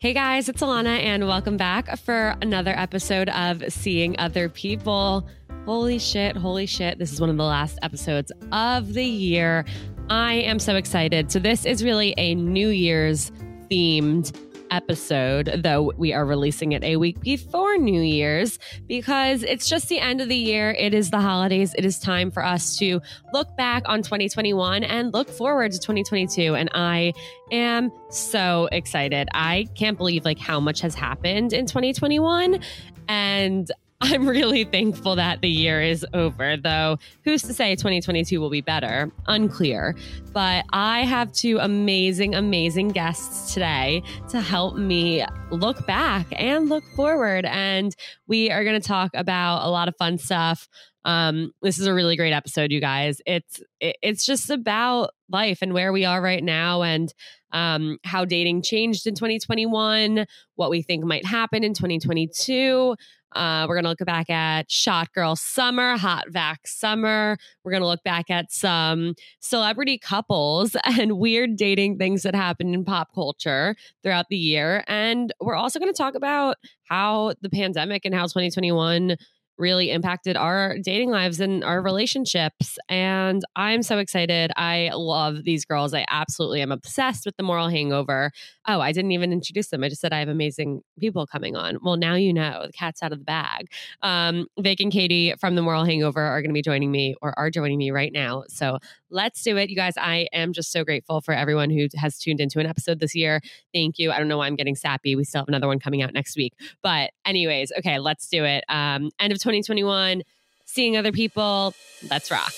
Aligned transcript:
Hey 0.00 0.12
guys, 0.12 0.48
it's 0.48 0.62
Alana, 0.62 1.02
and 1.02 1.26
welcome 1.26 1.56
back 1.56 1.98
for 1.98 2.36
another 2.40 2.70
episode 2.70 3.28
of 3.30 3.64
Seeing 3.68 4.16
Other 4.20 4.48
People. 4.48 5.26
Holy 5.64 5.98
shit, 5.98 6.36
holy 6.36 6.66
shit. 6.66 7.00
This 7.00 7.12
is 7.12 7.20
one 7.20 7.30
of 7.30 7.36
the 7.36 7.42
last 7.42 7.80
episodes 7.82 8.30
of 8.52 8.94
the 8.94 9.04
year. 9.04 9.64
I 10.08 10.34
am 10.34 10.60
so 10.60 10.76
excited. 10.76 11.32
So, 11.32 11.40
this 11.40 11.66
is 11.66 11.82
really 11.82 12.14
a 12.16 12.36
New 12.36 12.68
Year's 12.68 13.32
themed 13.72 14.30
episode, 14.70 15.60
though 15.62 15.92
we 15.96 16.12
are 16.12 16.24
releasing 16.24 16.72
it 16.72 16.82
a 16.84 16.96
week 16.96 17.20
before 17.20 17.76
New 17.76 18.00
Year's 18.00 18.58
because 18.86 19.42
it's 19.42 19.68
just 19.68 19.88
the 19.88 19.98
end 19.98 20.20
of 20.20 20.28
the 20.28 20.36
year. 20.36 20.70
It 20.70 20.94
is 20.94 21.10
the 21.10 21.20
holidays. 21.20 21.74
It 21.76 21.84
is 21.84 21.98
time 21.98 22.30
for 22.30 22.44
us 22.44 22.76
to 22.78 23.00
look 23.32 23.56
back 23.56 23.82
on 23.86 24.02
2021 24.02 24.84
and 24.84 25.12
look 25.12 25.28
forward 25.28 25.72
to 25.72 25.78
2022. 25.78 26.54
And 26.54 26.70
I 26.74 27.12
am 27.50 27.90
so 28.10 28.68
excited. 28.72 29.28
I 29.32 29.66
can't 29.74 29.96
believe 29.96 30.24
like 30.24 30.38
how 30.38 30.60
much 30.60 30.80
has 30.80 30.94
happened 30.94 31.52
in 31.52 31.66
2021. 31.66 32.60
And 33.08 33.70
I'm 34.00 34.28
really 34.28 34.62
thankful 34.62 35.16
that 35.16 35.40
the 35.40 35.48
year 35.48 35.82
is 35.82 36.06
over, 36.14 36.56
though. 36.56 36.98
Who's 37.24 37.42
to 37.42 37.52
say 37.52 37.74
2022 37.74 38.40
will 38.40 38.48
be 38.48 38.60
better? 38.60 39.10
Unclear. 39.26 39.96
But 40.32 40.66
I 40.72 41.00
have 41.00 41.32
two 41.32 41.58
amazing, 41.58 42.36
amazing 42.36 42.88
guests 42.90 43.52
today 43.52 44.04
to 44.28 44.40
help 44.40 44.76
me 44.76 45.24
look 45.50 45.84
back 45.84 46.26
and 46.30 46.68
look 46.68 46.84
forward. 46.94 47.44
And 47.44 47.92
we 48.28 48.52
are 48.52 48.62
going 48.62 48.80
to 48.80 48.86
talk 48.86 49.10
about 49.14 49.66
a 49.66 49.70
lot 49.70 49.88
of 49.88 49.96
fun 49.96 50.18
stuff. 50.18 50.68
Um, 51.04 51.52
this 51.62 51.78
is 51.78 51.86
a 51.86 51.94
really 51.94 52.16
great 52.16 52.32
episode, 52.32 52.70
you 52.70 52.80
guys. 52.80 53.20
It's 53.26 53.60
it's 53.80 54.26
just 54.26 54.50
about 54.50 55.10
life 55.28 55.58
and 55.62 55.72
where 55.72 55.92
we 55.92 56.04
are 56.04 56.20
right 56.20 56.44
now, 56.44 56.82
and 56.82 57.12
um, 57.52 57.98
how 58.04 58.24
dating 58.24 58.62
changed 58.62 59.06
in 59.06 59.14
2021, 59.14 60.26
what 60.56 60.70
we 60.70 60.82
think 60.82 61.04
might 61.04 61.24
happen 61.24 61.64
in 61.64 61.72
2022. 61.72 62.94
Uh, 63.34 63.66
we're 63.68 63.74
going 63.74 63.84
to 63.84 63.90
look 63.90 64.04
back 64.04 64.30
at 64.30 64.70
Shot 64.70 65.12
Girl 65.12 65.36
Summer, 65.36 65.96
Hot 65.96 66.26
Vax 66.30 66.56
Summer. 66.66 67.36
We're 67.62 67.72
going 67.72 67.82
to 67.82 67.86
look 67.86 68.02
back 68.02 68.30
at 68.30 68.50
some 68.52 69.14
celebrity 69.40 69.98
couples 69.98 70.76
and 70.84 71.18
weird 71.18 71.56
dating 71.56 71.98
things 71.98 72.22
that 72.22 72.34
happened 72.34 72.74
in 72.74 72.84
pop 72.84 73.14
culture 73.14 73.74
throughout 74.02 74.26
the 74.30 74.36
year. 74.36 74.84
And 74.88 75.32
we're 75.40 75.56
also 75.56 75.78
going 75.78 75.92
to 75.92 75.96
talk 75.96 76.14
about 76.14 76.56
how 76.88 77.34
the 77.42 77.50
pandemic 77.50 78.04
and 78.04 78.14
how 78.14 78.24
2021 78.24 79.16
really 79.58 79.90
impacted 79.90 80.36
our 80.36 80.76
dating 80.78 81.10
lives 81.10 81.40
and 81.40 81.64
our 81.64 81.82
relationships. 81.82 82.78
And 82.88 83.42
I'm 83.56 83.82
so 83.82 83.98
excited. 83.98 84.52
I 84.56 84.90
love 84.94 85.44
these 85.44 85.64
girls. 85.64 85.92
I 85.92 86.04
absolutely 86.08 86.62
am 86.62 86.72
obsessed 86.72 87.26
with 87.26 87.36
the 87.36 87.42
moral 87.42 87.68
hangover. 87.68 88.30
Oh, 88.66 88.80
I 88.80 88.92
didn't 88.92 89.12
even 89.12 89.32
introduce 89.32 89.68
them. 89.68 89.82
I 89.82 89.88
just 89.88 90.00
said 90.00 90.12
I 90.12 90.20
have 90.20 90.28
amazing 90.28 90.82
people 90.98 91.26
coming 91.26 91.56
on. 91.56 91.78
Well, 91.82 91.96
now 91.96 92.14
you 92.14 92.32
know 92.32 92.64
the 92.66 92.72
cat's 92.72 93.02
out 93.02 93.12
of 93.12 93.18
the 93.18 93.24
bag. 93.24 93.66
Um, 94.02 94.46
Vic 94.60 94.80
and 94.80 94.92
Katie 94.92 95.34
from 95.40 95.54
the 95.54 95.62
moral 95.62 95.84
hangover 95.84 96.20
are 96.20 96.40
going 96.40 96.50
to 96.50 96.54
be 96.54 96.62
joining 96.62 96.90
me 96.90 97.16
or 97.20 97.38
are 97.38 97.50
joining 97.50 97.78
me 97.78 97.90
right 97.90 98.12
now. 98.12 98.44
So 98.48 98.78
let's 99.10 99.42
do 99.42 99.56
it. 99.56 99.70
You 99.70 99.76
guys, 99.76 99.94
I 99.96 100.28
am 100.32 100.52
just 100.52 100.70
so 100.70 100.84
grateful 100.84 101.20
for 101.20 101.32
everyone 101.34 101.70
who 101.70 101.88
has 101.96 102.18
tuned 102.18 102.40
into 102.40 102.60
an 102.60 102.66
episode 102.66 103.00
this 103.00 103.14
year. 103.14 103.40
Thank 103.72 103.98
you. 103.98 104.10
I 104.12 104.18
don't 104.18 104.28
know 104.28 104.38
why 104.38 104.46
I'm 104.46 104.56
getting 104.56 104.76
sappy. 104.76 105.16
We 105.16 105.24
still 105.24 105.40
have 105.40 105.48
another 105.48 105.66
one 105.66 105.78
coming 105.78 106.02
out 106.02 106.12
next 106.12 106.36
week. 106.36 106.52
But, 106.82 107.10
anyways, 107.24 107.72
okay, 107.78 107.98
let's 107.98 108.28
do 108.28 108.44
it. 108.44 108.64
Um, 108.68 109.10
end 109.18 109.32
of 109.32 109.38
2021, 109.48 110.24
seeing 110.66 110.98
other 110.98 111.10
people. 111.10 111.72
Let's 112.10 112.30
rock. 112.30 112.52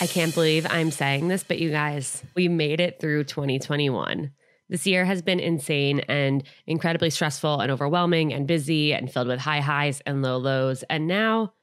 I 0.00 0.06
can't 0.06 0.32
believe 0.32 0.64
I'm 0.70 0.92
saying 0.92 1.26
this, 1.26 1.42
but 1.42 1.58
you 1.58 1.70
guys, 1.72 2.22
we 2.36 2.46
made 2.46 2.78
it 2.78 3.00
through 3.00 3.24
2021. 3.24 4.30
This 4.68 4.86
year 4.86 5.04
has 5.04 5.20
been 5.20 5.40
insane 5.40 6.00
and 6.06 6.44
incredibly 6.64 7.10
stressful 7.10 7.60
and 7.60 7.72
overwhelming 7.72 8.32
and 8.32 8.46
busy 8.46 8.94
and 8.94 9.12
filled 9.12 9.26
with 9.26 9.40
high 9.40 9.58
highs 9.58 10.00
and 10.06 10.22
low 10.22 10.36
lows. 10.36 10.84
And 10.88 11.08
now 11.08 11.54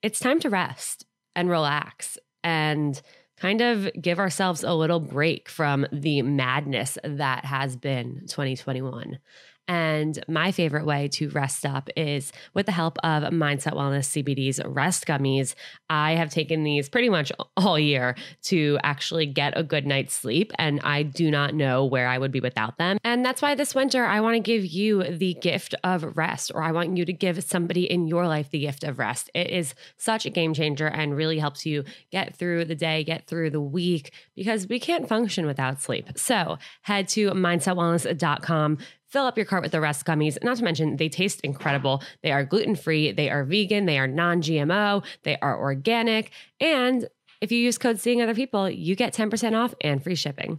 it's 0.00 0.18
time 0.18 0.40
to 0.40 0.48
rest 0.48 1.04
and 1.36 1.50
relax 1.50 2.16
and 2.42 3.02
kind 3.36 3.60
of 3.60 3.90
give 4.00 4.18
ourselves 4.18 4.64
a 4.64 4.72
little 4.72 5.00
break 5.00 5.50
from 5.50 5.86
the 5.92 6.22
madness 6.22 6.96
that 7.04 7.44
has 7.44 7.76
been 7.76 8.20
2021. 8.28 9.18
And 9.66 10.22
my 10.28 10.52
favorite 10.52 10.84
way 10.84 11.08
to 11.08 11.30
rest 11.30 11.64
up 11.64 11.88
is 11.96 12.32
with 12.52 12.66
the 12.66 12.72
help 12.72 12.98
of 13.02 13.22
Mindset 13.32 13.72
Wellness 13.72 14.22
CBD's 14.22 14.60
rest 14.64 15.06
gummies. 15.06 15.54
I 15.88 16.12
have 16.12 16.30
taken 16.30 16.64
these 16.64 16.88
pretty 16.88 17.08
much 17.08 17.32
all 17.56 17.78
year 17.78 18.14
to 18.44 18.78
actually 18.82 19.26
get 19.26 19.56
a 19.56 19.62
good 19.62 19.86
night's 19.86 20.14
sleep, 20.14 20.52
and 20.58 20.80
I 20.82 21.02
do 21.02 21.30
not 21.30 21.54
know 21.54 21.84
where 21.84 22.08
I 22.08 22.18
would 22.18 22.32
be 22.32 22.40
without 22.40 22.76
them. 22.76 22.98
And 23.04 23.24
that's 23.24 23.40
why 23.40 23.54
this 23.54 23.74
winter, 23.74 24.04
I 24.04 24.20
want 24.20 24.34
to 24.34 24.40
give 24.40 24.66
you 24.66 25.02
the 25.04 25.34
gift 25.34 25.74
of 25.82 26.16
rest, 26.16 26.52
or 26.54 26.62
I 26.62 26.72
want 26.72 26.96
you 26.96 27.04
to 27.04 27.12
give 27.12 27.42
somebody 27.42 27.90
in 27.90 28.06
your 28.06 28.26
life 28.26 28.50
the 28.50 28.60
gift 28.60 28.84
of 28.84 28.98
rest. 28.98 29.30
It 29.34 29.50
is 29.50 29.74
such 29.96 30.26
a 30.26 30.30
game 30.30 30.52
changer 30.52 30.86
and 30.86 31.16
really 31.16 31.38
helps 31.38 31.64
you 31.64 31.84
get 32.10 32.36
through 32.36 32.66
the 32.66 32.74
day, 32.74 33.02
get 33.02 33.26
through 33.26 33.50
the 33.50 33.60
week, 33.60 34.12
because 34.34 34.68
we 34.68 34.78
can't 34.78 35.08
function 35.08 35.46
without 35.46 35.80
sleep. 35.80 36.18
So 36.18 36.58
head 36.82 37.08
to 37.08 37.30
mindsetwellness.com 37.30 38.78
fill 39.14 39.26
up 39.26 39.38
your 39.38 39.46
cart 39.46 39.62
with 39.62 39.70
the 39.70 39.80
rest 39.80 40.04
gummies. 40.04 40.36
Not 40.42 40.56
to 40.56 40.64
mention, 40.64 40.96
they 40.96 41.08
taste 41.08 41.40
incredible. 41.42 42.02
They 42.24 42.32
are 42.32 42.44
gluten 42.44 42.74
free, 42.74 43.12
they 43.12 43.30
are 43.30 43.44
vegan, 43.44 43.86
they 43.86 43.96
are 43.96 44.08
non 44.08 44.42
GMO, 44.42 45.04
they 45.22 45.38
are 45.38 45.56
organic. 45.56 46.32
And 46.60 47.08
if 47.40 47.52
you 47.52 47.58
use 47.58 47.78
code 47.78 48.00
Seeing 48.00 48.20
Other 48.20 48.34
People, 48.34 48.68
you 48.68 48.96
get 48.96 49.14
10% 49.14 49.54
off 49.54 49.72
and 49.80 50.02
free 50.02 50.16
shipping. 50.16 50.58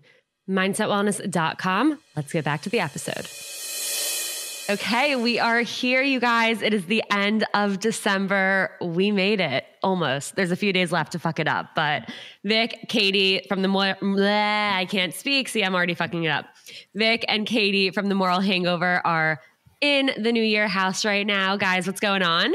MindsetWellness.com. 0.50 2.00
Let's 2.16 2.32
get 2.32 2.46
back 2.46 2.62
to 2.62 2.70
the 2.70 2.80
episode. 2.80 3.55
Okay, 4.68 5.16
we 5.16 5.38
are 5.38 5.60
here, 5.60 6.02
you 6.02 6.20
guys. 6.20 6.64
It 6.64 6.74
is 6.74 6.86
the 6.88 7.04
end 7.12 7.46
of 7.54 7.80
December. 7.80 8.72
We 8.82 9.12
made 9.12 9.40
it 9.40 9.64
almost. 9.84 10.36
There's 10.36 10.50
a 10.50 10.56
few 10.56 10.74
days 10.74 10.92
left 10.92 11.12
to 11.12 11.20
fuck 11.20 11.40
it 11.40 11.48
up, 11.48 11.76
but 11.76 12.10
Vic, 12.44 12.86
Katie 12.90 13.46
from 13.48 13.62
the 13.62 13.68
more 13.68 13.96
I 14.02 14.88
can't 14.90 15.14
speak. 15.14 15.50
See, 15.50 15.64
I'm 15.64 15.76
already 15.76 15.94
fucking 15.94 16.24
it 16.24 16.30
up. 16.30 16.48
Vic 16.96 17.24
and 17.28 17.46
Katie 17.46 17.92
from 17.92 18.10
the 18.10 18.16
Moral 18.16 18.40
Hangover 18.40 19.06
are 19.06 19.40
in 19.82 20.10
the 20.18 20.32
New 20.32 20.44
Year 20.44 20.68
house 20.68 21.06
right 21.06 21.28
now, 21.28 21.58
guys. 21.58 21.86
What's 21.86 22.00
going 22.00 22.24
on? 22.24 22.52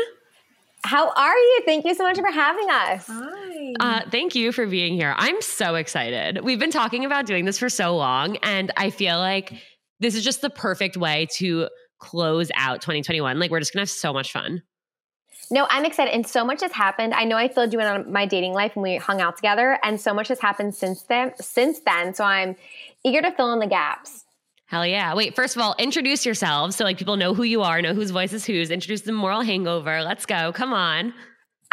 How 0.83 1.13
are 1.13 1.37
you? 1.37 1.63
Thank 1.65 1.85
you 1.85 1.95
so 1.95 2.03
much 2.03 2.19
for 2.19 2.33
having 2.33 2.71
us. 2.71 3.07
Hi. 3.07 3.75
Uh, 3.79 4.01
thank 4.11 4.35
you 4.35 4.51
for 4.51 4.67
being 4.67 4.95
here. 4.95 5.15
I'm 5.17 5.41
so 5.43 5.77
excited. 5.77 6.43
We've 6.43 6.59
been 6.59 6.73
talking 6.73 7.05
about 7.05 7.27
doing 7.27 7.45
this 7.45 7.59
for 7.59 7.69
so 7.69 7.97
long, 7.97 8.37
and 8.39 8.73
I 8.77 8.91
feel 8.91 9.19
like 9.19 9.53
this 10.01 10.17
is 10.17 10.25
just 10.25 10.41
the 10.41 10.51
perfect 10.51 10.97
way 10.97 11.29
to 11.37 11.69
close 12.01 12.51
out 12.57 12.81
2021. 12.81 13.39
Like 13.39 13.51
we're 13.51 13.61
just 13.61 13.73
gonna 13.73 13.83
have 13.83 13.91
so 13.91 14.13
much 14.13 14.33
fun. 14.33 14.63
No, 15.53 15.67
I'm 15.69 15.85
excited. 15.85 16.15
And 16.15 16.27
so 16.27 16.45
much 16.45 16.61
has 16.63 16.73
happened. 16.73 17.13
I 17.13 17.25
know 17.25 17.37
I 17.37 17.49
filled 17.49 17.73
you 17.73 17.81
in 17.81 17.87
on 17.87 18.13
my 18.13 18.25
dating 18.25 18.53
life 18.53 18.77
when 18.77 18.83
we 18.83 18.97
hung 18.97 19.21
out 19.21 19.37
together, 19.37 19.79
and 19.83 20.01
so 20.01 20.15
much 20.15 20.29
has 20.29 20.41
happened 20.41 20.75
since 20.75 21.03
then 21.03 21.33
since 21.41 21.81
then. 21.81 22.15
So 22.15 22.25
I'm 22.25 22.57
eager 23.05 23.23
to 23.23 23.31
fill 23.33 23.53
in 23.53 23.59
the 23.59 23.67
gaps. 23.67 24.25
Hell 24.67 24.87
yeah. 24.87 25.15
Wait, 25.15 25.35
first 25.35 25.57
of 25.57 25.63
all, 25.63 25.75
introduce 25.79 26.25
yourselves 26.25 26.77
so 26.77 26.85
like 26.85 26.97
people 26.97 27.17
know 27.17 27.35
who 27.35 27.43
you 27.43 27.63
are, 27.63 27.83
know 27.83 27.93
whose 27.93 28.11
voice 28.11 28.33
is 28.33 28.45
whose. 28.45 28.71
Introduce 28.71 29.01
the 29.01 29.13
moral 29.13 29.41
hangover. 29.41 30.03
Let's 30.03 30.27
go. 30.27 30.53
Come 30.53 30.73
on. 30.73 31.13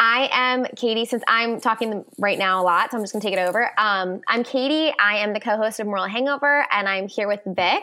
I 0.00 0.28
am 0.32 0.64
Katie, 0.76 1.04
since 1.04 1.24
I'm 1.26 1.60
talking 1.60 2.04
right 2.18 2.38
now 2.38 2.62
a 2.62 2.64
lot, 2.64 2.90
so 2.90 2.96
I'm 2.96 3.02
just 3.02 3.12
gonna 3.12 3.22
take 3.22 3.34
it 3.34 3.40
over. 3.40 3.70
Um, 3.78 4.20
I'm 4.28 4.44
Katie. 4.44 4.94
I 4.98 5.18
am 5.18 5.32
the 5.32 5.40
co-host 5.40 5.80
of 5.80 5.86
Moral 5.86 6.06
Hangover, 6.06 6.66
and 6.70 6.88
I'm 6.88 7.08
here 7.08 7.26
with 7.26 7.40
Vic. 7.46 7.82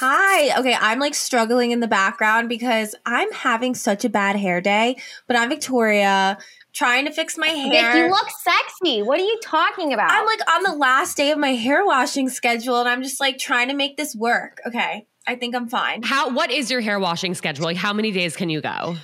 Hi. 0.00 0.58
Okay, 0.58 0.74
I'm 0.80 0.98
like 0.98 1.14
struggling 1.14 1.72
in 1.72 1.80
the 1.80 1.86
background 1.86 2.48
because 2.48 2.94
I'm 3.04 3.30
having 3.32 3.74
such 3.74 4.02
a 4.02 4.08
bad 4.08 4.34
hair 4.34 4.62
day, 4.62 4.96
but 5.26 5.36
I'm 5.36 5.50
Victoria 5.50 6.38
trying 6.72 7.04
to 7.04 7.12
fix 7.12 7.36
my 7.36 7.48
hair. 7.48 7.92
Vic, 7.92 8.04
you 8.04 8.08
look 8.08 8.28
sexy. 8.30 9.02
What 9.02 9.20
are 9.20 9.24
you 9.24 9.38
talking 9.42 9.92
about? 9.92 10.10
I'm 10.10 10.24
like 10.24 10.40
on 10.50 10.62
the 10.62 10.72
last 10.72 11.18
day 11.18 11.32
of 11.32 11.38
my 11.38 11.50
hair 11.50 11.84
washing 11.84 12.30
schedule 12.30 12.80
and 12.80 12.88
I'm 12.88 13.02
just 13.02 13.20
like 13.20 13.36
trying 13.36 13.68
to 13.68 13.74
make 13.74 13.98
this 13.98 14.16
work. 14.16 14.62
Okay. 14.66 15.06
I 15.26 15.34
think 15.34 15.54
I'm 15.54 15.68
fine. 15.68 16.02
How 16.02 16.30
what 16.30 16.50
is 16.50 16.70
your 16.70 16.80
hair 16.80 16.98
washing 16.98 17.34
schedule? 17.34 17.66
Like 17.66 17.76
how 17.76 17.92
many 17.92 18.10
days 18.10 18.36
can 18.36 18.48
you 18.48 18.62
go? 18.62 18.96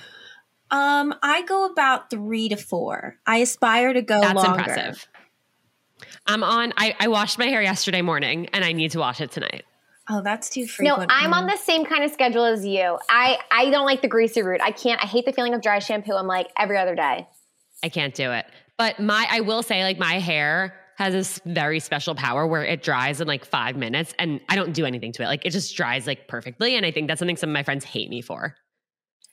Um, 0.71 1.13
I 1.21 1.43
go 1.43 1.67
about 1.67 2.09
three 2.09 2.49
to 2.49 2.57
four. 2.57 3.17
I 3.23 3.37
aspire 3.37 3.93
to 3.93 4.01
go 4.01 4.19
That's 4.19 4.33
longer. 4.33 4.61
impressive. 4.61 5.07
I'm 6.25 6.43
on 6.43 6.73
I, 6.75 6.95
I 6.99 7.07
washed 7.07 7.37
my 7.37 7.45
hair 7.45 7.61
yesterday 7.61 8.01
morning 8.01 8.47
and 8.51 8.65
I 8.65 8.71
need 8.71 8.89
to 8.93 8.99
wash 8.99 9.21
it 9.21 9.29
tonight. 9.29 9.63
Oh, 10.09 10.21
that's 10.21 10.49
too 10.49 10.65
frequent. 10.65 11.09
No, 11.09 11.15
I'm 11.15 11.33
on 11.33 11.47
the 11.47 11.57
same 11.57 11.85
kind 11.85 12.03
of 12.03 12.11
schedule 12.11 12.45
as 12.45 12.65
you. 12.65 12.97
I 13.09 13.37
I 13.51 13.69
don't 13.69 13.85
like 13.85 14.01
the 14.01 14.07
greasy 14.07 14.41
route. 14.41 14.61
I 14.61 14.71
can't. 14.71 15.03
I 15.03 15.07
hate 15.07 15.25
the 15.25 15.33
feeling 15.33 15.53
of 15.53 15.61
dry 15.61 15.79
shampoo. 15.79 16.13
I'm 16.13 16.27
like 16.27 16.47
every 16.57 16.77
other 16.77 16.95
day. 16.95 17.27
I 17.83 17.89
can't 17.89 18.15
do 18.15 18.31
it. 18.31 18.45
But 18.77 18.99
my 18.99 19.27
I 19.29 19.41
will 19.41 19.63
say 19.63 19.83
like 19.83 19.97
my 19.97 20.19
hair 20.19 20.73
has 20.97 21.13
this 21.13 21.39
very 21.45 21.79
special 21.79 22.15
power 22.15 22.47
where 22.47 22.63
it 22.63 22.81
dries 22.81 23.21
in 23.21 23.27
like 23.27 23.45
5 23.45 23.75
minutes 23.75 24.15
and 24.17 24.41
I 24.49 24.55
don't 24.55 24.73
do 24.73 24.83
anything 24.85 25.11
to 25.13 25.23
it. 25.23 25.27
Like 25.27 25.45
it 25.45 25.51
just 25.51 25.75
dries 25.75 26.07
like 26.07 26.27
perfectly 26.27 26.75
and 26.75 26.85
I 26.85 26.91
think 26.91 27.07
that's 27.07 27.19
something 27.19 27.37
some 27.37 27.49
of 27.49 27.53
my 27.53 27.63
friends 27.63 27.85
hate 27.85 28.09
me 28.09 28.21
for. 28.21 28.55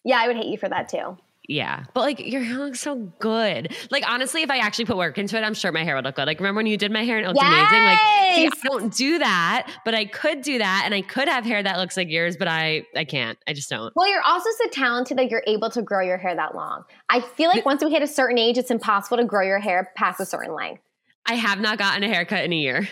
Yeah, 0.05 0.19
I 0.21 0.27
would 0.27 0.37
hate 0.37 0.47
you 0.47 0.59
for 0.59 0.69
that 0.69 0.89
too. 0.89 1.17
Yeah, 1.49 1.85
but 1.93 2.01
like 2.01 2.21
your 2.21 2.43
hair 2.43 2.59
looks 2.59 2.81
so 2.81 2.97
good. 3.19 3.75
Like 3.91 4.09
honestly, 4.09 4.43
if 4.43 4.51
I 4.51 4.59
actually 4.59 4.87
put 4.87 4.97
work 4.97 5.19
into 5.19 5.37
it, 5.37 5.43
I'm 5.43 5.55
sure 5.55 5.73
my 5.73 5.85
hair 5.85 5.95
would 5.95 6.05
look 6.05 6.17
good. 6.17 6.27
Like 6.27 6.39
remember 6.39 6.59
when 6.59 6.67
you 6.67 6.77
did 6.77 6.91
my 6.91 7.05
hair 7.05 7.19
and 7.19 7.27
it 7.27 7.29
looked 7.29 7.43
yes! 7.43 7.71
amazing? 7.71 7.85
Like 7.85 7.99
see, 8.35 8.47
I 8.47 8.69
don't 8.69 8.95
do 8.95 9.19
that, 9.19 9.71
but 9.85 9.95
I 9.95 10.07
could 10.07 10.43
do 10.43 10.59
that, 10.59 10.83
and 10.85 10.95
I 10.95 11.03
could 11.03 11.29
have 11.29 11.45
hair 11.45 11.63
that 11.63 11.79
looks 11.79 11.97
like 11.97 12.09
yours, 12.09 12.37
but 12.37 12.49
I 12.49 12.87
I 12.97 13.05
can't. 13.05 13.39
I 13.47 13.53
just 13.53 13.69
don't. 13.69 13.93
Well, 13.95 14.09
you're 14.11 14.23
also 14.23 14.49
so 14.63 14.69
talented 14.71 15.19
that 15.19 15.31
you're 15.31 15.45
able 15.47 15.71
to 15.71 15.83
grow 15.83 16.01
your 16.01 16.17
hair 16.17 16.35
that 16.35 16.55
long. 16.55 16.85
I 17.11 17.21
feel 17.21 17.49
like 17.49 17.67
once 17.67 17.85
we 17.85 17.91
hit 17.91 18.03
a 18.03 18.07
certain 18.07 18.39
age, 18.39 18.57
it's 18.57 18.71
impossible 18.71 19.19
to 19.19 19.25
grow 19.25 19.43
your 19.43 19.59
hair 19.59 19.93
past 19.97 20.21
a 20.21 20.27
certain 20.27 20.55
length. 20.55 20.83
I 21.27 21.35
have 21.35 21.61
not 21.61 21.79
gotten 21.79 22.03
a 22.03 22.09
haircut 22.09 22.45
in 22.45 22.53
a 22.53 22.57
year. 22.57 22.89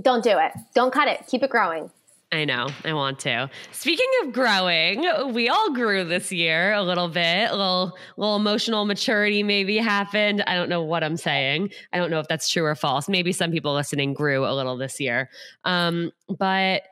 Don't 0.00 0.22
do 0.22 0.38
it. 0.38 0.52
Don't 0.74 0.92
cut 0.92 1.08
it. 1.08 1.24
Keep 1.26 1.42
it 1.42 1.50
growing. 1.50 1.90
I 2.32 2.44
know. 2.44 2.68
I 2.84 2.92
want 2.92 3.18
to. 3.20 3.50
Speaking 3.72 4.06
of 4.22 4.32
growing, 4.32 5.32
we 5.32 5.48
all 5.48 5.72
grew 5.72 6.04
this 6.04 6.30
year 6.30 6.72
a 6.72 6.82
little 6.82 7.08
bit. 7.08 7.50
A 7.50 7.56
little, 7.56 7.98
little 8.16 8.36
emotional 8.36 8.84
maturity 8.84 9.42
maybe 9.42 9.78
happened. 9.78 10.44
I 10.46 10.54
don't 10.54 10.68
know 10.68 10.82
what 10.82 11.02
I'm 11.02 11.16
saying. 11.16 11.70
I 11.92 11.98
don't 11.98 12.08
know 12.08 12.20
if 12.20 12.28
that's 12.28 12.48
true 12.48 12.64
or 12.64 12.76
false. 12.76 13.08
Maybe 13.08 13.32
some 13.32 13.50
people 13.50 13.74
listening 13.74 14.14
grew 14.14 14.46
a 14.46 14.54
little 14.54 14.76
this 14.76 15.00
year. 15.00 15.28
Um, 15.64 16.12
but 16.38 16.82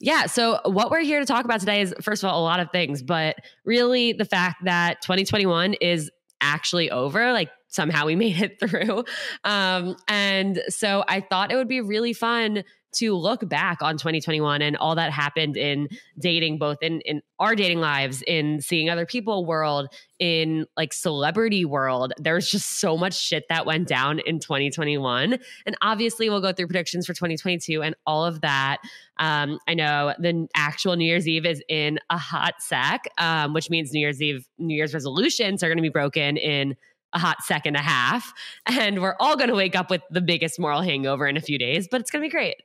yeah, 0.00 0.26
so 0.26 0.58
what 0.64 0.90
we're 0.90 1.02
here 1.02 1.20
to 1.20 1.26
talk 1.26 1.44
about 1.44 1.60
today 1.60 1.80
is 1.80 1.94
first 2.02 2.24
of 2.24 2.30
all 2.30 2.40
a 2.40 2.44
lot 2.44 2.58
of 2.58 2.70
things, 2.72 3.00
but 3.00 3.36
really 3.64 4.12
the 4.12 4.24
fact 4.24 4.64
that 4.64 5.00
2021 5.02 5.74
is 5.74 6.10
actually 6.40 6.90
over. 6.90 7.32
Like 7.32 7.50
somehow 7.68 8.06
we 8.06 8.16
made 8.16 8.40
it 8.40 8.58
through. 8.58 9.04
Um, 9.44 9.96
and 10.08 10.60
so 10.68 11.04
I 11.06 11.20
thought 11.20 11.52
it 11.52 11.56
would 11.56 11.68
be 11.68 11.80
really 11.80 12.12
fun 12.12 12.64
to 12.96 13.14
look 13.14 13.48
back 13.48 13.82
on 13.82 13.94
2021 13.94 14.62
and 14.62 14.76
all 14.76 14.94
that 14.94 15.12
happened 15.12 15.56
in 15.56 15.88
dating, 16.18 16.58
both 16.58 16.78
in, 16.82 17.00
in 17.02 17.22
our 17.38 17.54
dating 17.54 17.80
lives, 17.80 18.22
in 18.26 18.60
seeing 18.60 18.88
other 18.88 19.06
people 19.06 19.44
world, 19.44 19.88
in 20.18 20.66
like 20.76 20.92
celebrity 20.92 21.64
world. 21.64 22.12
There's 22.18 22.50
just 22.50 22.80
so 22.80 22.96
much 22.96 23.18
shit 23.18 23.44
that 23.48 23.66
went 23.66 23.88
down 23.88 24.18
in 24.20 24.40
2021. 24.40 25.38
And 25.66 25.76
obviously, 25.82 26.28
we'll 26.28 26.40
go 26.40 26.52
through 26.52 26.66
predictions 26.66 27.06
for 27.06 27.12
2022 27.12 27.82
and 27.82 27.94
all 28.06 28.24
of 28.24 28.40
that. 28.40 28.78
Um, 29.18 29.58
I 29.68 29.74
know 29.74 30.14
the 30.18 30.48
actual 30.54 30.96
New 30.96 31.04
Year's 31.04 31.28
Eve 31.28 31.46
is 31.46 31.62
in 31.68 31.98
a 32.10 32.18
hot 32.18 32.54
sec, 32.60 33.04
um, 33.18 33.52
which 33.52 33.70
means 33.70 33.92
New 33.92 34.00
Year's 34.00 34.22
Eve, 34.22 34.46
New 34.58 34.76
Year's 34.76 34.94
resolutions 34.94 35.62
are 35.62 35.68
going 35.68 35.78
to 35.78 35.82
be 35.82 35.88
broken 35.88 36.36
in 36.36 36.76
a 37.12 37.18
hot 37.18 37.42
second 37.42 37.76
and 37.76 37.84
a 37.84 37.88
half. 37.88 38.32
And 38.66 39.00
we're 39.00 39.16
all 39.18 39.36
going 39.36 39.48
to 39.48 39.54
wake 39.54 39.76
up 39.76 39.90
with 39.90 40.02
the 40.10 40.20
biggest 40.20 40.58
moral 40.58 40.82
hangover 40.82 41.26
in 41.26 41.36
a 41.36 41.40
few 41.40 41.58
days, 41.58 41.88
but 41.90 42.00
it's 42.00 42.10
going 42.10 42.22
to 42.22 42.26
be 42.26 42.30
great. 42.30 42.56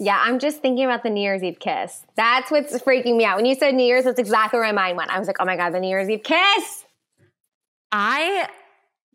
Yeah, 0.00 0.20
I'm 0.22 0.38
just 0.38 0.60
thinking 0.62 0.84
about 0.84 1.02
the 1.02 1.10
New 1.10 1.20
Year's 1.20 1.42
Eve 1.42 1.58
kiss. 1.58 2.04
That's 2.16 2.50
what's 2.50 2.72
freaking 2.78 3.16
me 3.16 3.24
out. 3.24 3.36
When 3.36 3.46
you 3.46 3.54
said 3.56 3.74
New 3.74 3.84
Year's, 3.84 4.04
that's 4.04 4.20
exactly 4.20 4.60
where 4.60 4.72
my 4.72 4.82
mind 4.82 4.96
went. 4.96 5.10
I 5.10 5.18
was 5.18 5.26
like, 5.26 5.38
oh 5.40 5.44
my 5.44 5.56
God, 5.56 5.70
the 5.70 5.80
New 5.80 5.88
Year's 5.88 6.08
Eve 6.08 6.22
kiss. 6.22 6.84
I 7.90 8.48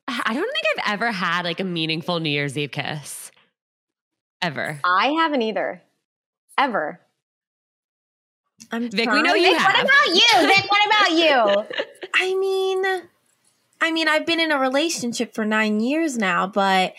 I 0.08 0.34
don't 0.34 0.52
think 0.52 0.66
I've 0.78 0.94
ever 0.94 1.12
had 1.12 1.44
like 1.46 1.60
a 1.60 1.64
meaningful 1.64 2.20
New 2.20 2.30
Year's 2.30 2.58
Eve 2.58 2.72
kiss. 2.72 3.32
Ever. 4.42 4.80
I 4.84 5.08
haven't 5.08 5.42
either. 5.42 5.82
Ever. 6.58 7.00
I'm 8.72 8.90
Vic, 8.90 9.10
we 9.10 9.22
know 9.22 9.34
you 9.34 9.48
Vic, 9.52 9.58
have. 9.58 9.74
what 9.74 9.84
about 9.84 10.08
you? 10.16 10.48
Vic, 10.56 10.72
what 10.72 10.86
about 10.88 11.12
you? 11.12 11.78
I 12.16 12.36
mean, 12.36 12.84
I 13.82 13.92
mean, 13.92 14.08
I've 14.08 14.26
been 14.26 14.40
in 14.40 14.52
a 14.52 14.60
relationship 14.60 15.34
for 15.34 15.46
nine 15.46 15.80
years 15.80 16.18
now, 16.18 16.48
but 16.48 16.92
n- 16.92 16.94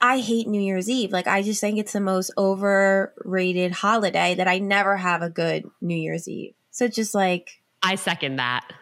I 0.00 0.18
hate 0.20 0.48
New 0.48 0.60
Year's 0.60 0.88
Eve. 0.88 1.12
Like, 1.12 1.26
I 1.26 1.42
just 1.42 1.60
think 1.60 1.78
it's 1.78 1.92
the 1.92 2.00
most 2.00 2.30
overrated 2.38 3.72
holiday 3.72 4.34
that 4.36 4.48
I 4.48 4.58
never 4.58 4.96
have 4.96 5.22
a 5.22 5.28
good 5.28 5.70
New 5.80 5.96
Year's 5.96 6.28
Eve. 6.28 6.54
So 6.70 6.88
just 6.88 7.14
like, 7.14 7.60
I 7.82 7.96
second 7.96 8.36
that. 8.36 8.72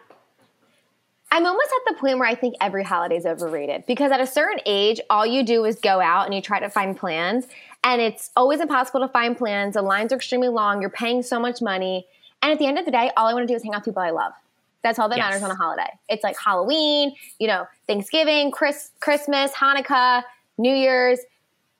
I'm 1.31 1.45
almost 1.45 1.67
at 1.67 1.93
the 1.93 1.99
point 1.99 2.17
where 2.17 2.27
I 2.27 2.33
think 2.33 2.55
every 2.59 2.83
holiday 2.83 3.17
is 3.17 3.25
overrated 3.25 3.83
because 3.87 4.11
at 4.11 4.19
a 4.19 4.25
certain 4.25 4.59
age, 4.65 4.99
all 5.09 5.25
you 5.25 5.43
do 5.43 5.63
is 5.65 5.75
go 5.75 5.99
out 6.01 6.25
and 6.25 6.33
you 6.33 6.41
try 6.41 6.59
to 6.59 6.69
find 6.69 6.97
plans, 6.97 7.45
and 7.83 8.01
it's 8.01 8.31
always 8.35 8.59
impossible 8.59 9.01
to 9.01 9.07
find 9.09 9.37
plans. 9.37 9.75
The 9.75 9.81
lines 9.83 10.11
are 10.11 10.15
extremely 10.15 10.49
long. 10.49 10.81
You're 10.81 10.89
paying 10.89 11.21
so 11.21 11.39
much 11.39 11.61
money, 11.61 12.07
and 12.41 12.51
at 12.51 12.57
the 12.57 12.65
end 12.65 12.79
of 12.79 12.85
the 12.85 12.91
day, 12.91 13.11
all 13.15 13.27
I 13.27 13.33
want 13.33 13.47
to 13.47 13.53
do 13.53 13.55
is 13.55 13.63
hang 13.63 13.73
out 13.73 13.81
with 13.81 13.85
people 13.93 14.01
I 14.01 14.09
love. 14.09 14.33
That's 14.81 14.97
all 14.97 15.07
that 15.09 15.17
Yes. 15.17 15.25
matters 15.29 15.43
on 15.43 15.51
a 15.51 15.55
holiday. 15.55 15.89
It's 16.07 16.23
like 16.23 16.35
Halloween, 16.39 17.13
you 17.37 17.47
know, 17.47 17.67
Thanksgiving, 17.85 18.49
Chris, 18.49 18.89
Christmas, 18.99 19.51
Hanukkah, 19.51 20.23
New 20.59 20.75
Year's. 20.75 21.19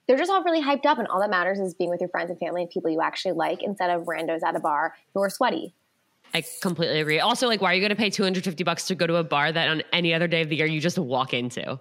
They're 0.07 0.17
just 0.17 0.31
all 0.31 0.43
really 0.43 0.63
hyped 0.63 0.87
up, 0.87 0.97
and 0.97 1.07
all 1.09 1.19
that 1.19 1.29
matters 1.29 1.59
is 1.59 1.75
being 1.75 1.91
with 1.91 1.99
your 1.99 2.09
friends 2.09 2.31
and 2.31 2.39
family 2.39 2.63
and 2.63 2.71
people 2.71 2.89
you 2.89 2.99
actually 2.99 3.33
like 3.33 3.61
instead 3.61 3.91
of 3.91 4.05
randos 4.05 4.41
at 4.41 4.55
a 4.55 4.59
bar 4.59 4.95
who 5.13 5.21
are 5.21 5.29
sweaty. 5.29 5.75
I 6.33 6.43
completely 6.61 6.99
agree. 6.99 7.19
Also, 7.19 7.47
like, 7.47 7.61
why 7.61 7.71
are 7.71 7.75
you 7.75 7.81
going 7.81 7.89
to 7.89 7.95
pay 7.95 8.09
250 8.09 8.63
bucks 8.63 8.87
to 8.87 8.95
go 8.95 9.05
to 9.05 9.17
a 9.17 9.23
bar 9.23 9.51
that 9.51 9.67
on 9.67 9.83
any 9.93 10.13
other 10.13 10.27
day 10.27 10.41
of 10.41 10.49
the 10.49 10.55
year 10.55 10.65
you 10.65 10.79
just 10.79 10.97
walk 10.97 11.33
into? 11.33 11.79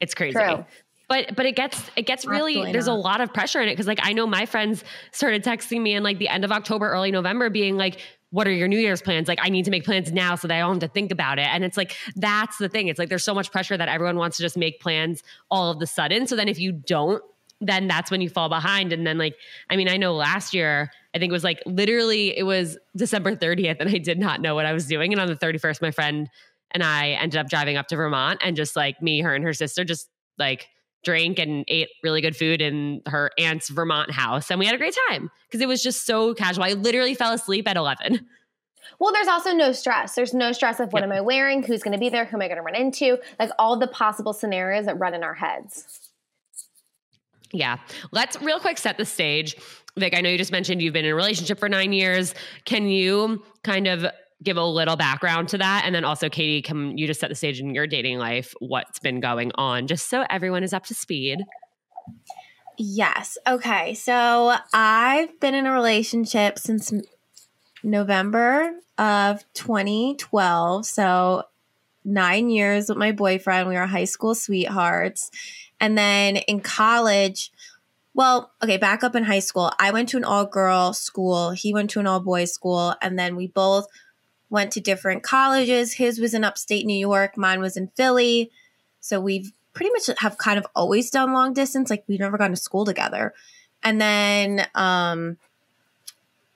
It's 0.00 0.14
crazy. 0.14 0.38
True. 0.38 0.64
But 1.08 1.34
but 1.34 1.44
it 1.44 1.56
gets 1.56 1.90
it 1.96 2.06
gets 2.06 2.24
really 2.24 2.52
Absolutely 2.52 2.72
there's 2.72 2.86
a 2.86 2.94
lot 2.94 3.20
of 3.20 3.34
pressure 3.34 3.60
in 3.60 3.68
it 3.68 3.72
because 3.72 3.88
like 3.88 3.98
I 4.00 4.12
know 4.12 4.28
my 4.28 4.46
friends 4.46 4.84
started 5.10 5.42
texting 5.42 5.80
me 5.80 5.94
in 5.94 6.04
like 6.04 6.18
the 6.18 6.28
end 6.28 6.44
of 6.44 6.52
October, 6.52 6.88
early 6.88 7.10
November, 7.10 7.50
being 7.50 7.76
like, 7.76 8.00
"What 8.30 8.46
are 8.46 8.52
your 8.52 8.68
New 8.68 8.78
Year's 8.78 9.02
plans?" 9.02 9.28
Like 9.28 9.40
I 9.42 9.48
need 9.48 9.64
to 9.66 9.70
make 9.70 9.84
plans 9.84 10.12
now 10.12 10.34
so 10.34 10.48
that 10.48 10.56
I 10.56 10.60
don't 10.60 10.80
have 10.80 10.80
to 10.80 10.88
think 10.88 11.10
about 11.10 11.38
it. 11.38 11.46
And 11.46 11.64
it's 11.64 11.76
like 11.76 11.96
that's 12.16 12.58
the 12.58 12.68
thing. 12.68 12.88
It's 12.88 12.98
like 12.98 13.08
there's 13.08 13.24
so 13.24 13.34
much 13.34 13.50
pressure 13.50 13.76
that 13.76 13.88
everyone 13.88 14.16
wants 14.16 14.36
to 14.38 14.42
just 14.42 14.56
make 14.56 14.80
plans 14.80 15.22
all 15.50 15.70
of 15.70 15.78
the 15.78 15.86
sudden. 15.86 16.26
So 16.26 16.36
then 16.36 16.48
if 16.48 16.58
you 16.58 16.72
don't, 16.72 17.22
then 17.60 17.88
that's 17.88 18.10
when 18.10 18.20
you 18.20 18.28
fall 18.28 18.48
behind. 18.48 18.92
And 18.92 19.06
then 19.06 19.18
like 19.18 19.36
I 19.68 19.76
mean 19.76 19.88
I 19.88 19.96
know 19.96 20.14
last 20.14 20.54
year 20.54 20.90
I 21.14 21.18
think 21.18 21.30
it 21.30 21.32
was 21.32 21.44
like 21.44 21.62
literally 21.66 22.36
it 22.36 22.44
was 22.44 22.78
December 22.96 23.34
30th 23.34 23.76
and 23.80 23.88
I 23.88 23.98
did 23.98 24.18
not 24.18 24.40
know 24.40 24.54
what 24.54 24.66
I 24.66 24.72
was 24.72 24.86
doing. 24.86 25.12
And 25.12 25.20
on 25.20 25.28
the 25.28 25.36
31st, 25.36 25.82
my 25.82 25.90
friend 25.90 26.28
and 26.72 26.82
I 26.82 27.10
ended 27.10 27.38
up 27.38 27.48
driving 27.48 27.76
up 27.76 27.88
to 27.88 27.96
Vermont 27.96 28.40
and 28.42 28.56
just 28.56 28.76
like 28.76 29.02
me, 29.02 29.20
her, 29.20 29.34
and 29.34 29.44
her 29.44 29.52
sister 29.52 29.84
just 29.84 30.08
like 30.38 30.68
drank 31.02 31.38
and 31.38 31.64
ate 31.68 31.88
really 32.02 32.20
good 32.20 32.36
food 32.36 32.60
in 32.60 33.00
her 33.06 33.30
aunt's 33.38 33.68
Vermont 33.68 34.10
house. 34.10 34.50
And 34.50 34.58
we 34.58 34.66
had 34.66 34.74
a 34.74 34.78
great 34.78 34.96
time 35.08 35.30
because 35.46 35.60
it 35.60 35.68
was 35.68 35.82
just 35.82 36.06
so 36.06 36.34
casual. 36.34 36.64
I 36.64 36.72
literally 36.72 37.14
fell 37.14 37.32
asleep 37.32 37.66
at 37.68 37.76
11. 37.76 38.26
Well, 38.98 39.12
there's 39.12 39.28
also 39.28 39.52
no 39.52 39.72
stress. 39.72 40.14
There's 40.14 40.34
no 40.34 40.52
stress 40.52 40.80
of 40.80 40.92
what 40.92 41.00
Yep. 41.02 41.10
am 41.10 41.16
I 41.16 41.20
wearing, 41.20 41.62
who's 41.62 41.82
going 41.82 41.92
to 41.92 41.98
be 41.98 42.08
there, 42.08 42.24
who 42.24 42.36
am 42.36 42.42
I 42.42 42.48
going 42.48 42.58
to 42.58 42.62
run 42.62 42.74
into, 42.74 43.18
like 43.38 43.50
all 43.58 43.78
the 43.78 43.86
possible 43.86 44.32
scenarios 44.32 44.84
that 44.86 44.98
run 44.98 45.14
in 45.14 45.22
our 45.22 45.34
heads. 45.34 46.10
Yeah. 47.52 47.78
Let's 48.12 48.40
real 48.42 48.60
quick 48.60 48.78
set 48.78 48.96
the 48.98 49.04
stage. 49.06 49.56
Vic, 49.96 50.14
I 50.14 50.20
know 50.20 50.28
you 50.28 50.38
just 50.38 50.52
mentioned 50.52 50.82
you've 50.82 50.92
been 50.92 51.04
in 51.04 51.12
a 51.12 51.14
relationship 51.14 51.58
for 51.58 51.68
nine 51.68 51.92
years. 51.92 52.34
Can 52.64 52.88
you 52.88 53.42
kind 53.64 53.86
of 53.86 54.06
give 54.42 54.56
a 54.56 54.64
little 54.64 54.96
background 54.96 55.48
to 55.50 55.58
that? 55.58 55.82
And 55.84 55.94
then 55.94 56.04
also, 56.04 56.28
Katie, 56.28 56.62
can 56.62 56.96
you 56.96 57.06
just 57.06 57.20
set 57.20 57.28
the 57.28 57.34
stage 57.34 57.60
in 57.60 57.74
your 57.74 57.86
dating 57.86 58.18
life? 58.18 58.54
What's 58.60 58.98
been 58.98 59.20
going 59.20 59.52
on, 59.56 59.86
just 59.86 60.08
so 60.08 60.24
everyone 60.30 60.62
is 60.62 60.72
up 60.72 60.84
to 60.86 60.94
speed? 60.94 61.44
yes. 62.80 63.36
Okay. 63.46 63.92
So 63.92 64.54
I've 64.72 65.38
been 65.38 65.54
in 65.54 65.66
a 65.66 65.72
relationship 65.72 66.58
since 66.58 66.92
November 67.82 68.72
of 68.96 69.44
2012. 69.52 70.86
So 70.86 71.44
nine 72.04 72.48
years 72.48 72.88
with 72.88 72.96
my 72.96 73.12
boyfriend. 73.12 73.68
We 73.68 73.74
were 73.74 73.86
high 73.86 74.04
school 74.04 74.34
sweethearts. 74.34 75.30
And 75.78 75.96
then 75.96 76.36
in 76.36 76.60
college, 76.60 77.52
well, 78.14 78.50
okay, 78.62 78.78
back 78.78 79.04
up 79.04 79.14
in 79.14 79.24
high 79.24 79.40
school, 79.40 79.70
I 79.78 79.90
went 79.90 80.08
to 80.10 80.16
an 80.16 80.24
all 80.24 80.46
girl 80.46 80.94
school. 80.94 81.50
He 81.50 81.74
went 81.74 81.90
to 81.90 82.00
an 82.00 82.06
all 82.06 82.20
boys 82.20 82.52
school. 82.52 82.94
And 83.02 83.18
then 83.18 83.36
we 83.36 83.46
both 83.46 83.86
went 84.50 84.72
to 84.72 84.80
different 84.80 85.22
colleges. 85.22 85.94
His 85.94 86.18
was 86.18 86.34
in 86.34 86.44
upstate 86.44 86.84
New 86.84 86.98
York, 86.98 87.36
mine 87.36 87.60
was 87.60 87.76
in 87.76 87.88
Philly. 87.96 88.50
So 89.00 89.20
we've 89.20 89.52
pretty 89.72 89.90
much 89.92 90.10
have 90.18 90.36
kind 90.36 90.58
of 90.58 90.66
always 90.74 91.10
done 91.10 91.32
long 91.32 91.54
distance. 91.54 91.88
Like 91.88 92.04
we've 92.06 92.20
never 92.20 92.36
gone 92.36 92.50
to 92.50 92.56
school 92.56 92.84
together. 92.84 93.32
And 93.82 94.00
then 94.00 94.66
um, 94.74 95.38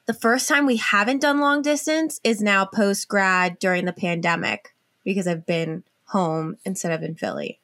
the 0.06 0.12
first 0.14 0.48
time 0.48 0.66
we 0.66 0.76
haven't 0.76 1.22
done 1.22 1.40
long 1.40 1.62
distance 1.62 2.20
is 2.22 2.42
now 2.42 2.64
post 2.66 3.08
grad 3.08 3.58
during 3.58 3.84
the 3.86 3.92
pandemic 3.92 4.74
because 5.04 5.26
I've 5.26 5.46
been 5.46 5.84
home 6.06 6.58
instead 6.64 6.92
of 6.92 7.02
in 7.02 7.14
Philly. 7.14 7.58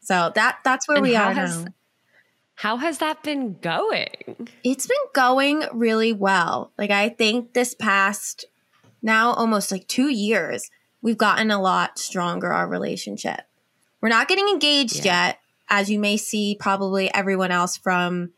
So 0.00 0.30
that 0.34 0.58
that's 0.64 0.86
where 0.88 0.98
And 0.98 1.02
we 1.06 1.16
are 1.16 1.32
has- 1.32 1.64
now. 1.64 1.72
How 2.60 2.78
has 2.78 2.96
that 2.98 3.22
been 3.22 3.58
going? 3.60 4.48
It's 4.64 4.86
been 4.86 4.96
going 5.12 5.64
really 5.74 6.14
well. 6.14 6.70
Like 6.78 6.90
I 6.90 7.10
think 7.10 7.52
this 7.52 7.74
past 7.74 8.46
now 9.06 9.32
almost 9.32 9.72
like 9.72 9.88
2 9.88 10.08
years, 10.08 10.70
we've 11.00 11.16
gotten 11.16 11.50
a 11.50 11.60
lot 11.60 11.98
stronger 11.98 12.52
our 12.52 12.68
relationship. 12.68 13.40
We're 14.02 14.10
not 14.10 14.28
getting 14.28 14.46
engaged 14.48 15.04
Yeah. 15.06 15.28
yet, 15.28 15.38
as 15.70 15.90
you 15.90 15.98
may 15.98 16.16
see 16.18 16.56
probably 16.60 17.12
everyone 17.14 17.50
else 17.52 17.78
from 17.78 18.32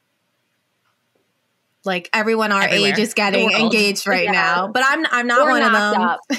like 1.85 2.09
everyone 2.13 2.53
our 2.53 2.63
Everywhere. 2.65 2.91
age 2.93 2.99
is 2.99 3.15
getting 3.15 3.51
engaged 3.51 4.07
right 4.07 4.25
Yeah. 4.25 4.33
now. 4.33 4.69
But 4.69 4.83
I'm 4.87 5.07
I'm 5.11 5.27
not 5.27 5.41
Or 5.41 5.51
one 5.51 5.63
of 5.63 5.73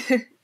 them. 0.08 0.26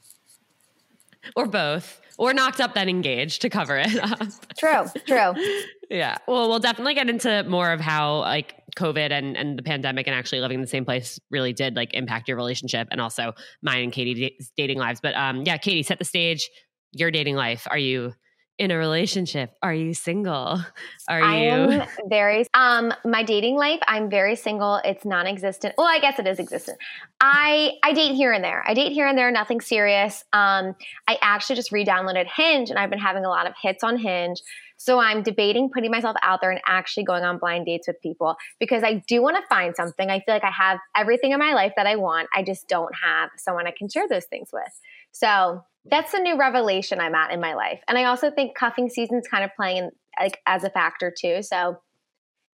Or 1.36 1.46
both. 1.46 2.00
Or 2.18 2.32
knocked 2.32 2.60
up 2.60 2.74
then 2.74 2.88
engaged 2.88 3.42
to 3.42 3.50
cover 3.50 3.76
it 3.76 3.94
up. 3.98 4.20
True, 4.58 4.86
true. 5.06 5.34
Yeah. 5.88 6.16
Well, 6.26 6.48
we'll 6.48 6.58
definitely 6.58 6.94
get 6.94 7.08
into 7.08 7.44
more 7.44 7.70
of 7.70 7.80
how 7.80 8.16
like 8.18 8.56
COVID 8.76 9.10
and, 9.10 9.36
and 9.36 9.58
the 9.58 9.62
pandemic 9.62 10.06
and 10.06 10.14
actually 10.14 10.40
living 10.40 10.56
in 10.56 10.60
the 10.60 10.66
same 10.66 10.84
place 10.84 11.18
really 11.30 11.52
did 11.52 11.76
like 11.76 11.92
impact 11.94 12.28
your 12.28 12.36
relationship 12.36 12.88
and 12.90 13.00
also 13.00 13.32
mine 13.62 13.84
and 13.84 13.92
Katie's 13.92 14.52
dating 14.56 14.78
lives. 14.78 15.00
But 15.02 15.14
um, 15.14 15.42
yeah, 15.44 15.56
Katie, 15.56 15.82
set 15.82 15.98
the 15.98 16.04
stage. 16.04 16.48
Your 16.92 17.10
dating 17.10 17.36
life. 17.36 17.66
Are 17.70 17.78
you 17.78 18.14
in 18.58 18.70
a 18.70 18.76
relationship? 18.76 19.52
Are 19.62 19.74
you 19.74 19.92
single? 19.92 20.60
Are 21.08 21.22
I 21.22 21.42
you 21.42 21.50
am 21.50 21.88
very 22.08 22.46
um 22.54 22.92
my 23.04 23.22
dating 23.22 23.56
life, 23.56 23.80
I'm 23.86 24.08
very 24.08 24.36
single. 24.36 24.80
It's 24.84 25.04
non-existent. 25.04 25.74
Well, 25.76 25.86
I 25.86 25.98
guess 25.98 26.18
it 26.18 26.26
is 26.26 26.38
existent. 26.38 26.78
I 27.20 27.72
I 27.82 27.92
date 27.92 28.14
here 28.14 28.32
and 28.32 28.42
there. 28.42 28.64
I 28.66 28.74
date 28.74 28.92
here 28.92 29.06
and 29.06 29.16
there, 29.18 29.30
nothing 29.30 29.60
serious. 29.60 30.24
Um 30.32 30.74
I 31.06 31.18
actually 31.20 31.56
just 31.56 31.72
re-downloaded 31.72 32.26
Hinge 32.26 32.70
and 32.70 32.78
I've 32.78 32.90
been 32.90 32.98
having 32.98 33.24
a 33.24 33.28
lot 33.28 33.46
of 33.46 33.54
hits 33.60 33.84
on 33.84 33.98
Hinge. 33.98 34.40
So 34.76 34.98
I'm 34.98 35.22
debating 35.22 35.70
putting 35.72 35.90
myself 35.90 36.16
out 36.22 36.40
there 36.40 36.50
and 36.50 36.60
actually 36.66 37.04
going 37.04 37.24
on 37.24 37.38
blind 37.38 37.66
dates 37.66 37.86
with 37.86 38.00
people 38.02 38.36
because 38.60 38.82
I 38.82 39.02
do 39.08 39.22
want 39.22 39.36
to 39.36 39.42
find 39.48 39.74
something. 39.74 40.10
I 40.10 40.20
feel 40.20 40.34
like 40.34 40.44
I 40.44 40.50
have 40.50 40.78
everything 40.96 41.32
in 41.32 41.38
my 41.38 41.54
life 41.54 41.72
that 41.76 41.86
I 41.86 41.96
want. 41.96 42.28
I 42.34 42.42
just 42.42 42.68
don't 42.68 42.92
have 43.02 43.30
someone 43.36 43.66
I 43.66 43.72
can 43.76 43.88
share 43.88 44.08
those 44.08 44.26
things 44.26 44.50
with. 44.52 44.80
So 45.12 45.62
that's 45.90 46.12
the 46.12 46.18
new 46.18 46.38
revelation 46.38 47.00
I'm 47.00 47.14
at 47.14 47.32
in 47.32 47.40
my 47.40 47.54
life. 47.54 47.80
And 47.88 47.96
I 47.96 48.04
also 48.04 48.30
think 48.30 48.56
cuffing 48.56 48.88
season's 48.88 49.26
kind 49.28 49.44
of 49.44 49.50
playing 49.56 49.78
in, 49.78 49.90
like 50.20 50.40
as 50.46 50.64
a 50.64 50.70
factor 50.70 51.12
too. 51.16 51.42
So 51.42 51.78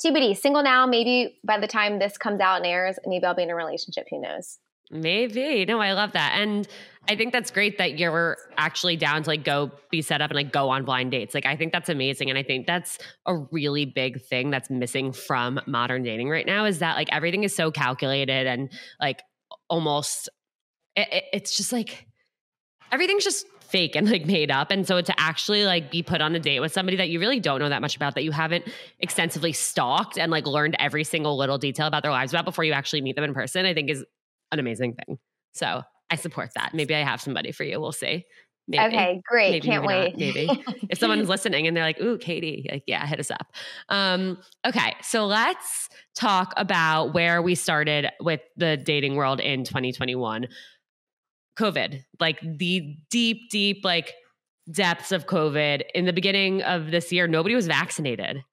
TBD, 0.03 0.37
single 0.37 0.63
now. 0.63 0.85
Maybe 0.85 1.39
by 1.43 1.59
the 1.59 1.67
time 1.67 1.99
this 1.99 2.17
comes 2.17 2.39
out 2.39 2.57
and 2.57 2.65
airs, 2.65 2.97
maybe 3.05 3.25
I'll 3.25 3.35
be 3.35 3.43
in 3.43 3.49
a 3.49 3.55
relationship. 3.55 4.07
Who 4.09 4.21
knows? 4.21 4.57
Maybe. 4.91 5.65
No, 5.65 5.79
I 5.79 5.93
love 5.93 6.13
that. 6.13 6.33
And 6.35 6.67
I 7.07 7.15
think 7.15 7.31
that's 7.31 7.51
great 7.51 7.77
that 7.77 7.97
you're 7.97 8.37
actually 8.57 8.95
down 8.95 9.23
to 9.23 9.29
like 9.29 9.43
go 9.43 9.71
be 9.89 10.01
set 10.01 10.21
up 10.21 10.31
and 10.31 10.35
like 10.35 10.51
go 10.51 10.69
on 10.69 10.85
blind 10.85 11.11
dates. 11.11 11.33
Like 11.33 11.45
I 11.45 11.55
think 11.55 11.73
that's 11.73 11.89
amazing. 11.89 12.29
And 12.29 12.37
I 12.37 12.43
think 12.43 12.67
that's 12.67 12.97
a 13.25 13.35
really 13.35 13.85
big 13.85 14.21
thing 14.21 14.49
that's 14.49 14.69
missing 14.69 15.11
from 15.11 15.59
modern 15.67 16.03
dating 16.03 16.29
right 16.29 16.45
now 16.45 16.65
is 16.65 16.79
that 16.79 16.95
like 16.95 17.09
everything 17.11 17.43
is 17.43 17.55
so 17.55 17.71
calculated 17.71 18.47
and 18.47 18.71
like 18.99 19.21
almost 19.69 20.29
it, 20.95 21.07
it, 21.11 21.23
it's 21.33 21.55
just 21.55 21.71
like 21.71 22.07
everything's 22.91 23.23
just 23.23 23.45
fake 23.61 23.95
and 23.95 24.09
like 24.09 24.25
made 24.25 24.49
up. 24.49 24.71
And 24.71 24.87
so 24.87 24.99
to 24.99 25.19
actually 25.19 25.65
like 25.65 25.91
be 25.91 26.01
put 26.01 26.21
on 26.21 26.35
a 26.35 26.39
date 26.39 26.59
with 26.59 26.73
somebody 26.73 26.97
that 26.97 27.09
you 27.09 27.19
really 27.19 27.39
don't 27.39 27.59
know 27.59 27.69
that 27.69 27.81
much 27.81 27.95
about, 27.95 28.15
that 28.15 28.23
you 28.23 28.31
haven't 28.31 28.65
extensively 28.99 29.53
stalked 29.53 30.17
and 30.17 30.31
like 30.31 30.47
learned 30.47 30.75
every 30.79 31.03
single 31.03 31.37
little 31.37 31.59
detail 31.59 31.85
about 31.85 32.01
their 32.01 32.11
lives 32.11 32.33
about 32.33 32.45
before 32.45 32.63
you 32.63 32.73
actually 32.73 33.01
meet 33.01 33.15
them 33.15 33.23
in 33.23 33.33
person, 33.33 33.65
I 33.65 33.73
think 33.73 33.91
is 33.91 34.03
an 34.51 34.59
amazing 34.59 34.95
thing. 34.95 35.17
So 35.53 35.83
I 36.09 36.15
support 36.15 36.51
that. 36.55 36.73
Maybe 36.73 36.95
I 36.95 37.03
have 37.03 37.21
somebody 37.21 37.51
for 37.51 37.63
you. 37.63 37.79
We'll 37.79 37.91
see. 37.91 38.25
Maybe. 38.67 38.83
Okay, 38.85 39.21
great. 39.27 39.49
Maybe, 39.51 39.67
Can't 39.67 39.83
maybe 39.83 39.87
wait. 39.87 40.11
not. 40.11 40.19
Maybe 40.19 40.63
if 40.91 40.99
someone's 40.99 41.27
listening 41.27 41.65
and 41.65 41.75
they're 41.75 41.83
like, 41.83 41.99
"Ooh, 41.99 42.19
Katie," 42.19 42.67
like, 42.71 42.83
yeah, 42.85 43.03
hit 43.07 43.19
us 43.19 43.31
up. 43.31 43.51
Um, 43.89 44.37
okay, 44.65 44.93
so 45.01 45.25
let's 45.25 45.89
talk 46.15 46.53
about 46.55 47.15
where 47.15 47.41
we 47.41 47.55
started 47.55 48.09
with 48.19 48.41
the 48.57 48.77
dating 48.77 49.15
world 49.15 49.39
in 49.39 49.63
2021. 49.63 50.47
COVID, 51.57 52.03
like 52.19 52.39
the 52.41 52.95
deep, 53.09 53.49
deep, 53.49 53.83
like 53.83 54.13
depths 54.71 55.11
of 55.11 55.25
COVID. 55.25 55.81
In 55.93 56.05
the 56.05 56.13
beginning 56.13 56.61
of 56.61 56.91
this 56.91 57.11
year, 57.11 57.27
nobody 57.27 57.55
was 57.55 57.67
vaccinated, 57.67 58.43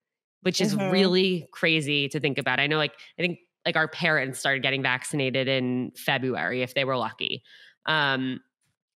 which 0.43 0.61
is 0.61 0.75
Mhm. 0.75 0.91
really 0.91 1.47
crazy 1.53 2.09
to 2.09 2.19
think 2.19 2.38
about. 2.38 2.59
I 2.59 2.67
know, 2.67 2.79
like, 2.79 2.95
I 3.19 3.23
think 3.23 3.38
like 3.67 3.77
our 3.77 3.89
parents 3.89 4.39
started 4.39 4.63
getting 4.63 4.83
vaccinated 4.83 5.49
in 5.49 5.93
February 5.97 6.63
if 6.63 6.75
they 6.75 6.85
were 6.85 6.97
lucky. 6.97 7.43
Um, 7.85 8.41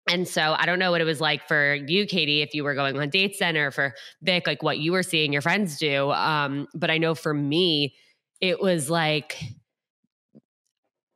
and 0.09 0.27
so 0.27 0.55
I 0.59 0.65
don't 0.65 0.79
know 0.79 0.91
what 0.91 1.01
it 1.01 1.05
was 1.05 1.21
like 1.21 1.47
for 1.47 1.75
you, 1.75 2.07
Katie, 2.07 2.41
if 2.41 2.55
you 2.55 2.65
were 2.65 2.75
going 2.75 2.99
on 2.99 3.11
date 3.11 3.37
center 3.37 3.71
for 3.71 3.95
Vic, 4.23 4.47
like 4.47 4.63
what 4.63 4.79
you 4.79 4.93
were 4.93 5.03
seeing 5.03 5.33
your 5.33 5.43
friends 5.43 5.77
do. 5.79 6.11
Um, 6.13 6.67
but 6.75 6.91
I 6.91 6.99
know 6.99 7.15
for 7.15 7.35
me, 7.35 7.95
it 8.41 8.61
was 8.61 8.89
like 8.89 9.37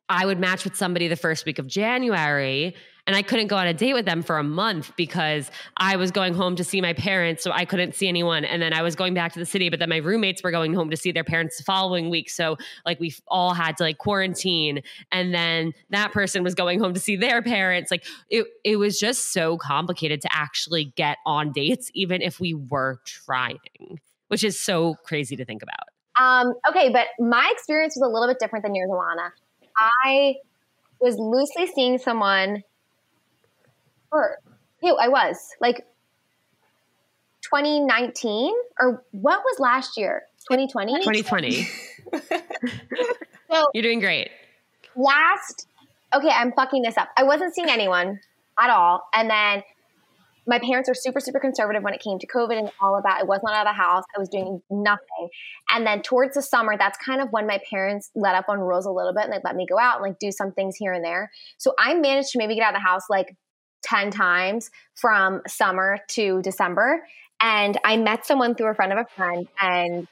I 0.08 0.26
would 0.26 0.38
match 0.38 0.64
with 0.64 0.76
somebody 0.76 1.08
the 1.08 1.16
first 1.16 1.46
week 1.46 1.58
of 1.58 1.66
January 1.66 2.74
and 3.06 3.14
I 3.14 3.22
couldn't 3.22 3.48
go 3.48 3.56
on 3.56 3.66
a 3.66 3.74
date 3.74 3.92
with 3.92 4.06
them 4.06 4.22
for 4.22 4.38
a 4.38 4.42
month 4.42 4.92
because 4.96 5.50
I 5.76 5.96
was 5.96 6.10
going 6.10 6.34
home 6.34 6.56
to 6.56 6.64
see 6.64 6.80
my 6.80 6.94
parents, 6.94 7.42
so 7.42 7.52
I 7.52 7.64
couldn't 7.64 7.94
see 7.94 8.08
anyone. 8.08 8.44
And 8.44 8.62
then 8.62 8.72
I 8.72 8.82
was 8.82 8.96
going 8.96 9.12
back 9.12 9.32
to 9.34 9.38
the 9.38 9.46
city, 9.46 9.68
but 9.68 9.78
then 9.78 9.88
my 9.88 9.98
roommates 9.98 10.42
were 10.42 10.50
going 10.50 10.72
home 10.74 10.90
to 10.90 10.96
see 10.96 11.12
their 11.12 11.24
parents 11.24 11.58
the 11.58 11.64
following 11.64 12.08
week. 12.08 12.30
So 12.30 12.56
like 12.86 13.00
we 13.00 13.14
all 13.28 13.52
had 13.52 13.76
to 13.78 13.82
like 13.82 13.98
quarantine, 13.98 14.82
and 15.12 15.34
then 15.34 15.72
that 15.90 16.12
person 16.12 16.42
was 16.42 16.54
going 16.54 16.80
home 16.80 16.94
to 16.94 17.00
see 17.00 17.16
their 17.16 17.42
parents. 17.42 17.90
Like 17.90 18.04
it, 18.30 18.46
it 18.64 18.76
was 18.76 18.98
just 18.98 19.32
so 19.32 19.58
complicated 19.58 20.22
to 20.22 20.28
actually 20.34 20.86
get 20.96 21.18
on 21.26 21.52
dates, 21.52 21.90
even 21.94 22.22
if 22.22 22.40
we 22.40 22.54
were 22.54 23.00
trying, 23.04 24.00
which 24.28 24.44
is 24.44 24.58
so 24.58 24.94
crazy 25.04 25.36
to 25.36 25.44
think 25.44 25.62
about. 25.62 25.88
Um, 26.18 26.54
okay, 26.70 26.90
but 26.90 27.08
my 27.18 27.50
experience 27.52 27.96
was 27.96 28.08
a 28.08 28.12
little 28.12 28.28
bit 28.28 28.38
different 28.38 28.64
than 28.64 28.74
yours, 28.74 28.88
Alana. 28.88 29.30
I 29.76 30.36
was 31.00 31.16
loosely 31.18 31.66
seeing 31.74 31.98
someone 31.98 32.62
who 34.80 34.96
I 34.96 35.08
was 35.08 35.36
like 35.60 35.86
2019 37.42 38.54
or 38.80 39.04
what 39.12 39.40
was 39.44 39.58
last 39.58 39.96
year? 39.96 40.22
2020? 40.50 40.92
2020, 41.00 41.66
So 43.50 43.70
you're 43.72 43.82
doing 43.82 44.00
great. 44.00 44.30
last 44.96 45.66
okay, 46.14 46.28
I'm 46.28 46.52
fucking 46.52 46.82
this 46.82 46.96
up. 46.96 47.08
I 47.16 47.24
wasn't 47.24 47.54
seeing 47.54 47.68
anyone 47.68 48.20
at 48.60 48.70
all. 48.70 49.02
And 49.12 49.28
then 49.28 49.62
my 50.46 50.58
parents 50.58 50.88
are 50.88 50.94
super, 50.94 51.20
super 51.20 51.40
conservative 51.40 51.82
when 51.82 51.94
it 51.94 52.00
came 52.00 52.18
to 52.18 52.26
COVID 52.26 52.58
and 52.58 52.70
all 52.80 52.96
of 52.96 53.02
that. 53.04 53.20
I 53.20 53.24
was 53.24 53.40
not 53.42 53.54
out 53.54 53.66
of 53.66 53.74
the 53.74 53.82
house. 53.82 54.04
I 54.14 54.20
was 54.20 54.28
doing 54.28 54.60
nothing. 54.70 55.28
And 55.70 55.86
then 55.86 56.02
towards 56.02 56.34
the 56.34 56.42
summer, 56.42 56.76
that's 56.78 56.98
kind 57.04 57.20
of 57.20 57.28
when 57.30 57.46
my 57.46 57.58
parents 57.70 58.10
let 58.14 58.34
up 58.34 58.44
on 58.48 58.60
rules 58.60 58.84
a 58.86 58.90
little 58.90 59.14
bit 59.14 59.24
and 59.24 59.32
they 59.32 59.38
let 59.42 59.56
me 59.56 59.66
go 59.68 59.78
out 59.78 59.96
and 59.96 60.02
like 60.02 60.18
do 60.18 60.30
some 60.30 60.52
things 60.52 60.76
here 60.76 60.92
and 60.92 61.04
there. 61.04 61.30
So 61.56 61.72
I 61.78 61.94
managed 61.94 62.30
to 62.32 62.38
maybe 62.38 62.54
get 62.54 62.62
out 62.62 62.74
of 62.74 62.80
the 62.80 62.86
house 62.86 63.04
like 63.08 63.34
10 63.84 64.10
times 64.10 64.70
from 64.94 65.42
summer 65.46 65.98
to 66.08 66.42
December. 66.42 67.06
And 67.40 67.78
I 67.84 67.96
met 67.96 68.26
someone 68.26 68.54
through 68.54 68.68
a 68.68 68.74
friend 68.74 68.92
of 68.92 68.98
a 68.98 69.06
friend 69.14 69.46
and 69.60 70.08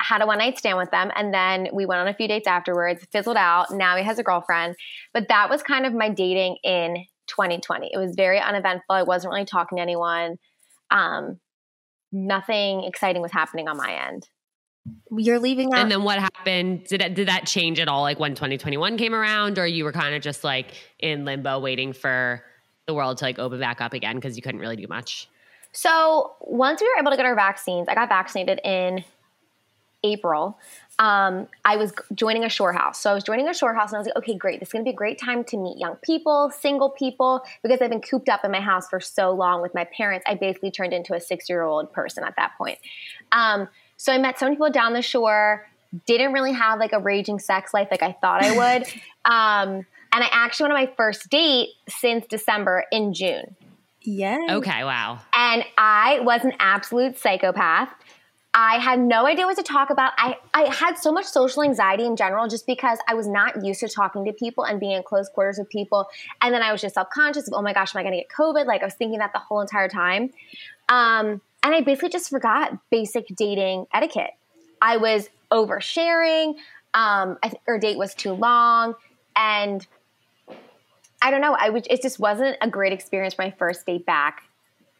had 0.00 0.22
a 0.22 0.26
one 0.26 0.38
night 0.38 0.58
stand 0.58 0.78
with 0.78 0.90
them. 0.90 1.10
And 1.14 1.34
then 1.34 1.68
we 1.72 1.86
went 1.86 2.00
on 2.00 2.08
a 2.08 2.14
few 2.14 2.28
dates 2.28 2.46
afterwards, 2.46 3.04
fizzled 3.12 3.36
out. 3.36 3.70
Now 3.70 3.96
he 3.96 4.04
has 4.04 4.18
a 4.18 4.22
girlfriend. 4.22 4.76
But 5.12 5.28
that 5.28 5.50
was 5.50 5.62
kind 5.62 5.84
of 5.84 5.92
my 5.92 6.08
dating 6.08 6.56
in 6.62 7.04
2020. 7.26 7.90
It 7.92 7.98
was 7.98 8.14
very 8.14 8.40
uneventful. 8.40 8.94
I 8.94 9.02
wasn't 9.02 9.32
really 9.32 9.44
talking 9.44 9.76
to 9.76 9.82
anyone. 9.82 10.38
Um, 10.90 11.40
nothing 12.12 12.84
exciting 12.84 13.22
was 13.22 13.32
happening 13.32 13.68
on 13.68 13.76
my 13.76 14.06
end. 14.08 14.28
You're 15.10 15.38
leaving 15.38 15.72
out. 15.72 15.80
And 15.80 15.90
then 15.90 16.02
what 16.02 16.18
happened? 16.18 16.84
Did 16.84 17.00
that, 17.00 17.14
did 17.14 17.28
that 17.28 17.46
change 17.46 17.80
at 17.80 17.88
all? 17.88 18.02
Like 18.02 18.18
when 18.18 18.34
2021 18.34 18.96
came 18.96 19.14
around, 19.14 19.58
or 19.58 19.66
you 19.66 19.84
were 19.84 19.92
kind 19.92 20.14
of 20.14 20.22
just 20.22 20.44
like 20.44 20.74
in 20.98 21.24
limbo, 21.24 21.58
waiting 21.58 21.92
for 21.92 22.42
the 22.86 22.94
world 22.94 23.18
to 23.18 23.24
like 23.24 23.38
open 23.38 23.58
back 23.60 23.80
up 23.80 23.92
again 23.92 24.16
because 24.16 24.36
you 24.36 24.42
couldn't 24.42 24.60
really 24.60 24.76
do 24.76 24.86
much. 24.88 25.28
So 25.72 26.34
once 26.40 26.80
we 26.80 26.86
were 26.88 27.00
able 27.00 27.10
to 27.10 27.16
get 27.16 27.26
our 27.26 27.34
vaccines, 27.34 27.88
I 27.88 27.94
got 27.94 28.08
vaccinated 28.08 28.60
in 28.64 29.04
April. 30.04 30.58
Um, 30.98 31.48
I 31.64 31.76
was 31.76 31.92
joining 32.14 32.44
a 32.44 32.48
shore 32.48 32.72
house. 32.72 33.00
So 33.00 33.10
I 33.10 33.14
was 33.14 33.24
joining 33.24 33.48
a 33.48 33.54
shore 33.54 33.74
house 33.74 33.90
and 33.90 33.96
I 33.96 33.98
was 33.98 34.06
like, 34.06 34.16
okay, 34.16 34.34
great. 34.36 34.60
This 34.60 34.68
is 34.68 34.72
going 34.72 34.84
to 34.84 34.88
be 34.88 34.94
a 34.94 34.96
great 34.96 35.20
time 35.20 35.44
to 35.44 35.56
meet 35.56 35.78
young 35.78 35.96
people, 35.96 36.50
single 36.50 36.90
people, 36.90 37.42
because 37.62 37.82
I've 37.82 37.90
been 37.90 38.00
cooped 38.00 38.28
up 38.28 38.44
in 38.44 38.50
my 38.50 38.60
house 38.60 38.88
for 38.88 39.00
so 39.00 39.32
long 39.32 39.60
with 39.60 39.74
my 39.74 39.84
parents. 39.84 40.24
I 40.26 40.34
basically 40.34 40.70
turned 40.70 40.92
into 40.92 41.14
a 41.14 41.20
six 41.20 41.48
year 41.48 41.62
old 41.62 41.92
person 41.92 42.24
at 42.24 42.34
that 42.36 42.52
point. 42.56 42.78
Um, 43.32 43.68
so 43.96 44.12
I 44.12 44.18
met 44.18 44.38
so 44.38 44.46
many 44.46 44.56
people 44.56 44.70
down 44.70 44.92
the 44.92 45.02
shore, 45.02 45.66
didn't 46.06 46.32
really 46.32 46.52
have 46.52 46.78
like 46.78 46.92
a 46.92 46.98
raging 46.98 47.38
sex 47.38 47.72
life 47.72 47.88
like 47.90 48.02
I 48.02 48.12
thought 48.20 48.44
I 48.44 48.56
would. 48.56 48.86
um, 49.24 49.86
and 50.12 50.24
I 50.24 50.28
actually 50.32 50.64
went 50.64 50.78
on 50.78 50.84
my 50.84 50.92
first 50.96 51.28
date 51.30 51.70
since 51.88 52.26
December 52.26 52.84
in 52.92 53.12
June. 53.12 53.56
yeah. 54.02 54.38
Okay, 54.50 54.84
wow. 54.84 55.20
And 55.34 55.64
I 55.76 56.20
was 56.20 56.44
an 56.44 56.52
absolute 56.58 57.18
psychopath. 57.18 57.90
I 58.58 58.78
had 58.78 58.98
no 58.98 59.26
idea 59.26 59.44
what 59.44 59.56
to 59.58 59.62
talk 59.62 59.90
about. 59.90 60.12
I, 60.16 60.38
I 60.54 60.74
had 60.74 60.96
so 60.96 61.12
much 61.12 61.26
social 61.26 61.62
anxiety 61.62 62.06
in 62.06 62.16
general 62.16 62.48
just 62.48 62.66
because 62.66 62.98
I 63.06 63.12
was 63.12 63.28
not 63.28 63.62
used 63.62 63.80
to 63.80 63.88
talking 63.88 64.24
to 64.24 64.32
people 64.32 64.64
and 64.64 64.80
being 64.80 64.92
in 64.92 65.02
close 65.02 65.28
quarters 65.28 65.58
with 65.58 65.68
people. 65.68 66.08
And 66.40 66.54
then 66.54 66.62
I 66.62 66.72
was 66.72 66.80
just 66.80 66.94
self 66.94 67.10
conscious 67.10 67.46
of, 67.48 67.52
oh 67.54 67.60
my 67.60 67.74
gosh, 67.74 67.94
am 67.94 67.98
I 67.98 68.02
going 68.02 68.14
to 68.14 68.20
get 68.20 68.28
COVID? 68.30 68.64
Like 68.64 68.80
I 68.80 68.86
was 68.86 68.94
thinking 68.94 69.18
that 69.18 69.34
the 69.34 69.40
whole 69.40 69.60
entire 69.60 69.88
time. 69.88 70.30
Um, 70.88 71.42
and 71.66 71.74
I 71.74 71.80
basically 71.80 72.10
just 72.10 72.30
forgot 72.30 72.78
basic 72.90 73.26
dating 73.34 73.88
etiquette. 73.92 74.30
I 74.80 74.98
was 74.98 75.28
oversharing. 75.50 76.50
Um, 76.94 77.38
I 77.42 77.48
th- 77.48 77.60
our 77.66 77.76
date 77.76 77.98
was 77.98 78.14
too 78.14 78.34
long. 78.34 78.94
And 79.34 79.84
I 81.20 81.32
don't 81.32 81.40
know. 81.40 81.56
I 81.58 81.70
would, 81.70 81.88
it 81.90 82.02
just 82.02 82.20
wasn't 82.20 82.56
a 82.60 82.70
great 82.70 82.92
experience 82.92 83.34
for 83.34 83.42
my 83.42 83.50
first 83.50 83.84
date 83.84 84.06
back 84.06 84.44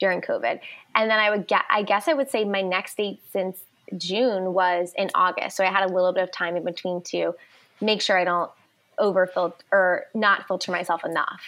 during 0.01 0.21
COVID. 0.21 0.59
And 0.97 1.09
then 1.09 1.21
I 1.21 1.31
would 1.31 1.47
get, 1.47 1.63
I 1.71 1.85
guess 1.85 2.09
I 2.09 2.15
would 2.15 2.31
say 2.31 2.45
my 2.45 2.63
next 2.63 2.97
date 2.97 3.21
since 3.31 3.63
June 3.97 4.53
was 4.53 4.93
in 4.99 5.09
August. 5.15 5.57
So 5.57 5.65
I 5.65 5.71
had 5.71 5.89
a 5.89 5.95
little 5.95 6.13
bit 6.13 6.25
of 6.25 6.33
time 6.33 6.57
in 6.57 6.65
between 6.65 7.01
to 7.03 7.37
make 7.81 8.03
sure 8.03 8.19
I 8.19 8.25
don't 8.25 8.51
overfilter 8.99 9.53
or 9.71 10.07
not 10.15 10.49
filter 10.49 10.73
myself 10.73 11.05
enough. 11.05 11.43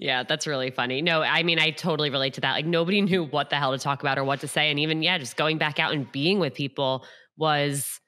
Yeah, 0.00 0.22
that's 0.22 0.46
really 0.46 0.70
funny. 0.70 1.02
No, 1.02 1.20
I 1.20 1.42
mean, 1.42 1.58
I 1.58 1.70
totally 1.70 2.08
relate 2.08 2.32
to 2.34 2.40
that. 2.40 2.52
Like, 2.54 2.64
nobody 2.64 3.02
knew 3.02 3.24
what 3.24 3.50
the 3.50 3.56
hell 3.56 3.72
to 3.72 3.78
talk 3.78 4.00
about 4.00 4.18
or 4.18 4.24
what 4.24 4.40
to 4.40 4.48
say. 4.48 4.70
And 4.70 4.80
even, 4.80 5.02
yeah, 5.02 5.18
just 5.18 5.36
going 5.36 5.58
back 5.58 5.78
out 5.78 5.92
and 5.92 6.10
being 6.10 6.40
with 6.40 6.54
people 6.54 7.04
was 7.36 8.00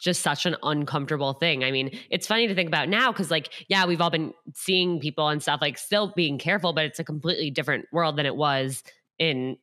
just 0.00 0.22
such 0.22 0.46
an 0.46 0.56
uncomfortable 0.62 1.34
thing. 1.34 1.62
I 1.64 1.72
mean, 1.72 1.98
it's 2.08 2.26
funny 2.26 2.46
to 2.46 2.54
think 2.54 2.68
about 2.68 2.88
now 2.88 3.12
because, 3.12 3.30
like, 3.30 3.66
yeah, 3.68 3.84
we've 3.84 4.00
all 4.00 4.10
been 4.10 4.32
seeing 4.54 5.00
people 5.00 5.28
and 5.28 5.42
stuff, 5.42 5.58
like, 5.60 5.76
still 5.76 6.12
being 6.14 6.38
careful, 6.38 6.72
but 6.72 6.84
it's 6.84 7.00
a 7.00 7.04
completely 7.04 7.50
different 7.50 7.84
world 7.92 8.16
than 8.16 8.26
it 8.26 8.36
was 8.36 8.82
in 9.18 9.56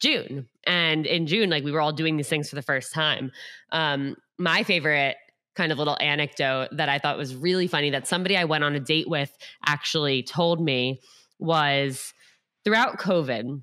June. 0.00 0.48
And 0.66 1.06
in 1.06 1.26
June, 1.26 1.50
like, 1.50 1.62
we 1.64 1.70
were 1.70 1.82
all 1.82 1.92
doing 1.92 2.16
these 2.16 2.28
things 2.28 2.48
for 2.48 2.56
the 2.56 2.62
first 2.62 2.92
time. 2.94 3.30
Um, 3.70 4.16
my 4.38 4.62
favorite 4.62 5.16
kind 5.54 5.70
of 5.70 5.78
little 5.78 5.96
anecdote 6.00 6.68
that 6.72 6.88
I 6.88 6.98
thought 6.98 7.16
was 7.18 7.36
really 7.36 7.66
funny 7.66 7.90
that 7.90 8.08
somebody 8.08 8.36
I 8.36 8.44
went 8.44 8.64
on 8.64 8.74
a 8.74 8.80
date 8.80 9.08
with 9.08 9.36
actually 9.66 10.22
told 10.22 10.60
me 10.60 11.00
was 11.38 12.12
throughout 12.64 12.98
COVID, 12.98 13.62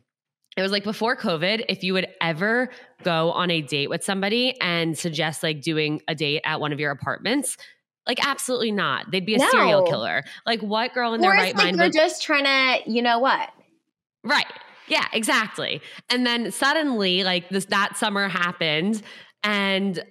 it 0.55 0.61
was 0.61 0.71
like 0.71 0.83
before 0.83 1.15
COVID, 1.15 1.65
if 1.69 1.83
you 1.83 1.93
would 1.93 2.07
ever 2.21 2.69
go 3.03 3.31
on 3.31 3.49
a 3.49 3.61
date 3.61 3.89
with 3.89 4.03
somebody 4.03 4.59
and 4.61 4.97
suggest 4.97 5.41
like 5.43 5.61
doing 5.61 6.01
a 6.07 6.15
date 6.15 6.41
at 6.45 6.59
one 6.59 6.71
of 6.71 6.79
your 6.79 6.91
apartments, 6.91 7.57
like 8.07 8.25
absolutely 8.25 8.71
not. 8.71 9.09
They'd 9.11 9.25
be 9.25 9.35
a 9.35 9.39
No. 9.39 9.49
serial 9.49 9.83
killer. 9.83 10.23
Like 10.45 10.61
what 10.61 10.93
girl 10.93 11.13
in 11.13 11.21
their 11.21 11.31
right 11.31 11.55
like 11.55 11.55
mind 11.55 11.77
you're 11.77 11.85
would 11.85 11.93
just 11.93 12.21
trying 12.21 12.43
to, 12.43 12.91
you 12.91 13.01
know 13.01 13.19
what? 13.19 13.49
Right. 14.23 14.45
Yeah, 14.87 15.05
exactly. 15.13 15.81
And 16.09 16.25
then 16.25 16.51
suddenly, 16.51 17.23
like 17.23 17.49
this 17.49 17.65
that 17.65 17.97
summer 17.97 18.27
happened 18.27 19.01
and 19.43 20.03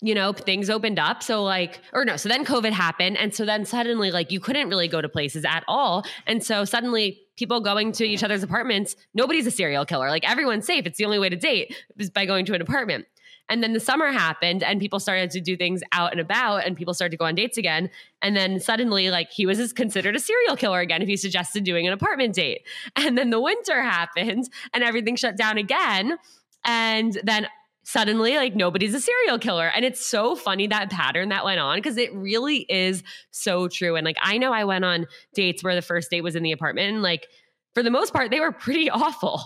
you 0.00 0.14
know, 0.14 0.32
things 0.32 0.70
opened 0.70 0.98
up. 0.98 1.22
So 1.22 1.42
like 1.42 1.80
or 1.92 2.04
no, 2.04 2.16
so 2.16 2.28
then 2.28 2.44
COVID 2.44 2.72
happened 2.72 3.16
and 3.16 3.34
so 3.34 3.44
then 3.44 3.64
suddenly 3.64 4.10
like 4.10 4.30
you 4.30 4.40
couldn't 4.40 4.68
really 4.68 4.88
go 4.88 5.00
to 5.00 5.08
places 5.08 5.44
at 5.44 5.64
all. 5.66 6.04
And 6.26 6.44
so 6.44 6.64
suddenly 6.64 7.20
people 7.36 7.60
going 7.60 7.92
to 7.92 8.04
each 8.04 8.22
other's 8.22 8.42
apartments, 8.42 8.96
nobody's 9.14 9.46
a 9.46 9.50
serial 9.50 9.84
killer. 9.84 10.08
Like 10.08 10.28
everyone's 10.28 10.66
safe. 10.66 10.86
It's 10.86 10.98
the 10.98 11.04
only 11.04 11.18
way 11.18 11.28
to 11.28 11.36
date 11.36 11.74
is 11.98 12.10
by 12.10 12.26
going 12.26 12.44
to 12.46 12.54
an 12.54 12.62
apartment. 12.62 13.06
And 13.48 13.62
then 13.62 13.72
the 13.72 13.80
summer 13.80 14.12
happened 14.12 14.62
and 14.62 14.78
people 14.78 15.00
started 15.00 15.30
to 15.30 15.40
do 15.40 15.56
things 15.56 15.82
out 15.92 16.12
and 16.12 16.20
about 16.20 16.66
and 16.66 16.76
people 16.76 16.92
started 16.92 17.12
to 17.12 17.16
go 17.16 17.24
on 17.24 17.34
dates 17.34 17.56
again. 17.56 17.90
And 18.20 18.36
then 18.36 18.60
suddenly, 18.60 19.10
like, 19.10 19.30
he 19.30 19.46
was 19.46 19.72
considered 19.72 20.14
a 20.14 20.20
serial 20.20 20.56
killer 20.56 20.80
again 20.80 21.00
if 21.00 21.08
he 21.08 21.16
suggested 21.16 21.64
doing 21.64 21.86
an 21.86 21.92
apartment 21.92 22.34
date. 22.34 22.66
And 22.96 23.16
then 23.16 23.30
the 23.30 23.40
winter 23.40 23.80
happened 23.80 24.50
and 24.74 24.84
everything 24.84 25.16
shut 25.16 25.36
down 25.36 25.56
again. 25.56 26.18
And 26.64 27.18
then 27.22 27.46
suddenly, 27.88 28.36
like, 28.36 28.54
nobody's 28.54 28.92
a 28.92 29.00
serial 29.00 29.38
killer. 29.38 29.66
And 29.74 29.82
it's 29.82 30.04
so 30.04 30.36
funny 30.36 30.66
that 30.66 30.90
pattern 30.90 31.30
that 31.30 31.46
went 31.46 31.58
on 31.58 31.78
because 31.78 31.96
it 31.96 32.14
really 32.14 32.66
is 32.68 33.02
so 33.30 33.66
true. 33.66 33.96
And 33.96 34.04
like, 34.04 34.18
I 34.20 34.36
know 34.36 34.52
I 34.52 34.64
went 34.64 34.84
on 34.84 35.06
dates 35.34 35.64
where 35.64 35.74
the 35.74 35.80
first 35.80 36.10
date 36.10 36.20
was 36.20 36.36
in 36.36 36.42
the 36.42 36.52
apartment 36.52 36.92
and 36.92 37.02
like, 37.02 37.28
for 37.72 37.82
the 37.82 37.90
most 37.90 38.12
part, 38.12 38.30
they 38.30 38.40
were 38.40 38.52
pretty 38.52 38.90
awful. 38.90 39.40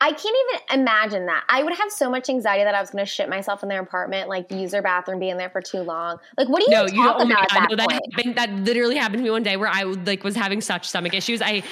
I 0.00 0.10
can't 0.10 0.36
even 0.70 0.80
imagine 0.80 1.26
that. 1.26 1.44
I 1.48 1.62
would 1.62 1.74
have 1.74 1.92
so 1.92 2.10
much 2.10 2.28
anxiety 2.28 2.64
that 2.64 2.74
I 2.74 2.80
was 2.80 2.90
going 2.90 3.04
to 3.04 3.10
shit 3.10 3.28
myself 3.28 3.62
in 3.62 3.68
their 3.68 3.82
apartment, 3.82 4.28
like 4.28 4.50
use 4.50 4.72
their 4.72 4.82
bathroom, 4.82 5.20
be 5.20 5.28
in 5.28 5.36
there 5.38 5.50
for 5.50 5.60
too 5.60 5.80
long. 5.82 6.18
Like, 6.36 6.48
what 6.48 6.64
do 6.64 6.70
you 6.70 6.76
No, 6.76 6.86
talk 6.86 6.94
you. 6.96 7.02
Oh 7.02 7.26
about 7.26 7.28
God, 7.50 7.62
at 7.62 7.70
no, 7.70 7.76
that 7.76 7.88
that 7.88 8.02
happened. 8.16 8.36
That 8.36 8.50
literally 8.64 8.96
happened 8.96 9.18
to 9.18 9.24
me 9.24 9.30
one 9.30 9.44
day 9.44 9.56
where 9.56 9.68
I 9.68 9.84
like 9.84 10.24
was 10.24 10.34
having 10.34 10.60
such 10.60 10.88
stomach 10.88 11.14
issues. 11.14 11.40
I 11.42 11.62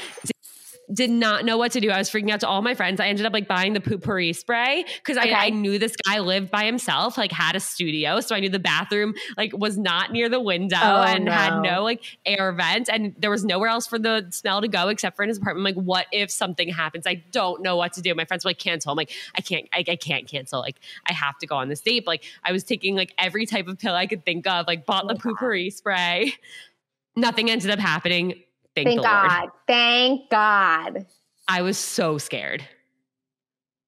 did 0.92 1.10
not 1.10 1.44
know 1.44 1.58
what 1.58 1.72
to 1.72 1.80
do. 1.80 1.90
I 1.90 1.98
was 1.98 2.08
freaking 2.08 2.30
out 2.30 2.40
to 2.40 2.48
all 2.48 2.62
my 2.62 2.74
friends. 2.74 3.00
I 3.00 3.08
ended 3.08 3.26
up 3.26 3.32
like 3.32 3.48
buying 3.48 3.72
the 3.72 3.80
Poo-Pourri 3.80 4.32
spray 4.34 4.84
because 4.98 5.16
Okay. 5.16 5.32
I, 5.32 5.46
I 5.46 5.50
knew 5.50 5.78
this 5.78 5.96
guy 5.96 6.20
lived 6.20 6.50
by 6.50 6.64
himself, 6.64 7.18
like 7.18 7.32
had 7.32 7.56
a 7.56 7.60
studio, 7.60 8.20
so 8.20 8.36
I 8.36 8.40
knew 8.40 8.48
the 8.48 8.58
bathroom 8.60 9.14
like 9.36 9.56
was 9.56 9.76
not 9.76 10.12
near 10.12 10.28
the 10.28 10.38
window 10.40 10.76
Oh, 10.80 11.02
and 11.02 11.28
had 11.28 11.56
no. 11.56 11.76
no 11.76 11.82
like 11.82 12.02
air 12.24 12.52
vent, 12.52 12.88
and 12.88 13.14
there 13.18 13.30
was 13.30 13.44
nowhere 13.44 13.68
else 13.68 13.86
for 13.86 13.98
the 13.98 14.26
smell 14.30 14.60
to 14.60 14.68
go 14.68 14.88
except 14.88 15.16
for 15.16 15.22
in 15.22 15.28
his 15.28 15.38
apartment. 15.38 15.66
I'm 15.66 15.76
like, 15.76 15.84
what 15.84 16.06
if 16.12 16.30
something 16.30 16.68
happens? 16.68 17.06
I 17.06 17.14
don't 17.32 17.62
know 17.62 17.76
what 17.76 17.92
to 17.94 18.00
do. 18.00 18.14
My 18.14 18.24
friends 18.24 18.44
were 18.44 18.50
like, 18.50 18.58
cancel. 18.58 18.92
I'm 18.92 18.96
like, 18.96 19.10
I 19.34 19.40
can't. 19.40 19.68
I, 19.72 19.84
I 19.88 19.96
can't 19.96 20.28
cancel. 20.28 20.60
Like, 20.60 20.76
I 21.08 21.12
have 21.12 21.36
to 21.38 21.46
go 21.46 21.56
on 21.56 21.68
this 21.68 21.80
date. 21.80 22.04
But, 22.04 22.10
like, 22.12 22.24
I 22.44 22.52
was 22.52 22.62
taking 22.64 22.94
like 22.94 23.12
every 23.18 23.46
type 23.46 23.66
of 23.66 23.78
pill 23.78 23.94
I 23.94 24.06
could 24.06 24.24
think 24.24 24.46
of. 24.46 24.66
Like, 24.66 24.86
bought 24.86 25.04
Oh 25.04 25.08
the 25.08 25.20
my 25.24 25.32
God. 25.38 25.72
spray. 25.72 26.32
Nothing 27.16 27.50
ended 27.50 27.70
up 27.70 27.78
happening. 27.78 28.42
Thank, 28.76 28.88
Thank 28.88 29.00
the 29.00 29.08
Lord. 29.08 29.28
God. 29.28 29.48
Thank 29.66 30.30
God. 30.30 31.06
I 31.48 31.62
was 31.62 31.78
so 31.78 32.18
scared. 32.18 32.62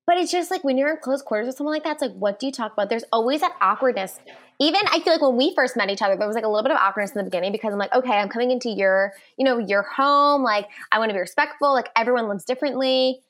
But 0.07 0.17
it's 0.17 0.33
just 0.33 0.51
like 0.51 0.65
when 0.65 0.79
you're 0.79 0.89
in 0.91 0.97
close 1.03 1.21
quarters 1.21 1.49
with 1.49 1.57
someone 1.57 1.75
like 1.75 1.85
that, 1.85 1.93
it's 1.93 2.03
like, 2.03 2.15
what 2.15 2.39
do 2.39 2.47
you 2.47 2.53
talk 2.53 2.73
about? 2.73 2.89
There's 2.89 3.05
always 3.13 3.43
that 3.43 3.55
awkwardness. 3.61 4.19
Even 4.59 4.81
I 4.91 5.01
feel 5.01 5.13
like 5.13 5.21
when 5.21 5.37
we 5.37 5.55
first 5.55 5.77
met 5.77 5.91
each 5.91 6.01
other, 6.01 6.17
there 6.17 6.27
was 6.27 6.35
like 6.35 6.45
a 6.45 6.49
little 6.49 6.63
bit 6.63 6.73
of 6.73 6.79
awkwardness 6.79 7.15
in 7.15 7.19
the 7.19 7.25
beginning 7.25 7.53
because 7.53 7.75
I'm 7.75 7.79
like, 7.79 7.95
okay, 7.95 8.13
I'm 8.13 8.31
coming 8.31 8.51
into 8.51 8.71
your, 8.71 9.13
you 9.37 9.45
know, 9.45 9.59
your 9.59 9.83
home. 9.83 10.43
Like, 10.43 10.67
I 10.91 10.99
want 10.99 11.11
to 11.11 11.15
be 11.15 11.21
respectful. 11.21 11.75
Like, 11.75 11.91
everyone 11.95 12.27
lives 12.27 12.45
differently. 12.45 13.21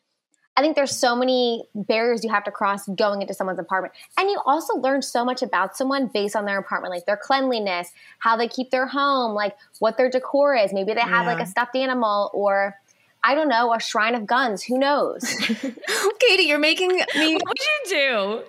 I 0.59 0.61
think 0.61 0.75
there's 0.75 0.97
so 0.97 1.15
many 1.15 1.69
barriers 1.73 2.25
you 2.25 2.31
have 2.31 2.43
to 2.43 2.51
cross 2.51 2.89
going 2.89 3.23
into 3.23 3.33
someone's 3.33 3.61
apartment. 3.61 3.95
And 4.19 4.29
you 4.29 4.41
also 4.45 4.75
learn 4.77 5.03
so 5.03 5.25
much 5.25 5.41
about 5.41 5.77
someone 5.77 6.09
based 6.13 6.35
on 6.35 6.47
their 6.47 6.59
apartment, 6.59 6.93
like 6.93 7.07
their 7.07 7.17
cleanliness, 7.17 7.93
how 8.19 8.37
they 8.37 8.49
keep 8.49 8.71
their 8.73 8.87
home, 8.89 9.35
like 9.35 9.57
what 9.79 9.97
their 9.97 10.11
decor 10.11 10.57
is. 10.57 10.73
Maybe 10.73 10.95
they 10.95 11.01
have 11.01 11.27
like 11.27 11.39
a 11.39 11.47
stuffed 11.47 11.77
animal 11.77 12.31
or 12.35 12.75
I 13.23 13.37
don't 13.37 13.49
know, 13.49 13.73
a 13.73 13.79
shrine 13.79 14.17
of 14.17 14.27
guns. 14.27 14.65
Who 14.65 14.79
knows? 14.79 15.23
Katie, 16.19 16.45
you're 16.45 16.59
making 16.59 16.89
me. 16.89 17.05
What 17.05 17.43
would 17.47 17.59
you 17.59 17.81
do? 17.89 18.43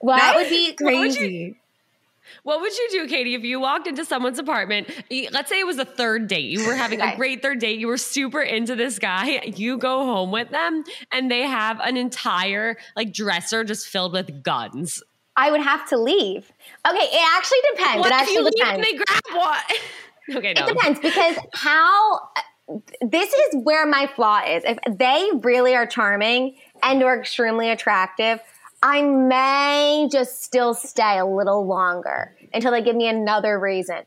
Well, 0.00 0.16
That 0.18 0.36
would 0.36 0.48
be 0.48 0.76
What 0.78 0.94
would 0.94 1.14
you- 1.14 1.20
crazy. 1.20 1.60
What 2.44 2.60
would 2.60 2.76
you 2.76 2.88
do, 2.90 3.08
Katie, 3.08 3.34
if 3.34 3.42
you 3.42 3.58
walked 3.58 3.86
into 3.86 4.04
someone's 4.04 4.38
apartment? 4.38 4.90
Let's 5.32 5.48
say 5.48 5.60
it 5.60 5.66
was 5.66 5.78
a 5.78 5.84
third 5.86 6.28
date. 6.28 6.44
You 6.50 6.66
were 6.66 6.74
having 6.74 7.00
a 7.00 7.16
great 7.16 7.40
third 7.40 7.58
date. 7.58 7.80
You 7.80 7.86
were 7.86 7.96
super 7.96 8.42
into 8.42 8.76
this 8.76 8.98
guy. 8.98 9.40
You 9.56 9.78
go 9.78 10.04
home 10.04 10.30
with 10.30 10.50
them, 10.50 10.84
and 11.10 11.30
they 11.30 11.40
have 11.42 11.80
an 11.80 11.96
entire 11.96 12.76
like 12.96 13.14
dresser 13.14 13.64
just 13.64 13.88
filled 13.88 14.12
with 14.12 14.42
guns. 14.42 15.02
I 15.36 15.50
would 15.50 15.62
have 15.62 15.88
to 15.88 15.96
leave. 15.96 16.52
Okay, 16.86 16.98
it 16.98 17.28
actually 17.34 17.58
depends. 17.72 18.00
What 18.00 18.08
it 18.08 18.12
actually 18.12 18.42
leave 18.42 18.52
depends. 18.52 18.74
and 18.74 18.84
they 18.84 18.92
grab 18.92 19.22
what? 19.32 19.72
okay, 20.36 20.52
no. 20.52 20.66
It 20.66 20.68
depends 20.68 21.00
because 21.00 21.38
how 21.54 22.28
this 23.00 23.32
is 23.32 23.62
where 23.62 23.86
my 23.86 24.06
flaw 24.06 24.42
is. 24.46 24.64
If 24.66 24.98
they 24.98 25.30
really 25.42 25.74
are 25.74 25.86
charming 25.86 26.56
and 26.82 27.02
are 27.02 27.18
extremely 27.18 27.70
attractive, 27.70 28.40
I 28.84 29.00
may 29.00 30.10
just 30.12 30.44
still 30.44 30.74
stay 30.74 31.18
a 31.18 31.24
little 31.24 31.66
longer 31.66 32.36
until 32.52 32.70
they 32.70 32.82
give 32.82 32.94
me 32.94 33.08
another 33.08 33.58
reason. 33.58 34.02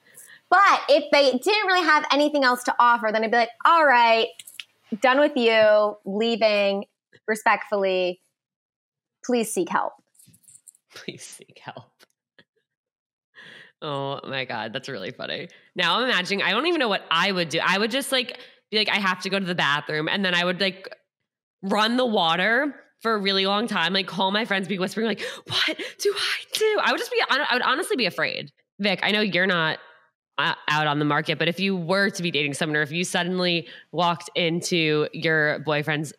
But 0.51 0.81
if 0.87 1.05
they 1.11 1.31
didn't 1.31 1.65
really 1.65 1.83
have 1.83 2.05
anything 2.11 2.43
else 2.43 2.63
to 2.65 2.75
offer, 2.77 3.09
then 3.11 3.23
I'd 3.23 3.31
be 3.31 3.37
like, 3.37 3.49
all 3.65 3.87
right, 3.87 4.27
done 5.01 5.19
with 5.19 5.35
you, 5.35 5.97
leaving 6.05 6.85
respectfully. 7.27 8.21
Please 9.25 9.51
seek 9.51 9.69
help. 9.69 9.93
Please 10.93 11.23
seek 11.23 11.59
help. 11.59 11.91
Oh 13.81 14.19
my 14.29 14.45
god, 14.45 14.73
that's 14.73 14.89
really 14.89 15.11
funny. 15.11 15.49
Now 15.75 15.97
I'm 15.97 16.05
imagining. 16.07 16.43
I 16.43 16.51
don't 16.51 16.67
even 16.67 16.79
know 16.79 16.87
what 16.87 17.03
I 17.09 17.31
would 17.31 17.49
do. 17.49 17.59
I 17.65 17.79
would 17.79 17.89
just 17.89 18.11
like 18.11 18.37
be 18.69 18.77
like, 18.77 18.89
I 18.89 18.97
have 18.97 19.21
to 19.21 19.29
go 19.31 19.39
to 19.39 19.45
the 19.45 19.55
bathroom, 19.55 20.07
and 20.07 20.23
then 20.23 20.35
I 20.35 20.45
would 20.45 20.61
like 20.61 20.95
run 21.63 21.97
the 21.97 22.05
water 22.05 22.75
for 23.01 23.13
a 23.13 23.17
really 23.17 23.45
long 23.45 23.67
time. 23.67 23.93
Like 23.93 24.07
call 24.07 24.31
my 24.31 24.45
friends, 24.45 24.67
be 24.67 24.79
whispering, 24.79 25.07
like, 25.07 25.21
"What 25.45 25.77
do 25.99 26.13
I 26.15 26.57
do?" 26.57 26.79
I 26.83 26.91
would 26.91 26.99
just 26.99 27.11
be. 27.11 27.21
I 27.29 27.53
would 27.53 27.61
honestly 27.61 27.95
be 27.95 28.05
afraid. 28.05 28.51
Vic, 28.79 28.99
I 29.03 29.11
know 29.11 29.21
you're 29.21 29.47
not 29.47 29.79
uh, 30.37 30.53
out 30.67 30.87
on 30.87 30.99
the 30.99 31.05
market, 31.05 31.39
but 31.39 31.47
if 31.47 31.59
you 31.59 31.75
were 31.75 32.09
to 32.09 32.23
be 32.23 32.31
dating 32.31 32.53
someone, 32.53 32.77
or 32.77 32.81
if 32.81 32.91
you 32.91 33.03
suddenly 33.03 33.67
walked 33.91 34.29
into 34.35 35.07
your 35.13 35.59
boyfriend's 35.59 36.13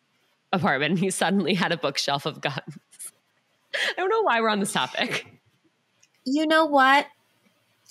apartment 0.51 0.91
and 0.91 0.99
he 0.99 1.09
suddenly 1.09 1.53
had 1.53 1.71
a 1.71 1.77
bookshelf 1.77 2.25
of 2.25 2.41
guns. 2.41 2.77
I 3.73 3.93
don't 3.97 4.09
know 4.09 4.23
why 4.23 4.41
we're 4.41 4.49
on 4.49 4.59
this 4.59 4.73
topic. 4.73 5.27
You 6.25 6.47
know 6.47 6.65
what? 6.65 7.07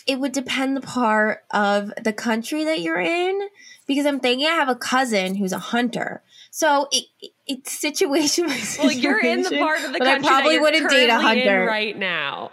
It 0.06 0.18
would 0.18 0.32
depend 0.32 0.76
the 0.76 0.80
part 0.80 1.44
of 1.50 1.92
the 2.02 2.12
country 2.12 2.64
that 2.64 2.80
you're 2.80 3.00
in 3.00 3.48
because 3.86 4.06
I'm 4.06 4.20
thinking 4.20 4.46
I 4.46 4.52
have 4.52 4.68
a 4.68 4.74
cousin 4.74 5.34
who's 5.34 5.52
a 5.52 5.58
hunter. 5.58 6.22
So 6.50 6.88
it, 6.90 7.04
it, 7.20 7.30
it's 7.46 7.72
situation 7.80 8.46
by 8.46 8.52
situation. 8.52 8.84
Well, 8.84 8.92
you're 8.92 9.20
in 9.20 9.42
the 9.42 9.58
part 9.58 9.84
of 9.84 9.92
the 9.92 9.98
but 9.98 10.08
I 10.08 10.12
country 10.12 10.28
probably 10.28 10.48
that 10.48 10.52
you're 10.54 10.62
wouldn't 10.62 10.90
date 10.90 11.06
a 11.06 11.12
currently 11.12 11.42
in 11.42 11.48
hunter. 11.48 11.66
right 11.66 11.96
now. 11.96 12.50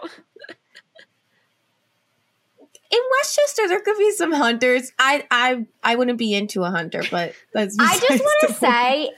In 2.88 3.00
Westchester, 3.18 3.68
there 3.68 3.80
could 3.80 3.98
be 3.98 4.12
some 4.12 4.32
hunters. 4.32 4.92
I 4.98 5.26
I 5.30 5.66
I 5.82 5.96
wouldn't 5.96 6.18
be 6.18 6.34
into 6.34 6.62
a 6.62 6.70
hunter, 6.70 7.02
but 7.10 7.32
that's 7.52 7.76
I 7.80 7.98
just 7.98 8.22
want 8.22 8.48
to 8.48 8.54
say, 8.54 9.10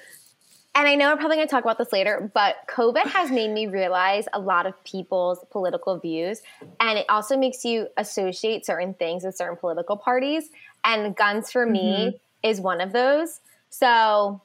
and 0.74 0.88
I 0.88 0.94
know 0.94 1.10
we're 1.10 1.18
probably 1.18 1.36
going 1.36 1.48
to 1.48 1.50
talk 1.50 1.64
about 1.64 1.76
this 1.76 1.92
later, 1.92 2.30
but 2.32 2.56
COVID 2.66 3.04
has 3.08 3.30
made 3.30 3.50
me 3.50 3.66
realize 3.66 4.26
a 4.32 4.40
lot 4.40 4.64
of 4.64 4.82
people's 4.84 5.44
political 5.50 5.98
views, 5.98 6.40
and 6.80 6.98
it 6.98 7.04
also 7.10 7.36
makes 7.36 7.62
you 7.62 7.88
associate 7.98 8.64
certain 8.64 8.94
things 8.94 9.22
with 9.22 9.36
certain 9.36 9.58
political 9.58 9.98
parties. 9.98 10.48
And 10.84 11.14
guns 11.14 11.52
for 11.52 11.66
me 11.66 11.80
mm-hmm. 11.82 12.16
is 12.42 12.60
one 12.60 12.80
of 12.80 12.92
those. 12.92 13.40
So 13.68 14.40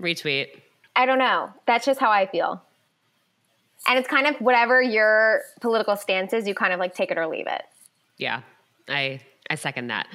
Retweet. 0.00 0.48
I 0.96 1.06
don't 1.06 1.18
know. 1.18 1.52
That's 1.66 1.84
just 1.86 2.00
how 2.00 2.10
I 2.10 2.26
feel. 2.26 2.62
And 3.86 3.98
it's 3.98 4.08
kind 4.08 4.26
of 4.26 4.36
whatever 4.36 4.82
your 4.82 5.42
political 5.60 5.96
stance 5.96 6.32
is, 6.32 6.46
you 6.46 6.54
kind 6.54 6.72
of 6.72 6.80
like 6.80 6.94
take 6.94 7.10
it 7.10 7.18
or 7.18 7.26
leave 7.26 7.46
it. 7.46 7.62
Yeah, 8.16 8.42
I 8.88 9.20
I 9.48 9.54
second 9.54 9.88
that. 9.88 10.08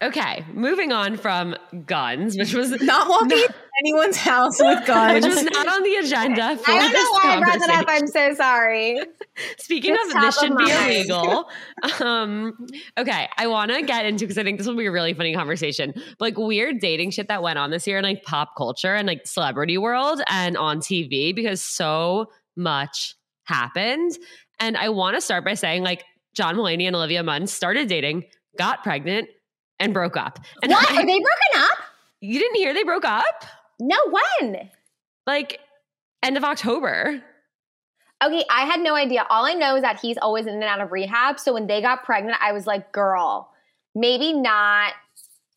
Okay, 0.00 0.44
moving 0.52 0.92
on 0.92 1.16
from 1.16 1.56
guns, 1.84 2.36
which 2.38 2.54
was 2.54 2.70
Not 2.82 3.08
walking 3.08 3.36
into 3.38 3.54
anyone's 3.80 4.16
house 4.16 4.60
with 4.60 4.86
guns. 4.86 5.14
which 5.26 5.34
was 5.34 5.42
not 5.42 5.66
on 5.66 5.82
the 5.82 5.94
agenda 5.96 6.56
for 6.56 6.70
I 6.70 6.78
don't 6.78 6.92
this 6.92 7.04
know 7.04 7.10
why 7.12 7.22
I 7.24 7.40
brought 7.40 7.58
that 7.58 7.70
up. 7.70 7.84
I'm 7.88 8.06
so 8.06 8.32
sorry. 8.34 9.00
Speaking 9.58 9.96
It's 9.98 10.14
of, 10.14 10.20
this 10.20 10.38
should 10.38 10.56
be 10.56 10.70
illegal. 10.70 11.48
Um, 12.00 12.66
okay, 12.96 13.28
I 13.36 13.48
want 13.48 13.72
to 13.72 13.82
get 13.82 14.06
into 14.06 14.24
because 14.24 14.38
I 14.38 14.44
think 14.44 14.58
this 14.58 14.68
will 14.68 14.76
be 14.76 14.86
a 14.86 14.92
really 14.92 15.14
funny 15.14 15.34
conversation. 15.34 15.94
Like 16.20 16.38
weird 16.38 16.78
dating 16.78 17.10
shit 17.10 17.26
that 17.28 17.42
went 17.42 17.58
on 17.58 17.70
this 17.70 17.86
year 17.86 17.98
in 17.98 18.04
like 18.04 18.22
pop 18.22 18.50
culture 18.56 18.94
and 18.94 19.06
like 19.08 19.26
celebrity 19.26 19.78
world 19.78 20.20
and 20.28 20.56
on 20.56 20.78
TV 20.78 21.34
because 21.34 21.60
so 21.60 22.26
much 22.56 23.16
happened. 23.44 24.12
And 24.60 24.76
I 24.76 24.90
want 24.90 25.16
to 25.16 25.20
start 25.20 25.44
by 25.44 25.54
saying 25.54 25.82
like 25.82 26.04
John 26.34 26.54
Mulaney 26.56 26.84
and 26.84 26.94
Olivia 26.94 27.22
Munn 27.24 27.48
started 27.48 27.88
dating, 27.88 28.24
got 28.56 28.82
pregnant, 28.84 29.28
and 29.80 29.92
broke 29.94 30.16
up. 30.16 30.38
And 30.62 30.72
What? 30.72 30.90
I- 30.90 30.94
Are 31.02 31.06
they 31.06 31.18
broken 31.18 31.56
up? 31.56 31.78
you 32.20 32.38
didn't 32.40 32.56
hear 32.56 32.74
they 32.74 32.82
broke 32.84 33.04
up? 33.04 33.44
No, 33.80 33.96
when? 34.40 34.70
Like 35.26 35.60
end 36.22 36.36
of 36.36 36.44
October. 36.44 37.22
Okay, 38.24 38.44
I 38.50 38.64
had 38.64 38.80
no 38.80 38.96
idea. 38.96 39.24
All 39.30 39.46
I 39.46 39.52
know 39.54 39.76
is 39.76 39.82
that 39.82 40.00
he's 40.00 40.18
always 40.18 40.46
in 40.46 40.54
and 40.54 40.64
out 40.64 40.80
of 40.80 40.90
rehab. 40.90 41.38
So 41.38 41.52
when 41.54 41.68
they 41.68 41.80
got 41.80 42.02
pregnant, 42.02 42.36
I 42.40 42.50
was 42.52 42.66
like, 42.66 42.90
girl, 42.90 43.52
maybe 43.94 44.32
not 44.32 44.94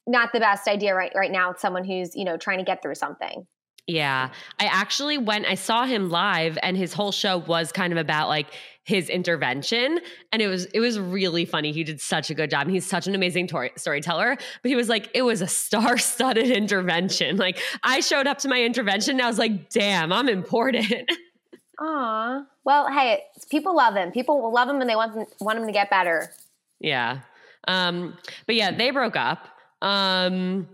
not 0.08 0.32
the 0.34 0.40
best 0.40 0.68
idea 0.68 0.94
right 0.94 1.12
right 1.16 1.32
now 1.32 1.50
with 1.50 1.60
someone 1.60 1.84
who's, 1.84 2.16
you 2.16 2.26
know, 2.26 2.38
trying 2.38 2.60
to 2.60 2.64
get 2.64 2.82
through 2.84 2.96
something. 2.96 3.48
Yeah. 3.88 4.30
I 4.60 4.66
actually 4.66 5.18
went, 5.18 5.48
I 5.48 5.56
saw 5.56 5.86
him 5.86 6.10
live 6.10 6.58
and 6.62 6.78
his 6.78 6.94
whole 6.94 7.12
show 7.12 7.38
was 7.40 7.72
kind 7.72 7.92
of 7.92 7.98
about 7.98 8.28
like 8.30 8.48
his 8.84 9.10
intervention. 9.10 10.00
And 10.32 10.42
it 10.42 10.48
was, 10.48 10.66
it 10.66 10.80
was 10.80 11.00
really 11.00 11.46
funny. 11.46 11.72
He 11.72 11.84
did 11.84 12.02
such 12.02 12.30
a 12.30 12.34
good 12.34 12.50
job. 12.50 12.64
And 12.64 12.72
he's 12.72 12.86
such 12.86 13.08
an 13.08 13.16
amazing 13.16 13.48
tor- 13.48 13.70
storyteller. 13.78 14.36
But 14.62 14.70
he 14.70 14.76
was 14.76 14.90
like, 14.90 15.10
it 15.14 15.22
was 15.22 15.42
a 15.42 15.48
star 15.48 15.98
studded 15.98 16.50
intervention. 16.52 17.38
Like 17.38 17.60
I 17.84 18.00
showed 18.00 18.28
up 18.28 18.40
to 18.40 18.48
my 18.50 18.62
intervention 18.64 19.12
and 19.16 19.22
I 19.22 19.28
was 19.28 19.38
like, 19.38 19.70
damn, 19.70 20.12
I'm 20.12 20.28
important. 20.30 21.10
Aw. 21.80 22.44
Well, 22.64 22.92
hey, 22.92 23.24
people 23.50 23.76
love 23.76 23.96
him. 23.96 24.12
People 24.12 24.42
will 24.42 24.54
love 24.54 24.70
him 24.70 24.82
and 24.82 24.90
they 24.90 24.96
want, 24.96 25.14
them, 25.16 25.26
want 25.40 25.60
him 25.60 25.66
to 25.66 25.72
get 25.72 25.90
better. 25.90 26.32
yeah. 26.80 27.20
Um, 27.68 28.18
but 28.48 28.56
yeah, 28.56 28.72
they 28.76 28.90
broke 28.90 29.16
up. 29.16 29.48
Um, 29.84 30.68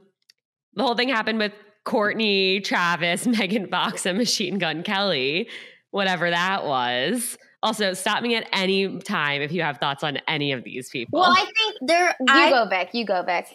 the 0.74 0.84
whole 0.84 0.96
thing 0.96 1.10
happened 1.10 1.38
with 1.38 1.52
Kourtney, 1.86 2.64
Travis, 2.64 3.28
Megan 3.28 3.68
Fox, 3.68 4.06
and 4.06 4.18
Machine 4.18 4.58
Gun 4.58 4.84
Kelly, 4.84 5.50
whatever 5.92 6.30
that 6.30 6.66
was. 6.66 7.38
Also, 7.64 7.94
stop 7.94 8.22
me 8.22 8.36
at 8.36 8.48
any 8.54 9.00
time 9.00 9.42
if 9.42 9.52
you 9.52 9.62
have 9.64 9.78
thoughts 9.78 10.04
on 10.04 10.18
any 10.28 10.52
of 10.52 10.64
these 10.64 10.90
people. 10.90 11.20
Well, 11.20 11.32
I 11.32 11.46
think 11.46 11.76
They're 11.82 12.16
you 12.20 12.26
I, 12.30 12.50
go, 12.52 12.70
back. 12.70 12.94
You 12.94 13.06
go, 13.06 13.24
back. 13.24 13.48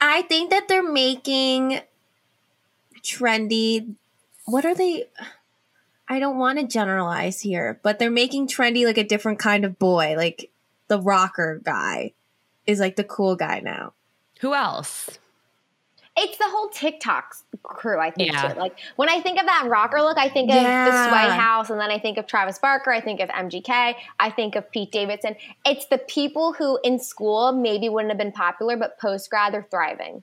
I 0.00 0.22
think 0.22 0.50
that 0.50 0.68
they're 0.68 0.88
making 0.88 1.80
trendy. 3.02 3.94
What 4.46 4.64
are 4.64 4.74
they? 4.74 5.06
I 6.08 6.20
don't 6.20 6.38
want 6.38 6.60
to 6.60 6.66
generalize 6.66 7.40
here, 7.40 7.80
but 7.82 7.98
they're 7.98 8.10
making 8.10 8.46
trendy 8.46 8.84
like 8.84 8.98
a 8.98 9.04
different 9.04 9.38
kind 9.38 9.64
of 9.64 9.78
boy. 9.78 10.14
Like 10.16 10.50
the 10.88 11.00
rocker 11.00 11.60
guy 11.64 12.12
is 12.66 12.78
like 12.78 12.96
the 12.96 13.04
cool 13.04 13.34
guy 13.34 13.60
now. 13.60 13.94
Who 14.40 14.54
else? 14.54 15.18
It's 16.16 16.38
the 16.38 16.44
whole 16.46 16.68
TikTok 16.68 17.34
crew, 17.64 17.98
I 17.98 18.10
think. 18.10 18.32
Yeah. 18.32 18.52
Too. 18.52 18.58
Like 18.58 18.78
when 18.96 19.08
I 19.08 19.20
think 19.20 19.40
of 19.40 19.46
that 19.46 19.66
rocker 19.68 20.00
look, 20.00 20.16
I 20.16 20.28
think 20.28 20.48
of 20.50 20.56
the 20.56 20.62
Yeah. 20.62 21.08
Hype 21.08 21.40
House, 21.40 21.70
and 21.70 21.80
then 21.80 21.90
I 21.90 21.98
think 21.98 22.18
of 22.18 22.26
Travis 22.26 22.58
Barker. 22.58 22.92
I 22.92 23.00
think 23.00 23.20
of 23.20 23.28
MGK. 23.30 23.94
I 24.20 24.30
think 24.30 24.54
of 24.54 24.70
Pete 24.70 24.92
Davidson. 24.92 25.34
It's 25.66 25.86
the 25.86 25.98
people 25.98 26.52
who 26.52 26.78
in 26.84 27.00
school 27.00 27.52
maybe 27.52 27.88
wouldn't 27.88 28.12
have 28.12 28.18
been 28.18 28.32
popular, 28.32 28.76
but 28.76 28.98
post 28.98 29.28
grad 29.28 29.52
they're 29.52 29.66
thriving. 29.68 30.22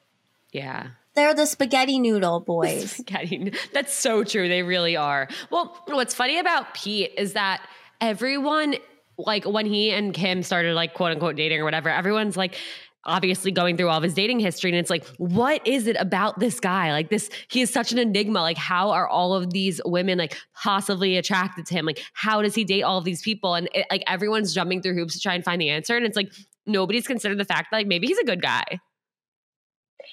Yeah. 0.54 0.88
They're 1.14 1.34
the 1.34 1.46
spaghetti 1.46 2.00
noodle 2.00 2.40
boys. 2.40 3.02
Getting 3.06 3.54
that's 3.74 3.94
so 3.94 4.24
true. 4.24 4.48
They 4.48 4.64
really 4.64 4.96
are. 4.96 5.28
Well, 5.50 5.78
what's 5.88 6.14
funny 6.14 6.40
about 6.40 6.74
Pete 6.74 7.12
is 7.18 7.34
that 7.34 7.62
everyone, 8.00 8.76
like 9.18 9.44
when 9.44 9.66
he 9.66 9.92
and 9.92 10.14
Kim 10.14 10.42
started 10.42 10.74
like 10.74 10.94
quote 10.94 11.12
unquote 11.12 11.36
dating 11.36 11.60
or 11.60 11.66
whatever, 11.66 11.90
everyone's 11.90 12.38
like 12.38 12.56
obviously 13.06 13.52
going 13.52 13.78
through 13.78 13.90
all 13.90 13.98
of 13.98 14.04
his 14.04 14.14
dating 14.14 14.40
history 14.40 14.70
and 14.70 14.78
it's 14.78 14.90
like 14.90 15.06
what 15.18 15.66
is 15.66 15.88
it 15.88 15.96
about 16.00 16.40
this 16.40 16.60
guy 16.60 16.92
like 16.92 17.10
this 17.10 17.30
he 17.50 17.62
is 17.62 17.70
such 17.72 17.92
an 17.92 17.98
enigma 17.98 18.42
like 18.42 18.58
how 18.58 18.92
are 18.92 19.08
all 19.08 19.34
of 19.34 19.52
these 19.52 19.82
women 19.86 20.18
like 20.20 20.38
possibly 20.54 21.18
attracted 21.18 21.66
to 21.66 21.74
him 21.74 21.86
like 21.86 22.02
how 22.14 22.42
does 22.42 22.54
he 22.54 22.64
date 22.64 22.84
all 22.84 22.98
of 22.98 23.04
these 23.04 23.22
people 23.22 23.56
and 23.56 23.68
it, 23.74 23.86
like 23.90 24.04
everyone's 24.08 24.54
jumping 24.54 24.82
through 24.82 24.94
hoops 24.94 25.14
to 25.14 25.20
try 25.20 25.34
and 25.34 25.44
find 25.44 25.60
the 25.60 25.70
answer 25.70 25.98
and 25.98 26.06
it's 26.06 26.16
like 26.16 26.32
nobody's 26.68 27.08
considered 27.08 27.40
the 27.40 27.46
fact 27.46 27.70
that 27.72 27.78
like 27.78 27.88
maybe 27.88 28.08
he's 28.08 28.20
a 28.20 28.26
good 28.26 28.42
guy 28.42 28.64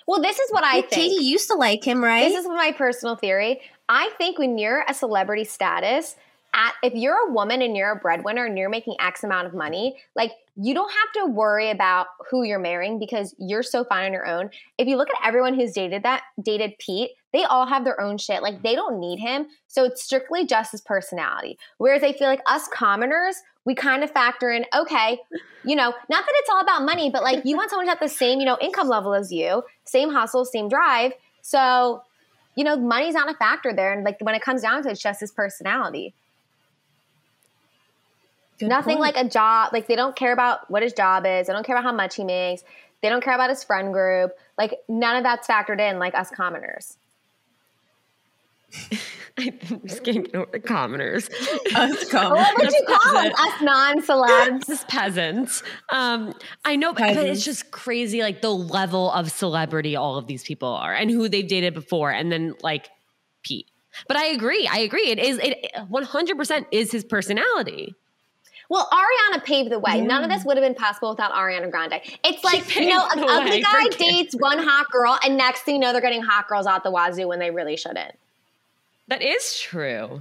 Well, 0.07 0.21
this 0.21 0.39
is 0.39 0.51
what 0.51 0.65
I 0.65 0.81
think. 0.83 0.93
Katie 0.93 1.25
used 1.25 1.49
to 1.49 1.55
like 1.55 1.85
him, 1.85 2.03
right? 2.03 2.29
This 2.29 2.39
is 2.39 2.47
my 2.47 2.73
personal 2.77 3.17
theory. 3.17 3.61
I 3.89 4.11
think 4.19 4.39
when 4.39 4.59
you're 4.59 4.85
a 4.87 4.95
celebrity 4.95 5.45
status, 5.45 6.17
at 6.59 6.75
if 6.83 6.93
you're 6.93 7.29
a 7.29 7.33
woman 7.33 7.63
and 7.63 7.77
you're 7.77 7.93
a 7.93 7.97
breadwinner 7.97 8.45
and 8.45 8.59
you're 8.59 8.69
making 8.69 8.97
X 9.01 9.23
amount 9.23 9.47
of 9.47 9.55
money, 9.55 9.97
like 10.17 10.33
you 10.57 10.75
don't 10.75 10.91
have 10.91 11.13
to 11.23 11.33
worry 11.33 11.71
about 11.71 12.09
who 12.29 12.43
you're 12.43 12.59
marrying 12.59 12.99
because 12.99 13.35
you're 13.39 13.63
so 13.63 13.85
fine 13.85 14.07
on 14.07 14.13
your 14.13 14.27
own. 14.27 14.51
If 14.77 14.89
you 14.89 14.97
look 14.97 15.09
at 15.09 15.27
everyone 15.27 15.55
who's 15.55 15.73
dated 15.73 16.03
that 16.03 16.23
dated 16.43 16.77
Pete, 16.79 17.13
they 17.33 17.45
all 17.45 17.67
have 17.67 17.85
their 17.85 18.01
own 18.01 18.19
shit. 18.19 18.43
Like 18.43 18.63
they 18.63 18.75
don't 18.75 18.99
need 18.99 19.21
him. 19.21 19.47
So 19.69 19.85
it's 19.85 20.03
strictly 20.03 20.45
just 20.45 20.73
his 20.73 20.81
personality. 20.81 21.59
Whereas 21.77 22.03
I 22.03 22.13
feel 22.13 22.27
like 22.27 22.43
us 22.47 22.67
commoners, 22.69 23.37
we 23.65 23.77
kind 23.77 24.03
of 24.03 24.11
factor 24.11 24.51
in, 24.51 24.65
okay, 24.75 25.21
you 25.65 25.77
know, 25.77 25.95
not 26.11 26.25
that 26.25 26.33
it's 26.39 26.51
all 26.51 26.61
about 26.61 26.83
money, 26.83 27.09
but 27.09 27.23
like 27.23 27.45
you 27.45 27.57
want 27.57 27.71
someone 27.71 27.87
have 27.87 28.01
the 28.01 28.09
same, 28.09 28.41
you 28.41 28.47
know, 28.47 28.59
income 28.61 28.89
level 28.89 29.15
as 29.15 29.31
you, 29.31 29.63
same 29.85 30.11
hustle, 30.11 30.45
same 30.45 30.69
drive. 30.69 31.13
So, 31.43 32.03
you 32.57 32.65
know, 32.65 32.77
money's 32.77 33.15
not 33.15 33.31
a 33.31 33.35
factor 33.35 33.73
there. 33.73 33.93
And 33.93 34.05
like 34.05 34.17
when 34.21 34.35
it 34.35 34.43
comes 34.43 34.63
down 34.63 34.83
to 34.83 34.89
it, 34.89 34.93
it's 34.93 35.01
just 35.01 35.21
his 35.21 35.31
personality. 35.31 36.15
Good 38.59 38.69
Nothing 38.69 38.99
point. 38.99 39.15
like 39.15 39.27
a 39.27 39.29
job. 39.29 39.73
Like 39.73 39.87
they 39.87 39.97
don't 39.97 40.17
care 40.17 40.33
about 40.33 40.71
what 40.71 40.83
his 40.83 40.93
job 40.93 41.25
is. 41.27 41.47
They 41.47 41.53
don't 41.53 41.65
care 41.65 41.77
about 41.77 41.85
how 41.85 41.93
much 41.95 42.17
he 42.17 42.25
makes. 42.25 42.63
They 43.03 43.09
don't 43.09 43.23
care 43.23 43.35
about 43.35 43.51
his 43.51 43.63
friend 43.63 43.93
group. 43.93 44.33
Like 44.57 44.75
none 44.89 45.17
of 45.17 45.23
that's 45.23 45.47
factored 45.47 45.81
in 45.81 45.99
like 45.99 46.15
us 46.15 46.31
commoners. 46.31 46.97
i'm 49.39 49.81
just 49.87 50.05
getting 50.05 50.27
over 50.37 50.49
the 50.53 50.61
commoners 50.61 51.29
us 51.75 52.05
commoners. 52.11 52.45
What 52.45 52.59
would 52.59 52.73
you 52.73 52.85
call 52.87 53.15
them? 53.15 53.33
peasant. 53.33 53.41
Us 53.41 53.63
non-celebs. 53.63 54.67
just 54.67 54.89
peasants. 54.89 55.63
Um, 55.91 56.35
I 56.67 56.77
know, 56.77 56.93
but, 56.93 57.15
but 57.15 57.27
it's 57.27 57.45
just 57.45 57.71
crazy, 57.71 58.21
like 58.21 58.43
the 58.43 58.53
level 58.53 59.11
of 59.13 59.31
celebrity 59.31 59.97
all 59.97 60.17
of 60.17 60.27
these 60.27 60.43
people 60.45 60.69
are, 60.69 60.93
and 60.95 61.11
who 61.11 61.29
they've 61.31 61.47
dated 61.49 61.73
before, 61.73 62.11
and 62.11 62.31
then 62.31 62.55
like 62.63 62.91
Pete. 63.43 63.71
But 64.07 64.17
I 64.19 64.27
agree. 64.27 64.69
I 64.71 64.81
agree. 64.81 65.09
It 65.09 65.19
is. 65.19 65.39
It 65.39 65.71
one 65.89 66.03
hundred 66.03 66.37
percent 66.37 66.67
is 66.71 66.93
his 66.93 67.05
personality. 67.05 67.95
Well, 68.69 68.89
Ariana 68.93 69.43
paved 69.45 69.71
the 69.71 69.79
way. 69.79 69.97
Yeah. 69.97 70.05
None 70.05 70.25
of 70.25 70.31
this 70.31 70.45
would 70.45 70.57
have 70.57 70.65
been 70.65 70.75
possible 70.75 71.11
without 71.11 71.33
Ariana 71.33 71.71
Grande. 71.71 72.01
It's 72.23 72.45
like, 72.45 72.77
you 72.77 72.91
know, 72.91 73.07
the 73.15 73.23
an 73.23 73.29
ugly 73.29 73.63
guy 73.63 73.85
for 73.85 73.91
Kim. 73.91 74.15
dates 74.15 74.35
one 74.37 74.59
hot 74.59 74.91
girl, 74.91 75.19
and 75.25 75.37
next 75.37 75.63
thing 75.63 75.77
you 75.77 75.81
know, 75.81 75.93
they're 75.93 76.03
getting 76.03 76.23
hot 76.23 76.49
girls 76.49 76.67
out 76.67 76.85
the 76.85 76.91
wazoo 76.91 77.29
when 77.29 77.39
they 77.39 77.51
really 77.51 77.77
shouldn't. 77.77 78.13
That 79.09 79.23
is 79.23 79.59
true. 79.59 80.21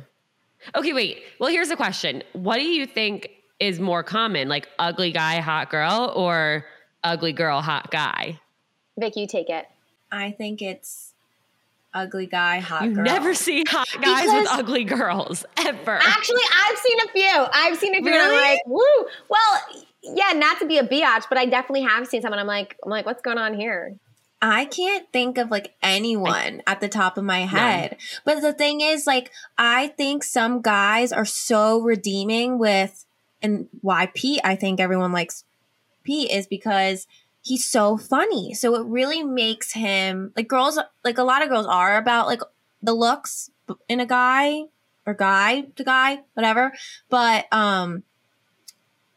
Okay, 0.76 0.94
wait. 0.94 1.24
Well, 1.40 1.50
here's 1.50 1.70
the 1.70 1.76
question: 1.76 2.24
What 2.34 2.56
do 2.56 2.64
you 2.64 2.86
think 2.86 3.30
is 3.60 3.80
more 3.80 4.04
common, 4.04 4.48
like 4.48 4.70
ugly 4.80 5.12
guy, 5.12 5.40
hot 5.40 5.70
girl, 5.70 6.14
or 6.16 6.66
ugly 7.04 7.34
girl, 7.34 7.62
hot 7.62 7.92
guy? 7.92 8.40
Vic, 8.98 9.16
you 9.16 9.28
take 9.28 9.50
it. 9.50 9.68
I 10.12 10.32
think 10.32 10.62
it's 10.62 11.14
ugly 11.98 12.28
guy, 12.28 12.60
hot 12.60 12.86
You 12.86 12.96
girl. 12.96 13.04
never 13.04 13.34
see 13.34 13.64
hot 13.68 13.88
guys 14.02 14.28
with 14.28 14.48
ugly 14.50 14.84
girls 14.84 15.46
ever. 15.58 16.00
Actually, 16.02 16.42
I've 16.56 16.78
seen 16.78 16.98
a 17.06 17.12
few. 17.12 17.46
I've 17.54 17.78
seen 17.78 17.96
a 17.96 18.02
few. 18.02 18.14
And 18.14 18.22
I'm 18.22 18.32
like, 18.32 18.60
woo. 18.66 18.82
Well, 19.30 19.86
yeah, 20.04 20.34
not 20.38 20.60
to 20.60 20.68
be 20.68 20.78
a 20.78 20.84
biatch, 20.88 21.26
but 21.30 21.38
I 21.38 21.46
definitely 21.46 21.82
have 21.82 22.08
seen 22.08 22.22
someone. 22.22 22.40
I'm 22.40 22.48
like, 22.48 22.78
I'm 22.84 22.90
like, 22.90 23.06
what's 23.06 23.22
going 23.22 23.38
on 23.38 23.54
here? 23.56 23.96
I 24.42 24.66
can't 24.66 25.12
think 25.12 25.40
of 25.40 25.50
like 25.50 25.74
anyone 25.82 26.62
at 26.68 26.80
the 26.80 26.88
top 26.88 27.18
of 27.18 27.24
my 27.24 27.40
head. 27.40 27.98
But 28.24 28.42
the 28.42 28.54
thing 28.54 28.82
is, 28.82 29.08
like, 29.08 29.32
I 29.58 29.88
think 29.88 30.24
some 30.24 30.62
guys 30.62 31.12
are 31.12 31.26
so 31.26 31.82
redeeming 31.82 32.60
with, 32.60 33.06
and 33.42 33.68
why 33.82 34.12
Pete, 34.14 34.42
I 34.44 34.56
think 34.56 34.80
everyone 34.80 35.12
likes 35.12 35.44
Pete 36.04 36.30
is 36.30 36.46
because 36.46 37.08
he's 37.48 37.66
so 37.66 37.98
funny. 37.98 38.54
So 38.54 38.76
it 38.76 38.86
really 38.86 39.24
makes 39.24 39.72
him 39.74 40.34
like 40.36 40.48
girls, 40.48 40.78
like 41.04 41.18
a 41.18 41.24
lot 41.24 41.42
of 41.42 41.50
girls 41.50 41.66
are 41.66 41.98
about 41.98 42.28
like 42.28 42.42
the 42.82 42.94
looks 42.94 43.50
in 43.88 44.00
a 44.00 44.06
guy 44.06 44.64
or 45.06 45.14
guy 45.14 45.62
to 45.78 45.84
guy, 45.84 46.20
whatever. 46.34 46.74
But, 47.10 47.52
um, 47.54 48.04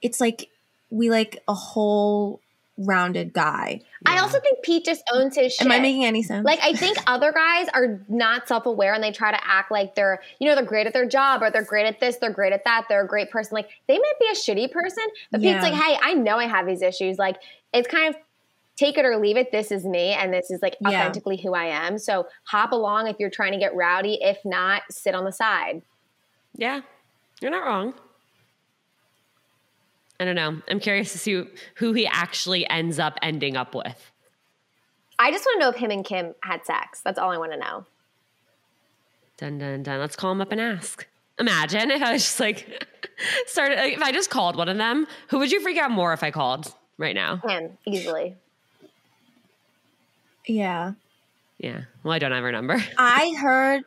it's 0.00 0.20
like 0.20 0.48
we 0.90 1.10
like 1.10 1.42
a 1.48 1.54
whole 1.54 2.40
rounded 2.80 3.32
guy. 3.32 3.82
I 4.06 4.18
also 4.18 4.40
think 4.40 4.62
Pete 4.62 4.84
just 4.84 5.02
owns 5.12 5.36
his 5.36 5.54
shit. 5.54 5.66
Am 5.66 5.72
I 5.72 5.78
making 5.78 6.04
any 6.04 6.22
sense? 6.22 6.44
Like 6.44 6.58
I 6.62 6.74
think 6.74 6.98
other 7.06 7.32
guys 7.32 7.68
are 7.74 8.00
not 8.08 8.48
self-aware 8.48 8.94
and 8.94 9.04
they 9.04 9.12
try 9.12 9.30
to 9.30 9.38
act 9.46 9.70
like 9.70 9.94
they're, 9.94 10.20
you 10.38 10.48
know, 10.48 10.54
they're 10.54 10.64
great 10.64 10.86
at 10.86 10.92
their 10.92 11.06
job 11.08 11.42
or 11.42 11.50
they're 11.50 11.64
great 11.64 11.86
at 11.86 12.00
this, 12.00 12.16
they're 12.16 12.32
great 12.32 12.52
at 12.52 12.64
that, 12.64 12.86
they're 12.88 13.04
a 13.04 13.08
great 13.08 13.30
person. 13.30 13.54
Like 13.54 13.68
they 13.86 13.98
might 13.98 14.12
be 14.18 14.26
a 14.26 14.34
shitty 14.34 14.72
person, 14.72 15.04
but 15.30 15.40
Yeah. 15.40 15.60
Pete's 15.60 15.72
like, 15.72 15.82
hey, 15.82 15.98
I 16.02 16.14
know 16.14 16.38
I 16.38 16.46
have 16.46 16.66
these 16.66 16.82
issues. 16.82 17.18
Like 17.18 17.36
it's 17.72 17.88
kind 17.88 18.14
of 18.14 18.20
take 18.76 18.96
it 18.96 19.04
or 19.04 19.18
leave 19.18 19.36
it. 19.36 19.52
This 19.52 19.70
is 19.70 19.84
me, 19.84 20.12
and 20.14 20.32
this 20.32 20.50
is 20.50 20.62
like 20.62 20.76
Yeah. 20.80 20.88
authentically 20.88 21.36
who 21.36 21.52
I 21.54 21.66
am. 21.66 21.98
So 21.98 22.26
hop 22.44 22.72
along 22.72 23.08
if 23.08 23.16
you're 23.18 23.28
trying 23.30 23.52
to 23.52 23.58
get 23.58 23.74
rowdy. 23.74 24.18
If 24.22 24.38
not, 24.44 24.82
sit 24.90 25.14
on 25.14 25.24
the 25.24 25.32
side. 25.32 25.82
Yeah, 26.56 26.80
you're 27.42 27.50
not 27.50 27.64
wrong. 27.66 27.94
I 30.20 30.24
don't 30.26 30.35
know. 30.35 30.61
I'm 30.68 30.80
curious 30.80 31.12
to 31.12 31.18
see 31.18 31.44
who 31.76 31.92
he 31.94 32.06
actually 32.06 32.68
ends 32.68 32.98
up 32.98 33.18
ending 33.22 33.56
up 33.56 33.74
with. 33.74 34.12
I 35.18 35.30
just 35.30 35.44
want 35.46 35.61
to 35.61 35.64
know 35.64 35.70
if 35.70 35.76
him 35.76 35.90
and 35.90 36.04
Kim 36.04 36.35
had 36.42 36.64
sex. 36.64 37.00
That's 37.00 37.18
all 37.18 37.30
I 37.30 37.38
want 37.38 37.52
to 37.52 37.59
know. 37.59 37.87
Dun 39.38 39.59
dun 39.59 39.83
dun. 39.83 39.98
Let's 39.98 40.16
call 40.16 40.33
him 40.33 40.42
up 40.42 40.52
and 40.52 40.61
ask. 40.61 41.06
Imagine 41.38 41.90
if 41.90 42.02
I 42.02 42.12
was 42.12 42.22
just 42.22 42.38
like 42.38 42.87
started. 43.46 43.78
Like, 43.78 43.94
if 43.94 44.02
I 44.02 44.12
just 44.12 44.28
called 44.28 44.56
one 44.56 44.68
of 44.68 44.76
them, 44.76 45.06
who 45.28 45.38
would 45.38 45.50
you 45.50 45.61
freak 45.61 45.78
out 45.78 45.90
more 45.90 46.12
if 46.12 46.22
I 46.22 46.30
called 46.30 46.74
right 46.98 47.14
now? 47.14 47.38
Him 47.38 47.78
easily. 47.87 48.37
Yeah. 50.46 50.92
Yeah. 51.59 51.83
Well, 52.02 52.12
I 52.12 52.18
don't 52.18 52.33
have 52.33 52.42
her 52.42 52.52
number. 52.52 52.83
I 52.98 53.35
heard. 53.40 53.85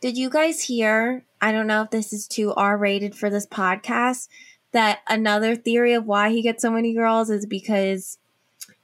Did 0.00 0.18
you 0.18 0.30
guys 0.30 0.62
hear? 0.62 1.24
I 1.40 1.52
don't 1.52 1.68
know 1.68 1.82
if 1.82 1.90
this 1.90 2.12
is 2.12 2.26
too 2.26 2.52
R 2.54 2.76
rated 2.76 3.14
for 3.14 3.30
this 3.30 3.46
podcast. 3.46 4.28
That 4.72 5.00
another 5.08 5.56
theory 5.56 5.94
of 5.94 6.06
why 6.06 6.30
he 6.30 6.42
gets 6.42 6.62
so 6.62 6.70
many 6.70 6.94
girls 6.94 7.28
is 7.30 7.44
because 7.46 8.18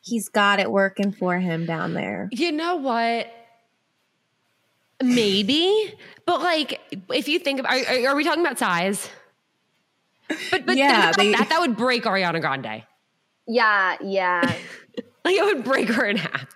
he's 0.01 0.29
got 0.29 0.59
it 0.59 0.71
working 0.71 1.13
for 1.13 1.39
him 1.39 1.65
down 1.67 1.95
there. 1.95 2.29
You 2.33 2.51
know 2.53 2.77
what? 2.77 3.29
Maybe, 5.03 5.93
but 6.25 6.41
like, 6.41 6.81
if 7.13 7.29
you 7.29 7.39
think 7.39 7.61
of, 7.61 7.67
are, 7.67 7.77
are, 7.77 8.09
are 8.09 8.17
we 8.17 8.25
talking 8.25 8.41
about 8.41 8.59
size? 8.59 9.11
But 10.51 10.65
but 10.67 10.77
Yeah, 10.77 11.13
think 11.13 11.15
about 11.15 11.17
they- 11.23 11.33
that. 11.33 11.49
That 11.51 11.61
would 11.61 11.77
break 11.77 12.05
Ariana 12.05 12.41
Grande. 12.41 12.83
Yeah, 13.47 13.97
yeah. 14.03 14.55
Like 15.25 15.35
it 15.35 15.45
would 15.45 15.65
break 15.65 15.89
her 15.89 16.07
in 16.07 16.19
half. 16.19 16.47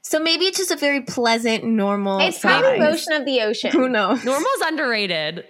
So 0.00 0.20
maybe 0.20 0.44
it's 0.44 0.56
just 0.56 0.70
a 0.70 0.76
very 0.76 1.00
pleasant, 1.00 1.64
normal. 1.64 2.20
it's 2.20 2.38
probably 2.38 2.78
size. 2.78 2.92
motion 2.92 3.12
of 3.14 3.24
the 3.26 3.40
ocean. 3.40 3.72
Who 3.72 3.88
knows? 3.88 4.24
Normal's 4.24 4.60
underrated. 4.64 5.44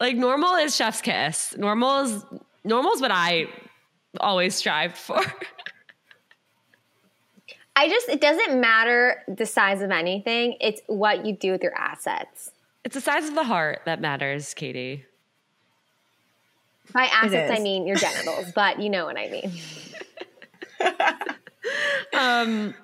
Like 0.00 0.16
normal 0.16 0.54
is 0.54 0.76
chef's 0.76 1.00
kiss. 1.00 1.56
Normal 1.56 2.00
is 2.04 2.24
normal 2.64 2.92
is 2.92 3.00
what 3.00 3.10
I 3.10 3.46
always 4.20 4.54
strived 4.54 4.96
for. 4.96 5.20
I 7.76 7.88
just 7.88 8.08
it 8.08 8.20
doesn't 8.20 8.60
matter 8.60 9.22
the 9.28 9.46
size 9.46 9.82
of 9.82 9.90
anything. 9.90 10.56
It's 10.60 10.80
what 10.86 11.24
you 11.26 11.34
do 11.36 11.52
with 11.52 11.62
your 11.62 11.74
assets. 11.76 12.50
it's 12.84 12.94
the 12.94 13.00
size 13.00 13.28
of 13.28 13.34
the 13.34 13.44
heart 13.44 13.82
that 13.84 14.00
matters, 14.00 14.54
Katie. 14.54 15.04
By 16.92 17.04
assets. 17.04 17.52
I 17.56 17.62
mean 17.62 17.86
your 17.86 17.96
genitals, 17.96 18.52
but 18.54 18.80
you 18.80 18.90
know 18.90 19.04
what 19.04 19.16
I 19.18 19.28
mean. 19.28 19.52
Um, 22.16 22.74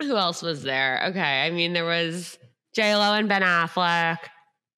who 0.00 0.16
else 0.16 0.42
was 0.42 0.62
there? 0.62 1.00
Okay, 1.08 1.42
I 1.46 1.50
mean 1.50 1.72
there 1.72 1.84
was 1.84 2.38
J 2.72 2.94
Lo 2.96 3.14
and 3.14 3.28
Ben 3.28 3.42
Affleck. 3.42 4.18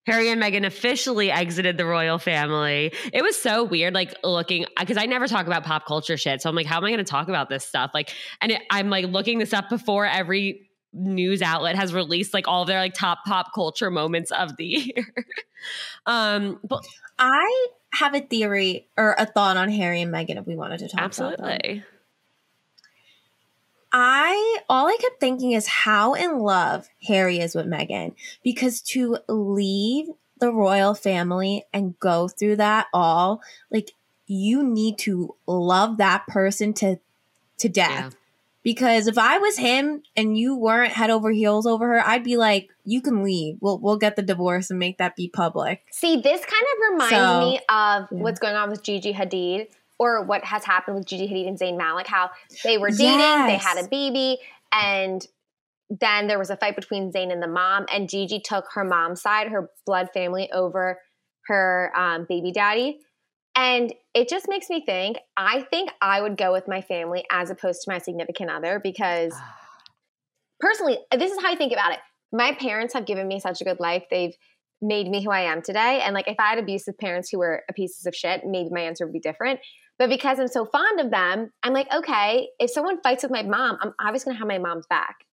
Harry 0.06 0.28
and 0.30 0.42
Meghan 0.42 0.66
officially 0.66 1.30
exited 1.30 1.76
the 1.76 1.86
royal 1.86 2.18
family. 2.18 2.92
It 3.12 3.22
was 3.22 3.40
so 3.40 3.62
weird, 3.64 3.94
like 3.94 4.14
looking 4.24 4.66
because 4.78 4.96
I 4.96 5.06
never 5.06 5.28
talk 5.28 5.46
about 5.46 5.64
pop 5.64 5.86
culture 5.86 6.16
shit. 6.16 6.42
So 6.42 6.50
I'm 6.50 6.56
like, 6.56 6.66
how 6.66 6.78
am 6.78 6.84
I 6.84 6.90
going 6.90 6.98
to 6.98 7.04
talk 7.04 7.28
about 7.28 7.48
this 7.48 7.64
stuff? 7.64 7.92
Like, 7.94 8.12
and 8.40 8.52
it, 8.52 8.62
I'm 8.70 8.90
like 8.90 9.06
looking 9.06 9.38
this 9.38 9.52
up 9.52 9.68
before 9.68 10.04
every 10.04 10.68
news 10.92 11.40
outlet 11.40 11.76
has 11.76 11.94
released 11.94 12.34
like 12.34 12.46
all 12.48 12.64
their 12.64 12.78
like 12.78 12.94
top 12.94 13.20
pop 13.26 13.54
culture 13.54 13.90
moments 13.90 14.30
of 14.30 14.56
the 14.56 14.64
year. 14.64 15.14
um, 16.06 16.58
but 16.64 16.84
I 17.18 17.68
have 17.94 18.14
a 18.14 18.20
theory 18.20 18.88
or 18.96 19.14
a 19.18 19.26
thought 19.26 19.56
on 19.56 19.70
Harry 19.70 20.02
and 20.02 20.12
Meghan 20.12 20.38
if 20.38 20.46
we 20.46 20.56
wanted 20.56 20.78
to 20.80 20.88
talk 20.88 21.16
about 21.16 21.38
them. 21.38 21.46
absolutely, 21.46 21.84
I 23.92 24.58
all 24.68 24.86
I 24.86 24.96
kept 25.00 25.20
thinking 25.20 25.52
is 25.52 25.66
how 25.66 26.14
in 26.14 26.38
love 26.38 26.88
Harry 27.06 27.38
is 27.40 27.54
with 27.54 27.66
Meghan 27.66 28.14
because 28.42 28.80
to 28.82 29.18
leave 29.28 30.06
the 30.40 30.52
royal 30.52 30.94
family 30.94 31.64
and 31.72 31.98
go 32.00 32.26
through 32.26 32.56
that 32.56 32.86
all 32.92 33.42
like 33.70 33.92
you 34.26 34.62
need 34.64 34.98
to 34.98 35.34
love 35.46 35.98
that 35.98 36.26
person 36.26 36.72
to 36.74 36.98
to 37.58 37.68
death. 37.68 37.90
Yeah. 37.90 38.10
Because 38.64 39.08
if 39.08 39.18
I 39.18 39.38
was 39.38 39.58
him 39.58 40.04
and 40.16 40.38
you 40.38 40.56
weren't 40.56 40.92
head 40.92 41.10
over 41.10 41.32
heels 41.32 41.66
over 41.66 41.88
her, 41.88 42.00
I'd 42.06 42.22
be 42.22 42.36
like, 42.36 42.70
"You 42.84 43.02
can 43.02 43.24
leave. 43.24 43.58
We'll 43.60 43.78
we'll 43.78 43.96
get 43.96 44.14
the 44.14 44.22
divorce 44.22 44.70
and 44.70 44.78
make 44.78 44.98
that 44.98 45.16
be 45.16 45.28
public." 45.28 45.82
See, 45.90 46.14
this 46.20 46.40
kind 46.44 46.62
of 46.72 46.92
reminds 46.92 47.14
So, 47.14 47.40
me 47.40 47.56
of 47.68 48.08
yeah. 48.12 48.22
what's 48.22 48.38
going 48.38 48.54
on 48.54 48.70
with 48.70 48.84
Gigi 48.84 49.12
Hadid 49.12 49.66
or 50.02 50.24
what 50.24 50.44
has 50.44 50.64
happened 50.64 50.96
with 50.96 51.06
Gigi 51.06 51.28
Hadid 51.28 51.46
and 51.46 51.58
Zayn 51.58 51.76
Malik, 51.76 52.08
how 52.08 52.30
they 52.64 52.76
were 52.76 52.90
dating, 52.90 53.46
they 53.46 53.56
had 53.56 53.78
a 53.78 53.86
baby, 53.88 54.38
and 54.72 55.24
then 55.88 56.26
there 56.26 56.40
was 56.40 56.50
a 56.50 56.56
fight 56.56 56.74
between 56.74 57.12
Zayn 57.12 57.32
and 57.32 57.40
the 57.40 57.46
mom, 57.46 57.86
and 57.92 58.08
Gigi 58.08 58.40
took 58.40 58.64
her 58.74 58.82
mom's 58.82 59.22
side, 59.22 59.48
her 59.48 59.70
blood 59.86 60.08
family, 60.12 60.50
over 60.52 60.98
her 61.46 61.92
um, 61.94 62.26
baby 62.28 62.50
daddy. 62.50 62.98
And 63.54 63.94
it 64.12 64.28
just 64.28 64.46
makes 64.48 64.68
me 64.68 64.84
think, 64.84 65.18
I 65.36 65.62
think 65.70 65.90
I 66.00 66.20
would 66.20 66.36
go 66.36 66.52
with 66.52 66.66
my 66.66 66.80
family 66.80 67.24
as 67.30 67.50
opposed 67.50 67.82
to 67.82 67.92
my 67.92 67.98
significant 67.98 68.50
other 68.50 68.80
because 68.82 69.32
personally, 70.58 70.98
this 71.16 71.30
is 71.30 71.40
how 71.40 71.52
I 71.52 71.56
think 71.56 71.72
about 71.72 71.92
it. 71.92 71.98
My 72.32 72.54
parents 72.54 72.94
have 72.94 73.06
given 73.06 73.28
me 73.28 73.38
such 73.38 73.60
a 73.60 73.64
good 73.64 73.78
life. 73.78 74.04
They've 74.10 74.34
made 74.80 75.06
me 75.06 75.22
who 75.22 75.30
I 75.30 75.42
am 75.42 75.62
today. 75.62 76.00
And 76.02 76.12
like 76.12 76.28
if 76.28 76.40
I 76.40 76.50
had 76.50 76.58
abusive 76.58 76.98
parents 76.98 77.30
who 77.30 77.38
were 77.38 77.62
a 77.68 77.72
pieces 77.72 78.04
of 78.06 78.14
shit, 78.14 78.42
maybe 78.44 78.68
my 78.70 78.80
answer 78.80 79.06
would 79.06 79.12
be 79.12 79.20
different. 79.20 79.60
But 80.02 80.08
because 80.08 80.40
I'm 80.40 80.48
so 80.48 80.64
fond 80.64 80.98
of 80.98 81.12
them, 81.12 81.52
I'm 81.62 81.72
like, 81.72 81.86
okay, 81.94 82.48
if 82.58 82.72
someone 82.72 83.00
fights 83.02 83.22
with 83.22 83.30
my 83.30 83.44
mom, 83.44 83.78
I'm 83.80 83.94
obviously 84.00 84.30
gonna 84.30 84.40
have 84.40 84.48
my 84.48 84.58
mom's 84.58 84.84
back. 84.88 85.24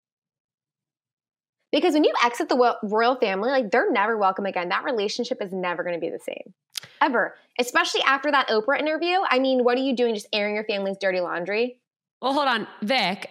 Because 1.72 1.96
when 1.96 2.04
you 2.04 2.14
exit 2.24 2.50
the 2.50 2.78
royal 2.84 3.16
family, 3.16 3.50
like 3.50 3.72
they're 3.72 3.92
never 3.92 4.16
welcome 4.16 4.46
again. 4.46 4.70
That 4.70 4.84
relationship 4.84 5.42
is 5.42 5.52
never 5.52 5.84
gonna 5.84 5.98
be 5.98 6.12
the 6.12 6.20
same. 6.20 6.54
Ever. 7.02 7.34
Especially 7.58 8.02
after 8.04 8.30
that 8.30 8.50
Oprah 8.50 8.80
interview. 8.80 9.18
I 9.28 9.40
mean, 9.40 9.64
what 9.64 9.76
are 9.76 9.82
you 9.82 9.96
doing? 9.96 10.14
Just 10.14 10.28
airing 10.32 10.54
your 10.54 10.66
family's 10.66 10.98
dirty 11.02 11.20
laundry? 11.20 11.80
Well, 12.22 12.34
hold 12.34 12.48
on, 12.48 12.68
Vic. 12.84 13.28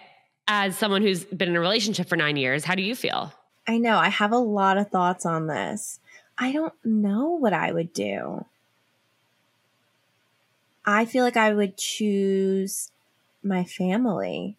As 0.49 0.77
someone 0.77 1.03
who's 1.03 1.23
been 1.23 1.47
in 1.47 1.55
a 1.55 1.61
relationship 1.61 2.09
for 2.09 2.17
nine 2.17 2.35
years, 2.35 2.65
how 2.65 2.75
do 2.75 2.81
you 2.81 2.95
feel? 2.95 3.31
I 3.65 3.77
know. 3.77 3.97
I 3.97 4.09
have 4.09 4.33
a 4.33 4.37
lot 4.37 4.77
of 4.77 4.89
thoughts 4.89 5.25
on 5.25 5.47
this. 5.47 6.01
I 6.37 6.51
don't 6.51 6.73
know 6.83 7.29
what 7.29 7.53
I 7.53 7.71
would 7.71 7.93
do. 7.93 8.43
I 10.85 11.05
feel 11.05 11.23
like 11.23 11.37
I 11.37 11.53
would 11.53 11.77
choose 11.77 12.91
my 13.43 13.63
family. 13.63 14.55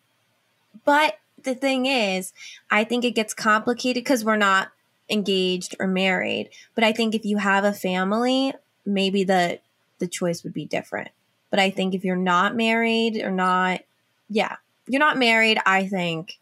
But 0.84 1.18
the 1.42 1.54
thing 1.54 1.86
is, 1.86 2.32
I 2.70 2.84
think 2.84 3.04
it 3.04 3.12
gets 3.12 3.34
complicated 3.34 4.04
because 4.04 4.24
we're 4.24 4.36
not 4.36 4.70
engaged 5.08 5.74
or 5.80 5.86
married. 5.86 6.50
But 6.74 6.84
I 6.84 6.92
think 6.92 7.14
if 7.14 7.24
you 7.24 7.38
have 7.38 7.64
a 7.64 7.72
family, 7.72 8.52
maybe 8.84 9.24
the 9.24 9.60
the 9.98 10.06
choice 10.06 10.42
would 10.44 10.54
be 10.54 10.64
different. 10.64 11.10
But 11.50 11.58
I 11.58 11.70
think 11.70 11.94
if 11.94 12.04
you're 12.04 12.16
not 12.16 12.56
married 12.56 13.20
or 13.22 13.30
not, 13.30 13.80
yeah, 14.28 14.56
you're 14.86 15.00
not 15.00 15.18
married, 15.18 15.58
I 15.66 15.86
think 15.86 16.38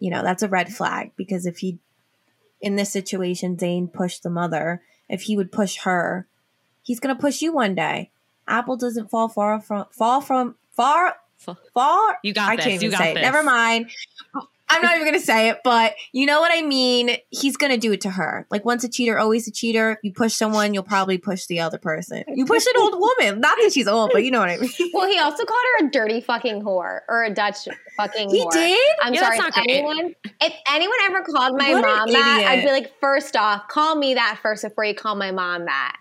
you 0.00 0.10
know, 0.10 0.22
that's 0.22 0.42
a 0.42 0.48
red 0.48 0.72
flag 0.72 1.12
because 1.14 1.46
if 1.46 1.58
he, 1.58 1.78
in 2.60 2.74
this 2.74 2.90
situation, 2.90 3.56
Zayn 3.56 3.92
pushed 3.92 4.22
the 4.22 4.30
mother, 4.30 4.82
if 5.08 5.22
he 5.22 5.36
would 5.36 5.52
push 5.52 5.82
her, 5.82 6.26
he's 6.82 6.98
going 6.98 7.14
to 7.14 7.20
push 7.20 7.42
you 7.42 7.52
one 7.52 7.74
day. 7.74 8.10
Apple 8.50 8.76
doesn't 8.76 9.10
fall 9.10 9.28
far 9.28 9.60
from, 9.60 9.86
fall 9.90 10.20
from, 10.20 10.56
far, 10.72 11.16
far. 11.74 12.18
You 12.22 12.32
got 12.34 12.50
I 12.50 12.56
this. 12.56 12.64
can't 12.66 12.82
you 12.82 12.88
even 12.88 12.98
got 12.98 13.04
say 13.04 13.14
this. 13.14 13.20
it. 13.22 13.24
Never 13.24 13.42
mind. 13.42 13.90
I'm 14.72 14.82
not 14.82 14.94
even 14.94 15.04
going 15.08 15.18
to 15.18 15.26
say 15.26 15.48
it, 15.48 15.58
but 15.64 15.94
you 16.12 16.26
know 16.26 16.40
what 16.40 16.52
I 16.54 16.62
mean? 16.62 17.16
He's 17.30 17.56
going 17.56 17.72
to 17.72 17.76
do 17.78 17.90
it 17.90 18.02
to 18.02 18.10
her. 18.10 18.46
Like 18.52 18.64
once 18.64 18.84
a 18.84 18.88
cheater, 18.88 19.18
always 19.18 19.48
a 19.48 19.50
cheater. 19.50 19.98
You 20.04 20.12
push 20.12 20.32
someone, 20.34 20.74
you'll 20.74 20.84
probably 20.84 21.18
push 21.18 21.46
the 21.46 21.58
other 21.58 21.76
person. 21.76 22.22
You 22.28 22.44
push 22.46 22.64
an 22.66 22.80
old 22.80 22.92
woman. 22.96 23.40
Not 23.40 23.56
that 23.60 23.72
she's 23.72 23.88
old, 23.88 24.10
but 24.12 24.22
you 24.22 24.30
know 24.30 24.38
what 24.38 24.48
I 24.48 24.58
mean. 24.58 24.70
Well, 24.94 25.10
he 25.10 25.18
also 25.18 25.44
called 25.44 25.58
her 25.80 25.86
a 25.86 25.90
dirty 25.90 26.20
fucking 26.20 26.62
whore 26.62 27.00
or 27.08 27.24
a 27.24 27.34
Dutch 27.34 27.66
fucking 27.96 28.28
whore. 28.28 28.32
He 28.32 28.44
whore. 28.44 28.52
did? 28.52 28.90
I'm 29.02 29.12
Yeah, 29.14 29.20
sorry. 29.22 29.38
that's 29.38 29.48
If 29.48 29.56
not 29.56 29.64
great. 29.66 29.76
anyone, 29.76 30.14
if 30.40 30.52
anyone 30.70 30.98
ever 31.02 31.22
called 31.22 31.58
my 31.58 31.70
What 31.72 31.82
mom 31.82 32.12
that. 32.12 32.46
I'd 32.48 32.62
be 32.64 32.70
like, 32.70 32.92
first 33.00 33.34
off, 33.34 33.66
call 33.66 33.96
me 33.96 34.14
that 34.14 34.38
first 34.40 34.62
before 34.62 34.84
you 34.84 34.94
call 34.94 35.16
my 35.16 35.32
mom 35.32 35.64
that. 35.64 35.96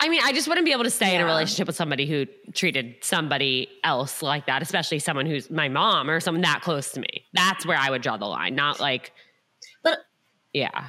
I 0.00 0.08
mean, 0.08 0.20
I 0.24 0.32
just 0.32 0.46
wouldn't 0.46 0.64
be 0.64 0.72
able 0.72 0.84
to 0.84 0.90
stay 0.90 1.14
in 1.16 1.20
a 1.20 1.24
relationship 1.24 1.66
with 1.66 1.74
somebody 1.74 2.06
who 2.06 2.26
treated 2.52 2.96
somebody 3.00 3.68
else 3.82 4.22
like 4.22 4.46
that, 4.46 4.62
especially 4.62 5.00
someone 5.00 5.26
who's 5.26 5.50
my 5.50 5.68
mom 5.68 6.08
or 6.08 6.20
someone 6.20 6.42
that 6.42 6.60
close 6.62 6.92
to 6.92 7.00
me. 7.00 7.24
That's 7.34 7.66
where 7.66 7.76
I 7.76 7.90
would 7.90 8.00
draw 8.02 8.16
the 8.16 8.26
line, 8.26 8.54
not 8.54 8.78
like, 8.78 9.12
But- 9.82 9.98
yeah. 10.52 10.88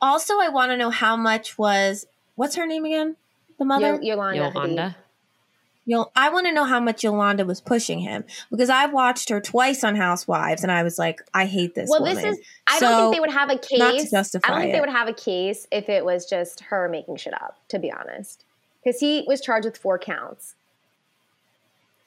Also, 0.00 0.40
I 0.40 0.48
want 0.48 0.70
to 0.72 0.76
know 0.76 0.90
how 0.90 1.16
much 1.16 1.58
was, 1.58 2.06
what's 2.34 2.56
her 2.56 2.66
name 2.66 2.84
again? 2.84 3.16
The 3.58 3.64
mother? 3.64 3.98
Yo- 4.02 4.14
Yolanda. 4.14 4.40
Hadid. 4.40 4.54
Yolanda. 4.54 4.96
Yo- 5.86 6.10
I 6.14 6.28
want 6.28 6.46
to 6.46 6.52
know 6.52 6.64
how 6.64 6.78
much 6.78 7.02
Yolanda 7.02 7.44
was 7.44 7.60
pushing 7.60 8.00
him 8.00 8.24
because 8.50 8.70
I've 8.70 8.92
watched 8.92 9.28
her 9.30 9.40
twice 9.40 9.82
on 9.82 9.96
Housewives 9.96 10.62
and 10.62 10.70
I 10.70 10.82
was 10.82 10.98
like, 10.98 11.20
I 11.34 11.46
hate 11.46 11.74
this 11.74 11.88
Well, 11.90 12.00
woman. 12.00 12.14
this 12.16 12.24
is. 12.38 12.38
I 12.66 12.78
So, 12.78 12.86
don't 12.86 13.00
think 13.04 13.14
they 13.14 13.20
would 13.20 13.30
have 13.32 13.50
a 13.50 13.58
case. 13.58 13.78
not 13.78 13.90
to 13.92 13.94
I 13.94 13.98
don't 13.98 14.10
justify 14.10 14.60
think 14.60 14.72
they 14.74 14.80
would 14.80 14.88
have 14.90 15.08
a 15.08 15.12
case 15.14 15.66
if 15.72 15.88
it 15.88 16.04
was 16.04 16.26
just 16.26 16.60
her 16.64 16.88
making 16.88 17.16
shit 17.16 17.34
up. 17.34 17.58
To 17.68 17.78
be 17.78 17.90
honest, 17.90 18.44
because 18.84 19.00
he 19.00 19.24
was 19.26 19.40
charged 19.40 19.64
with 19.64 19.78
four 19.78 19.98
counts. 19.98 20.54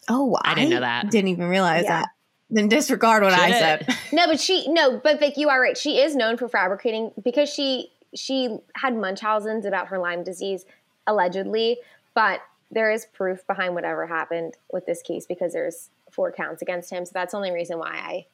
Oh, 0.10 0.38
I 0.44 0.54
didn't 0.56 0.70
know 0.72 0.82
that. 0.82 1.10
Didn't 1.10 1.30
even 1.30 1.48
realize 1.48 1.84
Yeah. 1.84 2.02
that. 2.02 2.10
Then 2.50 2.68
disregard 2.68 3.24
what 3.24 3.34
I 3.34 3.50
Shit. 3.50 3.60
said. 3.88 3.98
No, 4.14 4.28
but 4.28 4.40
she 4.40 4.68
no, 4.72 4.98
but 5.04 5.20
Vic, 5.20 5.38
you 5.38 5.50
are 5.50 5.60
right. 5.60 5.78
She 5.78 6.00
is 6.00 6.16
known 6.16 6.38
for 6.38 6.48
fabricating 6.48 7.12
because 7.24 7.50
she 7.50 7.90
she 8.16 8.58
had 8.76 8.96
Munchausen's 8.96 9.66
about 9.66 9.88
her 9.88 9.98
Lyme 9.98 10.24
disease 10.24 10.66
allegedly, 11.08 11.80
but 12.14 12.42
there 12.74 12.92
is 12.92 13.06
proof 13.14 13.46
behind 13.48 13.76
whatever 13.76 14.08
happened 14.08 14.56
with 14.72 14.86
this 14.86 15.02
case 15.02 15.26
because 15.26 15.54
there's 15.54 15.90
four 16.12 16.32
counts 16.32 16.62
against 16.62 16.92
him. 16.92 17.06
So 17.06 17.12
that's 17.14 17.32
the 17.32 17.38
only 17.38 17.52
reason 17.52 17.80
why 17.80 17.92
I 17.92 18.26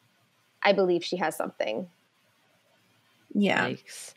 I 0.62 0.74
believe 0.74 1.04
she 1.04 1.18
has 1.18 1.36
something. 1.36 1.88
Yeah. 3.34 3.70
Yikes. 3.70 4.14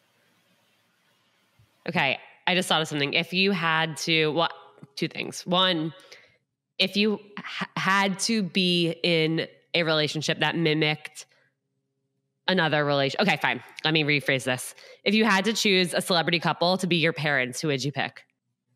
Okay, 1.88 2.18
I 2.46 2.54
just 2.54 2.68
thought 2.68 2.80
of 2.82 2.88
something. 2.88 3.14
If 3.14 3.32
you 3.32 3.50
had 3.52 3.96
to, 3.98 4.28
well, 4.28 4.48
two 4.94 5.08
things. 5.08 5.44
One, 5.46 5.92
if 6.78 6.96
you 6.96 7.18
h- 7.38 7.68
had 7.76 8.18
to 8.20 8.42
be 8.42 8.94
in 9.02 9.46
a 9.74 9.82
relationship 9.82 10.40
that 10.40 10.56
mimicked 10.56 11.26
another 12.46 12.84
relation, 12.84 13.20
okay, 13.20 13.36
fine. 13.36 13.62
Let 13.84 13.94
me 13.94 14.04
rephrase 14.04 14.44
this. 14.44 14.74
If 15.04 15.14
you 15.14 15.24
had 15.24 15.44
to 15.46 15.52
choose 15.52 15.92
a 15.94 16.00
celebrity 16.00 16.38
couple 16.38 16.76
to 16.78 16.86
be 16.86 16.96
your 16.96 17.12
parents, 17.12 17.60
who 17.60 17.68
would 17.68 17.82
you 17.82 17.92
pick? 17.92 18.24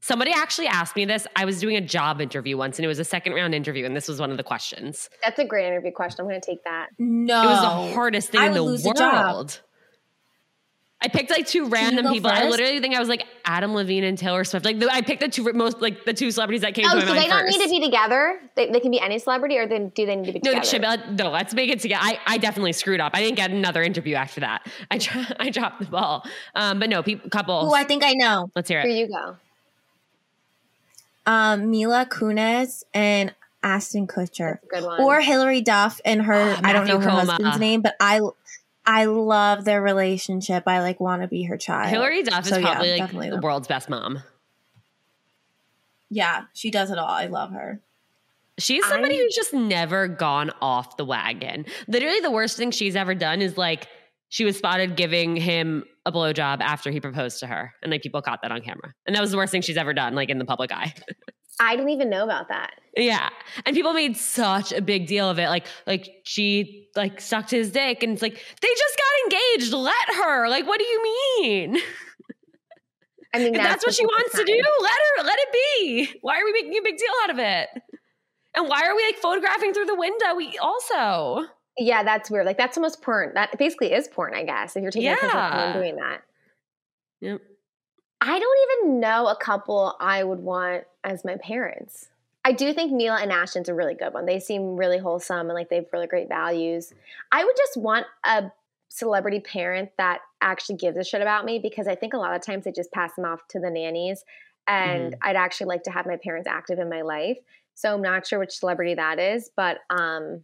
Somebody 0.01 0.31
actually 0.33 0.69
asked 0.69 0.95
me 0.95 1.05
this. 1.05 1.27
I 1.35 1.45
was 1.45 1.59
doing 1.61 1.77
a 1.77 1.81
job 1.81 2.21
interview 2.21 2.57
once, 2.57 2.79
and 2.79 2.85
it 2.85 2.89
was 2.89 2.99
a 3.01 3.05
second 3.05 3.33
round 3.33 3.55
interview, 3.55 3.85
and 3.85 3.97
this 3.97 4.07
was 4.09 4.21
one 4.21 4.31
of 4.31 4.37
the 4.37 4.45
questions. 4.45 5.11
That's 5.25 5.39
a 5.39 5.45
great 5.45 5.67
interview 5.67 5.91
question. 5.91 6.21
I'm 6.21 6.29
going 6.29 6.41
to 6.41 6.47
take 6.47 6.63
that. 6.65 6.89
No. 6.99 7.43
It 7.43 7.47
was 7.47 7.61
the 7.61 7.95
hardest 7.95 8.31
thing 8.31 8.41
I 8.41 8.47
in 8.47 8.53
the 8.53 8.63
lose 8.63 8.87
a 8.87 8.95
job. 8.95 9.35
world. 9.35 9.61
I 11.03 11.09
picked 11.09 11.31
like 11.31 11.47
two 11.47 11.69
random 11.69 12.07
go 12.07 12.13
people. 12.13 12.31
I 12.31 12.49
literally 12.49 12.81
think 12.81 12.95
I 12.95 12.99
was 12.99 13.09
like 13.09 13.25
Adam 13.45 13.75
Levine 13.75 14.03
and 14.05 14.17
Taylor 14.17 14.45
Swift. 14.45 14.65
Like 14.65 14.79
the, 14.79 14.89
I 14.91 15.03
picked 15.03 15.21
the 15.21 15.29
two 15.29 15.53
most 15.53 15.81
like 15.83 16.05
the 16.07 16.15
two 16.15 16.31
celebrities 16.31 16.63
that 16.63 16.75
came 16.75 16.87
Oh, 16.87 16.91
to 16.91 16.97
my 16.97 17.01
so 17.03 17.09
mind 17.09 17.19
they 17.23 17.29
don't 17.29 17.41
first. 17.47 17.59
need 17.59 17.65
to 17.65 17.71
be 17.71 17.81
together. 17.85 18.41
They, 18.55 18.71
they 18.71 18.81
can 18.81 18.91
be 18.91 18.99
any 19.01 19.19
celebrity, 19.19 19.59
or 19.59 19.67
then 19.67 19.91
do 19.91 20.07
they 20.07 20.17
need 20.17 20.27
to 20.27 20.33
be 20.33 20.41
no, 20.43 20.53
together? 20.53 20.67
shit, 20.67 20.81
but 20.83 21.13
no, 21.13 21.31
let's 21.31 21.53
make 21.53 21.71
it 21.71 21.81
together. 21.81 22.01
I, 22.03 22.19
I 22.27 22.39
definitely 22.39 22.73
screwed 22.73 23.01
up. 23.01 23.13
I 23.15 23.21
didn't 23.21 23.37
get 23.37 23.51
another 23.51 23.83
interview 23.83 24.15
after 24.15 24.41
that. 24.41 24.67
I 24.91 24.97
dro- 24.99 25.23
I 25.39 25.51
dropped 25.51 25.81
the 25.81 25.87
ball. 25.87 26.25
Um, 26.55 26.79
but 26.79 26.89
no, 26.89 27.03
people, 27.03 27.29
couples. 27.29 27.71
Oh, 27.71 27.75
I 27.75 27.85
think 27.85 28.03
I 28.03 28.15
know. 28.15 28.51
let's 28.57 28.69
hear 28.69 28.81
it. 28.81 28.87
Here 28.87 28.97
you 28.97 29.09
go. 29.09 29.37
Um, 31.27 31.71
Mila 31.71 32.07
Kunis 32.09 32.85
and 32.95 33.35
Ashton 33.63 34.07
Kutcher. 34.07 34.61
That's 34.61 34.65
a 34.65 34.67
good 34.81 34.85
one. 34.85 35.01
Or 35.03 35.21
Hilary 35.21 35.61
Duff 35.61 36.01
and 36.05 36.23
her 36.23 36.35
Oh, 36.35 36.61
I 36.63 36.73
don't 36.73 36.87
know 36.87 37.01
her 37.01 37.09
Koma. 37.11 37.25
husband's 37.25 37.59
name, 37.59 37.83
but 37.83 37.97
I 38.01 38.21
I 38.87 39.07
love 39.07 39.65
their 39.65 39.83
relationship. 39.83 40.63
I 40.67 40.81
like 40.81 41.01
want 41.01 41.23
to 41.23 41.29
be 41.29 41.43
her 41.45 41.57
child. 41.57 41.89
Hilary 41.91 42.23
Duff 42.23 42.45
is 42.45 42.51
So, 42.51 42.59
yeah, 42.59 42.73
probably 42.73 42.91
like 42.93 43.01
definitely 43.01 43.31
the 43.31 43.41
world's 43.41 43.67
best 43.67 43.89
mom. 43.91 44.23
Yeah, 46.11 46.45
she 46.55 46.71
does 46.71 46.91
it 46.91 46.99
all. 46.99 47.09
I 47.09 47.27
love 47.27 47.51
her. 47.51 47.81
She's 48.59 48.87
somebody 48.87 49.17
I- 49.17 49.19
who's 49.19 49.35
just 49.35 49.53
never 49.53 50.07
gone 50.09 50.51
off 50.63 50.97
the 50.97 51.05
wagon. 51.05 51.67
Literally, 51.89 52.21
the 52.21 52.31
worst 52.31 52.57
thing 52.57 52.71
she's 52.71 52.97
ever 52.97 53.15
done 53.15 53.43
is 53.43 53.59
like 53.59 53.89
she 54.29 54.45
was 54.45 54.57
spotted 54.57 54.97
giving 54.97 55.37
him 55.37 55.85
a 56.05 56.13
blowjob 56.13 56.61
after 56.61 56.91
he 56.91 57.01
proposed 57.01 57.41
to 57.41 57.47
her, 57.47 57.73
and 57.83 57.91
like 57.91 58.03
people 58.03 58.23
caught 58.23 58.41
that 58.43 58.53
on 58.53 58.61
camera, 58.61 58.93
and 59.07 59.15
that 59.15 59.21
was 59.21 59.31
the 59.31 59.37
worst 59.37 59.53
thing 59.53 59.63
she's 59.63 59.77
ever 59.77 59.93
done, 59.93 60.15
like 60.15 60.29
in 60.31 60.39
the 60.39 60.45
public 60.45 60.73
eye. 60.73 60.95
I 61.59 61.75
didn't 61.75 61.91
even 61.91 62.11
know 62.11 62.23
about 62.23 62.49
that. 62.49 62.73
yeah, 62.97 63.31
and 63.65 63.75
people 63.75 63.95
made 63.95 64.17
such 64.17 64.73
a 64.73 64.83
big 64.83 65.07
deal 65.07 65.31
of 65.31 65.39
it, 65.39 65.49
like 65.49 65.67
like 65.87 66.09
she 66.25 66.89
like 66.95 67.21
sucked 67.21 67.51
his 67.51 67.71
dick, 67.71 68.03
and 68.03 68.13
it's 68.13 68.23
like 68.23 68.35
they 68.35 68.69
just 68.69 68.99
got 68.99 69.33
engaged. 69.33 69.73
Let 69.73 70.15
her. 70.17 70.49
Like, 70.49 70.67
what 70.67 70.79
do 70.79 70.85
you 70.85 71.03
mean? 71.41 71.79
I 73.35 73.39
mean, 73.39 73.55
If 73.55 73.61
that's, 73.61 73.85
what 73.85 73.95
she 73.95 74.05
wants 74.07 74.35
to 74.37 74.45
do, 74.45 74.63
let 74.81 74.93
her. 74.93 75.25
Let 75.25 75.39
it 75.39 75.53
be. 75.53 76.19
Why 76.23 76.41
are 76.41 76.45
we 76.45 76.53
making 76.53 76.79
a 76.79 76.83
big 76.83 76.97
deal 76.97 77.09
out 77.25 77.31
of 77.31 77.39
it? 77.39 77.69
And 78.55 78.67
why 78.69 78.83
are 78.87 78.97
we 78.97 79.05
like 79.05 79.17
photographing 79.19 79.75
through 79.75 79.85
the 79.87 79.95
window? 79.95 80.35
We 80.35 80.57
also. 80.59 81.47
Yeah, 81.79 82.03
that's 82.03 82.31
weird. 82.31 82.47
Like 82.47 82.59
that's 82.59 82.77
almost 82.77 83.03
porn. 83.03 83.33
That 83.35 83.57
basically 83.59 83.93
is 83.93 84.09
porn, 84.09 84.35
I 84.35 84.45
guess. 84.45 84.77
If 84.77 84.83
you're 84.83 84.91
taking 84.91 85.11
a 85.11 85.15
picture 85.15 85.37
of 85.37 85.53
someone 85.53 85.73
doing 85.75 85.97
that. 85.97 86.23
Yep. 87.21 87.41
I 88.21 88.39
don't 88.39 88.85
even 88.85 89.01
know 89.01 89.27
a 89.27 89.37
couple 89.37 89.95
I 90.01 90.25
would 90.25 90.41
want 90.41 90.85
as 91.05 91.25
my 91.25 91.37
parents. 91.37 92.09
I 92.45 92.53
do 92.53 92.73
think 92.73 92.93
Mila 92.93 93.19
and 93.21 93.33
Ashton's 93.33 93.69
a 93.69 93.75
really 93.75 93.95
good 93.95 94.15
one. 94.15 94.25
They 94.25 94.39
seem 94.39 94.77
really 94.77 94.99
wholesome 94.99 95.49
and 95.51 95.55
like 95.55 95.69
they 95.69 95.77
have 95.77 95.87
really 95.93 96.07
great 96.07 96.29
values. 96.29 96.95
I 97.33 97.45
would 97.45 97.57
just 97.57 97.77
want 97.77 98.07
a 98.25 98.53
celebrity 98.89 99.41
parent 99.41 99.91
that 99.99 100.21
actually 100.41 100.77
gives 100.77 100.97
a 100.97 101.05
shit 101.05 101.21
about 101.21 101.45
me 101.45 101.59
because 101.59 101.89
I 101.89 101.95
think 101.95 102.15
a 102.15 102.19
lot 102.19 102.35
of 102.35 102.43
times 102.43 102.65
they 102.65 102.73
just 102.73 102.93
pass 102.93 103.15
them 103.17 103.25
off 103.25 103.47
to 103.49 103.59
the 103.59 103.69
nannies. 103.69 104.25
And 104.69 105.17
I'd 105.23 105.37
actually 105.37 105.67
like 105.67 105.83
to 105.85 105.91
have 105.91 106.07
my 106.07 106.17
parents 106.17 106.49
active 106.49 106.79
in 106.79 106.89
my 106.89 107.03
life. 107.03 107.39
So 107.75 107.95
I'm 107.95 108.03
not 108.03 108.27
sure 108.27 108.39
which 108.39 108.59
celebrity 108.59 108.95
that 108.95 109.19
is, 109.19 109.51
but 109.55 109.79
um 109.91 110.43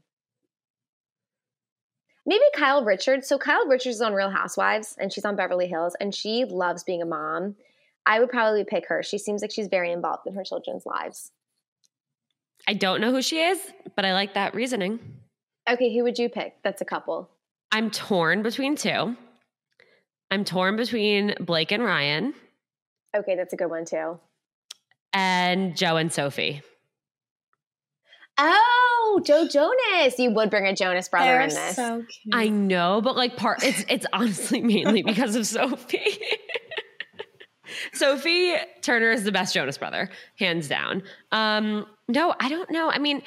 maybe 2.27 2.45
Kyle 2.55 2.85
Richards. 2.85 3.29
So 3.29 3.39
Kyle 3.39 3.67
Richards 3.67 3.97
is 3.97 4.03
on 4.03 4.15
Real 4.15 4.31
Housewives 4.31 4.97
and 4.99 5.13
she's 5.13 5.25
on 5.25 5.37
Beverly 5.37 5.67
Hills 5.67 5.97
and 6.01 6.15
she 6.15 6.45
loves 6.45 6.85
being 6.85 7.03
a 7.03 7.07
mom. 7.07 7.57
I 8.07 8.19
would 8.21 8.31
probably 8.31 8.65
pick 8.65 8.87
her. 8.89 9.03
She 9.03 9.19
seems 9.19 9.43
like 9.43 9.51
she's 9.53 9.69
very 9.69 9.93
involved 9.93 10.27
in 10.27 10.35
her 10.35 10.45
children's 10.45 10.85
lives. 10.87 11.31
I 12.67 12.75
don't 12.75 13.01
know 13.01 13.11
who 13.13 13.23
she 13.23 13.41
is, 13.41 13.59
but 13.97 14.05
I 14.05 14.13
like 14.13 14.35
that 14.35 14.55
reasoning. 14.55 14.99
Okay, 15.69 15.95
who 15.97 16.03
would 16.05 16.19
you 16.19 16.29
pick? 16.29 16.55
That's 16.63 16.81
a 16.81 16.85
couple. 16.85 17.29
I'm 17.71 17.91
torn 17.91 18.43
between 18.43 18.77
two. 18.77 19.17
I'm 20.31 20.45
torn 20.45 20.77
between 20.77 21.35
Blake 21.41 21.73
and 21.73 21.83
Ryan 21.85 22.35
Okay, 23.15 23.37
that's 23.37 23.53
a 23.53 23.57
good 23.57 23.69
one 23.69 23.85
too. 23.85 24.19
and 25.13 25.77
Joe 25.77 25.97
and 25.97 26.11
Sophie. 26.13 26.63
Oh, 28.39 29.21
Joe 29.25 29.47
Jonas. 29.47 30.19
You 30.19 30.31
would 30.33 30.51
bring 30.51 30.67
a 30.67 30.75
Jonas 30.75 31.09
brother 31.09 31.41
in 31.41 31.51
this. 31.51 31.77
so 31.77 32.05
cute. 32.09 32.35
I 32.35 32.49
know, 32.49 33.01
but 33.03 33.17
like 33.17 33.37
part 33.37 33.63
it's 33.63 33.85
it's 33.89 34.07
honestly 34.13 34.61
mainly 34.61 35.03
because 35.07 35.37
of 35.37 35.47
Sophie. 35.47 36.19
Sophie 37.93 38.55
Turner 38.81 39.11
is 39.11 39.25
the 39.25 39.33
best 39.33 39.55
Jonas 39.55 39.79
brother, 39.79 40.11
hands 40.39 40.69
down. 40.69 41.03
Um, 41.31 41.87
no, 42.09 42.35
I 42.39 42.49
don't 42.49 42.71
know. 42.71 42.91
I 42.91 42.99
mean, 42.99 43.23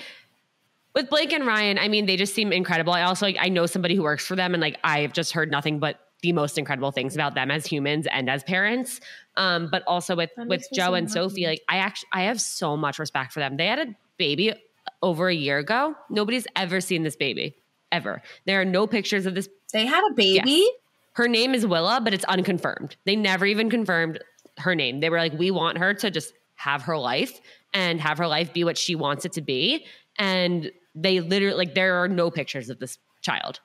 with 0.93 1.09
Blake 1.09 1.33
and 1.33 1.45
Ryan, 1.45 1.77
I 1.77 1.87
mean, 1.87 2.05
they 2.05 2.15
just 2.17 2.33
seem 2.33 2.51
incredible. 2.51 2.93
I 2.93 3.03
also 3.03 3.25
like 3.25 3.37
I 3.39 3.49
know 3.49 3.65
somebody 3.65 3.95
who 3.95 4.03
works 4.03 4.25
for 4.25 4.35
them, 4.35 4.53
and 4.53 4.61
like 4.61 4.79
I've 4.83 5.13
just 5.13 5.33
heard 5.33 5.51
nothing 5.51 5.79
but 5.79 5.99
the 6.21 6.31
most 6.31 6.57
incredible 6.57 6.91
things 6.91 7.13
about 7.13 7.35
them 7.35 7.51
as 7.51 7.65
humans 7.65 8.07
and 8.11 8.29
as 8.29 8.43
parents. 8.43 9.01
Um, 9.37 9.69
but 9.69 9.83
also 9.85 10.15
with 10.15 10.31
That 10.37 10.47
with 10.47 10.67
Joe 10.73 10.87
so 10.87 10.93
and 10.95 11.11
Sophie, 11.11 11.45
like 11.45 11.61
I 11.69 11.77
actually 11.77 12.09
I 12.13 12.23
have 12.23 12.41
so 12.41 12.75
much 12.75 12.97
respect 12.97 13.33
for 13.33 13.39
them. 13.39 13.57
They 13.57 13.67
had 13.67 13.79
a 13.79 13.95
baby 14.17 14.53
over 15.01 15.27
a 15.29 15.33
year 15.35 15.57
ago. 15.57 15.95
Nobody's 16.09 16.47
ever 16.55 16.81
seen 16.81 17.03
this 17.03 17.15
baby 17.15 17.55
ever. 17.91 18.21
There 18.45 18.59
are 18.61 18.65
no 18.65 18.87
pictures 18.87 19.25
of 19.25 19.35
this 19.35 19.49
they 19.73 19.85
had 19.85 20.03
a 20.09 20.13
baby. 20.13 20.67
her 21.13 21.27
name 21.27 21.53
is 21.53 21.65
Willa, 21.65 21.99
but 22.03 22.13
it's 22.13 22.25
unconfirmed. 22.25 22.95
They 23.05 23.15
never 23.15 23.45
even 23.45 23.69
confirmed 23.69 24.19
her 24.57 24.73
name. 24.75 24.99
They 25.01 25.09
were 25.09 25.17
like, 25.17 25.33
we 25.33 25.51
want 25.51 25.77
her 25.79 25.93
to 25.93 26.09
just 26.11 26.33
have 26.55 26.83
her 26.83 26.97
life 26.97 27.39
and 27.73 27.99
have 27.99 28.17
her 28.17 28.27
life 28.27 28.53
be 28.53 28.63
what 28.63 28.77
she 28.77 28.95
wants 28.95 29.25
it 29.25 29.33
to 29.33 29.41
be. 29.41 29.85
And 30.17 30.71
they 30.93 31.19
literally, 31.19 31.57
like, 31.57 31.75
there 31.75 31.95
are 32.01 32.07
no 32.07 32.31
pictures 32.31 32.69
of 32.69 32.79
this 32.79 32.97
child. 33.21 33.59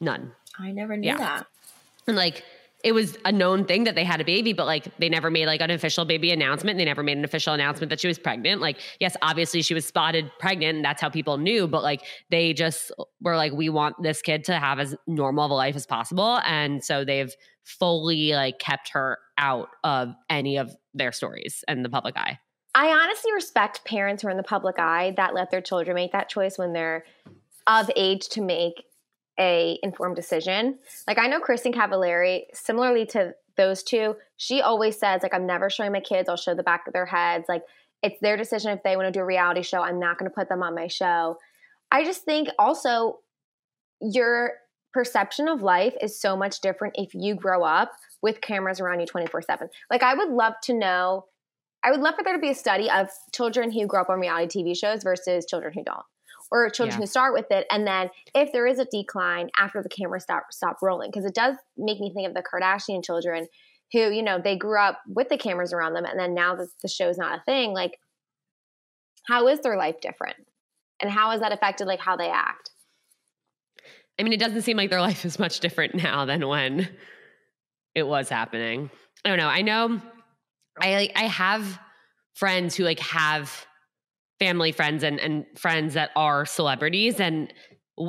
None. 0.00 0.32
I 0.58 0.72
never 0.72 0.96
knew 0.96 1.08
Yeah. 1.08 1.16
that. 1.16 1.46
And 2.06 2.16
like, 2.16 2.44
it 2.86 2.92
was 2.92 3.18
a 3.24 3.32
known 3.32 3.64
thing 3.64 3.82
that 3.82 3.96
they 3.96 4.04
had 4.04 4.20
a 4.20 4.24
baby, 4.24 4.52
but 4.52 4.64
like 4.64 4.96
they 4.98 5.08
never 5.08 5.28
made 5.28 5.46
like 5.46 5.60
an 5.60 5.72
official 5.72 6.04
baby 6.04 6.30
announcement. 6.30 6.78
They 6.78 6.84
never 6.84 7.02
made 7.02 7.18
an 7.18 7.24
official 7.24 7.52
announcement 7.52 7.90
that 7.90 7.98
she 7.98 8.06
was 8.06 8.16
pregnant. 8.16 8.60
Like, 8.60 8.78
yes, 9.00 9.16
obviously 9.22 9.60
she 9.62 9.74
was 9.74 9.84
spotted 9.84 10.30
pregnant, 10.38 10.76
and 10.76 10.84
that's 10.84 11.00
how 11.00 11.10
people 11.10 11.36
knew. 11.36 11.66
But 11.66 11.82
like, 11.82 12.02
they 12.30 12.52
just 12.52 12.92
were 13.20 13.34
like, 13.34 13.52
we 13.52 13.68
want 13.68 14.00
this 14.04 14.22
kid 14.22 14.44
to 14.44 14.60
have 14.60 14.78
as 14.78 14.94
normal 15.08 15.46
of 15.46 15.50
a 15.50 15.54
life 15.54 15.74
as 15.74 15.84
possible, 15.84 16.38
and 16.46 16.84
so 16.84 17.04
they've 17.04 17.34
fully 17.64 18.30
like 18.34 18.60
kept 18.60 18.90
her 18.90 19.18
out 19.36 19.70
of 19.82 20.14
any 20.30 20.56
of 20.56 20.70
their 20.94 21.10
stories 21.10 21.64
and 21.66 21.84
the 21.84 21.90
public 21.90 22.16
eye. 22.16 22.38
I 22.76 22.86
honestly 22.90 23.32
respect 23.32 23.84
parents 23.84 24.22
who 24.22 24.28
are 24.28 24.30
in 24.30 24.36
the 24.36 24.44
public 24.44 24.78
eye 24.78 25.12
that 25.16 25.34
let 25.34 25.50
their 25.50 25.60
children 25.60 25.96
make 25.96 26.12
that 26.12 26.28
choice 26.28 26.56
when 26.56 26.72
they're 26.72 27.04
of 27.66 27.90
age 27.96 28.28
to 28.28 28.40
make 28.40 28.84
a 29.38 29.78
informed 29.82 30.16
decision. 30.16 30.78
Like 31.06 31.18
I 31.18 31.26
know 31.26 31.40
Kristin 31.40 31.74
Cavallari, 31.74 32.42
similarly 32.52 33.06
to 33.06 33.34
those 33.56 33.82
two, 33.82 34.16
she 34.36 34.60
always 34.60 34.98
says 34.98 35.22
like 35.22 35.34
I'm 35.34 35.46
never 35.46 35.70
showing 35.70 35.92
my 35.92 36.00
kids. 36.00 36.28
I'll 36.28 36.36
show 36.36 36.54
the 36.54 36.62
back 36.62 36.86
of 36.86 36.92
their 36.92 37.06
heads. 37.06 37.46
Like 37.48 37.62
it's 38.02 38.20
their 38.20 38.36
decision 38.36 38.70
if 38.72 38.82
they 38.82 38.96
want 38.96 39.06
to 39.06 39.12
do 39.12 39.20
a 39.20 39.24
reality 39.24 39.62
show. 39.62 39.80
I'm 39.80 39.98
not 39.98 40.18
going 40.18 40.30
to 40.30 40.34
put 40.34 40.48
them 40.48 40.62
on 40.62 40.74
my 40.74 40.86
show. 40.86 41.38
I 41.90 42.04
just 42.04 42.24
think 42.24 42.48
also 42.58 43.20
your 44.00 44.52
perception 44.92 45.48
of 45.48 45.62
life 45.62 45.94
is 46.00 46.20
so 46.20 46.36
much 46.36 46.60
different 46.60 46.94
if 46.96 47.14
you 47.14 47.34
grow 47.34 47.62
up 47.62 47.92
with 48.22 48.40
cameras 48.40 48.80
around 48.80 49.00
you 49.00 49.06
24/7. 49.06 49.68
Like 49.90 50.02
I 50.02 50.14
would 50.14 50.30
love 50.30 50.54
to 50.64 50.74
know 50.74 51.26
I 51.84 51.92
would 51.92 52.00
love 52.00 52.16
for 52.16 52.24
there 52.24 52.32
to 52.32 52.40
be 52.40 52.50
a 52.50 52.54
study 52.54 52.90
of 52.90 53.08
children 53.32 53.70
who 53.70 53.86
grow 53.86 54.00
up 54.00 54.10
on 54.10 54.18
reality 54.18 54.60
TV 54.60 54.76
shows 54.76 55.04
versus 55.04 55.46
children 55.46 55.72
who 55.72 55.84
don't, 55.84 56.04
or 56.50 56.68
children 56.70 56.98
Yeah. 56.98 57.02
who 57.02 57.06
start 57.06 57.32
with 57.34 57.50
it, 57.50 57.66
and 57.70 57.86
then 57.86 58.10
if 58.34 58.52
there 58.52 58.66
is 58.66 58.78
a 58.78 58.84
decline 58.84 59.50
after 59.58 59.82
the 59.82 59.88
camera 59.88 60.20
stop 60.20 60.44
stop 60.52 60.78
rolling, 60.82 61.10
because 61.10 61.24
it 61.24 61.34
does 61.34 61.56
make 61.76 61.98
me 62.00 62.12
think 62.14 62.28
of 62.28 62.34
the 62.34 62.42
Kardashian 62.42 63.04
children, 63.04 63.48
who 63.92 64.10
you 64.10 64.22
know 64.22 64.40
they 64.40 64.56
grew 64.56 64.78
up 64.80 65.00
with 65.08 65.28
the 65.28 65.38
cameras 65.38 65.72
around 65.72 65.94
them, 65.94 66.04
and 66.04 66.18
then 66.18 66.34
now 66.34 66.54
that 66.56 66.68
the 66.82 66.88
show's 66.88 67.18
not 67.18 67.38
a 67.38 67.42
thing, 67.42 67.72
like 67.72 67.98
How 69.28 69.48
is 69.48 69.60
their 69.60 69.76
life 69.76 70.00
different? 70.00 70.36
And 71.00 71.10
how 71.10 71.30
has 71.32 71.40
that 71.40 71.52
affected 71.52 71.86
like 71.86 72.00
how 72.00 72.16
they 72.16 72.30
act? 72.30 72.70
I 74.18 74.22
mean, 74.22 74.32
it 74.32 74.40
doesn't 74.40 74.62
seem 74.62 74.76
like 74.76 74.88
their 74.90 75.00
life 75.00 75.24
is 75.24 75.38
much 75.38 75.60
different 75.60 75.94
now 75.94 76.24
than 76.24 76.46
when 76.46 76.88
it 77.94 78.06
was 78.06 78.28
happening. 78.28 78.90
I 79.24 79.28
don't 79.28 79.38
know. 79.38 79.48
I 79.48 79.62
know 79.62 80.00
I 80.80 81.10
I 81.14 81.24
have 81.24 81.78
friends 82.34 82.76
who 82.76 82.84
like 82.84 83.00
have 83.00 83.66
family 84.38 84.72
friends 84.72 85.02
and 85.02 85.18
and 85.20 85.46
friends 85.56 85.94
that 85.94 86.10
are 86.16 86.44
celebrities 86.46 87.20
and 87.20 87.52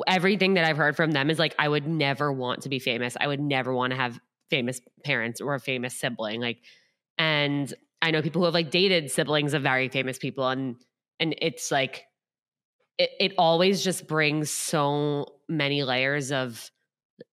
everything 0.05 0.55
that 0.55 0.65
I've 0.65 0.78
heard 0.78 0.95
from 0.95 1.11
them 1.11 1.30
is 1.30 1.39
like 1.39 1.55
I 1.57 1.67
would 1.67 1.88
never 1.88 2.32
want 2.32 2.63
to 2.63 2.69
be 2.69 2.80
famous. 2.80 3.15
I 3.19 3.28
would 3.28 3.39
never 3.39 3.73
want 3.73 3.91
to 3.91 3.97
have 3.97 4.19
famous 4.49 4.82
parents 5.03 5.41
or 5.41 5.55
a 5.55 5.59
famous 5.59 5.99
sibling 5.99 6.41
like 6.41 6.59
and 7.17 7.73
I 8.01 8.11
know 8.11 8.21
people 8.21 8.41
who 8.41 8.45
have 8.45 8.53
like 8.53 8.71
dated 8.71 9.11
siblings 9.11 9.53
of 9.53 9.63
very 9.63 9.89
famous 9.89 10.17
people 10.17 10.47
and 10.47 10.75
and 11.19 11.36
it's 11.41 11.71
like 11.71 12.05
it, 12.97 13.09
it 13.19 13.34
always 13.38 13.84
just 13.84 14.07
brings 14.07 14.49
so 14.49 15.25
many 15.47 15.84
layers 15.84 16.32
of 16.32 16.69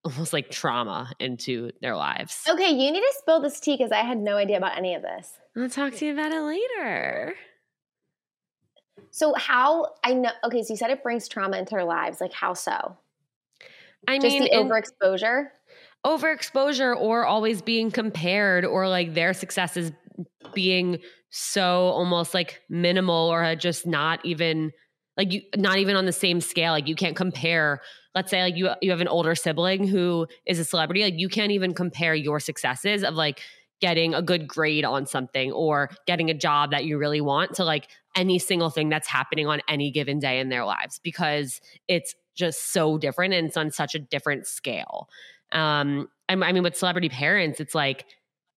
almost 0.04 0.32
like 0.32 0.50
trauma 0.50 1.12
into 1.20 1.70
their 1.80 1.96
lives. 1.96 2.40
Okay, 2.48 2.70
you 2.70 2.90
need 2.90 3.00
to 3.00 3.14
spill 3.18 3.40
this 3.40 3.60
tea 3.60 3.76
because 3.76 3.92
I 3.92 4.02
had 4.02 4.18
no 4.18 4.36
idea 4.36 4.56
about 4.56 4.76
any 4.76 4.94
of 4.94 5.02
this. 5.02 5.30
I'll 5.56 5.68
talk 5.68 5.94
to 5.94 6.06
you 6.06 6.12
about 6.12 6.32
it 6.32 6.40
later. 6.40 7.34
So 9.14 9.32
how 9.34 9.92
I 10.02 10.12
know 10.12 10.30
okay, 10.42 10.64
so 10.64 10.72
you 10.72 10.76
said 10.76 10.90
it 10.90 11.04
brings 11.04 11.28
trauma 11.28 11.56
into 11.56 11.70
their 11.70 11.84
lives. 11.84 12.20
Like 12.20 12.32
how 12.32 12.52
so? 12.52 12.96
I 14.08 14.18
Just 14.18 14.24
mean, 14.24 14.42
the 14.42 14.50
overexposure? 14.50 15.50
overexposure 16.04 16.96
or 17.00 17.24
always 17.24 17.62
being 17.62 17.92
compared 17.92 18.64
or 18.64 18.88
like 18.88 19.14
their 19.14 19.32
successes 19.32 19.92
being 20.52 20.98
so 21.30 21.62
almost 21.62 22.34
like 22.34 22.60
minimal 22.68 23.32
or 23.32 23.54
just 23.54 23.86
not 23.86 24.18
even 24.24 24.72
like 25.16 25.32
you 25.32 25.42
not 25.56 25.78
even 25.78 25.94
on 25.94 26.06
the 26.06 26.12
same 26.12 26.40
scale 26.40 26.72
like 26.72 26.88
you 26.88 26.96
can't 26.96 27.14
compare 27.14 27.80
let's 28.16 28.30
say 28.30 28.42
like 28.42 28.56
you 28.56 28.68
you 28.82 28.90
have 28.90 29.00
an 29.00 29.08
older 29.08 29.36
sibling 29.36 29.86
who 29.86 30.26
is 30.44 30.58
a 30.58 30.64
celebrity 30.64 31.02
like 31.04 31.14
you 31.16 31.28
can't 31.28 31.52
even 31.52 31.72
compare 31.72 32.16
your 32.16 32.40
successes 32.40 33.04
of 33.04 33.14
like 33.14 33.40
getting 33.84 34.14
a 34.14 34.22
good 34.22 34.48
grade 34.48 34.82
on 34.82 35.04
something 35.04 35.52
or 35.52 35.90
getting 36.06 36.30
a 36.30 36.34
job 36.34 36.70
that 36.70 36.86
you 36.86 36.96
really 36.96 37.20
want 37.20 37.52
to 37.52 37.62
like 37.62 37.86
any 38.16 38.38
single 38.38 38.70
thing 38.70 38.88
that's 38.88 39.06
happening 39.06 39.46
on 39.46 39.60
any 39.68 39.90
given 39.90 40.18
day 40.18 40.40
in 40.40 40.48
their 40.48 40.64
lives 40.64 40.98
because 41.04 41.60
it's 41.86 42.14
just 42.34 42.72
so 42.72 42.96
different 42.96 43.34
and 43.34 43.46
it's 43.46 43.58
on 43.58 43.70
such 43.70 43.94
a 43.94 43.98
different 43.98 44.46
scale. 44.46 45.06
Um 45.52 46.08
I 46.30 46.34
mean 46.34 46.62
with 46.62 46.78
celebrity 46.78 47.10
parents 47.10 47.60
it's 47.60 47.74
like 47.74 48.06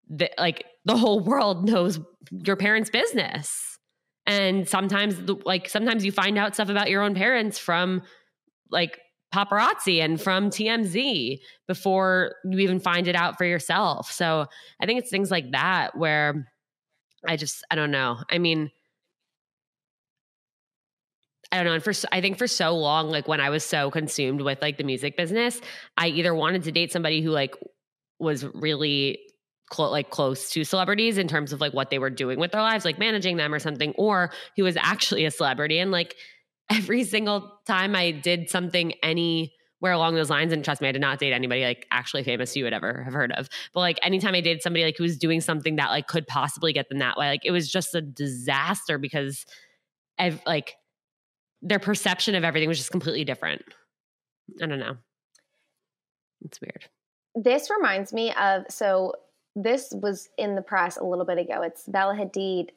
the, 0.07 0.29
like 0.37 0.63
the 0.85 0.95
whole 0.95 1.19
world 1.19 1.67
knows 1.67 1.99
your 2.29 2.55
parents 2.55 2.91
business. 2.91 3.79
And 4.27 4.69
sometimes 4.69 5.17
like 5.43 5.67
sometimes 5.67 6.05
you 6.05 6.11
find 6.11 6.37
out 6.37 6.53
stuff 6.53 6.69
about 6.69 6.91
your 6.91 7.01
own 7.01 7.15
parents 7.15 7.57
from 7.57 8.03
like 8.69 8.99
paparazzi 9.35 10.01
and 10.01 10.21
from 10.21 10.49
TMZ 10.49 11.39
before 11.67 12.35
you 12.45 12.59
even 12.59 12.79
find 12.79 13.07
it 13.07 13.15
out 13.15 13.37
for 13.37 13.43
yourself 13.45 14.09
so 14.11 14.45
i 14.81 14.85
think 14.85 14.99
it's 14.99 15.09
things 15.09 15.29
like 15.29 15.51
that 15.51 15.97
where 15.97 16.47
i 17.27 17.35
just 17.35 17.65
i 17.69 17.75
don't 17.75 17.91
know 17.91 18.17
i 18.29 18.37
mean 18.37 18.71
I 21.51 21.57
don't 21.57 21.65
know. 21.67 21.73
And 21.73 21.83
for 21.83 21.93
I 22.11 22.21
think 22.21 22.37
for 22.37 22.47
so 22.47 22.75
long, 22.75 23.09
like 23.09 23.27
when 23.27 23.39
I 23.39 23.49
was 23.49 23.63
so 23.63 23.91
consumed 23.91 24.41
with 24.41 24.61
like 24.61 24.77
the 24.77 24.83
music 24.83 25.15
business, 25.15 25.61
I 25.95 26.07
either 26.07 26.33
wanted 26.33 26.63
to 26.63 26.71
date 26.71 26.91
somebody 26.91 27.21
who 27.21 27.29
like 27.29 27.55
was 28.19 28.45
really 28.53 29.19
like 29.77 30.09
close 30.09 30.51
to 30.51 30.63
celebrities 30.63 31.17
in 31.17 31.27
terms 31.27 31.51
of 31.51 31.59
like 31.61 31.73
what 31.73 31.89
they 31.89 31.99
were 31.99 32.09
doing 32.09 32.39
with 32.39 32.51
their 32.51 32.61
lives, 32.61 32.85
like 32.85 32.99
managing 32.99 33.37
them 33.37 33.53
or 33.53 33.59
something, 33.59 33.93
or 33.97 34.31
who 34.55 34.63
was 34.63 34.77
actually 34.77 35.25
a 35.25 35.31
celebrity. 35.31 35.79
And 35.79 35.91
like 35.91 36.15
every 36.69 37.03
single 37.03 37.59
time 37.65 37.95
I 37.95 38.11
did 38.11 38.49
something 38.49 38.93
anywhere 39.03 39.51
along 39.83 40.15
those 40.15 40.29
lines, 40.29 40.51
and 40.53 40.63
trust 40.63 40.81
me, 40.81 40.87
I 40.87 40.91
did 40.91 41.01
not 41.01 41.19
date 41.19 41.33
anybody 41.33 41.63
like 41.63 41.85
actually 41.91 42.23
famous 42.23 42.55
you 42.55 42.63
would 42.63 42.73
ever 42.73 43.03
have 43.03 43.13
heard 43.13 43.31
of. 43.33 43.49
But 43.73 43.81
like 43.81 43.99
anytime 44.01 44.35
I 44.35 44.41
dated 44.41 44.61
somebody 44.61 44.83
like 44.83 44.97
who 44.97 45.03
was 45.03 45.17
doing 45.17 45.41
something 45.41 45.75
that 45.75 45.89
like 45.89 46.07
could 46.07 46.27
possibly 46.27 46.73
get 46.73 46.89
them 46.89 46.99
that 46.99 47.17
way, 47.17 47.27
like 47.27 47.45
it 47.45 47.51
was 47.51 47.71
just 47.71 47.93
a 47.95 48.01
disaster 48.01 48.97
because 48.97 49.45
I've 50.17 50.41
like 50.45 50.75
their 51.61 51.79
perception 51.79 52.35
of 52.35 52.43
everything 52.43 52.69
was 52.69 52.77
just 52.77 52.91
completely 52.91 53.25
different. 53.25 53.61
I 54.61 54.65
don't 54.65 54.79
know. 54.79 54.97
It's 56.43 56.61
weird. 56.61 56.85
This 57.35 57.69
reminds 57.69 58.13
me 58.13 58.33
of 58.33 58.63
so 58.69 59.13
this 59.55 59.91
was 59.91 60.29
in 60.37 60.55
the 60.55 60.61
press 60.61 60.97
a 60.97 61.03
little 61.03 61.25
bit 61.25 61.37
ago. 61.37 61.61
It's 61.61 61.87
Bella 61.87 62.13
Hadid 62.15 62.69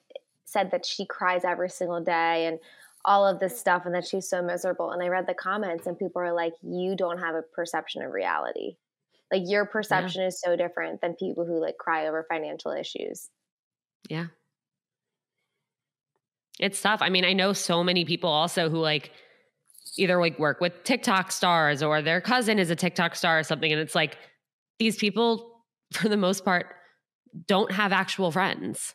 said 0.45 0.71
that 0.71 0.87
she 0.87 1.05
cries 1.05 1.45
every 1.45 1.69
single 1.69 2.01
day 2.01 2.47
and 2.47 2.59
all 3.05 3.27
of 3.27 3.41
this 3.41 3.59
stuff 3.59 3.87
and 3.87 3.95
that 3.95 4.07
she's 4.07 4.29
so 4.29 4.43
miserable. 4.43 4.91
And 4.91 5.03
I 5.03 5.09
read 5.09 5.27
the 5.27 5.35
comments 5.35 5.87
and 5.87 5.99
people 5.99 6.21
are 6.23 6.33
like, 6.33 6.55
You 6.63 6.97
don't 6.97 7.19
have 7.19 7.35
a 7.35 7.43
perception 7.43 8.03
of 8.03 8.13
reality. 8.13 8.77
Like 9.33 9.43
your 9.45 9.67
perception 9.67 10.23
is 10.23 10.41
so 10.41 10.57
different 10.57 11.01
than 11.01 11.15
people 11.15 11.45
who 11.45 11.61
like 11.61 11.77
cry 11.77 12.09
over 12.09 12.25
financial 12.29 12.73
issues. 12.73 13.29
Yeah. 14.09 14.27
It's 16.59 16.81
tough. 16.81 17.01
I 17.03 17.11
mean, 17.11 17.25
I 17.25 17.35
know 17.35 17.53
so 17.53 17.85
many 17.85 18.05
people 18.05 18.31
also 18.31 18.71
who 18.71 18.79
like 18.79 19.13
either 19.97 20.19
like 20.19 20.39
work 20.39 20.61
with 20.61 20.83
TikTok 20.85 21.31
stars 21.31 21.83
or 21.83 22.01
their 22.01 22.21
cousin 22.21 22.59
is 22.59 22.71
a 22.71 22.77
TikTok 22.77 23.15
star 23.15 23.39
or 23.39 23.43
something. 23.43 23.71
And 23.71 23.81
it's 23.81 23.95
like 23.95 24.17
these 24.79 24.97
people, 24.97 25.63
for 25.93 26.09
the 26.09 26.17
most 26.17 26.45
part, 26.45 26.67
don't 27.47 27.71
have 27.71 27.93
actual 27.93 28.31
friends. 28.31 28.95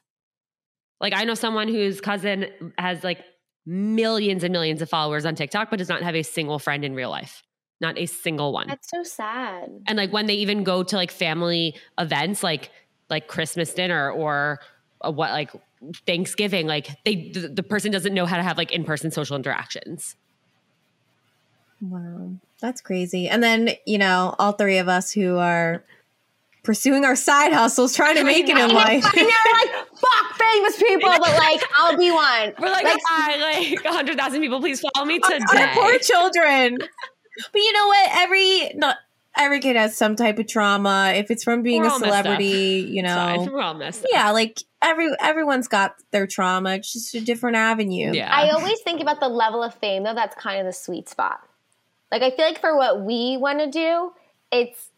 Like 0.99 1.14
I 1.14 1.26
know 1.26 1.36
someone 1.36 1.68
whose 1.68 2.01
cousin 2.01 2.47
has 2.78 3.04
like 3.04 3.20
millions 3.66 4.43
and 4.43 4.51
millions 4.51 4.82
of 4.82 4.89
followers 4.89 5.26
on 5.26 5.36
TikTok, 5.36 5.70
but 5.70 5.78
does 5.78 5.89
not 5.89 6.01
have 6.01 6.16
a 6.16 6.24
single 6.24 6.59
friend 6.59 6.84
in 6.84 6.93
real 6.95 7.09
life. 7.09 7.43
Not 7.82 7.97
a 7.97 8.05
single 8.05 8.53
one. 8.53 8.68
That's 8.68 8.89
so 8.89 9.03
sad. 9.03 9.70
and 9.88 9.97
like 9.97 10.14
when 10.14 10.26
they 10.28 10.36
even 10.36 10.64
go 10.64 10.84
to 10.84 10.95
like 10.95 11.11
family 11.11 11.76
events 11.99 12.41
like 12.43 12.72
like 13.09 13.28
christmas 13.28 13.74
dinner 13.74 14.09
or 14.09 14.59
uh, 15.01 15.11
what 15.11 15.32
like 15.32 15.51
thanksgiving 16.07 16.66
like 16.66 16.88
they 17.03 17.30
the, 17.32 17.49
the 17.49 17.64
person 17.64 17.91
doesn't 17.91 18.14
know 18.14 18.26
how 18.26 18.38
to 18.38 18.43
have 18.43 18.57
like 18.57 18.72
in-person 18.72 19.11
social 19.11 19.36
interactions 19.36 20.16
Wow, 21.82 22.32
that's 22.61 22.80
crazy. 22.80 23.28
And 23.28 23.43
then, 23.43 23.72
you 23.86 23.97
know, 23.97 24.36
all 24.39 24.53
three 24.53 24.78
of 24.78 24.88
us 24.88 25.11
who 25.11 25.38
are 25.38 25.84
pursuing 26.64 27.03
our 27.05 27.16
side 27.16 27.51
hustles, 27.53 27.93
trying 27.95 28.16
to 28.16 28.24
make 28.24 28.47
it 28.47 28.57
in 28.57 28.70
life. 28.74 29.03
And 29.05 29.14
you're 29.16 29.28
like, 29.28 29.88
fuck 29.97 30.38
famous 30.38 30.78
people, 30.78 31.09
but 31.20 31.22
like, 31.38 31.61
I'll 31.78 31.97
be 31.97 32.09
one. 32.11 32.53
we're 32.59 32.72
like, 32.72 32.86
Like- 32.86 32.99
hi 33.05 33.38
like 33.59 33.84
100000 33.84 34.41
people 34.41 34.59
please 34.61 34.82
follow 34.93 35.05
me 35.05 35.20
Our- 35.24 35.30
today 35.32 35.64
Our 35.64 35.74
poor 35.74 35.99
children. 35.99 36.78
But 36.80 37.59
you 37.61 37.74
know 37.74 37.88
what? 37.88 38.09
Every 38.14 38.72
not 38.76 38.97
every 39.36 39.59
kid 39.59 39.76
has 39.76 39.97
some 39.97 40.16
type 40.16 40.38
of 40.38 40.47
trauma. 40.47 41.14
If 41.16 41.32
it's 41.32 41.43
from 41.43 41.64
being 41.64 41.82
We're 41.82 41.88
a 41.88 41.91
all 41.93 41.99
messed 41.99 42.11
up. 42.14 42.24
celebrity, 42.26 42.88
you 42.91 43.03
It's 43.03 43.11
fine. 43.14 43.45
know. 43.45 43.51
we're 43.51 43.61
all 43.61 43.74
messed 43.74 44.03
up. 44.05 44.09
Yeah, 44.14 44.30
like 44.32 44.61
every 44.84 45.09
everyone's 45.20 45.68
got 45.68 45.95
their 46.11 46.28
trauma. 46.28 46.76
It's 46.76 46.93
just 46.93 47.16
a 47.16 47.22
different 47.22 47.55
avenue. 47.57 48.14
yeah 48.14 48.30
I 48.34 48.49
always 48.51 48.80
think 48.82 49.01
about 49.01 49.20
the 49.20 49.30
level 49.30 49.64
of 49.64 49.74
fame, 49.74 50.03
though, 50.03 50.14
that's 50.14 50.36
kind 50.36 50.59
of 50.59 50.66
the 50.68 50.74
sweet 50.74 51.09
spot. 51.09 51.39
Like, 52.11 52.22
I 52.22 52.30
feel 52.30 52.45
like 52.45 52.61
for 52.61 52.78
what 52.78 53.01
we 53.01 53.38
want 53.38 53.57
to 53.59 53.72
do, 53.72 54.11
it's, 54.51 54.89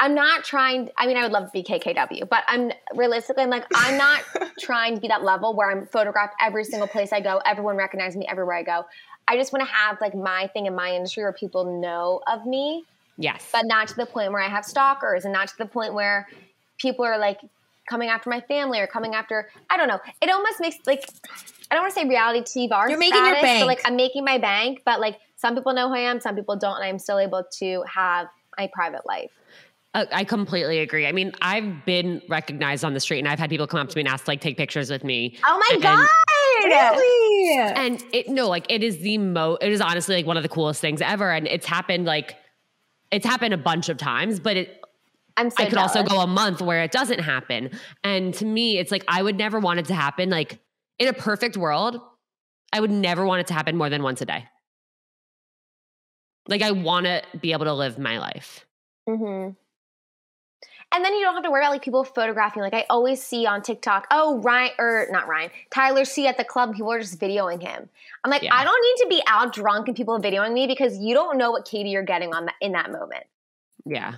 I'm 0.00 0.14
not 0.14 0.44
trying, 0.44 0.90
I 0.98 1.06
mean, 1.06 1.16
I 1.16 1.22
would 1.22 1.32
love 1.32 1.46
to 1.46 1.50
be 1.52 1.62
KKW, 1.62 2.28
but 2.28 2.42
I'm 2.48 2.72
realistically, 2.94 3.44
I'm 3.44 3.50
like, 3.50 3.64
I'm 3.74 3.96
not 3.96 4.22
trying 4.60 4.96
to 4.96 5.00
be 5.00 5.08
that 5.08 5.22
level 5.22 5.54
where 5.54 5.70
I'm 5.70 5.86
photographed 5.86 6.34
every 6.40 6.64
single 6.64 6.88
place 6.88 7.12
I 7.12 7.20
go, 7.20 7.40
everyone 7.46 7.76
recognizes 7.76 8.16
me 8.16 8.26
everywhere 8.26 8.56
I 8.56 8.62
go. 8.64 8.84
I 9.28 9.36
just 9.36 9.52
want 9.52 9.66
to 9.66 9.72
have 9.72 9.98
like 10.00 10.14
my 10.14 10.48
thing 10.48 10.66
in 10.66 10.74
my 10.74 10.90
industry 10.94 11.22
where 11.22 11.32
people 11.32 11.80
know 11.80 12.20
of 12.30 12.44
me, 12.44 12.84
yes 13.16 13.48
but 13.52 13.62
not 13.64 13.88
to 13.88 13.94
the 13.94 14.06
point 14.06 14.32
where 14.32 14.42
I 14.42 14.48
have 14.48 14.64
stalkers 14.64 15.24
and 15.24 15.32
not 15.32 15.48
to 15.48 15.56
the 15.56 15.66
point 15.66 15.94
where 15.94 16.26
people 16.78 17.04
are 17.04 17.18
like 17.18 17.38
coming 17.88 18.08
after 18.08 18.30
my 18.30 18.40
family 18.40 18.80
or 18.80 18.86
coming 18.86 19.14
after 19.14 19.48
I 19.70 19.76
don't 19.76 19.88
know. 19.88 20.00
It 20.20 20.30
almost 20.30 20.60
makes 20.60 20.78
like 20.86 21.04
I 21.70 21.74
don't 21.74 21.84
want 21.84 21.94
to 21.94 22.00
say 22.00 22.08
reality 22.08 22.68
TV 22.68 22.88
You're 22.88 22.98
making 22.98 23.24
your 23.24 23.36
status, 23.36 23.42
bank. 23.42 23.60
but 23.62 23.66
like 23.66 23.80
I'm 23.84 23.96
making 23.96 24.24
my 24.24 24.38
bank, 24.38 24.82
but 24.84 25.00
like 25.00 25.18
some 25.36 25.54
people 25.54 25.74
know 25.74 25.88
who 25.88 25.94
I 25.94 26.00
am, 26.00 26.20
some 26.20 26.34
people 26.34 26.56
don't, 26.56 26.76
and 26.76 26.84
I'm 26.84 26.98
still 26.98 27.18
able 27.18 27.44
to 27.58 27.84
have 27.92 28.28
my 28.58 28.68
private 28.72 29.06
life. 29.06 29.30
Uh, 29.94 30.06
I 30.12 30.24
completely 30.24 30.80
agree. 30.80 31.06
I 31.06 31.12
mean, 31.12 31.32
I've 31.40 31.84
been 31.86 32.20
recognized 32.28 32.84
on 32.84 32.94
the 32.94 33.00
street 33.00 33.20
and 33.20 33.28
I've 33.28 33.38
had 33.38 33.48
people 33.48 33.66
come 33.68 33.78
up 33.80 33.88
to 33.88 33.96
me 33.96 34.00
and 34.02 34.08
ask 34.08 34.26
like 34.26 34.40
take 34.40 34.56
pictures 34.56 34.90
with 34.90 35.04
me. 35.04 35.38
Oh 35.44 35.56
my 35.58 35.74
And- 35.74 35.82
god! 35.82 36.08
Really? 36.64 37.58
And 37.76 38.04
it 38.12 38.28
no, 38.28 38.48
like 38.48 38.66
it 38.70 38.82
is 38.82 38.98
the 38.98 39.18
mo 39.18 39.58
it 39.60 39.70
is 39.70 39.80
honestly 39.80 40.16
like 40.16 40.26
one 40.26 40.36
of 40.36 40.42
the 40.42 40.48
coolest 40.48 40.80
things 40.80 41.00
ever. 41.02 41.30
And 41.30 41.46
it's 41.46 41.66
happened 41.66 42.06
like 42.06 42.36
it's 43.10 43.26
happened 43.26 43.52
a 43.54 43.58
bunch 43.58 43.88
of 43.88 43.98
times, 43.98 44.40
but 44.40 44.56
it 44.56 44.80
I'm 45.36 45.50
so 45.50 45.62
I 45.62 45.68
could 45.68 45.78
also 45.78 46.02
go 46.02 46.20
a 46.20 46.26
month 46.26 46.62
where 46.62 46.82
it 46.82 46.90
doesn't 46.90 47.20
happen. 47.20 47.70
And 48.02 48.32
to 48.34 48.44
me, 48.46 48.78
it's 48.78 48.90
like 48.90 49.04
I 49.08 49.22
would 49.22 49.36
never 49.36 49.60
want 49.60 49.78
it 49.80 49.86
to 49.86 49.94
happen. 49.94 50.30
Like 50.30 50.58
in 50.98 51.06
a 51.08 51.12
perfect 51.12 51.56
world, 51.56 52.00
I 52.72 52.80
would 52.80 52.90
never 52.90 53.26
want 53.26 53.40
it 53.40 53.46
to 53.48 53.54
happen 53.54 53.76
more 53.76 53.90
than 53.90 54.02
once 54.02 54.20
a 54.22 54.26
day. 54.26 54.44
Like 56.48 56.62
I 56.62 56.70
want 56.72 57.06
to 57.06 57.22
be 57.40 57.52
able 57.52 57.64
to 57.66 57.74
live 57.74 57.98
my 57.98 58.18
life. 58.18 58.64
hmm 59.08 59.50
And 60.94 61.04
then 61.04 61.12
you 61.14 61.24
don't 61.24 61.34
have 61.34 61.42
to 61.42 61.50
worry 61.50 61.62
about 61.62 61.72
like 61.72 61.82
people 61.82 62.04
photographing. 62.04 62.62
Like 62.62 62.72
I 62.72 62.86
always 62.88 63.20
see 63.20 63.46
on 63.46 63.62
TikTok, 63.62 64.06
oh 64.12 64.38
Ryan 64.38 64.70
or 64.78 65.08
not 65.10 65.26
Ryan, 65.26 65.50
Tyler 65.70 66.04
C 66.04 66.28
at 66.28 66.36
the 66.36 66.44
club. 66.44 66.74
People 66.74 66.92
are 66.92 67.00
just 67.00 67.18
videoing 67.18 67.60
him. 67.60 67.88
I'm 68.22 68.30
like, 68.30 68.42
Yeah. 68.42 68.54
I 68.54 68.62
don't 68.62 68.80
need 68.80 69.04
to 69.04 69.08
be 69.08 69.22
out 69.26 69.52
drunk 69.52 69.88
and 69.88 69.96
people 69.96 70.18
videoing 70.20 70.52
me 70.52 70.68
because 70.68 70.96
you 70.98 71.14
don't 71.14 71.36
know 71.36 71.50
what 71.50 71.64
Katie 71.64 71.90
you're 71.90 72.04
getting 72.04 72.32
on 72.32 72.46
that 72.46 72.54
in 72.60 72.72
that 72.72 72.92
moment. 72.92 73.24
Yeah. 73.84 74.14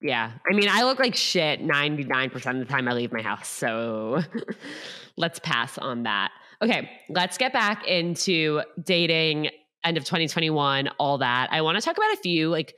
Yeah. 0.00 0.30
I 0.48 0.54
mean, 0.54 0.68
I 0.70 0.84
look 0.84 1.00
like 1.00 1.16
shit 1.16 1.60
99% 1.60 2.34
of 2.34 2.58
the 2.58 2.64
time 2.66 2.86
I 2.86 2.92
leave 2.92 3.12
my 3.12 3.22
house. 3.22 3.48
So 3.48 4.22
let's 5.16 5.40
pass 5.40 5.76
on 5.76 6.04
that. 6.04 6.30
Okay. 6.62 6.88
Let's 7.08 7.36
get 7.36 7.52
back 7.52 7.84
into 7.86 8.62
dating, 8.80 9.50
end 9.82 9.96
of 9.96 10.04
2021, 10.04 10.88
all 10.98 11.18
that. 11.18 11.48
I 11.50 11.62
want 11.62 11.78
to 11.78 11.84
talk 11.84 11.96
about 11.96 12.12
a 12.12 12.16
few 12.18 12.48
like 12.48 12.76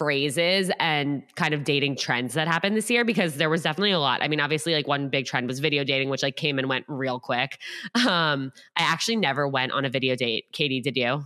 phrases 0.00 0.70
and 0.78 1.22
kind 1.36 1.52
of 1.52 1.62
dating 1.62 1.94
trends 1.94 2.32
that 2.32 2.48
happened 2.48 2.74
this 2.74 2.88
year 2.88 3.04
because 3.04 3.34
there 3.34 3.50
was 3.50 3.62
definitely 3.62 3.90
a 3.90 3.98
lot. 3.98 4.22
I 4.22 4.28
mean, 4.28 4.40
obviously, 4.40 4.72
like 4.72 4.88
one 4.88 5.10
big 5.10 5.26
trend 5.26 5.46
was 5.46 5.58
video 5.58 5.84
dating, 5.84 6.08
which 6.08 6.22
like 6.22 6.36
came 6.36 6.58
and 6.58 6.70
went 6.70 6.86
real 6.88 7.20
quick. 7.20 7.58
Um, 8.08 8.50
I 8.76 8.82
actually 8.82 9.16
never 9.16 9.46
went 9.46 9.72
on 9.72 9.84
a 9.84 9.90
video 9.90 10.16
date. 10.16 10.46
Katie, 10.52 10.80
did 10.80 10.96
you? 10.96 11.22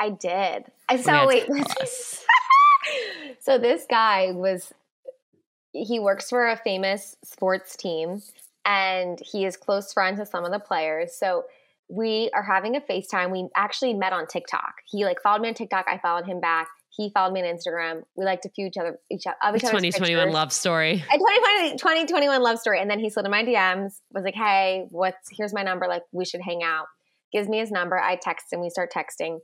I 0.00 0.08
did. 0.08 0.64
I 0.88 0.94
Oh 0.94 0.96
so 0.96 1.26
wait. 1.26 1.46
so 3.40 3.58
this 3.58 3.84
guy 3.88 4.32
was 4.32 4.72
he 5.72 6.00
works 6.00 6.30
for 6.30 6.48
a 6.48 6.56
famous 6.56 7.14
sports 7.22 7.76
team 7.76 8.22
and 8.64 9.20
he 9.20 9.44
is 9.44 9.58
close 9.58 9.92
friends 9.92 10.18
with 10.18 10.28
some 10.28 10.46
of 10.46 10.50
the 10.50 10.58
players. 10.58 11.14
So 11.14 11.44
we 11.88 12.30
are 12.32 12.42
having 12.42 12.74
a 12.74 12.80
FaceTime. 12.80 13.30
We 13.30 13.48
actually 13.54 13.92
met 13.92 14.14
on 14.14 14.26
TikTok. 14.26 14.76
He 14.86 15.04
like 15.04 15.20
followed 15.22 15.42
me 15.42 15.48
on 15.48 15.54
TikTok. 15.54 15.86
I 15.88 15.98
followed 15.98 16.24
him 16.24 16.40
back. 16.40 16.68
He 16.98 17.12
followed 17.14 17.32
me 17.32 17.40
on 17.40 17.46
Instagram. 17.46 18.02
We 18.16 18.24
liked 18.24 18.44
a 18.44 18.48
few 18.48 18.66
each 18.66 18.76
other 18.76 18.98
each 19.08 19.24
of 19.24 19.54
each 19.54 19.62
other's 19.62 19.70
2021 19.70 20.18
pictures. 20.18 20.34
love 20.34 20.52
story. 20.52 20.94
A 20.94 21.16
2020, 21.16 21.76
2021 21.76 22.42
love 22.42 22.58
story. 22.58 22.80
And 22.80 22.90
then 22.90 22.98
he 22.98 23.08
slid 23.08 23.24
in 23.24 23.30
my 23.30 23.44
DMs, 23.44 24.00
was 24.12 24.24
like, 24.24 24.34
hey, 24.34 24.88
what's 24.90 25.28
here's 25.30 25.54
my 25.54 25.62
number. 25.62 25.86
Like, 25.86 26.02
we 26.10 26.24
should 26.24 26.40
hang 26.40 26.64
out. 26.64 26.86
Gives 27.32 27.48
me 27.48 27.60
his 27.60 27.70
number. 27.70 27.96
I 27.96 28.16
text 28.16 28.52
him. 28.52 28.60
We 28.60 28.68
start 28.68 28.92
texting. 28.92 29.38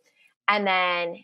And 0.49 0.67
then 0.67 1.23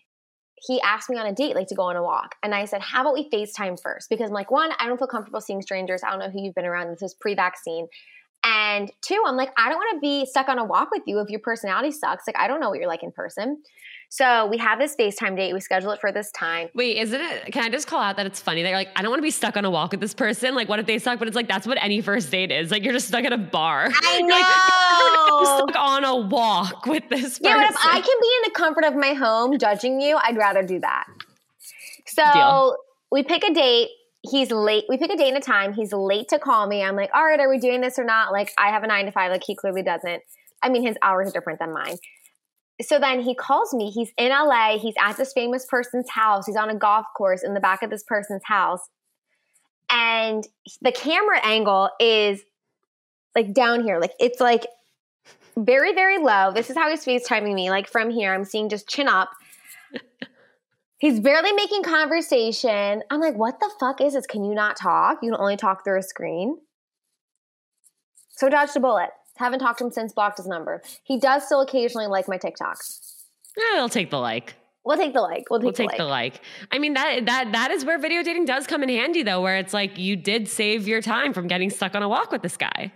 he 0.55 0.81
asked 0.83 1.11
me 1.11 1.19
on 1.19 1.27
a 1.27 1.35
date, 1.35 1.57
like 1.57 1.67
to 1.67 1.75
go 1.75 1.83
on 1.83 1.97
a 1.97 2.03
walk. 2.03 2.37
And 2.45 2.55
I 2.55 2.65
said, 2.67 2.81
how 2.81 3.01
about 3.01 3.15
we 3.15 3.29
FaceTime 3.29 3.81
first? 3.83 4.09
Because 4.09 4.31
I'm 4.31 4.35
like, 4.35 4.53
one, 4.53 4.71
I 4.79 4.87
don't 4.87 4.99
feel 4.99 5.09
comfortable 5.09 5.41
seeing 5.41 5.63
strangers. 5.63 6.03
I 6.07 6.11
don't 6.11 6.21
know 6.21 6.31
who 6.31 6.41
you've 6.41 6.55
been 6.55 6.65
around. 6.65 6.93
This 6.93 7.03
is 7.03 7.15
pre 7.15 7.35
vaccine. 7.35 7.89
And 8.45 8.89
two, 9.03 9.21
I'm 9.27 9.37
like, 9.37 9.51
I 9.59 9.69
don't 9.69 9.79
want 9.79 9.97
to 9.97 10.01
be 10.01 10.27
stuck 10.27 10.49
on 10.49 10.61
a 10.61 10.65
walk 10.65 10.91
with 10.93 11.03
you 11.07 11.19
if 11.19 11.29
your 11.29 11.41
personality 11.41 11.91
sucks. 11.91 12.25
Like, 12.27 12.39
I 12.39 12.47
don't 12.47 12.61
know 12.61 12.71
what 12.71 12.79
you're 12.79 12.89
like 12.89 13.03
in 13.03 13.11
person. 13.11 13.63
So 14.13 14.47
we 14.47 14.59
have 14.59 14.81
this 14.81 14.97
FaceTime 14.97 15.37
date. 15.37 15.53
We 15.53 15.61
schedule 15.61 15.93
it 15.93 16.01
for 16.01 16.11
this 16.11 16.33
time. 16.33 16.69
Wait, 16.75 16.97
isn't 16.97 17.21
it? 17.21 17.53
Can 17.53 17.63
I 17.63 17.69
just 17.69 17.87
call 17.87 18.01
out 18.01 18.17
that 18.17 18.27
it's 18.27 18.41
funny 18.41 18.61
that 18.63 18.69
you're 18.69 18.77
like, 18.77 18.91
I 18.97 19.03
don't 19.03 19.11
want 19.11 19.21
to 19.21 19.23
be 19.23 19.31
stuck 19.31 19.57
on 19.57 19.65
a 19.65 19.71
walk 19.71 19.93
with 19.93 20.01
this 20.01 20.15
person. 20.15 20.57
Like, 20.57 20.69
what 20.69 20.81
if 20.81 20.87
they 20.87 20.99
suck? 20.99 21.21
But 21.21 21.29
it's 21.29 21.37
like 21.37 21.47
that's 21.47 21.65
what 21.65 21.79
any 21.81 22.01
first 22.01 22.29
date 22.29 22.51
is. 22.51 22.73
Like, 22.73 22.83
you're 22.83 22.93
just 22.93 23.07
stuck 23.07 23.25
at 23.25 23.33
a 23.33 23.39
bar. 23.39 23.89
I 23.89 24.19
You're 24.19 24.29
like, 24.29 24.45
I'm 24.47 25.45
know. 25.45 25.69
stuck 25.69 25.77
on 25.81 26.05
a 26.05 26.17
walk 26.17 26.87
with 26.87 27.09
this 27.09 27.39
person. 27.39 27.45
Yeah, 27.45 27.57
but 27.59 27.71
if 27.71 27.77
I 27.79 28.01
can 28.01 28.03
be 28.03 28.31
in 28.39 28.43
the 28.47 28.51
comfort 28.53 28.85
of 28.85 28.97
my 28.97 29.13
home 29.13 29.57
judging 29.59 30.01
you, 30.01 30.19
I'd 30.21 30.37
rather 30.37 30.65
do 30.65 30.81
that. 30.81 31.07
So 32.07 32.25
Deal. 32.33 32.77
we 33.13 33.23
pick 33.23 33.45
a 33.45 33.55
date. 33.55 33.91
He's 34.29 34.51
late. 34.51 34.87
We 34.89 34.99
pick 34.99 35.13
a 35.13 35.17
date 35.17 35.29
and 35.29 35.37
a 35.37 35.41
time. 35.41 35.73
He's 35.73 35.93
late 35.93 36.29
to 36.31 36.41
call 36.41 36.67
me. 36.67 36.83
I'm 36.83 36.97
like, 36.97 37.11
all 37.15 37.25
right, 37.25 37.39
are 37.39 37.49
we 37.49 37.59
doing 37.59 37.81
this 37.81 37.97
or 37.97 38.05
not? 38.05 38.33
Like, 38.33 38.53
I 38.59 38.71
have 38.71 38.83
a 38.83 38.89
nine 38.89 39.07
to 39.07 39.13
five. 39.13 39.31
Like, 39.31 39.45
he 39.47 39.55
clearly 39.55 39.85
doesn't. 39.85 40.25
I 40.63 40.69
mean, 40.69 40.85
his 40.85 40.97
hours 41.01 41.29
are 41.29 41.33
different 41.33 41.61
than 41.61 41.73
mine. 41.73 41.97
So 42.83 42.99
then 42.99 43.21
he 43.21 43.35
calls 43.35 43.75
me. 43.75 43.91
He's 43.91 44.13
in 44.17 44.31
LA. 44.31 44.79
He's 44.79 44.95
at 45.01 45.17
this 45.17 45.33
famous 45.33 45.67
person's 45.67 46.09
house. 46.11 46.47
He's 46.47 46.57
on 46.57 46.71
a 46.71 46.75
golf 46.75 47.07
course 47.17 47.43
in 47.43 47.55
the 47.55 47.61
back 47.61 47.83
of 47.83 47.91
this 47.91 48.03
person's 48.05 48.43
house. 48.45 48.89
And 49.91 50.47
the 50.81 50.93
camera 50.93 51.41
angle 51.45 51.91
is 51.99 52.41
like 53.35 53.53
down 53.53 53.83
here. 53.83 53.99
Like, 53.99 54.13
it's 54.21 54.41
like 54.41 54.67
very, 55.57 55.93
very 55.95 56.19
low. 56.19 56.53
This 56.55 56.71
is 56.71 56.77
how 56.77 56.89
he's 56.91 57.05
FaceTiming 57.05 57.55
me. 57.55 57.71
Like 57.71 57.89
from 57.89 58.11
here, 58.11 58.33
I'm 58.33 58.45
seeing 58.45 58.69
just 58.69 58.89
chin 58.89 59.09
up. 59.09 59.31
he's 60.99 61.21
barely 61.21 61.53
making 61.53 61.83
conversation. 61.83 63.03
I'm 63.11 63.21
like, 63.21 63.37
what 63.37 63.59
the 63.61 63.71
fuck 63.79 64.01
is 64.01 64.15
this? 64.15 64.27
Can 64.27 64.45
you 64.45 64.55
not 64.55 64.77
talk? 64.77 65.19
You 65.23 65.33
can 65.33 65.41
only 65.41 65.57
talk 65.57 65.85
through 65.85 65.99
a 65.99 66.03
screen. 66.03 66.59
So 68.31 68.49
dodged 68.49 68.77
a 68.77 68.81
bullet. 68.81 69.11
Haven't 69.41 69.59
talked 69.59 69.79
to 69.79 69.87
him 69.87 69.91
since, 69.91 70.13
blocked 70.13 70.37
his 70.39 70.47
number. 70.47 70.83
He 71.03 71.19
does 71.19 71.45
still 71.45 71.63
occasionally 71.63 72.07
like 72.07 72.29
my 72.29 72.39
TikToks. 72.39 73.01
Eh, 73.59 73.79
I'll 73.79 73.89
take 73.89 74.11
the 74.11 74.19
like. 74.19 74.55
We'll 74.85 74.97
take 74.97 75.13
the 75.13 75.21
like. 75.21 75.51
We'll 75.51 75.61
take, 75.61 75.65
We'll 75.65 75.73
the, 75.73 75.85
like. 75.85 75.97
the 75.97 76.05
like. 76.05 76.41
I 76.71 76.79
mean 76.79 76.95
that 76.95 77.27
that 77.27 77.53
that 77.53 77.71
is 77.71 77.85
where 77.85 77.99
video 77.99 78.23
dating 78.23 78.45
does 78.45 78.67
come 78.67 78.83
in 78.83 78.89
handy 78.89 79.23
though, 79.23 79.41
where 79.41 79.57
it's 79.57 79.75
like 79.75 79.99
you 79.99 80.17
did 80.17 80.49
save 80.49 80.87
your 80.87 81.03
time 81.03 81.33
from 81.33 81.49
getting 81.49 81.71
stuck 81.71 81.95
on 81.95 82.03
a 82.03 82.09
walk 82.09 82.31
with 82.31 82.43
this 82.43 82.57
guy. 82.57 82.93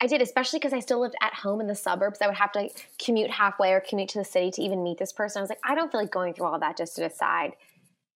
I 0.00 0.06
did, 0.06 0.20
especially 0.20 0.58
because 0.58 0.72
I 0.72 0.80
still 0.80 1.00
lived 1.00 1.14
at 1.22 1.32
home 1.32 1.60
in 1.60 1.68
the 1.68 1.76
suburbs. 1.76 2.18
I 2.20 2.26
would 2.26 2.36
have 2.36 2.50
to 2.52 2.68
commute 2.98 3.30
halfway 3.30 3.72
or 3.72 3.80
commute 3.80 4.08
to 4.10 4.18
the 4.18 4.24
city 4.24 4.50
to 4.50 4.60
even 4.62 4.82
meet 4.82 4.98
this 4.98 5.12
person. 5.12 5.38
I 5.38 5.42
was 5.42 5.48
like, 5.48 5.60
I 5.64 5.76
don't 5.76 5.92
feel 5.92 6.00
like 6.00 6.10
going 6.10 6.34
through 6.34 6.46
all 6.46 6.58
that 6.58 6.76
just 6.76 6.96
to 6.96 7.08
decide. 7.08 7.52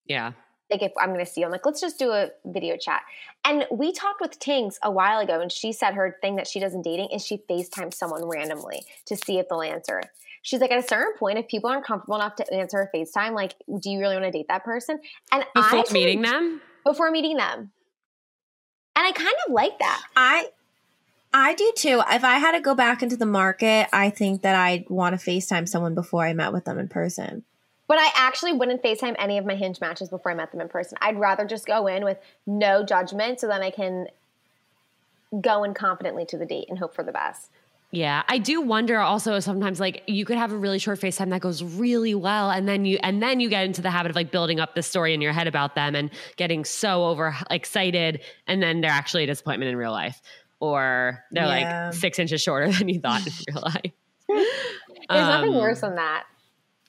Yeah. 0.04 0.32
Like 0.70 0.82
if 0.82 0.92
I'm 0.98 1.12
going 1.12 1.24
to 1.24 1.30
see 1.30 1.40
you, 1.40 1.46
I'm 1.46 1.52
like, 1.52 1.64
let's 1.64 1.80
just 1.80 1.98
do 1.98 2.10
a 2.10 2.30
video 2.44 2.76
chat. 2.76 3.02
And 3.44 3.66
we 3.70 3.92
talked 3.92 4.20
with 4.20 4.38
Tings 4.38 4.78
a 4.82 4.90
while 4.90 5.20
ago, 5.20 5.40
and 5.40 5.50
she 5.50 5.72
said 5.72 5.94
her 5.94 6.18
thing 6.20 6.36
that 6.36 6.46
she 6.46 6.58
does 6.60 6.74
in 6.74 6.82
dating 6.82 7.10
is 7.12 7.24
she 7.24 7.38
FaceTimes 7.48 7.94
someone 7.94 8.24
randomly 8.24 8.84
to 9.06 9.16
see 9.16 9.38
if 9.38 9.48
they'll 9.48 9.62
answer. 9.62 10.02
She's 10.42 10.60
like, 10.60 10.70
at 10.70 10.78
a 10.78 10.86
certain 10.86 11.14
point, 11.18 11.38
if 11.38 11.48
people 11.48 11.70
aren't 11.70 11.84
comfortable 11.84 12.16
enough 12.16 12.36
to 12.36 12.54
answer 12.54 12.80
a 12.80 12.96
FaceTime, 12.96 13.34
like, 13.34 13.54
do 13.80 13.90
you 13.90 13.98
really 13.98 14.14
want 14.16 14.26
to 14.26 14.30
date 14.30 14.46
that 14.48 14.64
person? 14.64 15.00
And 15.32 15.44
Before 15.54 15.78
I 15.78 15.92
meeting 15.92 16.22
them? 16.22 16.60
before 16.84 17.10
meeting 17.10 17.36
them, 17.36 17.72
and 18.94 19.06
I 19.06 19.12
kind 19.12 19.34
of 19.46 19.52
like 19.52 19.78
that. 19.80 20.02
I 20.16 20.50
I 21.34 21.54
do 21.54 21.72
too. 21.76 22.02
If 22.10 22.24
I 22.24 22.38
had 22.38 22.52
to 22.52 22.60
go 22.60 22.74
back 22.74 23.02
into 23.02 23.16
the 23.16 23.26
market, 23.26 23.88
I 23.92 24.10
think 24.10 24.42
that 24.42 24.54
I'd 24.54 24.88
want 24.88 25.20
to 25.20 25.30
FaceTime 25.30 25.68
someone 25.68 25.94
before 25.94 26.24
I 26.24 26.32
met 26.32 26.52
with 26.52 26.64
them 26.64 26.78
in 26.78 26.88
person. 26.88 27.44
But 27.88 27.98
I 27.98 28.10
actually 28.16 28.52
wouldn't 28.52 28.82
FaceTime 28.82 29.14
any 29.18 29.38
of 29.38 29.44
my 29.46 29.54
Hinge 29.54 29.80
matches 29.80 30.08
before 30.08 30.32
I 30.32 30.34
met 30.34 30.50
them 30.50 30.60
in 30.60 30.68
person. 30.68 30.98
I'd 31.00 31.18
rather 31.18 31.44
just 31.44 31.66
go 31.66 31.86
in 31.86 32.04
with 32.04 32.18
no 32.46 32.84
judgment 32.84 33.40
so 33.40 33.46
then 33.46 33.62
I 33.62 33.70
can 33.70 34.08
go 35.40 35.64
in 35.64 35.74
confidently 35.74 36.24
to 36.26 36.38
the 36.38 36.46
date 36.46 36.66
and 36.68 36.78
hope 36.78 36.94
for 36.94 37.02
the 37.02 37.12
best. 37.12 37.50
Yeah, 37.92 38.24
I 38.28 38.38
do 38.38 38.60
wonder 38.60 38.98
also 38.98 39.38
sometimes 39.38 39.78
like 39.78 40.02
you 40.06 40.24
could 40.24 40.36
have 40.36 40.50
a 40.52 40.56
really 40.56 40.80
short 40.80 40.98
FaceTime 41.00 41.30
that 41.30 41.40
goes 41.40 41.62
really 41.62 42.14
well 42.16 42.50
and 42.50 42.68
then 42.68 42.84
you 42.84 42.98
and 43.02 43.22
then 43.22 43.38
you 43.38 43.48
get 43.48 43.64
into 43.64 43.80
the 43.80 43.90
habit 43.90 44.10
of 44.10 44.16
like 44.16 44.32
building 44.32 44.58
up 44.58 44.74
the 44.74 44.82
story 44.82 45.14
in 45.14 45.20
your 45.20 45.32
head 45.32 45.46
about 45.46 45.76
them 45.76 45.94
and 45.94 46.10
getting 46.36 46.64
so 46.64 47.04
over 47.06 47.36
excited 47.48 48.20
and 48.48 48.60
then 48.60 48.80
they're 48.80 48.90
actually 48.90 49.22
a 49.22 49.26
disappointment 49.28 49.70
in 49.70 49.76
real 49.76 49.92
life 49.92 50.20
or 50.58 51.22
they're 51.30 51.44
Yeah. 51.46 51.84
like 51.86 51.94
6 51.94 52.18
inches 52.18 52.42
shorter 52.42 52.70
than 52.72 52.88
you 52.88 52.98
thought 53.00 53.24
in 53.24 53.32
real 53.54 53.62
life. 53.62 53.92
There's 54.28 55.28
nothing 55.28 55.50
Um, 55.50 55.56
worse 55.60 55.80
than 55.80 55.94
that. 55.94 56.24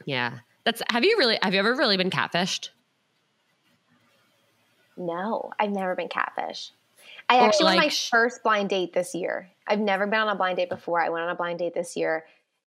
Yeah. 0.05 0.39
That's 0.67 0.81
have 0.89 1.05
you 1.05 1.15
really 1.17 1.39
have 1.41 1.53
you 1.53 1.59
ever 1.59 1.73
really 1.75 1.95
been 1.95 2.09
catfished? 2.09 2.71
No, 4.97 5.53
I've 5.57 5.71
never 5.71 5.95
been 5.95 6.09
catfish. 6.09 6.73
I 7.29 7.37
Or, 7.37 7.43
actually 7.43 7.65
went 7.67 7.79
on 7.79 7.85
my 7.85 7.89
first 7.89 8.43
blind 8.43 8.67
date 8.67 8.91
this 8.91 9.15
year. 9.15 9.49
I've 9.65 9.79
never 9.79 10.05
been 10.07 10.19
on 10.19 10.27
a 10.27 10.35
blind 10.35 10.57
date 10.57 10.67
before. 10.67 10.99
I 10.99 11.07
went 11.07 11.23
on 11.23 11.29
a 11.29 11.35
blind 11.35 11.59
date 11.59 11.73
this 11.73 11.95
year. 11.95 12.25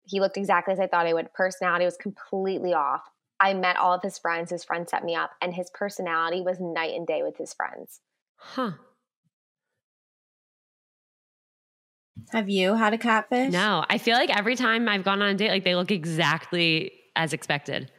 He 0.07 0.21
looked 0.21 0.39
exactly 0.39 0.73
as 0.73 0.81
I 0.81 0.87
thought 0.87 1.07
he 1.07 1.13
would. 1.13 1.35
Personality 1.35 1.85
was 1.85 1.99
completely 1.99 2.73
off. 2.73 3.03
I 3.39 3.53
met 3.53 3.77
all 3.77 3.93
of 3.93 4.03
his 4.03 4.19
friends. 4.19 4.51
His 4.51 4.65
friends 4.65 4.91
set 4.91 5.05
me 5.05 5.15
up, 5.15 5.33
and 5.43 5.53
his 5.53 5.69
personality 5.69 6.41
was 6.41 6.59
night 6.61 6.95
and 6.95 7.07
day 7.07 7.23
with 7.23 7.37
his 7.37 7.53
friends. 7.53 8.01
Huh. 8.37 8.71
Have 12.31 12.49
you 12.49 12.75
had 12.75 12.95
a 12.95 12.99
catfish? 12.99 13.53
No, 13.53 13.85
I 13.91 13.99
feel 13.99 14.15
like 14.15 14.35
every 14.35 14.57
time 14.57 14.89
I've 14.89 15.05
gone 15.05 15.21
on 15.21 15.29
a 15.29 15.35
date, 15.35 15.51
like 15.51 15.65
they 15.65 15.75
look 15.75 15.91
exactly 15.91 16.93
as 17.17 17.33
expected. 17.33 17.91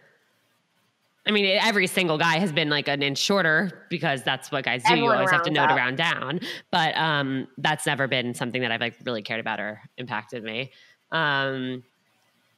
I 1.25 1.31
mean, 1.31 1.57
every 1.61 1.87
single 1.87 2.17
guy 2.17 2.37
has 2.39 2.51
been 2.51 2.69
like 2.69 2.89
an 2.89 3.01
inch 3.01 3.17
shorter 3.17 3.85
because 3.89 4.23
that's 4.23 4.51
what 4.51 4.65
guys 4.65 4.83
do. 4.83 4.89
Everyone 4.89 5.11
you 5.11 5.15
always 5.15 5.31
have 5.31 5.43
to 5.43 5.51
know 5.51 5.65
to 5.65 5.73
round 5.73 5.97
down. 5.97 6.41
But 6.69 6.97
um, 6.97 7.47
that's 7.57 7.85
never 7.85 8.07
been 8.07 8.33
something 8.33 8.61
that 8.61 8.71
I've 8.71 8.81
like 8.81 8.95
really 9.05 9.21
cared 9.21 9.39
about 9.39 9.61
or 9.61 9.81
impacted 9.97 10.43
me. 10.43 10.71
Um, 11.13 11.83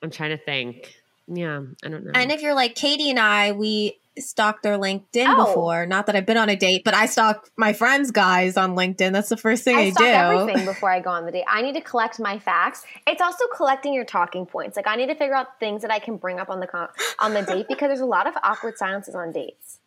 I'm 0.02 0.10
trying 0.10 0.32
to 0.32 0.44
think. 0.44 0.96
Yeah, 1.28 1.62
I 1.84 1.90
don't 1.90 2.06
know. 2.06 2.12
And 2.16 2.32
if 2.32 2.42
you're 2.42 2.56
like 2.56 2.74
Katie 2.74 3.12
and 3.12 3.20
I, 3.20 3.52
we 3.52 4.00
stalked 4.20 4.64
their 4.64 4.78
LinkedIn 4.78 5.26
Oh. 5.28 5.46
before. 5.46 5.86
Not 5.86 6.06
that 6.06 6.16
I've 6.16 6.26
been 6.26 6.38
on 6.38 6.50
a 6.50 6.56
date, 6.56 6.84
but 6.86 6.94
I 6.94 7.06
stalk 7.06 7.50
my 7.58 7.74
friends' 7.74 8.12
guys 8.12 8.58
on 8.58 8.76
LinkedIn. 8.76 9.12
That's 9.14 9.30
the 9.30 9.38
first 9.38 9.64
thing 9.64 9.76
I, 9.76 9.82
I 9.82 9.90
stalk 9.92 10.04
do. 10.04 10.06
everything 10.42 10.66
before 10.74 10.90
I 10.92 11.00
go 11.00 11.10
on 11.10 11.26
the 11.26 11.32
date. 11.32 11.46
I 11.48 11.62
need 11.62 11.74
to 11.74 11.82
collect 11.82 12.20
my 12.20 12.40
facts. 12.40 12.84
It's 13.08 13.22
also 13.22 13.44
collecting 13.56 13.94
your 13.94 14.06
talking 14.06 14.46
points. 14.46 14.76
Like 14.76 14.88
I 14.88 14.96
need 14.96 15.08
to 15.08 15.16
figure 15.16 15.36
out 15.36 15.60
things 15.60 15.82
that 15.82 15.92
I 15.92 16.00
can 16.00 16.18
bring 16.18 16.40
up 16.40 16.50
on 16.50 16.60
the 16.60 16.68
con- 16.68 16.90
on 17.20 17.34
the 17.34 17.42
date 17.42 17.68
because 17.68 17.90
there's 17.90 18.00
a 18.00 18.06
lot 18.06 18.28
of 18.28 18.34
awkward 18.44 18.78
silences 18.78 19.16
on 19.16 19.32
dates. 19.32 19.80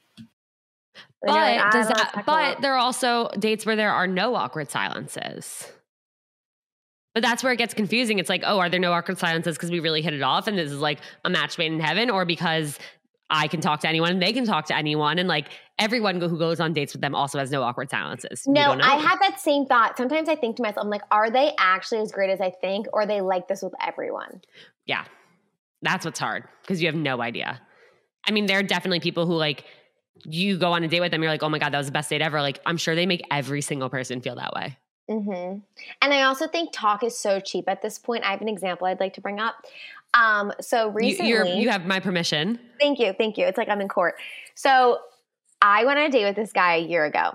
But 1.22 1.30
like, 1.30 1.70
does 1.72 1.88
that? 1.88 2.22
But 2.26 2.60
there 2.60 2.74
are 2.74 2.78
also 2.78 3.28
dates 3.38 3.66
where 3.66 3.76
there 3.76 3.92
are 3.92 4.06
no 4.06 4.34
awkward 4.34 4.70
silences. 4.70 5.70
But 7.14 7.22
that's 7.22 7.42
where 7.42 7.52
it 7.52 7.56
gets 7.56 7.74
confusing. 7.74 8.20
It's 8.20 8.28
like, 8.28 8.42
oh, 8.46 8.60
are 8.60 8.68
there 8.68 8.78
no 8.78 8.92
awkward 8.92 9.18
silences 9.18 9.56
because 9.56 9.70
we 9.72 9.80
really 9.80 10.02
hit 10.02 10.12
it 10.14 10.22
off 10.22 10.46
and 10.46 10.56
this 10.56 10.70
is 10.70 10.78
like 10.78 11.00
a 11.24 11.30
match 11.30 11.58
made 11.58 11.72
in 11.72 11.80
heaven, 11.80 12.10
or 12.10 12.24
because 12.24 12.78
I 13.30 13.48
can 13.48 13.60
talk 13.60 13.80
to 13.80 13.88
anyone 13.88 14.10
and 14.12 14.22
they 14.22 14.32
can 14.32 14.46
talk 14.46 14.66
to 14.66 14.76
anyone. 14.76 15.18
And 15.18 15.28
like 15.28 15.48
everyone 15.78 16.20
who 16.20 16.38
goes 16.38 16.60
on 16.60 16.72
dates 16.72 16.94
with 16.94 17.02
them 17.02 17.14
also 17.14 17.38
has 17.38 17.50
no 17.50 17.62
awkward 17.62 17.90
silences. 17.90 18.44
No. 18.46 18.72
I 18.80 18.96
have 18.96 19.20
that 19.20 19.38
same 19.40 19.66
thought. 19.66 19.96
Sometimes 19.96 20.28
I 20.28 20.34
think 20.34 20.56
to 20.56 20.62
myself, 20.62 20.84
I'm 20.84 20.90
like, 20.90 21.02
are 21.10 21.30
they 21.30 21.52
actually 21.58 22.00
as 22.00 22.10
great 22.10 22.30
as 22.30 22.40
I 22.40 22.50
think, 22.50 22.86
or 22.92 23.02
are 23.02 23.06
they 23.06 23.20
like 23.20 23.48
this 23.48 23.62
with 23.62 23.74
everyone? 23.86 24.40
Yeah. 24.86 25.04
That's 25.82 26.04
what's 26.04 26.18
hard 26.18 26.44
because 26.62 26.80
you 26.80 26.88
have 26.88 26.96
no 26.96 27.20
idea. 27.20 27.60
I 28.26 28.30
mean, 28.30 28.46
there 28.46 28.58
are 28.58 28.64
definitely 28.64 29.00
people 29.00 29.26
who 29.26 29.34
like 29.34 29.64
you 30.24 30.58
go 30.58 30.72
on 30.72 30.82
a 30.82 30.88
date 30.88 31.00
with 31.00 31.12
them, 31.12 31.22
you're 31.22 31.30
like, 31.30 31.42
oh 31.42 31.48
my 31.48 31.58
God, 31.58 31.72
that 31.72 31.78
was 31.78 31.86
the 31.86 31.92
best 31.92 32.10
date 32.10 32.22
ever. 32.22 32.40
Like, 32.40 32.60
I'm 32.66 32.76
sure 32.76 32.94
they 32.94 33.06
make 33.06 33.22
every 33.30 33.60
single 33.60 33.88
person 33.88 34.20
feel 34.20 34.36
that 34.36 34.52
way. 34.52 34.76
hmm 35.08 35.58
And 36.02 36.14
I 36.14 36.22
also 36.22 36.48
think 36.48 36.70
talk 36.72 37.02
is 37.04 37.16
so 37.16 37.40
cheap 37.40 37.68
at 37.68 37.82
this 37.82 37.98
point. 37.98 38.24
I 38.24 38.30
have 38.30 38.40
an 38.40 38.48
example 38.48 38.86
I'd 38.86 39.00
like 39.00 39.14
to 39.14 39.20
bring 39.20 39.38
up. 39.40 39.54
Um, 40.14 40.52
so 40.60 40.86
You, 40.86 40.94
recently, 40.94 41.30
you're, 41.30 41.46
you 41.46 41.68
have 41.70 41.86
my 41.86 42.00
permission. 42.00 42.58
Thank 42.80 42.98
you. 42.98 43.12
Thank 43.12 43.36
you. 43.36 43.46
It's 43.46 43.58
like 43.58 43.68
I'm 43.68 43.80
in 43.80 43.88
court. 43.88 44.16
So 44.54 44.98
I 45.62 45.84
went 45.84 45.98
on 45.98 46.06
a 46.06 46.10
date 46.10 46.24
with 46.24 46.36
this 46.36 46.52
guy 46.52 46.76
a 46.76 46.80
year 46.82 47.04
ago, 47.04 47.32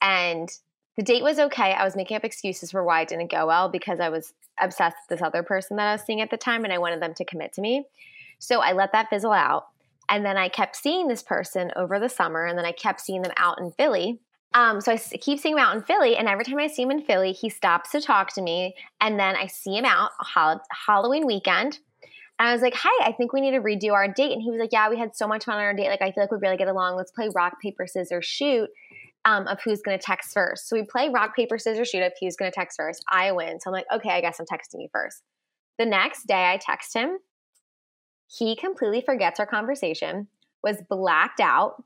and 0.00 0.48
the 0.96 1.02
date 1.02 1.22
was 1.22 1.38
okay. 1.38 1.72
I 1.72 1.84
was 1.84 1.96
making 1.96 2.16
up 2.16 2.24
excuses 2.24 2.70
for 2.70 2.84
why 2.84 3.02
it 3.02 3.08
didn't 3.08 3.30
go 3.30 3.46
well 3.46 3.68
because 3.68 4.00
I 4.00 4.08
was 4.08 4.32
obsessed 4.60 4.96
with 5.08 5.18
this 5.18 5.26
other 5.26 5.42
person 5.42 5.76
that 5.76 5.88
I 5.88 5.92
was 5.92 6.02
seeing 6.02 6.20
at 6.20 6.30
the 6.30 6.36
time, 6.36 6.64
and 6.64 6.72
I 6.72 6.78
wanted 6.78 7.02
them 7.02 7.14
to 7.14 7.24
commit 7.24 7.52
to 7.54 7.60
me. 7.60 7.84
So 8.38 8.60
I 8.60 8.72
let 8.72 8.92
that 8.92 9.10
fizzle 9.10 9.32
out. 9.32 9.66
And 10.08 10.24
then 10.24 10.36
I 10.36 10.48
kept 10.48 10.76
seeing 10.76 11.08
this 11.08 11.22
person 11.22 11.72
over 11.76 11.98
the 11.98 12.08
summer, 12.08 12.44
and 12.44 12.58
then 12.58 12.66
I 12.66 12.72
kept 12.72 13.00
seeing 13.00 13.22
them 13.22 13.32
out 13.36 13.58
in 13.58 13.70
Philly. 13.72 14.20
Um, 14.52 14.80
so 14.80 14.92
I 14.92 14.98
keep 14.98 15.40
seeing 15.40 15.54
him 15.54 15.58
out 15.58 15.74
in 15.74 15.82
Philly, 15.82 16.16
and 16.16 16.28
every 16.28 16.44
time 16.44 16.58
I 16.58 16.68
see 16.68 16.82
him 16.82 16.90
in 16.90 17.02
Philly, 17.02 17.32
he 17.32 17.48
stops 17.48 17.90
to 17.90 18.00
talk 18.00 18.32
to 18.34 18.42
me. 18.42 18.74
And 19.00 19.18
then 19.18 19.34
I 19.34 19.46
see 19.46 19.76
him 19.76 19.84
out 19.84 20.10
Hall- 20.18 20.62
Halloween 20.86 21.26
weekend, 21.26 21.80
and 22.38 22.48
I 22.48 22.52
was 22.52 22.62
like, 22.62 22.74
"Hi, 22.76 23.08
I 23.08 23.12
think 23.12 23.32
we 23.32 23.40
need 23.40 23.52
to 23.52 23.60
redo 23.60 23.92
our 23.92 24.08
date." 24.08 24.32
And 24.32 24.42
he 24.42 24.50
was 24.50 24.60
like, 24.60 24.72
"Yeah, 24.72 24.88
we 24.88 24.98
had 24.98 25.16
so 25.16 25.26
much 25.26 25.44
fun 25.44 25.56
on 25.56 25.62
our 25.62 25.74
date. 25.74 25.88
Like, 25.88 26.02
I 26.02 26.10
feel 26.12 26.24
like 26.24 26.30
we 26.30 26.38
really 26.38 26.56
get 26.56 26.68
along. 26.68 26.96
Let's 26.96 27.12
play 27.12 27.28
rock 27.34 27.60
paper 27.60 27.86
scissors 27.86 28.24
shoot 28.24 28.68
um, 29.24 29.46
of 29.46 29.60
who's 29.62 29.82
going 29.82 29.98
to 29.98 30.04
text 30.04 30.32
first." 30.32 30.68
So 30.68 30.76
we 30.76 30.82
play 30.82 31.08
rock 31.08 31.36
paper 31.36 31.58
scissors 31.58 31.88
shoot 31.88 32.02
of 32.02 32.12
who's 32.20 32.36
going 32.36 32.50
to 32.50 32.54
text 32.54 32.76
first. 32.78 33.04
I 33.08 33.32
win, 33.32 33.60
so 33.60 33.70
I'm 33.70 33.72
like, 33.72 33.86
"Okay, 33.92 34.10
I 34.10 34.20
guess 34.20 34.40
I'm 34.40 34.46
texting 34.46 34.82
you 34.82 34.88
first. 34.92 35.22
The 35.78 35.86
next 35.86 36.26
day, 36.26 36.52
I 36.52 36.58
text 36.58 36.94
him. 36.94 37.18
He 38.26 38.56
completely 38.56 39.00
forgets 39.00 39.38
our 39.40 39.46
conversation. 39.46 40.28
Was 40.62 40.82
blacked 40.88 41.40
out. 41.40 41.82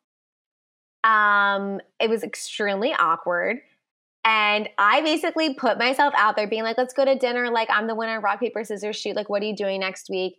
Um, 1.04 1.80
it 2.00 2.08
was 2.08 2.22
extremely 2.22 2.92
awkward. 2.92 3.58
And 4.28 4.68
I 4.76 5.00
basically 5.00 5.54
put 5.54 5.78
myself 5.78 6.12
out 6.14 6.36
there 6.36 6.46
being 6.46 6.62
like, 6.62 6.76
let's 6.76 6.92
go 6.92 7.02
to 7.02 7.14
dinner. 7.14 7.50
Like, 7.50 7.70
I'm 7.70 7.86
the 7.86 7.94
winner 7.94 8.20
rock, 8.20 8.40
paper, 8.40 8.62
scissors, 8.62 8.94
shoot. 8.94 9.16
Like, 9.16 9.30
what 9.30 9.42
are 9.42 9.46
you 9.46 9.56
doing 9.56 9.80
next 9.80 10.10
week? 10.10 10.34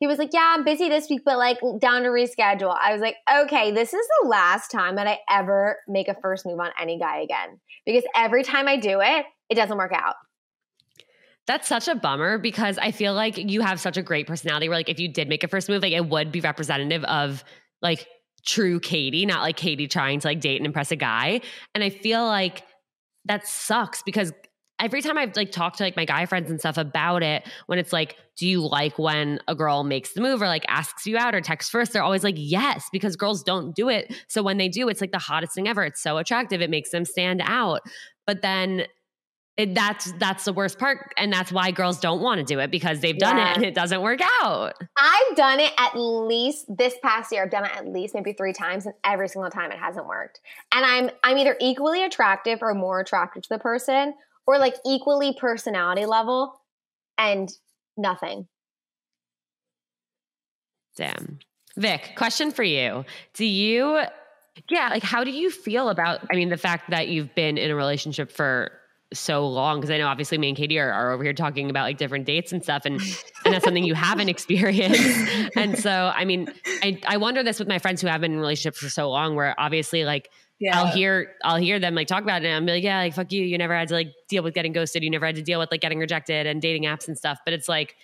He 0.00 0.06
was 0.06 0.18
like, 0.18 0.34
yeah, 0.34 0.52
I'm 0.54 0.64
busy 0.64 0.90
this 0.90 1.08
week, 1.08 1.22
but 1.24 1.38
like 1.38 1.58
down 1.80 2.02
to 2.02 2.10
reschedule. 2.10 2.76
I 2.78 2.92
was 2.92 3.00
like, 3.00 3.16
okay, 3.44 3.72
this 3.72 3.94
is 3.94 4.06
the 4.20 4.28
last 4.28 4.70
time 4.70 4.96
that 4.96 5.06
I 5.06 5.18
ever 5.30 5.78
make 5.88 6.08
a 6.08 6.16
first 6.20 6.44
move 6.44 6.60
on 6.60 6.72
any 6.78 6.98
guy 6.98 7.20
again. 7.20 7.58
Because 7.86 8.02
every 8.14 8.42
time 8.42 8.68
I 8.68 8.76
do 8.76 9.00
it, 9.00 9.24
it 9.48 9.54
doesn't 9.54 9.78
work 9.78 9.92
out. 9.94 10.16
That's 11.46 11.66
such 11.66 11.88
a 11.88 11.94
bummer 11.94 12.36
because 12.36 12.76
I 12.76 12.90
feel 12.90 13.14
like 13.14 13.38
you 13.38 13.62
have 13.62 13.80
such 13.80 13.96
a 13.96 14.02
great 14.02 14.26
personality 14.26 14.68
where 14.68 14.76
like 14.76 14.90
if 14.90 15.00
you 15.00 15.08
did 15.08 15.28
make 15.28 15.42
a 15.42 15.48
first 15.48 15.70
move, 15.70 15.80
like 15.80 15.92
it 15.92 16.06
would 16.06 16.32
be 16.32 16.40
representative 16.40 17.04
of 17.04 17.44
like 17.80 18.06
true 18.44 18.78
Katie, 18.78 19.24
not 19.24 19.40
like 19.40 19.56
Katie 19.56 19.88
trying 19.88 20.20
to 20.20 20.26
like 20.26 20.40
date 20.40 20.56
and 20.56 20.66
impress 20.66 20.90
a 20.90 20.96
guy. 20.96 21.40
And 21.74 21.82
I 21.82 21.88
feel 21.88 22.26
like 22.26 22.64
that 23.24 23.46
sucks 23.46 24.02
because 24.02 24.32
every 24.80 25.00
time 25.00 25.16
I've 25.16 25.36
like 25.36 25.52
talked 25.52 25.78
to 25.78 25.84
like 25.84 25.96
my 25.96 26.04
guy 26.04 26.26
friends 26.26 26.50
and 26.50 26.58
stuff 26.58 26.76
about 26.76 27.22
it, 27.22 27.48
when 27.66 27.78
it's 27.78 27.92
like, 27.92 28.16
do 28.36 28.48
you 28.48 28.66
like 28.66 28.98
when 28.98 29.38
a 29.46 29.54
girl 29.54 29.84
makes 29.84 30.12
the 30.12 30.20
move 30.20 30.42
or 30.42 30.46
like 30.46 30.64
asks 30.68 31.06
you 31.06 31.16
out 31.16 31.34
or 31.34 31.40
texts 31.40 31.70
first? 31.70 31.92
They're 31.92 32.02
always 32.02 32.24
like, 32.24 32.34
yes, 32.36 32.88
because 32.92 33.14
girls 33.14 33.42
don't 33.44 33.76
do 33.76 33.88
it. 33.88 34.12
So 34.28 34.42
when 34.42 34.58
they 34.58 34.68
do, 34.68 34.88
it's 34.88 35.00
like 35.00 35.12
the 35.12 35.18
hottest 35.18 35.54
thing 35.54 35.68
ever. 35.68 35.84
It's 35.84 36.02
so 36.02 36.16
attractive. 36.18 36.60
It 36.60 36.70
makes 36.70 36.90
them 36.90 37.04
stand 37.04 37.40
out. 37.44 37.82
But 38.26 38.42
then 38.42 38.86
it, 39.56 39.74
that's 39.74 40.12
that's 40.12 40.44
the 40.46 40.52
worst 40.52 40.78
part, 40.78 41.12
and 41.16 41.32
that's 41.32 41.52
why 41.52 41.70
girls 41.70 42.00
don't 42.00 42.22
want 42.22 42.38
to 42.38 42.44
do 42.44 42.58
it 42.58 42.70
because 42.70 43.00
they've 43.00 43.18
done 43.18 43.36
Yeah. 43.36 43.50
it 43.50 43.56
and 43.56 43.64
it 43.66 43.74
doesn't 43.74 44.00
work 44.00 44.20
out. 44.42 44.72
I've 44.96 45.36
done 45.36 45.60
it 45.60 45.72
at 45.76 45.94
least 45.94 46.66
this 46.74 46.94
past 47.02 47.30
year. 47.32 47.42
I've 47.44 47.50
done 47.50 47.64
it 47.66 47.72
at 47.76 47.86
least 47.86 48.14
maybe 48.14 48.32
three 48.32 48.54
times, 48.54 48.86
and 48.86 48.94
every 49.04 49.28
single 49.28 49.50
time 49.50 49.70
it 49.70 49.78
hasn't 49.78 50.06
worked. 50.06 50.40
And 50.74 50.84
I'm 50.84 51.10
I'm 51.22 51.36
either 51.36 51.56
equally 51.60 52.02
attractive 52.02 52.60
or 52.62 52.72
more 52.74 53.00
attractive 53.00 53.42
to 53.42 53.48
the 53.50 53.58
person, 53.58 54.14
or 54.46 54.58
like 54.58 54.76
equally 54.86 55.36
personality 55.38 56.06
level, 56.06 56.58
and 57.18 57.52
nothing. 57.96 58.48
Damn. 60.96 61.38
Vic, 61.76 62.12
question 62.16 62.50
for 62.50 62.62
you. 62.62 63.04
Do 63.34 63.46
you, 63.46 64.02
yeah, 64.68 64.88
like 64.90 65.02
how 65.02 65.24
do 65.24 65.30
you 65.30 65.50
feel 65.50 65.88
about, 65.88 66.20
I 66.30 66.36
mean, 66.36 66.50
the 66.50 66.58
fact 66.58 66.90
that 66.90 67.08
you've 67.08 67.34
been 67.34 67.56
in 67.56 67.70
a 67.70 67.74
relationship 67.74 68.30
for 68.30 68.70
so 69.12 69.46
long? 69.46 69.80
Because 69.80 69.90
I 69.90 69.98
know 69.98 70.06
obviously 70.08 70.38
me 70.38 70.48
and 70.48 70.56
Katie 70.56 70.78
are, 70.78 70.92
are 70.92 71.12
over 71.12 71.22
here 71.22 71.32
talking 71.32 71.70
about 71.70 71.82
like 71.84 71.98
different 71.98 72.24
dates 72.26 72.52
and 72.52 72.62
stuff, 72.62 72.82
and, 72.84 73.00
and 73.44 73.54
that's 73.54 73.64
something 73.64 73.84
you 73.84 73.94
haven't 73.94 74.28
experienced. 74.36 75.28
And 75.56 75.78
so, 75.78 76.12
I 76.14 76.24
mean, 76.24 76.52
I, 76.82 76.98
I 77.06 77.16
wonder 77.18 77.42
this 77.42 77.58
with 77.58 77.68
my 77.68 77.78
friends 77.78 78.00
who 78.00 78.08
have 78.08 78.20
been 78.20 78.32
in 78.32 78.38
relationships 78.40 78.78
for 78.78 78.88
so 78.88 79.10
long, 79.10 79.34
where 79.36 79.54
obviously, 79.58 80.04
like, 80.04 80.30
Yeah. 80.58 80.78
I'll 80.78 80.86
hear 80.86 81.32
I'll 81.44 81.56
hear 81.56 81.78
them 81.80 81.94
like 81.94 82.06
talk 82.06 82.22
about 82.22 82.42
it 82.42 82.46
and 82.46 82.54
I'm 82.56 82.66
like, 82.66 82.84
yeah, 82.84 82.98
like 82.98 83.14
fuck 83.14 83.32
you. 83.32 83.42
You 83.44 83.58
never 83.58 83.74
had 83.76 83.88
to 83.88 83.94
like 83.94 84.12
deal 84.28 84.42
with 84.42 84.54
getting 84.54 84.72
ghosted. 84.72 85.02
You 85.02 85.10
never 85.10 85.26
had 85.26 85.34
to 85.36 85.42
deal 85.42 85.58
with 85.58 85.70
like 85.72 85.80
getting 85.80 85.98
rejected 85.98 86.46
and 86.46 86.62
dating 86.62 86.84
apps 86.84 87.08
and 87.08 87.16
stuff. 87.18 87.38
But 87.44 87.52
it's 87.54 87.68
like 87.68 87.96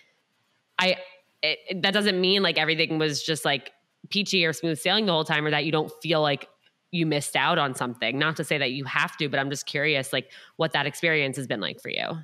I 0.78 0.96
it, 1.42 1.58
it- 1.68 1.82
that 1.82 1.94
doesn't 1.94 2.20
mean 2.20 2.42
like 2.42 2.58
everything 2.58 2.98
was 2.98 3.22
just 3.22 3.44
like 3.44 3.70
peachy 4.10 4.44
or 4.44 4.52
smooth 4.52 4.78
sailing 4.78 5.06
the 5.06 5.12
whole 5.12 5.24
time 5.24 5.44
or 5.46 5.50
that 5.50 5.64
you 5.64 5.72
don't 5.72 5.92
feel 6.02 6.20
like 6.20 6.48
you 6.90 7.06
missed 7.06 7.36
out 7.36 7.58
on 7.58 7.74
something. 7.74 8.18
Not 8.18 8.36
to 8.36 8.44
say 8.44 8.58
that 8.58 8.72
you 8.72 8.84
have 8.84 9.16
to, 9.18 9.28
but 9.28 9.38
I'm 9.38 9.50
just 9.50 9.66
curious 9.66 10.12
like 10.12 10.30
what 10.56 10.72
that 10.72 10.86
experience 10.86 11.36
has 11.36 11.46
been 11.46 11.60
like 11.60 11.80
for 11.80 11.90
you. 11.90 12.18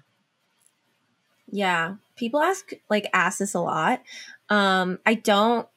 Yeah. 1.50 1.96
People 2.16 2.40
ask 2.40 2.72
like 2.88 3.08
ask 3.12 3.38
this 3.38 3.54
a 3.54 3.60
lot. 3.60 4.02
Um 4.48 4.98
I 5.04 5.14
don't 5.14 5.68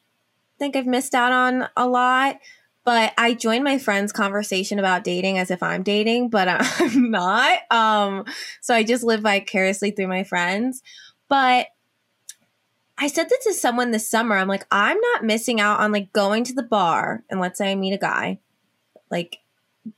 think 0.58 0.76
I've 0.76 0.88
missed 0.88 1.14
out 1.14 1.32
on 1.32 1.68
a 1.76 1.88
lot, 1.88 2.40
but 2.84 3.14
I 3.18 3.34
join 3.34 3.64
my 3.64 3.78
friends 3.78 4.14
conversation 4.14 4.80
about 4.80 5.04
dating 5.04 5.38
as 5.38 5.52
if 5.52 5.62
I'm 5.62 5.84
dating, 5.84 6.30
but 6.30 6.48
I'm 6.50 7.12
not. 7.12 7.60
Um 7.70 8.26
so 8.62 8.74
I 8.74 8.84
just 8.84 9.04
live 9.04 9.22
vicariously 9.22 9.92
through 9.92 10.08
my 10.08 10.24
friends. 10.24 10.82
But 11.28 11.68
I 12.98 13.08
said 13.08 13.30
this 13.30 13.44
to 13.44 13.54
someone 13.54 13.92
this 13.92 14.10
summer. 14.10 14.38
I'm 14.38 14.48
like, 14.48 14.66
I'm 14.72 15.00
not 15.00 15.26
missing 15.26 15.60
out 15.60 15.82
on 15.82 15.92
like 15.92 16.14
going 16.14 16.46
to 16.46 16.54
the 16.54 16.64
bar 16.64 17.24
and 17.30 17.42
let's 17.42 17.58
say 17.58 17.72
I 17.72 17.76
meet 17.76 17.94
a 17.94 17.98
guy. 17.98 18.40
Like 19.10 19.40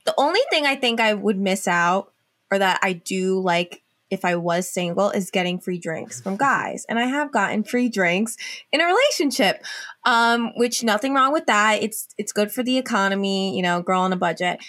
the 0.04 0.14
only 0.16 0.40
thing 0.50 0.66
I 0.66 0.76
think 0.76 1.00
I 1.00 1.14
would 1.14 1.38
miss 1.38 1.66
out 1.66 2.12
or 2.50 2.58
that 2.58 2.80
I 2.82 2.92
do 2.92 3.40
like 3.40 3.82
if 4.10 4.24
I 4.24 4.36
was 4.36 4.68
single 4.68 5.10
is 5.10 5.30
getting 5.30 5.60
free 5.60 5.78
drinks 5.78 6.20
from 6.20 6.36
guys. 6.36 6.84
And 6.88 6.98
I 6.98 7.06
have 7.06 7.32
gotten 7.32 7.62
free 7.62 7.88
drinks 7.88 8.36
in 8.72 8.80
a 8.80 8.86
relationship. 8.86 9.64
Um, 10.04 10.52
which 10.56 10.82
nothing 10.82 11.14
wrong 11.14 11.32
with 11.32 11.46
that. 11.46 11.82
It's 11.82 12.08
it's 12.18 12.32
good 12.32 12.50
for 12.50 12.62
the 12.62 12.78
economy, 12.78 13.56
you 13.56 13.62
know, 13.62 13.82
girl 13.82 14.00
on 14.00 14.12
a 14.12 14.16
budget. 14.16 14.60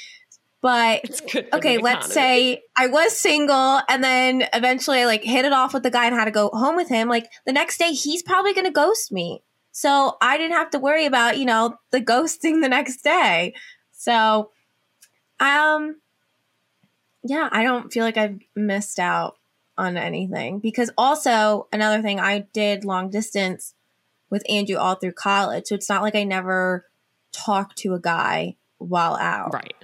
But 0.62 1.22
okay, 1.54 1.80
let's 1.80 2.14
say 2.14 2.62
I 2.78 2.88
was 2.88 3.18
single 3.18 3.82
and 3.90 4.04
then 4.04 4.48
eventually 4.54 5.00
I 5.00 5.06
like 5.06 5.24
hit 5.24 5.44
it 5.44 5.54
off 5.54 5.74
with 5.74 5.82
the 5.82 5.90
guy 5.90 6.06
and 6.06 6.16
had 6.16 6.26
to 6.26 6.32
go 6.32 6.50
home 6.54 6.76
with 6.76 6.88
him. 6.88 7.10
Like 7.10 7.32
the 7.48 7.54
next 7.54 7.80
day, 7.80 7.94
he's 7.94 8.22
probably 8.22 8.54
going 8.54 8.68
to 8.68 8.72
ghost 8.72 9.12
me. 9.12 9.42
So 9.72 10.18
I 10.22 10.38
didn't 10.38 10.58
have 10.58 10.70
to 10.72 10.80
worry 10.80 11.06
about, 11.06 11.40
you 11.40 11.46
know, 11.46 11.78
the 11.92 12.02
ghosting 12.02 12.62
the 12.62 12.70
next 12.70 13.04
day. 13.04 13.56
So, 14.02 14.50
um, 15.40 16.02
yeah, 17.24 17.50
I 17.52 17.62
don't 17.62 17.94
feel 17.94 18.04
like 18.04 18.18
I've 18.18 18.40
missed 18.56 18.98
out 18.98 19.38
on 19.78 19.96
anything 19.96 20.58
because 20.58 20.90
also 20.98 21.68
another 21.72 22.02
thing 22.02 22.20
I 22.20 22.48
did 22.52 22.84
long 22.84 23.12
distance 23.12 23.76
with 24.32 24.44
Andrew 24.50 24.78
all 24.78 24.96
through 24.96 25.12
college. 25.12 25.68
So 25.68 25.76
it's 25.76 25.88
not 25.88 26.02
like 26.02 26.16
I 26.16 26.24
never 26.24 26.88
talked 27.32 27.78
to 27.80 27.94
a 27.94 28.00
guy 28.00 28.56
while 28.80 29.18
out 29.18 29.54
right. 29.54 29.76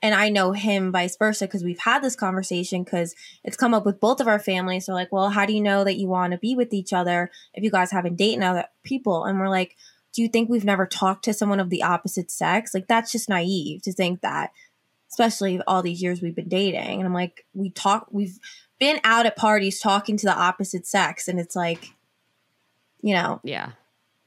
and 0.00 0.14
I 0.14 0.28
know 0.28 0.52
him 0.52 0.92
vice 0.92 1.16
versa 1.16 1.46
because 1.46 1.64
we've 1.64 1.80
had 1.80 2.02
this 2.02 2.14
conversation 2.14 2.84
because 2.84 3.16
it's 3.42 3.56
come 3.56 3.74
up 3.74 3.84
with 3.84 3.98
both 3.98 4.20
of 4.20 4.28
our 4.28 4.38
families. 4.38 4.86
They're 4.86 4.94
like, 4.94 5.10
well, 5.10 5.30
how 5.30 5.44
do 5.44 5.52
you 5.52 5.60
know 5.60 5.82
that 5.82 5.96
you 5.96 6.06
want 6.06 6.30
to 6.30 6.38
be 6.38 6.54
with 6.54 6.72
each 6.72 6.92
other 6.92 7.32
if 7.52 7.64
you 7.64 7.72
guys 7.72 7.90
haven't 7.90 8.14
dated 8.14 8.44
other 8.44 8.66
people? 8.84 9.24
And 9.24 9.40
we're 9.40 9.48
like, 9.48 9.76
do 10.14 10.22
you 10.22 10.28
think 10.28 10.48
we've 10.48 10.64
never 10.64 10.86
talked 10.86 11.24
to 11.24 11.34
someone 11.34 11.60
of 11.60 11.70
the 11.70 11.82
opposite 11.82 12.30
sex? 12.30 12.72
Like, 12.72 12.86
that's 12.86 13.10
just 13.12 13.28
naive 13.28 13.82
to 13.82 13.92
think 13.92 14.20
that, 14.20 14.52
especially 15.10 15.60
all 15.66 15.82
these 15.82 16.00
years 16.02 16.22
we've 16.22 16.36
been 16.36 16.48
dating. 16.48 17.00
And 17.00 17.04
I'm 17.04 17.12
like, 17.12 17.44
we 17.52 17.70
talk, 17.70 18.06
we've 18.10 18.38
been 18.78 19.00
out 19.02 19.26
at 19.26 19.36
parties 19.36 19.80
talking 19.80 20.16
to 20.16 20.26
the 20.26 20.34
opposite 20.34 20.86
sex. 20.86 21.26
And 21.26 21.40
it's 21.40 21.56
like, 21.56 21.90
you 23.02 23.14
know, 23.14 23.40
Yeah. 23.42 23.72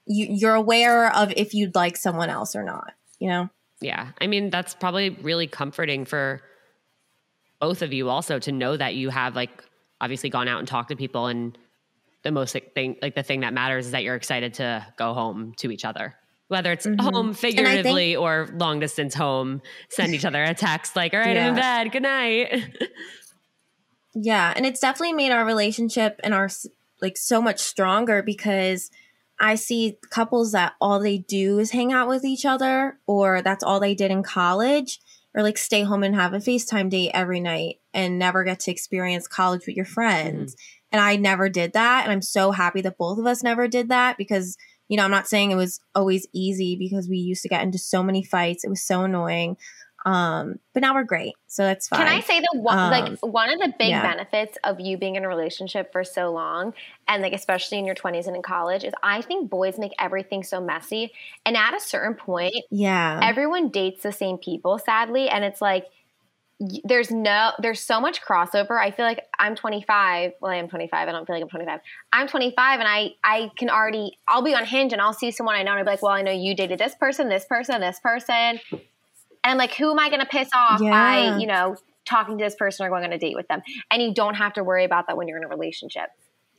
you, 0.06 0.28
you're 0.30 0.56
aware 0.56 1.14
of 1.16 1.32
if 1.38 1.54
you'd 1.54 1.74
like 1.74 1.96
someone 1.96 2.30
else 2.30 2.56
or 2.56 2.64
not, 2.64 2.94
you 3.20 3.30
know? 3.30 3.50
Yeah. 3.80 4.10
I 4.20 4.28
mean, 4.28 4.50
that's 4.50 4.74
probably 4.74 5.10
really 5.10 5.48
comforting 5.48 6.04
for 6.04 6.42
both 7.60 7.82
of 7.82 7.94
you 7.94 8.10
also 8.10 8.40
to 8.40 8.52
know 8.52 8.76
that 8.76 8.96
you 8.96 9.10
have 9.10 9.36
like 9.36 9.64
obviously 10.02 10.30
gone 10.30 10.48
out 10.48 10.60
and 10.60 10.68
talked 10.68 10.90
to 10.90 10.96
people 10.96 11.28
and 11.28 11.58
the 12.28 12.32
most 12.32 12.56
thing 12.76 12.98
like 13.02 13.16
the 13.16 13.24
thing 13.24 13.40
that 13.40 13.54
matters 13.54 13.86
is 13.86 13.92
that 13.94 14.04
you're 14.04 14.16
excited 14.16 14.54
to 14.56 14.86
go 14.98 15.14
home 15.14 15.54
to 15.58 15.72
each 15.72 15.86
other. 15.86 16.16
whether 16.50 16.72
it's 16.72 16.86
Mhm. 16.86 17.02
home 17.02 17.34
figuratively 17.34 18.16
or 18.16 18.48
long 18.54 18.80
distance 18.80 19.14
home, 19.14 19.62
send 19.90 20.14
each 20.16 20.24
other 20.24 20.42
a 20.42 20.54
text 20.54 20.96
like, 20.96 21.14
all 21.14 21.20
right, 21.20 21.36
I'm 21.36 21.50
in 21.50 21.56
bed. 21.56 21.92
Good 21.92 22.04
night. 22.04 22.64
Yeah, 24.16 24.54
and 24.56 24.66
it's 24.66 24.80
definitely 24.80 25.14
made 25.14 25.32
our 25.32 25.46
relationship 25.46 26.20
and 26.24 26.34
our 26.34 26.50
like 27.02 27.18
so 27.18 27.42
much 27.42 27.60
stronger 27.60 28.24
because 28.24 28.90
I 29.40 29.56
see 29.56 29.98
couples 30.10 30.54
that 30.54 30.74
all 30.82 31.00
they 31.00 31.18
do 31.20 31.60
is 31.60 31.72
hang 31.72 31.92
out 31.92 32.08
with 32.08 32.26
each 32.26 32.46
other 32.46 32.98
or 33.06 33.42
that's 33.42 33.64
all 33.64 33.80
they 33.80 33.94
did 33.94 34.10
in 34.10 34.24
college 34.24 35.00
or 35.36 35.44
like 35.44 35.58
stay 35.58 35.84
home 35.84 36.02
and 36.02 36.16
have 36.16 36.34
a 36.34 36.38
FaceTime 36.38 36.90
date 36.90 37.12
every 37.14 37.40
night 37.40 37.76
and 37.94 38.18
never 38.18 38.44
get 38.44 38.62
to 38.62 38.72
experience 38.72 39.28
college 39.28 39.68
with 39.68 39.76
your 39.76 39.86
friends. 39.86 40.56
And 40.92 41.02
I 41.02 41.16
never 41.16 41.50
did 41.50 41.74
that 41.74 42.04
and 42.04 42.12
I'm 42.12 42.22
so 42.22 42.52
happy 42.52 42.82
that 42.82 42.98
both 42.98 43.20
of 43.20 43.26
us 43.26 43.44
never 43.44 43.68
did 43.68 43.90
that 43.90 44.18
because 44.18 44.58
you 44.88 44.96
know, 44.96 45.04
I'm 45.04 45.12
not 45.12 45.28
saying 45.28 45.52
it 45.52 45.56
was 45.56 45.82
always 45.96 46.28
easy 46.34 46.78
because 46.78 47.10
we 47.10 47.18
used 47.18 47.42
to 47.44 47.50
get 47.50 47.62
into 47.62 47.78
so 47.78 48.02
many 48.02 48.24
fights. 48.24 48.64
It 48.64 48.70
was 48.70 48.82
so 48.82 49.04
annoying. 49.04 49.58
Um, 50.06 50.60
but 50.74 50.82
now 50.82 50.94
we're 50.94 51.04
great. 51.04 51.34
So 51.48 51.64
that's 51.64 51.90
fine. 51.90 52.00
Can 52.00 52.08
I 52.08 52.22
say 52.22 52.40
that 52.40 52.54
one, 52.54 52.78
Um, 52.78 52.92
like 52.92 53.20
one 53.20 53.50
of 53.50 53.60
the 53.60 53.74
big 53.78 53.90
yeah. 53.90 54.02
benefits 54.02 54.58
of 54.64 54.80
you 54.80 54.98
being 54.98 55.16
in 55.16 55.26
a 55.26 55.28
relationship 55.28 55.92
for 55.92 56.06
so 56.06 56.32
long, 56.32 56.74
and 57.10 57.22
like 57.22 57.34
especially 57.34 57.80
in 57.80 57.86
your 57.86 57.96
twenties 57.96 58.28
and 58.28 58.36
in 58.36 58.42
college, 58.42 58.86
is 58.86 58.94
I 59.04 59.22
think 59.22 59.50
boys 59.50 59.78
make 59.78 59.92
everything 60.00 60.44
so 60.44 60.62
messy, 60.62 61.12
and 61.46 61.58
at 61.58 61.76
a 61.76 61.80
certain 61.82 62.14
point, 62.14 62.56
yeah. 62.70 63.20
everyone 63.22 63.68
dates 63.68 64.04
the 64.04 64.14
same 64.14 64.38
people, 64.38 64.78
sadly, 64.78 65.28
and 65.28 65.44
it's 65.44 65.62
like 65.62 65.88
there's 66.84 67.12
no 67.12 67.52
there's 67.60 67.80
so 67.80 68.02
much 68.02 68.22
crossover. 68.22 68.80
I 68.80 68.90
feel 68.92 69.06
like 69.06 69.22
I'm 69.38 69.56
25. 69.56 70.32
Well, 70.42 70.52
I 70.52 70.56
am 70.56 70.68
25. 70.68 71.08
I 71.08 71.12
don't 71.12 71.26
feel 71.28 71.36
like 71.36 71.44
I'm 71.44 71.50
25. 71.50 71.80
I'm 72.14 72.28
25, 72.28 72.80
and 72.80 72.90
I 72.90 73.12
I 73.24 73.52
can 73.58 73.70
already 73.70 74.18
I'll 74.28 74.42
be 74.42 74.56
on 74.56 74.66
Hinge 74.66 74.92
and 74.94 75.02
I'll 75.02 75.14
see 75.14 75.30
someone 75.32 75.56
I 75.56 75.64
know 75.64 75.72
and 75.72 75.80
I'll 75.80 75.86
be 75.86 75.92
like, 75.92 76.02
well, 76.02 76.14
I 76.14 76.24
know 76.24 76.32
you 76.32 76.56
dated 76.56 76.80
this 76.80 76.96
person, 76.96 77.30
this 77.30 77.46
person, 77.46 77.80
this 77.80 78.00
person, 78.00 78.34
and 78.34 78.60
I'm 79.44 79.58
like, 79.58 79.76
who 79.76 79.92
am 79.92 80.00
I 80.00 80.10
going 80.10 80.22
to 80.22 80.26
piss 80.26 80.50
off 80.54 80.82
Yeah. 80.82 80.90
by 80.92 81.38
you 81.38 81.46
know 81.48 81.76
talking 82.06 82.38
to 82.38 82.44
this 82.44 82.56
person 82.56 82.86
or 82.86 82.90
going 82.90 83.04
on 83.04 83.14
a 83.14 83.20
date 83.20 83.36
with 83.36 83.48
them? 83.48 83.62
And 83.92 84.02
you 84.02 84.14
don't 84.14 84.36
have 84.36 84.54
to 84.54 84.64
worry 84.64 84.84
about 84.86 85.08
that 85.08 85.18
when 85.18 85.28
you're 85.28 85.38
in 85.38 85.44
a 85.44 85.50
relationship. 85.50 86.10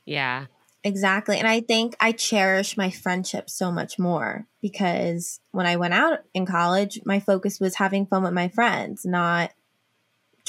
yeah. 0.05 0.47
Exactly. 0.85 1.37
And 1.39 1.49
I 1.49 1.61
think 1.61 1.97
I 1.99 2.13
cherish 2.13 2.77
my 2.77 2.89
friendship 2.89 3.51
so 3.51 3.73
much 3.73 3.99
more 3.99 4.47
because 4.63 5.41
when 5.51 5.67
I 5.67 5.75
went 5.75 5.93
out 5.93 6.21
in 6.35 6.47
college, 6.47 7.01
my 7.05 7.19
focus 7.19 7.59
was 7.59 7.75
having 7.75 8.07
fun 8.07 8.23
with 8.23 8.33
my 8.33 8.47
friends, 8.47 9.05
not 9.05 9.51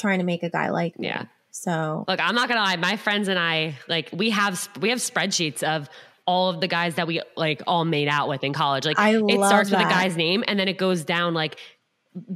trying 0.00 0.18
to 0.18 0.24
make 0.24 0.42
a 0.42 0.50
guy 0.50 0.70
like 0.70 0.98
me. 0.98 1.08
Yeah. 1.08 1.26
So, 1.50 2.04
Look, 2.06 2.20
I'm 2.20 2.34
not 2.34 2.48
gonna 2.48 2.60
lie. 2.60 2.76
My 2.76 2.96
friends 2.96 3.28
and 3.28 3.38
I, 3.38 3.76
like, 3.88 4.08
we 4.12 4.30
have 4.30 4.68
we 4.80 4.90
have 4.90 4.98
spreadsheets 4.98 5.62
of 5.62 5.88
all 6.26 6.48
of 6.48 6.60
the 6.60 6.68
guys 6.68 6.94
that 6.94 7.06
we 7.06 7.20
like 7.36 7.62
all 7.66 7.84
made 7.84 8.08
out 8.08 8.28
with 8.28 8.44
in 8.44 8.52
college. 8.52 8.84
Like, 8.84 8.98
I 8.98 9.16
it 9.16 9.44
starts 9.44 9.70
with 9.70 9.80
a 9.80 9.84
guy's 9.84 10.16
name 10.16 10.44
and 10.46 10.58
then 10.58 10.68
it 10.68 10.78
goes 10.78 11.04
down 11.04 11.34
like 11.34 11.58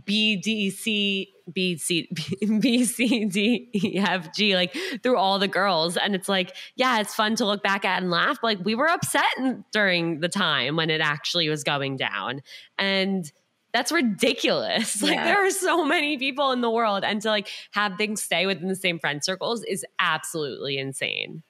B 0.05 0.37
D 0.37 0.71
C 0.71 1.33
B 1.53 1.77
C 1.77 2.09
B 2.61 2.85
C 2.85 3.25
D 3.27 3.71
E 3.73 3.99
F 3.99 4.35
G, 4.35 4.55
like 4.57 4.77
through 5.03 5.17
all 5.17 5.39
the 5.39 5.49
girls. 5.49 5.97
And 5.97 6.15
it's 6.15 6.29
like, 6.29 6.57
yeah, 6.77 7.01
it's 7.01 7.15
fun 7.15 7.37
to 7.37 7.45
look 7.45 7.63
back 7.63 7.85
at 7.85 8.03
and 8.03 8.11
laugh. 8.11 8.39
But 8.41 8.59
like, 8.59 8.65
we 8.65 8.75
were 8.75 8.89
upset 8.89 9.25
during 9.73 10.21
the 10.21 10.29
time 10.29 10.77
when 10.77 10.91
it 10.91 11.01
actually 11.01 11.49
was 11.49 11.65
going 11.65 11.97
down, 11.97 12.43
and 12.79 13.31
that's 13.75 13.93
ridiculous. 13.93 15.03
Like, 15.03 15.23
there 15.25 15.45
are 15.45 15.51
so 15.51 15.85
many 15.85 16.17
people 16.17 16.53
in 16.53 16.63
the 16.63 16.71
world, 16.71 17.05
and 17.05 17.21
to 17.23 17.29
like 17.29 17.49
have 17.73 17.99
things 17.99 18.23
stay 18.23 18.47
within 18.47 18.69
the 18.69 18.77
same 18.77 18.99
friend 18.99 19.23
circles 19.23 19.63
is 19.65 19.85
absolutely 19.99 20.79
insane. 20.79 21.43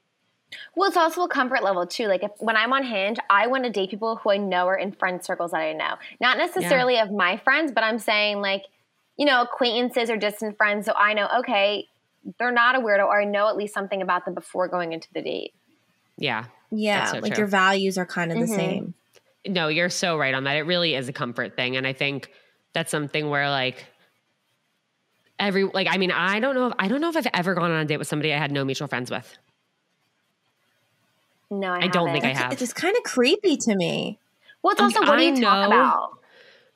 Well, 0.74 0.88
it's 0.88 0.96
also 0.96 1.22
a 1.22 1.28
comfort 1.28 1.62
level 1.62 1.86
too. 1.86 2.06
Like 2.06 2.24
if 2.24 2.30
when 2.38 2.56
I'm 2.56 2.72
on 2.72 2.82
Hinge, 2.84 3.18
I 3.30 3.46
want 3.46 3.64
to 3.64 3.70
date 3.70 3.90
people 3.90 4.16
who 4.16 4.30
I 4.30 4.38
know 4.38 4.66
are 4.66 4.76
in 4.76 4.92
friend 4.92 5.22
circles 5.22 5.50
that 5.50 5.60
I 5.60 5.72
know. 5.72 5.94
Not 6.20 6.38
necessarily 6.38 6.98
of 6.98 7.12
my 7.12 7.36
friends, 7.36 7.72
but 7.72 7.84
I'm 7.84 7.98
saying 7.98 8.40
like, 8.40 8.62
you 9.16 9.26
know, 9.26 9.42
acquaintances 9.42 10.10
or 10.10 10.16
distant 10.16 10.56
friends. 10.56 10.86
So 10.86 10.94
I 10.94 11.12
know, 11.12 11.28
okay, 11.40 11.86
they're 12.38 12.52
not 12.52 12.74
a 12.74 12.78
weirdo, 12.78 13.04
or 13.04 13.20
I 13.20 13.24
know 13.24 13.48
at 13.48 13.56
least 13.56 13.74
something 13.74 14.00
about 14.00 14.24
them 14.24 14.34
before 14.34 14.68
going 14.68 14.92
into 14.92 15.08
the 15.12 15.22
date. 15.22 15.54
Yeah. 16.16 16.46
yeah, 16.70 17.06
so 17.06 17.18
like 17.18 17.34
true. 17.34 17.42
your 17.42 17.46
values 17.48 17.98
are 17.98 18.06
kind 18.06 18.32
of 18.32 18.38
the 18.38 18.46
Mhm. 18.46 18.56
same. 18.56 18.94
No, 19.46 19.68
you're 19.68 19.90
so 19.90 20.16
right 20.16 20.34
on 20.34 20.44
that. 20.44 20.56
It 20.56 20.62
really 20.62 20.94
is 20.94 21.08
a 21.08 21.12
comfort 21.12 21.56
thing. 21.56 21.76
And 21.76 21.86
I 21.86 21.92
think 21.92 22.30
that's 22.72 22.90
something 22.90 23.28
where 23.28 23.50
like 23.50 23.86
every 25.38 25.64
like 25.64 25.86
I 25.90 25.98
mean, 25.98 26.10
I 26.10 26.40
don't 26.40 26.54
know 26.54 26.68
if 26.68 26.74
I 26.78 26.88
don't 26.88 27.00
know 27.00 27.10
if 27.10 27.16
I've 27.16 27.26
ever 27.34 27.54
gone 27.54 27.70
on 27.70 27.80
a 27.80 27.84
date 27.84 27.98
with 27.98 28.08
somebody 28.08 28.32
I 28.32 28.38
had 28.38 28.52
no 28.52 28.64
mutual 28.64 28.88
friends 28.88 29.10
with. 29.10 29.38
No, 31.50 31.68
I, 31.68 31.84
I 31.84 31.86
don't 31.88 32.10
think 32.10 32.24
I 32.24 32.28
haven't. 32.28 32.54
It's, 32.54 32.62
it's 32.62 32.72
kind 32.72 32.96
of 32.96 33.02
creepy 33.04 33.56
to 33.58 33.76
me. 33.76 34.18
Well, 34.62 34.72
it's 34.72 34.80
also 34.80 35.00
what 35.00 35.18
do 35.18 35.22
I 35.24 35.28
you 35.28 35.40
talk 35.40 35.68
know- 35.70 35.76
about? 35.76 36.10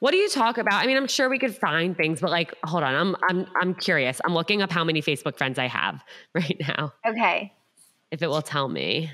What 0.00 0.12
do 0.12 0.16
you 0.16 0.28
talk 0.28 0.58
about? 0.58 0.74
I 0.74 0.86
mean, 0.86 0.96
I'm 0.96 1.08
sure 1.08 1.28
we 1.28 1.40
could 1.40 1.56
find 1.56 1.96
things, 1.96 2.20
but 2.20 2.30
like 2.30 2.54
hold 2.62 2.84
on. 2.84 2.94
I'm 2.94 3.16
I'm 3.28 3.46
I'm 3.60 3.74
curious. 3.74 4.20
I'm 4.24 4.32
looking 4.34 4.62
up 4.62 4.70
how 4.70 4.84
many 4.84 5.02
Facebook 5.02 5.36
friends 5.36 5.58
I 5.58 5.66
have 5.66 6.04
right 6.34 6.56
now. 6.60 6.92
Okay. 7.04 7.52
If 8.12 8.22
it 8.22 8.28
will 8.28 8.42
tell 8.42 8.68
me. 8.68 9.10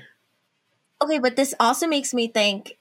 Okay, 1.03 1.19
but 1.19 1.35
this 1.35 1.55
also 1.59 1.87
makes 1.87 2.13
me 2.13 2.27
think 2.27 2.77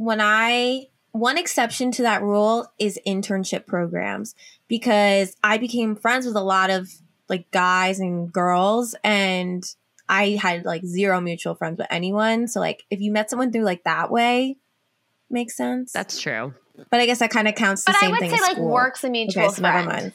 when 0.00 0.18
I 0.18 0.86
one 1.12 1.36
exception 1.36 1.90
to 1.92 2.02
that 2.02 2.22
rule 2.22 2.66
is 2.78 2.98
internship 3.06 3.66
programs 3.66 4.34
because 4.66 5.36
I 5.44 5.58
became 5.58 5.94
friends 5.94 6.24
with 6.24 6.36
a 6.36 6.40
lot 6.40 6.70
of 6.70 6.88
like 7.28 7.50
guys 7.50 8.00
and 8.00 8.32
girls 8.32 8.94
and 9.04 9.62
I 10.08 10.38
had 10.40 10.64
like 10.64 10.86
zero 10.86 11.20
mutual 11.20 11.54
friends 11.54 11.76
with 11.76 11.86
anyone. 11.90 12.48
So 12.48 12.60
like 12.60 12.84
if 12.88 13.00
you 13.02 13.12
met 13.12 13.28
someone 13.28 13.52
through 13.52 13.64
like 13.64 13.84
that 13.84 14.10
way, 14.10 14.56
makes 15.28 15.54
sense. 15.54 15.92
That's 15.92 16.18
true. 16.18 16.54
but 16.90 17.00
I 17.00 17.04
guess 17.04 17.18
that 17.18 17.30
kind 17.30 17.46
of 17.46 17.54
counts 17.54 17.84
the 17.84 17.92
same 17.92 18.00
thing 18.00 18.10
But 18.12 18.16
I 18.16 18.20
would 18.20 18.30
thing 18.30 18.38
say 18.38 18.42
like 18.42 18.56
school. 18.56 18.70
work's 18.70 19.04
a 19.04 19.10
mutual 19.10 19.44
Okay, 19.44 19.54
so 19.54 19.62
never 19.62 19.82
friend. 19.82 19.88
mind. 19.88 20.12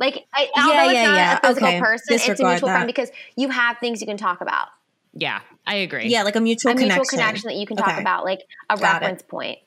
Like, 0.00 0.26
I, 0.34 0.48
Yeah, 0.56 0.62
although 0.64 0.84
it's 0.90 0.94
yeah, 0.94 1.04
not 1.04 1.14
yeah. 1.16 1.38
a 1.38 1.46
physical 1.46 1.68
Okay. 1.68 1.80
person, 1.80 2.14
it's 2.14 2.24
a 2.24 2.28
Disregard 2.30 2.52
mutual 2.54 2.68
friend 2.70 2.86
because 2.88 3.10
you 3.36 3.48
have 3.50 3.78
things 3.78 4.00
you 4.00 4.06
can 4.08 4.16
talk 4.16 4.40
about. 4.40 4.68
Yeah, 5.14 5.40
I 5.66 5.76
agree. 5.76 6.08
Yeah, 6.08 6.22
like 6.22 6.36
a 6.36 6.40
mutual 6.40 6.72
a 6.72 6.74
connection. 6.74 6.98
mutual 7.00 7.06
connection 7.06 7.48
that 7.48 7.56
you 7.56 7.66
can 7.66 7.76
talk 7.76 7.88
Okay. 7.88 8.00
about, 8.00 8.24
like 8.24 8.40
a 8.70 8.76
Got 8.76 8.96
it. 8.96 9.04
reference 9.04 9.22
point. 9.22 9.58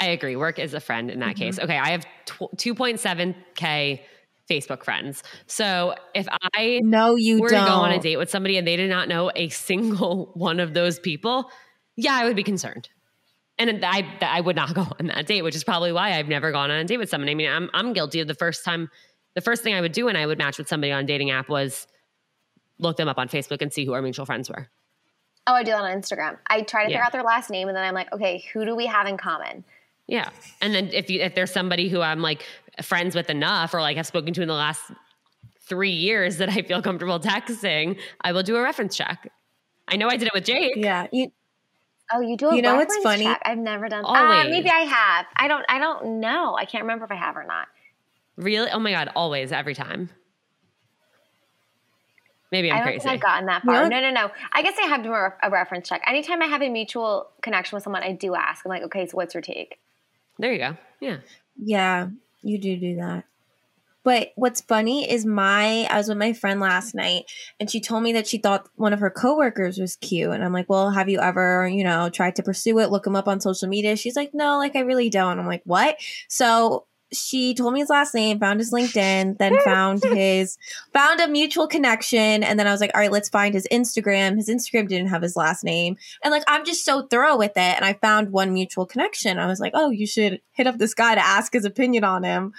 I 0.00 0.06
agree. 0.08 0.36
Work 0.36 0.58
is 0.58 0.74
a 0.74 0.80
friend 0.80 1.10
in 1.10 1.20
that 1.20 1.36
Mm-hmm. 1.36 1.44
case. 1.44 1.58
Okay, 1.58 1.78
I 1.78 1.90
have 1.90 2.04
2.7k 2.26 4.00
Facebook 4.50 4.84
friends. 4.84 5.22
So 5.46 5.94
if 6.14 6.26
I 6.54 6.80
No, 6.82 7.16
you 7.16 7.40
were 7.40 7.48
don't. 7.48 7.64
to 7.64 7.70
go 7.70 7.76
on 7.76 7.92
a 7.92 7.98
date 7.98 8.16
with 8.16 8.30
somebody 8.30 8.56
and 8.56 8.66
they 8.66 8.76
did 8.76 8.90
not 8.90 9.08
know 9.08 9.30
a 9.34 9.48
single 9.48 10.30
one 10.34 10.60
of 10.60 10.74
those 10.74 10.98
people, 10.98 11.50
yeah, 11.96 12.14
I 12.14 12.24
would 12.26 12.36
be 12.36 12.42
concerned. 12.42 12.88
And 13.58 13.82
I, 13.84 14.06
I 14.20 14.40
would 14.40 14.56
not 14.56 14.74
go 14.80 14.86
on 15.00 15.06
that 15.06 15.26
date, 15.26 15.42
which 15.42 15.56
is 15.56 15.64
probably 15.64 15.92
why 15.92 16.12
I've 16.18 16.28
never 16.28 16.52
gone 16.52 16.70
on 16.70 16.78
a 16.78 16.84
date 16.84 16.98
with 16.98 17.08
someone. 17.08 17.28
I 17.30 17.34
mean, 17.34 17.50
I'm, 17.50 17.70
I'm 17.72 17.92
guilty 17.92 18.20
of 18.20 18.28
the 18.28 18.34
first 18.34 18.64
time, 18.64 18.90
the 19.34 19.40
first 19.40 19.62
thing 19.62 19.74
I 19.74 19.80
would 19.80 19.92
do 19.92 20.04
when 20.06 20.16
I 20.16 20.26
would 20.26 20.38
match 20.38 20.58
with 20.58 20.68
somebody 20.68 20.92
on 20.92 21.04
a 21.04 21.06
dating 21.06 21.30
app 21.30 21.48
was 21.48 21.86
look 22.78 22.98
them 22.98 23.08
up 23.08 23.18
on 23.18 23.28
Facebook 23.28 23.62
and 23.62 23.72
see 23.72 23.86
who 23.86 23.94
our 23.94 24.02
mutual 24.02 24.26
friends 24.26 24.50
were. 24.50 24.68
Oh, 25.46 25.54
I 25.54 25.62
do 25.62 25.70
that 25.70 25.82
on 25.82 25.90
Instagram. 26.00 26.38
I 26.48 26.62
try 26.62 26.82
to 26.82 26.88
figure 26.88 27.02
out 27.02 27.12
their 27.12 27.22
last 27.22 27.50
name, 27.50 27.68
and 27.68 27.76
then 27.76 27.84
I'm 27.84 27.94
like, 27.94 28.12
okay, 28.12 28.44
who 28.52 28.64
do 28.64 28.74
we 28.74 28.86
have 28.86 29.06
in 29.06 29.16
common? 29.16 29.64
Yeah. 30.08 30.30
And 30.60 30.74
then 30.74 30.88
if 30.92 31.10
you 31.10 31.20
if 31.20 31.34
there's 31.34 31.52
somebody 31.52 31.88
who 31.88 32.00
I'm 32.00 32.20
like 32.20 32.44
friends 32.82 33.14
with 33.14 33.30
enough 33.30 33.74
or 33.74 33.80
like 33.80 33.96
have 33.96 34.06
spoken 34.06 34.32
to 34.34 34.42
in 34.42 34.48
the 34.48 34.54
last 34.54 34.82
three 35.68 35.90
years 35.90 36.36
that 36.36 36.48
I 36.48 36.62
feel 36.62 36.82
comfortable 36.82 37.18
texting, 37.20 37.98
I 38.20 38.32
will 38.32 38.42
do 38.42 38.56
a 38.56 38.62
reference 38.62 38.96
check. 38.96 39.30
I 39.88 39.96
know 39.96 40.08
I 40.08 40.16
did 40.16 40.26
it 40.28 40.34
with 40.34 40.44
Jake. 40.44 40.74
Yeah, 40.76 41.06
you 41.12 41.30
Oh, 42.12 42.20
you 42.20 42.36
do 42.36 42.48
a 42.50 42.56
You 42.56 42.62
know 42.62 42.76
what's 42.76 42.96
funny? 42.98 43.24
check. 43.24 43.42
I've 43.44 43.58
never 43.58 43.88
done. 43.88 44.04
Uh, 44.04 44.08
Always. 44.08 44.50
maybe 44.50 44.70
I 44.70 44.80
have. 44.80 45.26
I 45.36 45.48
don't. 45.48 45.64
I 45.68 45.78
don't 45.80 46.20
know. 46.20 46.56
I 46.56 46.64
can't 46.64 46.82
remember 46.84 47.04
if 47.04 47.10
I 47.10 47.16
have 47.16 47.36
or 47.36 47.44
not. 47.44 47.66
Really? 48.36 48.70
Oh 48.70 48.78
my 48.78 48.92
God, 48.92 49.10
always, 49.16 49.50
every 49.50 49.74
time. 49.74 50.10
Maybe 52.56 52.70
I'm 52.70 52.76
I 52.76 52.78
don't 52.78 52.86
crazy. 52.86 53.00
think 53.00 53.12
I've 53.16 53.20
gotten 53.20 53.46
that 53.46 53.62
far. 53.64 53.82
Yeah. 53.82 53.88
No, 53.88 54.00
no, 54.00 54.10
no. 54.10 54.30
I 54.50 54.62
guess 54.62 54.72
I 54.82 54.86
have 54.86 55.02
to 55.02 55.08
do 55.08 55.12
a, 55.12 55.30
a 55.42 55.50
reference 55.50 55.86
check. 55.86 56.00
Anytime 56.06 56.40
I 56.40 56.46
have 56.46 56.62
a 56.62 56.70
mutual 56.70 57.28
connection 57.42 57.76
with 57.76 57.82
someone, 57.82 58.02
I 58.02 58.12
do 58.12 58.34
ask. 58.34 58.64
I'm 58.64 58.70
like, 58.70 58.82
okay, 58.84 59.06
so 59.06 59.16
what's 59.18 59.34
your 59.34 59.42
take? 59.42 59.78
there 60.38 60.52
you 60.54 60.58
go. 60.58 60.76
Yeah. 61.00 61.18
Yeah, 61.58 62.08
you 62.42 62.58
do 62.58 62.78
do 62.78 62.96
that. 62.96 63.24
But 64.04 64.32
what's 64.36 64.62
funny 64.62 65.10
is 65.10 65.26
my 65.26 65.86
I 65.90 65.98
was 65.98 66.08
with 66.08 66.16
my 66.16 66.32
friend 66.32 66.60
last 66.60 66.94
night 66.94 67.24
and 67.60 67.70
she 67.70 67.80
told 67.80 68.02
me 68.02 68.12
that 68.14 68.26
she 68.26 68.38
thought 68.38 68.68
one 68.76 68.92
of 68.94 69.00
her 69.00 69.10
coworkers 69.10 69.78
was 69.78 69.96
cute 69.96 70.30
and 70.30 70.42
I'm 70.42 70.52
like, 70.54 70.68
"Well, 70.70 70.92
have 70.92 71.08
you 71.10 71.18
ever, 71.20 71.68
you 71.68 71.84
know, 71.84 72.08
tried 72.08 72.36
to 72.36 72.42
pursue 72.42 72.78
it, 72.78 72.90
look 72.90 73.06
him 73.06 73.16
up 73.16 73.28
on 73.28 73.40
social 73.40 73.68
media?" 73.68 73.96
She's 73.96 74.16
like, 74.16 74.32
"No, 74.32 74.56
like 74.58 74.76
I 74.76 74.80
really 74.80 75.10
don't." 75.10 75.38
I'm 75.38 75.46
like, 75.46 75.62
"What?" 75.64 75.96
So 76.28 76.86
she 77.12 77.54
told 77.54 77.72
me 77.72 77.80
his 77.80 77.88
last 77.88 78.14
name, 78.14 78.38
found 78.40 78.58
his 78.60 78.72
LinkedIn, 78.72 79.38
then 79.38 79.56
found 79.64 80.02
his 80.02 80.58
found 80.92 81.20
a 81.20 81.28
mutual 81.28 81.66
connection, 81.68 82.42
and 82.42 82.58
then 82.58 82.66
I 82.66 82.72
was 82.72 82.80
like, 82.80 82.90
"All 82.94 83.00
right, 83.00 83.12
let's 83.12 83.28
find 83.28 83.54
his 83.54 83.66
Instagram." 83.70 84.36
His 84.36 84.48
Instagram 84.48 84.88
didn't 84.88 85.08
have 85.08 85.22
his 85.22 85.36
last 85.36 85.62
name, 85.64 85.96
and 86.24 86.32
like 86.32 86.42
I'm 86.48 86.64
just 86.64 86.84
so 86.84 87.02
thorough 87.06 87.36
with 87.36 87.52
it, 87.52 87.58
and 87.76 87.84
I 87.84 87.92
found 87.94 88.32
one 88.32 88.52
mutual 88.52 88.86
connection. 88.86 89.38
I 89.38 89.46
was 89.46 89.60
like, 89.60 89.72
"Oh, 89.74 89.90
you 89.90 90.06
should 90.06 90.40
hit 90.52 90.66
up 90.66 90.78
this 90.78 90.94
guy 90.94 91.14
to 91.14 91.24
ask 91.24 91.52
his 91.52 91.64
opinion 91.64 92.04
on 92.04 92.24
him." 92.24 92.52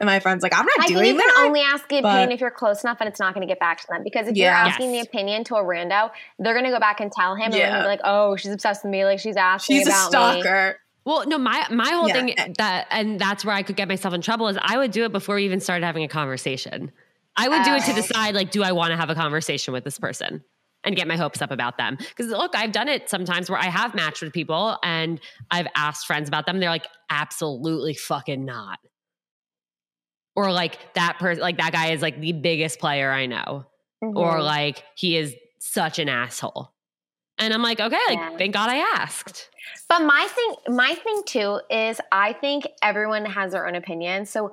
And 0.00 0.06
my 0.08 0.18
friend's 0.18 0.42
like, 0.42 0.52
"I'm 0.52 0.64
not 0.66 0.74
I 0.80 0.86
think 0.86 0.98
doing 0.98 1.06
you 1.14 1.20
can 1.20 1.26
that." 1.28 1.44
only 1.46 1.60
ask 1.60 1.88
the 1.88 1.98
opinion 1.98 2.28
but- 2.28 2.32
if 2.34 2.40
you're 2.40 2.50
close 2.50 2.82
enough 2.82 2.96
and 3.00 3.08
it's 3.08 3.20
not 3.20 3.34
going 3.34 3.46
to 3.46 3.50
get 3.52 3.60
back 3.60 3.80
to 3.82 3.86
them. 3.88 4.02
Because 4.02 4.26
if 4.26 4.36
Yeah. 4.36 4.46
you're 4.46 4.68
asking 4.70 4.92
Yes. 4.94 5.04
the 5.04 5.08
opinion 5.10 5.44
to 5.44 5.54
a 5.54 5.62
rando, 5.62 6.10
they're 6.40 6.54
going 6.54 6.64
to 6.64 6.72
go 6.72 6.80
back 6.80 6.98
and 7.00 7.12
tell 7.12 7.36
him, 7.36 7.44
and 7.44 7.52
then 7.52 7.60
Yeah. 7.60 7.72
he'll 7.74 7.82
be 7.82 7.86
like, 7.88 8.00
"Oh, 8.02 8.34
she's 8.34 8.50
obsessed 8.52 8.82
with 8.82 8.90
me. 8.90 9.04
Like 9.04 9.20
she's 9.20 9.36
asking 9.36 9.76
She's 9.78 9.86
a 9.86 9.90
about 9.90 10.34
me." 10.34 10.40
stalker. 10.42 10.78
Well, 11.04 11.26
no, 11.26 11.38
my 11.38 11.66
my 11.70 11.90
whole 11.90 12.08
Yeah. 12.08 12.14
thing 12.14 12.34
that 12.58 12.86
and 12.90 13.18
that's 13.18 13.44
where 13.44 13.54
I 13.54 13.62
could 13.62 13.76
get 13.76 13.88
myself 13.88 14.14
in 14.14 14.20
trouble 14.20 14.48
is 14.48 14.56
I 14.60 14.78
would 14.78 14.92
do 14.92 15.04
it 15.04 15.12
before 15.12 15.36
we 15.36 15.44
even 15.44 15.60
started 15.60 15.84
having 15.84 16.04
a 16.04 16.08
conversation. 16.08 16.92
I 17.36 17.48
would 17.48 17.64
do 17.64 17.74
it 17.74 17.84
to 17.84 17.92
Oh. 17.92 17.96
decide 17.96 18.34
like, 18.34 18.50
do 18.50 18.62
I 18.62 18.72
want 18.72 18.90
to 18.90 18.96
have 18.96 19.10
a 19.10 19.14
conversation 19.14 19.72
with 19.72 19.84
this 19.84 19.98
person 19.98 20.44
and 20.84 20.94
get 20.94 21.08
my 21.08 21.16
hopes 21.16 21.40
up 21.42 21.50
about 21.50 21.76
them? 21.78 21.96
Because 21.96 22.28
look, 22.28 22.54
I've 22.54 22.72
done 22.72 22.88
it 22.88 23.08
sometimes 23.08 23.48
where 23.50 23.58
I 23.58 23.64
have 23.66 23.94
matched 23.94 24.22
with 24.22 24.32
people 24.32 24.76
and 24.82 25.18
I've 25.50 25.66
asked 25.74 26.06
friends 26.06 26.28
about 26.28 26.46
them. 26.46 26.56
And 26.56 26.62
they're 26.62 26.70
like, 26.70 26.86
absolutely 27.10 27.94
fucking 27.94 28.44
not. 28.44 28.78
Or 30.36 30.52
like 30.52 30.94
that 30.94 31.18
person, 31.18 31.42
like 31.42 31.58
that 31.58 31.72
guy 31.72 31.92
is 31.92 32.00
like 32.02 32.20
the 32.20 32.32
biggest 32.32 32.78
player 32.78 33.10
I 33.10 33.26
know. 33.26 33.66
Or 34.00 34.38
Mhm. 34.38 34.44
like 34.44 34.84
he 34.96 35.16
is 35.16 35.34
such 35.58 35.98
an 35.98 36.08
asshole. 36.08 36.72
And 37.42 37.52
I'm 37.52 37.62
like, 37.62 37.80
okay, 37.80 37.98
like 38.08 38.18
Yeah. 38.18 38.36
thank 38.38 38.54
God 38.54 38.70
I 38.70 38.76
asked. 38.76 39.50
But 39.88 40.02
my 40.02 40.28
thing, 40.30 40.74
my 40.74 40.94
thing 40.94 41.22
too 41.26 41.60
is 41.70 42.00
I 42.10 42.32
think 42.32 42.66
everyone 42.82 43.24
has 43.24 43.52
their 43.52 43.66
own 43.66 43.74
opinion. 43.74 44.26
So 44.26 44.52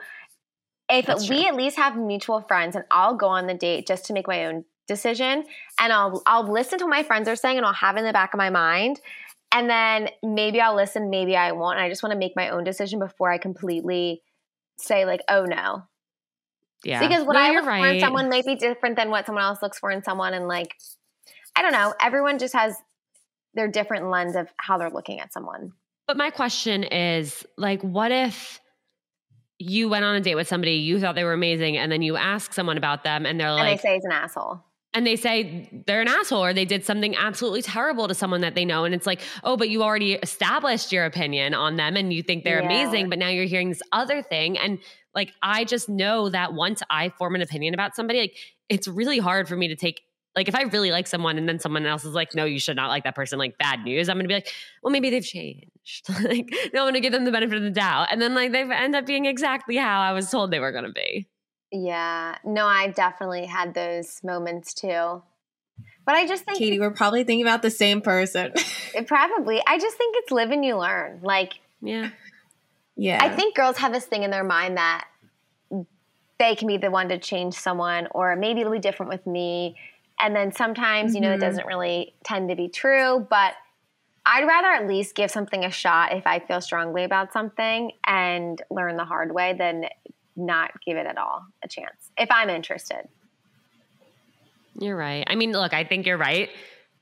if 0.90 1.06
That's 1.06 1.30
we 1.30 1.38
true. 1.38 1.48
at 1.48 1.56
least 1.56 1.78
have 1.78 1.96
mutual 1.96 2.42
friends, 2.42 2.76
and 2.76 2.84
I'll 2.90 3.16
go 3.16 3.28
on 3.28 3.48
the 3.48 3.54
date 3.54 3.86
just 3.88 4.06
to 4.06 4.14
make 4.14 4.28
my 4.28 4.46
own 4.46 4.66
decision, 4.88 5.46
and 5.80 5.94
I'll 5.94 6.24
I'll 6.26 6.52
listen 6.52 6.80
to 6.80 6.86
what 6.86 6.90
my 6.90 7.04
friends 7.04 7.30
are 7.30 7.36
saying, 7.36 7.58
and 7.58 7.66
I'll 7.66 7.74
have 7.74 7.96
it 7.96 8.00
in 8.00 8.06
the 8.06 8.14
back 8.14 8.34
of 8.34 8.40
my 8.40 8.50
mind, 8.50 9.00
and 9.52 9.70
then 9.70 10.10
maybe 10.24 10.60
I'll 10.60 10.76
listen, 10.76 11.10
maybe 11.12 11.36
I 11.36 11.52
won't. 11.52 11.78
And 11.78 11.86
I 11.86 11.90
just 11.90 12.02
want 12.02 12.14
to 12.14 12.20
make 12.20 12.36
my 12.36 12.50
own 12.50 12.64
decision 12.64 12.98
before 13.00 13.32
I 13.32 13.38
completely 13.38 14.24
say 14.78 15.06
like, 15.06 15.22
oh 15.30 15.46
no, 15.46 15.84
Yeah. 16.84 17.02
because 17.02 17.24
what 17.24 17.34
No, 17.34 17.40
I 17.40 17.52
look 17.52 17.66
for 17.66 17.76
in 17.76 18.00
someone 18.00 18.30
may 18.30 18.42
be 18.42 18.56
different 18.56 18.96
than 18.96 19.12
what 19.12 19.26
someone 19.28 19.44
else 19.44 19.62
looks 19.62 19.78
for 19.78 19.92
in 19.92 20.04
someone, 20.04 20.34
and 20.34 20.48
like, 20.48 20.76
I 21.60 21.62
don't 21.62 21.74
know. 21.74 21.94
Everyone 22.02 22.40
just 22.40 22.54
has 22.54 22.74
their 23.54 23.68
different 23.68 24.10
lens 24.10 24.36
of 24.38 24.48
how 24.58 24.78
they're 24.78 24.90
looking 24.90 25.20
at 25.20 25.34
someone. 25.34 25.74
But 26.08 26.16
my 26.16 26.30
question 26.30 26.86
is 26.86 27.46
like, 27.58 27.82
what 27.82 28.12
if 28.14 28.62
you 29.58 29.90
went 29.90 30.06
on 30.06 30.16
a 30.16 30.22
date 30.22 30.36
with 30.36 30.48
somebody, 30.48 30.76
you 30.76 31.00
thought 31.02 31.16
they 31.16 31.26
were 31.26 31.34
amazing, 31.34 31.76
and 31.78 31.92
then 31.92 32.02
you 32.02 32.16
ask 32.16 32.54
someone 32.54 32.78
about 32.78 33.04
them 33.04 33.26
and 33.26 33.38
they're 33.38 33.50
and 33.50 33.58
like, 33.58 33.82
they 33.82 33.90
say 33.90 33.96
he's 33.96 34.06
an 34.06 34.14
asshole. 34.14 34.64
and 34.94 35.06
they 35.06 35.18
say 35.18 35.70
they're 35.86 36.00
an 36.00 36.08
asshole 36.08 36.44
or 36.46 36.54
they 36.54 36.64
did 36.64 36.86
something 36.86 37.14
absolutely 37.18 37.62
terrible 37.62 38.08
to 38.08 38.14
someone 38.16 38.40
that 38.42 38.56
they 38.56 38.64
know. 38.64 38.86
And 38.86 38.96
it's 38.96 39.06
like, 39.06 39.20
oh, 39.44 39.58
but 39.58 39.68
you 39.70 39.84
already 39.84 40.14
established 40.14 40.94
your 40.94 41.04
opinion 41.04 41.54
on 41.54 41.76
them 41.76 41.98
and 41.98 42.14
you 42.14 42.24
think 42.24 42.46
they're 42.46 42.62
Yeah. 42.62 42.66
amazing, 42.68 43.10
but 43.10 43.20
now 43.20 43.28
you're 43.28 43.44
hearing 43.46 43.68
this 43.68 43.82
other 43.92 44.22
thing. 44.22 44.58
And 44.58 44.80
like, 45.14 45.34
I 45.44 45.66
just 45.66 45.90
know 45.90 46.30
that 46.30 46.54
once 46.54 46.82
I 46.90 47.10
form 47.10 47.36
an 47.36 47.42
opinion 47.42 47.74
about 47.74 47.96
somebody, 47.96 48.20
like, 48.22 48.38
it's 48.70 48.88
really 48.88 49.20
hard 49.20 49.50
for 49.50 49.58
me 49.58 49.68
to 49.68 49.76
take. 49.76 50.02
Like 50.36 50.48
if 50.48 50.56
I 50.56 50.64
really 50.64 50.92
like 50.92 51.08
someone 51.08 51.38
and 51.38 51.50
then 51.50 51.60
someone 51.60 51.86
else 51.86 52.06
is 52.06 52.14
like, 52.14 52.36
no, 52.36 52.46
you 52.46 52.60
should 52.60 52.76
not 52.76 52.88
like 52.88 53.04
that 53.04 53.16
person, 53.16 53.40
like 53.40 53.58
bad 53.58 53.84
news, 53.84 54.10
I'm 54.10 54.18
gonna 54.18 54.28
be 54.28 54.36
like, 54.36 54.54
well, 54.84 54.92
maybe 54.92 55.10
they've 55.10 55.26
changed. 55.26 56.08
like, 56.24 56.50
no, 56.74 56.82
I'm 56.82 56.88
gonna 56.88 57.00
give 57.00 57.12
them 57.12 57.26
the 57.26 57.32
benefit 57.32 57.58
of 57.58 57.64
the 57.64 57.72
doubt. 57.72 58.08
And 58.12 58.22
then 58.22 58.36
like 58.36 58.52
they 58.52 58.62
end 58.62 58.96
up 58.96 59.06
being 59.06 59.26
exactly 59.26 59.76
how 59.76 60.02
I 60.02 60.14
was 60.14 60.30
told 60.30 60.52
they 60.52 60.60
were 60.60 60.72
gonna 60.72 60.92
be. 60.92 61.28
Yeah. 61.72 62.38
No, 62.44 62.66
I 62.66 62.88
definitely 62.88 63.46
had 63.46 63.74
those 63.74 64.22
moments 64.24 64.74
too. 64.74 65.24
But 66.06 66.16
I 66.16 66.26
just 66.28 66.44
think 66.44 66.58
Katie, 66.58 66.80
we're 66.80 66.92
probably 66.92 67.24
thinking 67.24 67.46
about 67.46 67.62
the 67.62 67.70
same 67.70 68.02
person. 68.02 68.54
it 68.96 69.08
probably, 69.08 69.62
I 69.68 69.78
just 69.78 69.96
think 69.96 70.16
it's 70.18 70.32
live 70.32 70.50
and 70.52 70.66
you 70.66 70.78
learn. 70.78 71.20
Like, 71.22 71.60
Yeah. 71.82 72.10
yeah. 72.96 73.20
I 73.22 73.30
think 73.30 73.56
girls 73.56 73.78
have 73.78 73.94
this 73.94 74.06
thing 74.06 74.24
in 74.24 74.32
their 74.32 74.44
mind 74.44 74.78
that 74.78 75.08
they 76.40 76.56
can 76.56 76.68
be 76.68 76.78
the 76.78 76.90
one 76.90 77.10
to 77.10 77.20
change 77.20 77.54
someone, 77.54 78.08
or 78.12 78.36
maybe 78.36 78.62
it'll 78.62 78.72
be 78.72 78.80
different 78.80 79.12
with 79.12 79.28
me. 79.28 79.76
And 80.20 80.36
then 80.36 80.52
sometimes, 80.52 81.16
you 81.16 81.22
know, 81.22 81.32
it 81.32 81.38
Mhm. 81.38 81.42
doesn't 81.42 81.66
really 81.66 82.14
tend 82.24 82.50
to 82.50 82.56
be 82.56 82.68
true, 82.68 83.26
but 83.30 83.54
I'd 84.26 84.46
rather 84.46 84.68
at 84.68 84.88
least 84.88 85.16
give 85.16 85.32
something 85.32 85.66
a 85.66 85.72
shot 85.72 86.14
if 86.14 86.28
I 86.28 86.40
feel 86.40 86.62
strongly 86.62 87.04
about 87.04 87.34
something 87.34 87.94
and 88.06 88.62
learn 88.70 88.98
the 88.98 89.06
hard 89.06 89.34
way 89.34 89.54
than 89.54 89.86
not 90.36 90.72
give 90.86 90.98
it 90.98 91.08
at 91.08 91.18
all 91.18 91.46
a 91.64 91.68
chance 91.68 92.12
if 92.18 92.30
I'm 92.32 92.50
interested. 92.50 93.08
You're 94.80 94.96
right. 94.96 95.24
I 95.28 95.36
mean, 95.36 95.52
look, 95.52 95.74
I 95.74 95.84
think 95.84 96.06
you're 96.06 96.18
right, 96.18 96.50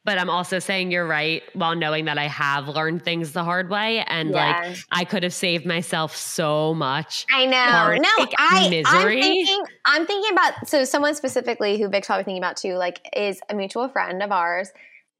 but 0.07 0.17
I'm 0.17 0.29
also 0.29 0.57
saying 0.59 0.89
you're 0.89 1.05
right 1.05 1.43
while 1.51 1.75
knowing 1.75 2.05
that 2.05 2.17
I 2.17 2.27
have 2.29 2.69
learned 2.69 3.03
things 3.03 3.33
the 3.33 3.43
hard 3.43 3.69
way 3.69 4.05
and 4.07 4.29
Yeah. 4.29 4.61
like 4.69 4.77
I 4.89 5.03
could 5.03 5.21
have 5.23 5.33
saved 5.33 5.65
myself 5.65 6.15
so 6.15 6.73
much. 6.73 7.25
I 7.29 7.45
know. 7.45 7.57
heartache, 7.57 8.01
No, 8.03 8.25
I, 8.39 8.83
I'm 8.85 9.09
thinking. 9.19 9.63
I'm 9.83 10.05
thinking 10.07 10.31
about 10.31 10.65
so 10.65 10.85
someone 10.85 11.13
specifically 11.13 11.77
who 11.77 11.89
Vic's 11.89 12.07
probably 12.07 12.23
thinking 12.23 12.41
about 12.41 12.55
too. 12.55 12.75
Like, 12.75 13.01
is 13.17 13.41
a 13.49 13.53
mutual 13.53 13.89
friend 13.89 14.23
of 14.23 14.31
ours, 14.31 14.71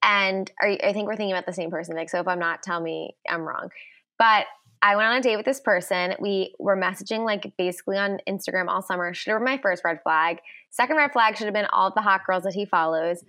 and 0.02 0.50
are, 0.62 0.70
I 0.70 0.94
think 0.94 1.06
we're 1.08 1.18
thinking 1.18 1.34
about 1.34 1.46
the 1.46 1.52
same 1.54 1.70
person, 1.70 1.94
Vic. 1.94 2.10
So 2.10 2.22
if 2.22 2.28
I'm 2.30 2.40
not, 2.40 2.64
tell 2.64 2.80
me 2.80 3.18
I'm 3.30 3.42
wrong. 3.42 3.70
But 4.18 4.46
I 4.82 4.96
went 4.96 5.10
on 5.10 5.18
a 5.18 5.22
date 5.22 5.36
with 5.36 5.46
this 5.46 5.60
person. 5.60 6.16
We 6.22 6.56
were 6.60 6.78
messaging 6.78 7.26
like 7.26 7.52
basically 7.58 7.98
on 7.98 8.20
Instagram 8.26 8.70
all 8.70 8.82
summer. 8.82 9.14
Should 9.14 9.32
have 9.32 9.40
been 9.42 9.46
my 9.46 9.58
first 9.58 9.84
red 9.84 10.02
flag. 10.02 10.38
Second 10.70 10.96
red 10.96 11.12
flag 11.12 11.36
should 11.36 11.46
have 11.46 11.54
been 11.54 11.68
all 11.74 11.92
the 11.94 12.02
hot 12.02 12.22
girls 12.26 12.44
that 12.44 12.54
he 12.54 12.66
follows. 12.66 13.26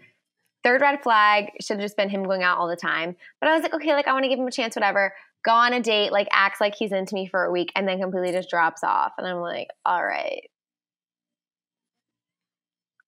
Third 0.64 0.80
red 0.80 1.02
flag 1.02 1.50
should 1.60 1.76
have 1.76 1.84
just 1.84 1.96
been 1.96 2.08
him 2.08 2.24
going 2.24 2.42
out 2.42 2.58
all 2.58 2.68
the 2.68 2.76
time. 2.76 3.16
But 3.40 3.48
I 3.48 3.54
was 3.54 3.62
like, 3.62 3.74
okay, 3.74 3.92
like 3.92 4.08
I 4.08 4.12
want 4.12 4.24
to 4.24 4.28
give 4.28 4.38
him 4.38 4.46
a 4.46 4.50
chance, 4.50 4.74
whatever. 4.74 5.14
Go 5.44 5.52
on 5.52 5.72
a 5.72 5.80
date, 5.80 6.10
like 6.10 6.28
acts 6.32 6.60
like 6.60 6.74
he's 6.74 6.92
into 6.92 7.14
me 7.14 7.26
for 7.26 7.44
a 7.44 7.50
week, 7.50 7.70
and 7.76 7.86
then 7.86 8.00
completely 8.00 8.32
just 8.32 8.50
drops 8.50 8.82
off. 8.82 9.12
And 9.18 9.26
I'm 9.26 9.40
like, 9.40 9.68
all 9.86 10.04
right. 10.04 10.48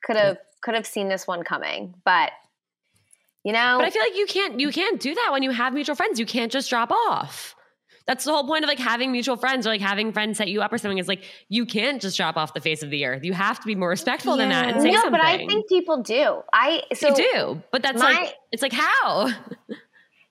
Could 0.04 0.16
have 0.16 0.38
could 0.62 0.74
have 0.74 0.86
seen 0.86 1.08
this 1.08 1.26
one 1.26 1.42
coming, 1.42 1.94
but 2.04 2.32
you 3.44 3.52
know, 3.52 3.76
But 3.78 3.86
I 3.86 3.90
feel 3.90 4.02
like 4.02 4.16
you 4.16 4.26
can't 4.26 4.60
you 4.60 4.70
can't 4.70 5.00
do 5.00 5.14
that 5.14 5.30
when 5.32 5.42
you 5.42 5.50
have 5.50 5.72
mutual 5.72 5.96
friends. 5.96 6.20
You 6.20 6.26
can't 6.26 6.52
just 6.52 6.68
drop 6.70 6.90
off. 6.90 7.54
That's 8.10 8.24
the 8.24 8.32
whole 8.32 8.44
point 8.44 8.64
of 8.64 8.68
like 8.68 8.80
having 8.80 9.12
mutual 9.12 9.36
friends 9.36 9.68
or 9.68 9.70
like 9.70 9.80
having 9.80 10.12
friends 10.12 10.38
set 10.38 10.48
you 10.48 10.62
up 10.62 10.72
or 10.72 10.78
something 10.78 10.98
is 10.98 11.06
like 11.06 11.22
you 11.48 11.64
can't 11.64 12.02
just 12.02 12.16
drop 12.16 12.36
off 12.36 12.54
the 12.54 12.60
face 12.60 12.82
of 12.82 12.90
the 12.90 13.04
earth. 13.04 13.22
You 13.22 13.32
have 13.34 13.60
to 13.60 13.66
be 13.68 13.76
more 13.76 13.88
respectful 13.88 14.36
than 14.36 14.48
that 14.48 14.68
and 14.68 14.82
say 14.82 14.90
no, 14.90 14.94
something. 14.94 15.12
but 15.12 15.20
I 15.20 15.46
think 15.46 15.68
people 15.68 16.02
do. 16.02 16.42
I 16.52 16.82
so 16.92 17.10
you 17.10 17.14
do. 17.14 17.62
But 17.70 17.84
that's 17.84 18.00
my- 18.00 18.12
like 18.12 18.34
it's 18.50 18.62
like 18.62 18.72
how? 18.72 19.30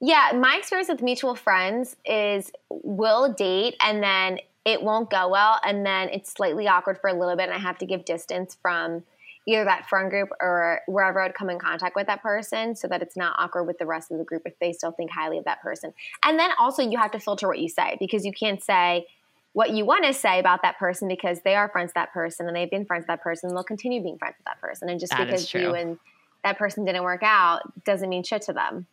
Yeah, 0.02 0.32
my 0.36 0.58
experience 0.58 0.90
with 0.90 1.02
mutual 1.02 1.36
friends 1.36 1.96
is 2.06 2.52
we'll 2.70 3.32
date 3.32 3.76
and 3.82 4.04
then 4.04 4.40
it 4.66 4.82
won't 4.82 5.10
go 5.10 5.30
well 5.30 5.58
and 5.64 5.86
then 5.86 6.10
it's 6.10 6.34
slightly 6.34 6.68
awkward 6.68 7.00
for 7.00 7.10
a 7.10 7.14
little 7.14 7.38
bit 7.38 7.44
and 7.44 7.54
I 7.54 7.60
have 7.60 7.78
to 7.78 7.86
give 7.86 8.04
distance 8.04 8.58
from 8.62 9.04
either 9.50 9.64
that 9.64 9.90
friend 9.90 10.10
group 10.12 10.30
or 10.40 10.82
wherever 10.88 11.20
I'd 11.20 11.34
come 11.34 11.50
in 11.50 11.58
contact 11.58 11.96
with 11.96 12.08
that 12.08 12.22
person 12.22 12.76
so 12.76 12.88
that 12.88 13.02
it's 13.02 13.18
not 13.18 13.36
awkward 13.40 13.64
with 13.64 13.80
the 13.80 13.86
rest 13.86 14.12
of 14.12 14.20
the 14.20 14.24
group 14.24 14.44
if 14.46 14.58
they 14.60 14.72
still 14.72 14.92
think 14.92 15.10
highly 15.10 15.40
of 15.40 15.46
that 15.46 15.62
person. 15.62 15.94
And 16.24 16.38
then 16.38 16.52
also 16.60 16.84
you 16.84 17.00
have 17.00 17.12
to 17.12 17.20
filter 17.20 17.48
what 17.48 17.58
you 17.60 17.68
say 17.68 17.98
because 18.00 18.26
you 18.26 18.32
can't 18.32 18.64
say 18.64 19.08
what 19.54 19.72
you 19.72 19.84
want 19.86 20.06
to 20.06 20.14
say 20.14 20.40
about 20.40 20.62
that 20.62 20.78
person 20.78 21.08
because 21.08 21.42
they 21.42 21.56
are 21.56 21.68
friends 21.70 21.90
with 21.90 21.96
that 21.96 22.14
person 22.14 22.48
and 22.48 22.56
they've 22.56 22.70
been 22.70 22.86
friends 22.86 23.02
with 23.04 23.08
that 23.08 23.24
person 23.24 23.50
and 23.50 23.58
they'll 23.58 23.64
continue 23.64 24.02
being 24.04 24.20
friends 24.20 24.36
with 24.38 24.46
that 24.46 24.62
person. 24.62 24.88
And 24.88 25.00
just 25.00 25.12
That 25.12 25.34
is 25.34 25.48
because 25.48 25.54
you 25.54 25.74
and 25.74 25.98
that 26.44 26.60
person 26.60 26.86
didn't 26.86 27.04
work 27.04 27.24
out 27.24 27.62
doesn't 27.84 28.08
mean 28.08 28.24
shit 28.24 28.44
to 28.44 28.54
them. 28.54 28.86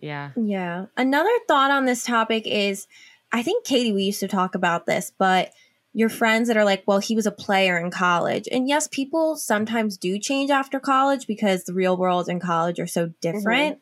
yeah. 0.00 0.30
Yeah. 0.34 0.86
Another 0.96 1.30
thought 1.46 1.70
on 1.70 1.84
this 1.84 2.04
topic 2.04 2.46
is 2.46 2.86
I 3.30 3.42
think 3.42 3.66
Katie, 3.66 3.92
we 3.92 4.04
used 4.04 4.20
to 4.20 4.28
talk 4.28 4.54
about 4.54 4.86
this, 4.86 5.12
but 5.18 5.52
your 5.98 6.08
friends 6.08 6.46
that 6.46 6.56
are 6.56 6.64
like, 6.64 6.84
well, 6.86 7.00
he 7.00 7.16
was 7.16 7.26
a 7.26 7.32
player 7.32 7.76
in 7.76 7.90
college. 7.90 8.48
And 8.52 8.68
yes, 8.68 8.86
people 8.86 9.34
sometimes 9.34 9.96
do 9.96 10.16
change 10.20 10.48
after 10.48 10.78
college 10.78 11.26
because 11.26 11.64
the 11.64 11.74
real 11.74 11.96
world 11.96 12.28
and 12.28 12.40
college 12.40 12.78
are 12.78 12.86
so 12.86 13.06
mm-hmm. 13.06 13.14
different. 13.20 13.80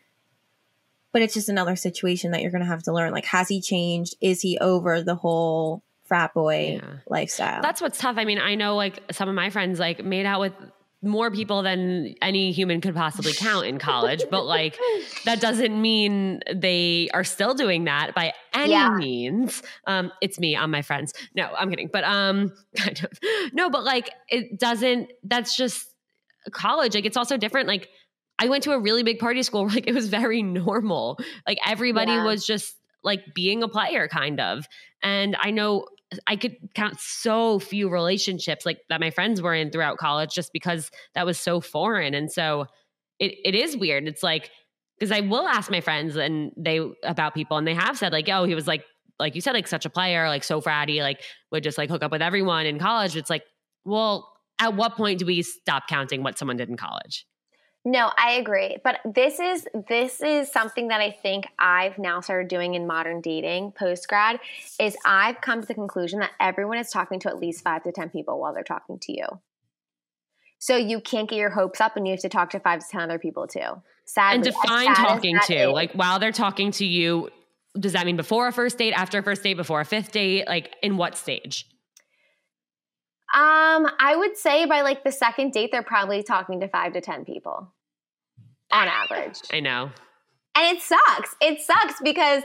But 1.13 1.21
it's 1.21 1.35
just 1.35 1.51
another 1.51 1.77
situation 1.77 2.31
that 2.31 2.41
you're 2.41 2.51
going 2.51 2.63
to 2.63 2.69
have 2.69 2.85
to 2.85 2.93
learn. 2.95 3.13
Like, 3.13 3.27
has 3.27 3.49
he 3.51 3.61
changed? 3.61 4.15
Is 4.23 4.41
he 4.41 4.57
over 4.57 5.03
the 5.03 5.15
whole 5.15 5.83
frat 6.05 6.33
boy 6.33 6.81
Yeah. 6.83 7.01
lifestyle? 7.07 7.61
That's 7.61 7.83
what's 7.83 7.99
tough. 7.99 8.17
I 8.17 8.25
mean, 8.25 8.39
I 8.39 8.55
know 8.55 8.77
like 8.77 9.03
some 9.13 9.29
of 9.29 9.35
my 9.35 9.51
friends 9.51 9.79
like 9.79 10.03
made 10.03 10.25
out 10.25 10.41
with 10.41 10.55
more 11.03 11.31
people 11.31 11.63
than 11.63 12.15
any 12.23 12.53
human 12.53 12.81
could 12.81 12.95
possibly 12.95 13.33
count 13.33 13.67
in 13.67 13.79
college, 13.79 14.25
but 14.31 14.45
like 14.45 14.79
that 15.25 15.41
doesn't 15.41 15.81
mean 15.81 16.41
they 16.53 17.09
are 17.15 17.23
still 17.25 17.55
doing 17.55 17.85
that 17.85 18.15
by 18.15 18.33
any 18.55 18.73
Yeah. 18.73 18.91
means. 18.97 19.63
Um, 19.87 20.11
it's 20.23 20.41
me, 20.41 20.57
I'm 20.57 20.71
my 20.71 20.83
friends. 20.83 21.13
No, 21.35 21.51
I'm 21.57 21.71
kidding, 21.71 21.91
but 21.93 22.03
um, 22.05 22.51
kind 22.77 23.05
of. 23.05 23.19
No, 23.53 23.71
but 23.71 23.85
like 23.85 24.11
it 24.29 24.59
doesn't. 24.59 25.13
That's 25.23 25.57
just 25.57 25.87
college. 26.51 26.95
Like 26.95 27.05
it's 27.05 27.17
also 27.17 27.37
different. 27.37 27.69
Like 27.69 27.89
I 28.39 28.49
went 28.49 28.65
to 28.65 28.73
a 28.73 28.79
really 28.79 29.03
big 29.03 29.19
party 29.19 29.43
school 29.43 29.65
where 29.67 29.71
like 29.75 29.87
it 29.87 29.95
was 29.95 30.09
very 30.09 30.43
normal. 30.43 31.19
Like 31.47 31.59
everybody 31.65 32.13
Yeah. 32.13 32.25
was 32.25 32.47
just 32.47 32.75
like 33.05 33.35
being 33.35 33.63
a 33.63 33.69
player, 33.69 34.09
kind 34.09 34.41
of. 34.41 34.67
And 35.03 35.37
I 35.39 35.51
know 35.53 35.87
I 36.27 36.37
could 36.37 36.57
count 36.75 37.01
so 37.01 37.59
few 37.59 37.89
relationships 37.89 38.65
like 38.65 38.79
that 38.89 39.01
my 39.01 39.11
friends 39.11 39.43
were 39.43 39.55
in 39.55 39.71
throughout 39.71 39.99
college 39.99 40.33
just 40.33 40.53
because 40.53 40.91
that 41.15 41.27
was 41.27 41.39
so 41.39 41.61
foreign. 41.61 42.15
And 42.15 42.31
so 42.31 42.67
it, 43.19 43.35
it 43.45 43.55
is 43.55 43.77
weird. 43.77 44.07
It's 44.07 44.23
like 44.23 44.51
because 44.99 45.13
I 45.13 45.21
will 45.21 45.47
ask 45.47 45.71
my 45.71 45.81
friends 45.81 46.17
and 46.17 46.53
they 46.57 46.81
about 47.03 47.35
people 47.35 47.57
and 47.57 47.67
they 47.67 47.75
have 47.75 47.99
said 47.99 48.13
like, 48.13 48.29
oh, 48.29 48.45
he 48.45 48.55
was 48.55 48.67
like 48.67 48.85
like 49.19 49.35
you 49.35 49.41
said, 49.41 49.55
like 49.55 49.67
such 49.67 49.87
a 49.87 49.91
player, 49.91 50.29
like 50.29 50.45
so 50.45 50.61
fratty, 50.61 51.01
like 51.01 51.23
would 51.51 51.63
just 51.63 51.79
like 51.79 51.91
hook 51.91 52.03
up 52.03 52.13
with 52.13 52.23
everyone 52.23 52.67
in 52.67 52.79
college. 52.79 53.17
It's 53.17 53.31
like, 53.31 53.43
well, 53.85 54.31
at 54.61 54.75
what 54.75 54.97
point 54.97 55.19
do 55.19 55.27
we 55.27 55.43
stop 55.43 55.89
counting 55.89 56.23
what 56.23 56.39
someone 56.39 56.57
did 56.57 56.69
in 56.69 56.77
college? 56.77 57.27
No, 57.87 58.11
I 58.19 58.33
agree. 58.33 58.79
But 58.83 58.99
this 59.05 59.39
is 59.39 59.69
this 59.89 60.21
is 60.21 60.51
something 60.51 60.89
that 60.89 61.01
I 61.01 61.13
think 61.13 61.47
I've 61.57 61.99
now 61.99 62.21
started 62.21 62.49
doing 62.49 62.75
in 62.75 62.85
modern 62.85 63.21
dating 63.21 63.75
post 63.79 64.09
grad 64.09 64.41
is 64.81 64.97
I've 65.07 65.41
come 65.41 65.61
to 65.61 65.69
the 65.69 65.75
conclusion 65.75 66.19
that 66.19 66.33
everyone 66.41 66.79
is 66.79 66.91
talking 66.91 67.21
to 67.21 67.29
at 67.29 67.39
least 67.39 67.63
5 67.63 67.85
to 67.85 67.93
10 67.93 68.11
people 68.11 68.41
while 68.41 68.53
they're 68.53 68.65
talking 68.65 68.99
to 69.03 69.13
you. 69.13 69.27
So 70.59 70.77
you 70.77 71.01
can't 71.01 71.31
get 71.31 71.39
your 71.39 71.51
hopes 71.51 71.81
up 71.81 71.97
and 71.97 72.09
you 72.09 72.11
have 72.11 72.21
to 72.23 72.29
talk 72.29 72.51
to 72.51 72.59
5 72.59 72.81
to 72.81 72.87
10 72.91 73.03
other 73.03 73.21
people 73.21 73.47
too. 73.47 73.61
Sadly, 74.05 74.35
and 74.35 74.43
define 74.43 74.87
sad 74.87 74.97
talking 74.97 75.39
to. 75.45 75.55
is. 75.55 75.69
Like 75.69 75.93
while 75.93 76.19
they're 76.19 76.33
talking 76.33 76.73
to 76.73 76.85
you, 76.85 77.31
does 77.79 77.93
that 77.93 78.05
mean 78.05 78.17
before 78.17 78.49
a 78.49 78.53
first 78.53 78.79
date, 78.79 78.95
after 78.95 79.19
a 79.19 79.23
first 79.23 79.45
date, 79.45 79.55
before 79.55 79.81
a 79.81 79.85
fifth 79.85 80.11
date? 80.11 80.49
Like 80.49 80.75
in 80.83 80.97
what 80.97 81.17
stage? 81.17 81.69
Um, 83.33 83.87
I 84.01 84.17
would 84.17 84.37
say 84.37 84.65
by 84.67 84.81
like 84.81 85.05
the 85.05 85.13
second 85.13 85.53
date, 85.53 85.71
they're 85.71 85.85
probably 85.85 86.25
talking 86.25 86.59
to 86.61 86.69
five 86.69 86.93
to 86.95 87.01
ten 87.01 87.25
people 87.25 87.73
on 88.71 88.89
average, 88.89 89.41
I 89.53 89.61
know. 89.61 89.91
and 90.57 90.77
it 90.77 90.83
sucks. 90.83 91.37
It 91.41 91.61
sucks 91.61 92.01
because 92.03 92.43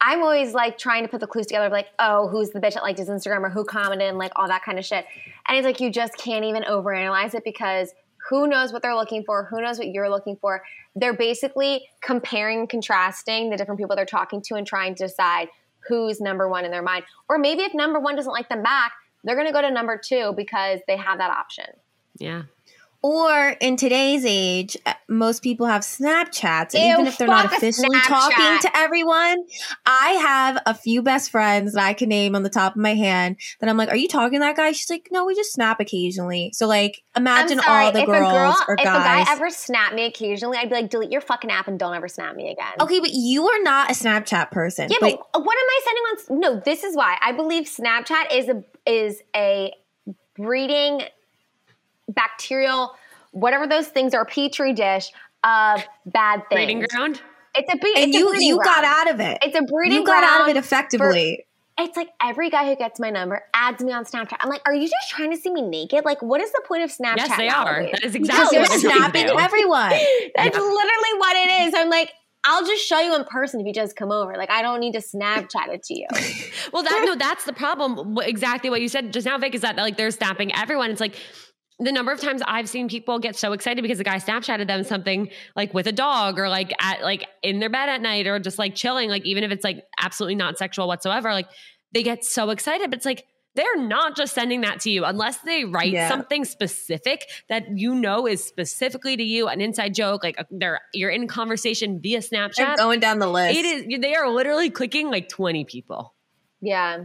I'm 0.00 0.22
always 0.22 0.52
like 0.52 0.78
trying 0.78 1.04
to 1.04 1.08
put 1.08 1.20
the 1.20 1.26
clues 1.26 1.46
together, 1.46 1.66
of 1.66 1.72
like, 1.72 1.88
oh, 1.98 2.28
who's 2.28 2.50
the 2.50 2.60
bitch 2.60 2.74
that 2.74 2.82
liked 2.82 2.98
his 2.98 3.08
Instagram 3.08 3.42
or 3.42 3.50
who 3.50 3.64
commented 3.64 4.08
and 4.08 4.18
like 4.18 4.32
all 4.34 4.48
that 4.48 4.64
kind 4.64 4.78
of 4.78 4.84
shit. 4.84 5.04
And 5.46 5.56
it's 5.56 5.64
like 5.64 5.80
you 5.80 5.90
just 5.90 6.16
can't 6.16 6.44
even 6.44 6.64
overanalyze 6.64 7.34
it 7.34 7.44
because 7.44 7.92
who 8.28 8.46
knows 8.46 8.72
what 8.72 8.82
they're 8.82 8.96
looking 8.96 9.22
for? 9.24 9.44
Who 9.50 9.60
knows 9.60 9.78
what 9.78 9.88
you're 9.88 10.08
looking 10.10 10.36
for? 10.40 10.62
They're 10.96 11.14
basically 11.14 11.88
comparing, 12.00 12.66
contrasting 12.66 13.50
the 13.50 13.56
different 13.56 13.78
people 13.78 13.94
they're 13.94 14.04
talking 14.06 14.42
to 14.42 14.54
and 14.54 14.66
trying 14.66 14.94
to 14.96 15.06
decide 15.06 15.48
who's 15.88 16.20
number 16.20 16.48
one 16.48 16.64
in 16.64 16.70
their 16.70 16.82
mind. 16.82 17.04
Or 17.28 17.38
maybe 17.38 17.62
if 17.62 17.74
number 17.74 17.98
one 18.00 18.16
doesn't 18.16 18.32
like 18.32 18.48
them 18.48 18.62
back, 18.62 18.92
they're 19.24 19.36
going 19.36 19.46
to 19.46 19.52
go 19.52 19.62
to 19.62 19.70
number 19.70 20.00
two 20.02 20.32
because 20.36 20.80
they 20.88 20.96
have 20.96 21.18
that 21.18 21.30
option. 21.30 21.66
Yeah. 22.18 22.42
Or 23.02 23.56
in 23.60 23.76
today's 23.76 24.24
age, 24.24 24.76
uh, 24.86 24.94
most 25.08 25.42
people 25.42 25.66
have 25.66 25.82
Snapchats, 25.82 26.74
and 26.74 26.84
Ew, 26.84 26.92
even 26.92 27.06
if 27.08 27.18
they're 27.18 27.26
not 27.26 27.46
officially 27.46 27.88
Snapchat. 27.88 28.06
talking 28.06 28.60
to 28.60 28.76
everyone, 28.76 29.44
I 29.84 30.10
have 30.10 30.62
a 30.66 30.74
few 30.74 31.02
best 31.02 31.32
friends 31.32 31.72
that 31.72 31.82
I 31.82 31.94
can 31.94 32.08
name 32.08 32.36
on 32.36 32.44
the 32.44 32.48
top 32.48 32.76
of 32.76 32.80
my 32.80 32.94
hand. 32.94 33.38
That 33.60 33.68
I'm 33.68 33.76
like, 33.76 33.88
"Are 33.88 33.96
you 33.96 34.06
talking 34.06 34.38
to 34.38 34.44
that 34.44 34.56
guy?" 34.56 34.70
She's 34.70 34.88
like, 34.88 35.08
"No, 35.10 35.24
we 35.24 35.34
just 35.34 35.52
snap 35.52 35.80
occasionally." 35.80 36.52
So 36.54 36.68
like, 36.68 37.02
imagine 37.16 37.58
sorry, 37.58 37.86
all 37.86 37.92
the 37.92 38.06
girls 38.06 38.32
girl, 38.32 38.56
or 38.68 38.76
guys. 38.76 38.86
if 38.86 38.92
a 38.92 38.98
guy 38.98 39.32
ever 39.32 39.50
snapped 39.50 39.94
me 39.94 40.04
occasionally, 40.04 40.58
I'd 40.58 40.68
be 40.68 40.76
like, 40.76 40.90
delete 40.90 41.10
your 41.10 41.20
fucking 41.20 41.50
app 41.50 41.66
and 41.66 41.78
don't 41.78 41.94
ever 41.94 42.06
snap 42.06 42.36
me 42.36 42.52
again. 42.52 42.72
okay, 42.80 43.00
but 43.00 43.10
you 43.12 43.48
are 43.48 43.62
not 43.62 43.90
a 43.90 43.94
Snapchat 43.94 44.52
person. 44.52 44.88
Yeah, 44.90 44.98
but 45.00 45.18
what 45.18 45.36
am 45.36 45.44
I 45.44 45.80
sending 45.84 46.02
on? 46.04 46.40
No, 46.40 46.62
this 46.64 46.84
is 46.84 46.96
why 46.96 47.16
I 47.20 47.32
believe 47.32 47.64
Snapchat 47.64 48.32
is 48.32 48.48
a 48.48 48.64
is 48.86 49.22
a 49.34 49.72
breeding 50.36 51.02
bacterial, 52.14 52.94
whatever 53.32 53.66
those 53.66 53.88
things 53.88 54.14
are, 54.14 54.24
petri 54.24 54.72
dish 54.72 55.10
of 55.44 55.84
bad 56.06 56.42
things. 56.48 56.58
Breeding 56.58 56.86
ground? 56.90 57.20
It's 57.54 57.72
a 57.72 57.76
breeding. 57.76 58.02
and 58.04 58.08
it's 58.10 58.18
you 58.18 58.28
breeding 58.30 58.48
you 58.48 58.62
got 58.62 58.84
out 58.84 59.10
of 59.12 59.20
it. 59.20 59.38
It's 59.42 59.56
a 59.58 59.62
breeding 59.62 60.04
ground. 60.04 60.22
you 60.22 60.22
got 60.22 60.24
out 60.24 60.40
of 60.42 60.48
it 60.48 60.58
effectively. 60.58 61.44
It's 61.78 61.96
like 61.96 62.10
every 62.22 62.50
guy 62.50 62.66
who 62.68 62.76
gets 62.76 63.00
my 63.00 63.10
number 63.10 63.42
adds 63.54 63.82
me 63.82 63.92
on 63.92 64.04
Snapchat. 64.04 64.36
I'm 64.40 64.50
like, 64.50 64.60
are 64.66 64.74
you 64.74 64.84
just 64.86 65.08
trying 65.10 65.30
to 65.30 65.36
see 65.38 65.50
me 65.50 65.62
naked? 65.62 66.04
Like, 66.04 66.20
what 66.22 66.40
is 66.40 66.52
the 66.52 66.62
point 66.68 66.82
of 66.82 66.90
Snapchat? 66.90 67.16
Yes, 67.16 67.36
they 67.38 67.48
are. 67.48 67.64
nowadays? 67.80 67.92
That 67.92 68.04
is 68.04 68.12
because 68.12 68.28
exactly 68.28 68.56
you're 68.58 68.62
what 68.62 68.70
they're 68.82 68.90
snapping 68.90 69.26
do. 69.26 69.38
everyone. 69.38 69.88
That's 70.36 70.56
Yeah. 70.56 70.62
literally 70.62 71.18
what 71.18 71.36
it 71.36 71.66
is. 71.66 71.74
I'm 71.74 71.88
like, 71.88 72.12
I'll 72.44 72.66
just 72.66 72.86
show 72.86 73.00
you 73.00 73.14
in 73.16 73.24
person 73.24 73.60
if 73.60 73.66
you 73.66 73.72
just 73.72 73.96
come 73.96 74.12
over. 74.12 74.34
Like, 74.36 74.50
I 74.50 74.60
don't 74.62 74.80
need 74.80 74.92
to 74.92 74.98
Snapchat 75.00 75.68
it 75.72 75.82
to 75.84 75.94
you. 75.98 76.06
Well, 76.72 76.82
that 76.84 77.02
no, 77.04 77.14
that's 77.16 77.44
the 77.44 77.52
problem. 77.52 78.16
Exactly 78.22 78.70
what 78.70 78.80
you 78.80 78.88
said 78.88 79.12
just 79.12 79.26
now, 79.26 79.36
Vic, 79.36 79.54
is 79.54 79.60
that 79.62 79.76
like 79.76 79.96
they're 79.98 80.10
snapping 80.10 80.54
everyone. 80.54 80.90
It's 80.90 81.00
like 81.00 81.16
the 81.82 81.92
number 81.92 82.12
of 82.12 82.20
times 82.20 82.42
I've 82.46 82.68
seen 82.68 82.88
people 82.88 83.18
get 83.18 83.36
so 83.36 83.52
excited 83.52 83.82
because 83.82 83.98
the 83.98 84.04
guy 84.04 84.16
Snapchatted 84.16 84.66
them 84.66 84.84
something 84.84 85.28
like 85.56 85.74
with 85.74 85.86
a 85.86 85.92
dog 85.92 86.38
or 86.38 86.48
like 86.48 86.72
at 86.80 87.02
like 87.02 87.26
in 87.42 87.58
their 87.60 87.70
bed 87.70 87.88
at 87.88 88.00
night 88.00 88.26
or 88.26 88.38
just 88.38 88.58
like 88.58 88.74
chilling, 88.74 89.08
like 89.10 89.24
even 89.26 89.44
if 89.44 89.50
it's 89.50 89.64
like 89.64 89.84
absolutely 89.98 90.34
not 90.36 90.58
sexual 90.58 90.86
whatsoever, 90.88 91.32
like 91.32 91.48
they 91.92 92.02
get 92.02 92.24
so 92.24 92.50
excited. 92.50 92.90
But 92.90 92.98
it's 92.98 93.06
like 93.06 93.24
they're 93.54 93.76
not 93.82 94.16
just 94.16 94.34
sending 94.34 94.62
that 94.62 94.80
to 94.80 94.90
you 94.90 95.04
unless 95.04 95.38
they 95.38 95.64
write 95.66 95.92
Yeah. 95.92 96.08
something 96.08 96.44
specific 96.46 97.26
that 97.50 97.64
you 97.76 97.94
know 97.94 98.26
is 98.26 98.42
specifically 98.42 99.14
to 99.16 99.22
you, 99.22 99.46
an 99.48 99.60
inside 99.60 99.94
joke, 99.94 100.22
like 100.24 100.38
uh, 100.38 100.44
they're 100.50 100.80
you're 100.94 101.10
in 101.10 101.28
conversation 101.28 102.00
via 102.00 102.20
They're 102.20 102.48
Snapchat. 102.48 102.76
going 102.78 103.00
down 103.00 103.18
the 103.18 103.26
list. 103.26 103.58
It 103.58 103.64
is 103.64 104.00
they 104.00 104.14
are 104.14 104.30
literally 104.30 104.70
clicking 104.70 105.10
like 105.10 105.28
20 105.28 105.64
people. 105.66 106.14
Yeah. 106.62 107.04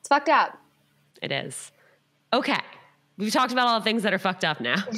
It's 0.00 0.08
fucked 0.08 0.28
up. 0.28 0.58
It 1.22 1.30
is. 1.32 1.70
Okay. 2.32 2.58
We've 3.18 3.32
talked 3.32 3.52
about 3.52 3.66
all 3.66 3.80
the 3.80 3.84
things 3.84 4.04
that 4.04 4.14
are 4.14 4.18
fucked 4.18 4.44
up 4.44 4.60
now. 4.60 4.76
Glad 4.86 4.94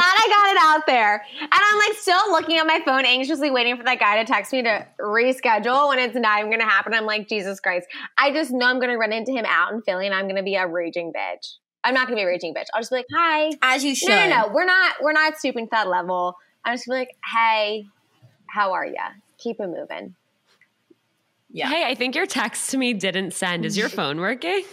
I 0.00 0.28
got 0.28 0.52
it 0.52 0.58
out 0.60 0.86
there. 0.86 1.24
And 1.40 1.50
I'm 1.50 1.78
like 1.78 1.94
still 1.94 2.30
looking 2.30 2.58
at 2.58 2.66
my 2.66 2.80
phone, 2.84 3.06
anxiously 3.06 3.50
waiting 3.50 3.76
for 3.78 3.82
that 3.84 3.98
guy 3.98 4.22
to 4.22 4.30
text 4.30 4.52
me 4.52 4.62
to 4.62 4.86
reschedule 5.00 5.88
when 5.88 5.98
it's 5.98 6.14
not 6.14 6.40
even 6.40 6.50
going 6.50 6.60
to 6.60 6.66
happen. 6.66 6.92
I'm 6.92 7.06
like, 7.06 7.28
Jesus 7.28 7.58
Christ. 7.60 7.88
I 8.18 8.30
just 8.30 8.50
know 8.52 8.66
I'm 8.66 8.78
going 8.78 8.90
to 8.90 8.98
run 8.98 9.12
into 9.12 9.32
him 9.32 9.46
out 9.48 9.72
in 9.72 9.80
Philly 9.82 10.04
and 10.04 10.14
I'm 10.14 10.26
going 10.26 10.36
to 10.36 10.42
be 10.42 10.56
a 10.56 10.66
raging 10.66 11.12
bitch. 11.12 11.54
I'm 11.82 11.94
not 11.94 12.06
going 12.06 12.18
to 12.18 12.20
be 12.20 12.24
a 12.24 12.26
raging 12.26 12.52
bitch. 12.52 12.66
I'll 12.74 12.82
just 12.82 12.90
be 12.90 12.96
like, 12.96 13.06
hi. 13.12 13.50
as 13.62 13.82
you 13.82 13.94
should. 13.94 14.10
No, 14.10 14.28
no, 14.28 14.42
no. 14.42 14.48
We're 14.52 14.66
not, 14.66 14.96
we're 15.00 15.12
not 15.12 15.38
stooping 15.38 15.66
to 15.66 15.70
that 15.72 15.88
level. 15.88 16.36
I'm 16.64 16.74
just 16.74 16.86
gonna 16.86 16.96
be 16.96 17.00
like, 17.00 17.16
hey, 17.34 17.86
how 18.46 18.72
are 18.72 18.84
ya? 18.84 19.08
Keep 19.38 19.60
it 19.60 19.68
moving. 19.68 20.14
Yeah. 21.50 21.68
Hey, 21.68 21.84
I 21.86 21.94
think 21.94 22.14
your 22.14 22.26
text 22.26 22.70
to 22.70 22.78
me 22.78 22.94
didn't 22.94 23.32
send. 23.32 23.64
Is 23.64 23.76
your 23.76 23.88
phone 23.98 24.18
working? 24.20 24.62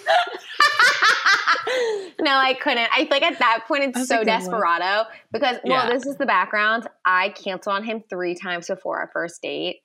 no, 2.20 2.32
I 2.32 2.54
couldn't. 2.62 2.90
I 2.94 3.06
think 3.06 3.24
at 3.24 3.40
that 3.40 3.66
point 3.68 3.84
it's 3.84 3.98
That's 3.98 4.08
so 4.10 4.22
a 4.22 4.26
good 4.26 4.32
one. 4.32 4.40
desperado 4.42 5.04
because 5.32 5.58
well, 5.64 5.88
Yeah. 5.88 5.94
this 5.94 6.06
is 6.06 6.18
the 6.18 6.26
background. 6.26 6.88
I 7.06 7.30
canceled 7.30 7.76
on 7.76 7.84
him 7.84 8.04
three 8.10 8.36
times 8.36 8.68
before 8.68 9.00
our 9.00 9.10
first 9.14 9.42
date. 9.42 9.82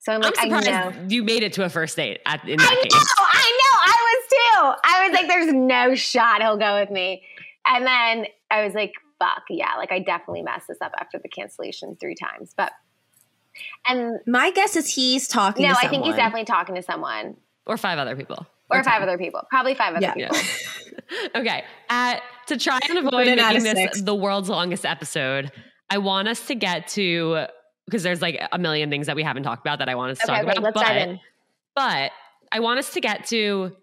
So 0.00 0.12
I'm 0.12 0.20
like, 0.20 0.34
I'm 0.38 0.52
I 0.52 0.60
know. 0.60 0.92
you 1.08 1.24
made 1.24 1.42
it 1.42 1.52
to 1.54 1.64
a 1.64 1.68
first 1.68 1.96
date 1.96 2.20
at, 2.26 2.46
in 2.48 2.60
I 2.60 2.64
that 2.64 2.74
know, 2.74 2.82
case. 2.82 3.14
I 3.18 3.58
know. 3.62 3.78
I 3.82 4.14
was 4.14 4.28
too. 4.28 4.74
I 4.84 5.08
was 5.08 5.14
like, 5.18 5.26
there's 5.28 5.52
no 5.52 5.94
shot 5.96 6.42
he'll 6.42 6.56
go 6.58 6.78
with 6.80 6.90
me. 6.90 7.24
And 7.66 7.84
then 7.84 8.26
I 8.50 8.64
was 8.64 8.74
like, 8.74 8.92
fuck, 9.18 9.42
yeah. 9.50 9.74
Like 9.76 9.90
I 9.90 9.98
definitely 9.98 10.42
messed 10.42 10.68
this 10.68 10.78
up 10.80 10.92
after 11.00 11.18
the 11.18 11.28
cancellation 11.28 11.96
three 12.00 12.14
times. 12.14 12.54
But 12.56 12.70
and 13.88 14.18
My 14.26 14.50
guess 14.50 14.76
is 14.76 14.92
he's 14.94 15.28
talking. 15.28 15.64
To 15.64 15.68
someone. 15.74 15.82
No, 15.82 15.88
I 15.88 15.90
think 15.90 16.04
he's 16.04 16.16
definitely 16.16 16.44
talking 16.44 16.74
to 16.74 16.82
someone. 16.82 17.36
Or 17.66 17.76
five 17.76 17.98
other 17.98 18.16
people. 18.16 18.46
Or 18.70 18.78
Or 18.78 18.82
five 18.84 18.94
ten. 19.00 19.02
other 19.08 19.18
people. 19.18 19.42
Probably 19.50 19.74
five 19.74 19.94
other 19.94 20.02
Yeah. 20.18 20.28
people. 20.30 20.36
Yeah. 21.10 21.28
okay. 21.40 21.64
Uh, 21.88 22.16
to 22.48 22.56
try 22.58 22.78
and 22.88 22.98
avoid 22.98 23.26
making 23.26 23.62
this 23.62 23.72
six. 23.74 24.00
the 24.02 24.14
world's 24.14 24.48
longest 24.48 24.84
episode, 24.84 25.52
I 25.90 25.98
want 25.98 26.26
us 26.28 26.46
to 26.48 26.54
get 26.54 26.88
to 26.88 27.46
because 27.86 28.02
there's 28.02 28.20
like 28.22 28.40
a 28.50 28.58
million 28.58 28.90
things 28.90 29.06
that 29.06 29.14
we 29.14 29.22
haven't 29.22 29.44
talked 29.44 29.64
about 29.64 29.78
that 29.78 29.88
I 29.88 29.94
want 29.94 30.12
us 30.12 30.18
to 30.18 30.24
Okay, 30.24 30.42
talk 30.42 30.42
okay, 30.48 30.52
about. 30.58 30.62
let's 30.64 30.74
but, 30.74 30.86
dive 30.86 31.08
in. 31.08 31.20
but 31.76 32.10
I 32.50 32.58
want 32.60 32.80
us 32.80 32.92
to 32.94 33.00
get 33.00 33.26
to 33.26 33.76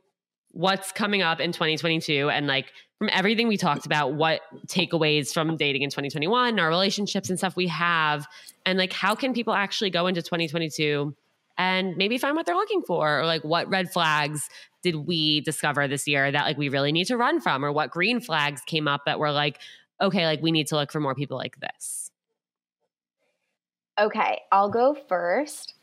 what's 0.51 0.91
coming 0.91 1.21
up 1.21 1.39
in 1.39 1.51
2022 1.53 2.29
and 2.29 2.45
like 2.45 2.65
from 3.03 3.09
everything 3.11 3.49
we 3.49 3.57
talked 3.57 3.85
about, 3.85 4.13
what 4.13 4.39
takeaways 4.67 5.33
from 5.33 5.57
dating 5.57 5.81
in 5.81 5.89
2021, 5.89 6.57
our 6.57 6.69
relationships 6.69 7.29
and 7.29 7.37
stuff 7.37 7.53
we 7.53 7.67
have, 7.67 8.25
and 8.65 8.79
like 8.79 8.93
how 8.93 9.13
can 9.13 9.33
people 9.33 9.53
actually 9.53 9.89
go 9.89 10.07
into 10.07 10.21
2022 10.21 11.13
and 11.57 11.97
maybe 11.97 12.17
find 12.17 12.33
what 12.33 12.45
they're 12.45 12.55
looking 12.55 12.81
for, 12.81 13.19
or 13.19 13.25
like 13.25 13.43
what 13.43 13.67
red 13.67 13.91
flags 13.91 14.47
did 14.83 14.95
we 14.95 15.41
discover 15.41 15.85
this 15.85 16.07
year 16.07 16.31
that 16.31 16.45
like 16.45 16.57
we 16.57 16.69
really 16.69 16.93
need 16.93 17.03
to 17.03 17.17
run 17.17 17.41
from, 17.41 17.65
or 17.65 17.73
what 17.73 17.91
green 17.91 18.21
flags 18.21 18.61
came 18.61 18.87
up 18.87 19.01
that 19.05 19.19
were 19.19 19.33
like, 19.33 19.59
okay, 19.99 20.25
like 20.25 20.41
we 20.41 20.53
need 20.53 20.67
to 20.67 20.75
look 20.75 20.89
for 20.89 21.01
more 21.01 21.13
people 21.13 21.35
like 21.35 21.59
this. 21.59 22.09
Okay, 23.99 24.39
I'll 24.49 24.69
go 24.69 24.95
first. 25.09 25.73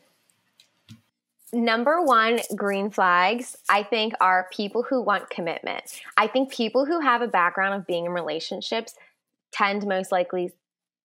Number 1.53 2.01
one, 2.03 2.41
green 2.55 2.91
flags, 2.91 3.57
I 3.69 3.83
think, 3.83 4.15
are 4.21 4.49
people 4.53 4.85
who 4.85 5.03
want 5.03 5.31
commitment. 5.31 6.01
I 6.17 6.29
think 6.29 6.53
people 6.53 6.87
who 6.87 7.01
have 7.01 7.23
a 7.23 7.29
background 7.29 7.75
of 7.75 7.87
being 7.87 8.07
in 8.07 8.13
relationships 8.13 8.95
tend 9.53 9.87
most 9.87 10.13
likely 10.13 10.53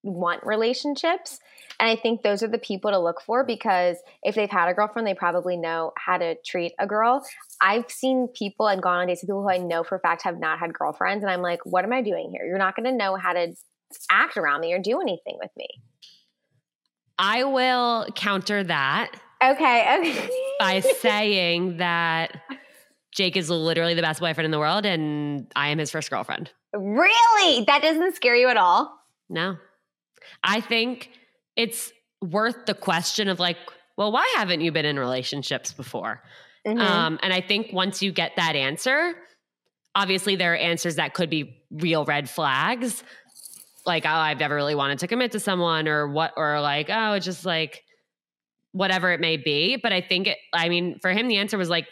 want 0.03 0.45
relationships. 0.45 1.39
And 1.79 1.89
I 1.89 1.95
think 1.95 2.21
those 2.21 2.43
are 2.43 2.47
the 2.47 2.59
people 2.59 2.91
to 2.91 2.99
look 2.99 3.21
for 3.21 3.43
because 3.43 3.97
if 4.21 4.35
they've 4.35 4.49
had 4.49 4.69
a 4.69 4.73
girlfriend, 4.73 5.07
they 5.07 5.15
probably 5.15 5.57
know 5.57 5.91
how 5.97 6.17
to 6.17 6.35
treat 6.45 6.73
a 6.79 6.85
girl. 6.85 7.25
I've 7.59 7.89
seen 7.89 8.27
people 8.27 8.67
and 8.67 8.83
gone 8.83 8.99
on 8.99 9.07
dates 9.07 9.23
with 9.23 9.29
people 9.29 9.41
who 9.41 9.49
I 9.49 9.57
know 9.57 9.83
for 9.83 9.95
a 9.95 9.99
fact 9.99 10.21
have 10.23 10.39
not 10.39 10.59
had 10.59 10.73
girlfriends. 10.73 11.23
And 11.23 11.31
I'm 11.31 11.41
like, 11.41 11.65
what 11.65 11.83
am 11.83 11.91
I 11.91 12.03
doing 12.03 12.29
here? 12.31 12.45
You're 12.45 12.59
not 12.59 12.75
going 12.75 12.85
to 12.85 12.95
know 12.95 13.15
how 13.15 13.33
to 13.33 13.55
act 14.11 14.37
around 14.37 14.61
me 14.61 14.73
or 14.73 14.79
do 14.79 15.01
anything 15.01 15.37
with 15.39 15.51
me. 15.57 15.67
I 17.17 17.45
will 17.45 18.07
counter 18.15 18.63
that 18.63 19.11
Okay, 19.43 19.97
okay. 19.99 20.29
by 20.59 20.79
saying 20.79 21.77
that 21.77 22.41
Jake 23.11 23.37
is 23.37 23.49
literally 23.49 23.93
the 23.93 24.01
best 24.01 24.19
boyfriend 24.19 24.45
in 24.45 24.51
the 24.51 24.59
world 24.59 24.85
and 24.85 25.51
I 25.55 25.69
am 25.69 25.77
his 25.77 25.91
first 25.91 26.09
girlfriend. 26.09 26.51
Really? 26.73 27.63
That 27.65 27.81
doesn't 27.81 28.15
scare 28.15 28.35
you 28.35 28.49
at 28.49 28.57
all? 28.57 28.97
No. 29.29 29.57
I 30.43 30.61
think 30.61 31.09
it's 31.55 31.91
worth 32.21 32.65
the 32.65 32.73
question 32.73 33.27
of 33.27 33.39
like, 33.39 33.57
well, 33.97 34.11
why 34.11 34.31
haven't 34.37 34.61
you 34.61 34.71
been 34.71 34.85
in 34.85 34.99
relationships 34.99 35.71
before? 35.71 36.21
Mhm. 36.67 36.79
Um, 36.79 37.19
and 37.21 37.31
I 37.31 37.41
think 37.41 37.71
once 37.71 38.01
you 38.01 38.11
get 38.11 38.33
that 38.37 38.55
answer, 38.55 39.13
obviously 39.95 40.35
there 40.35 40.53
are 40.53 40.57
answers 40.57 40.95
that 40.95 41.13
could 41.13 41.29
be 41.29 41.61
real 41.71 42.05
red 42.05 42.29
flags 42.29 43.03
like 43.85 44.05
oh 44.05 44.09
i've 44.09 44.39
never 44.39 44.55
really 44.55 44.75
wanted 44.75 44.99
to 44.99 45.07
commit 45.07 45.31
to 45.31 45.39
someone 45.39 45.87
or 45.87 46.07
what 46.07 46.33
or 46.35 46.59
like 46.59 46.89
oh 46.91 47.13
it's 47.13 47.25
just 47.25 47.45
like 47.45 47.83
whatever 48.75 49.11
it 49.11 49.19
may 49.19 49.37
be 49.37 49.77
but 49.77 49.93
i 49.93 50.01
think 50.01 50.27
it 50.27 50.37
i 50.53 50.67
mean 50.69 50.99
for 51.01 51.11
him 51.11 51.27
the 51.27 51.37
answer 51.37 51.57
was 51.57 51.69
like 51.69 51.87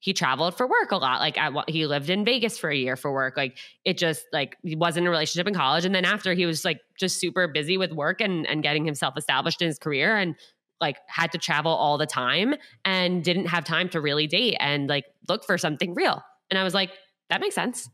he 0.00 0.12
traveled 0.12 0.54
for 0.54 0.66
work 0.66 0.90
a 0.90 0.96
lot 0.96 1.20
like 1.20 1.38
at 1.38 1.52
he 1.68 1.86
lived 1.86 2.10
in 2.10 2.24
vegas 2.24 2.58
for 2.58 2.70
a 2.70 2.76
year 2.76 2.96
for 2.96 3.12
work 3.12 3.36
like 3.36 3.56
it 3.84 3.96
just 3.96 4.24
like 4.32 4.56
he 4.62 4.76
wasn't 4.76 5.02
in 5.02 5.06
a 5.06 5.10
relationship 5.10 5.46
in 5.46 5.54
college 5.54 5.84
and 5.84 5.94
then 5.94 6.04
after 6.04 6.34
he 6.34 6.44
was 6.44 6.64
like 6.64 6.80
just 6.98 7.18
super 7.18 7.46
busy 7.48 7.78
with 7.78 7.92
work 7.92 8.20
and 8.20 8.46
and 8.46 8.62
getting 8.62 8.84
himself 8.84 9.16
established 9.16 9.62
in 9.62 9.68
his 9.68 9.78
career 9.78 10.16
and 10.16 10.34
like 10.80 10.98
had 11.08 11.32
to 11.32 11.38
travel 11.38 11.72
all 11.72 11.98
the 11.98 12.06
time 12.06 12.54
and 12.84 13.24
didn't 13.24 13.46
have 13.46 13.64
time 13.64 13.88
to 13.88 14.00
really 14.00 14.26
date 14.26 14.56
and 14.60 14.88
like 14.88 15.06
look 15.28 15.44
for 15.44 15.56
something 15.56 15.94
real. 15.94 16.22
And 16.50 16.58
i 16.58 16.64
was 16.64 16.74
like 16.74 16.90
that 17.30 17.40
makes 17.40 17.54
sense. 17.54 17.88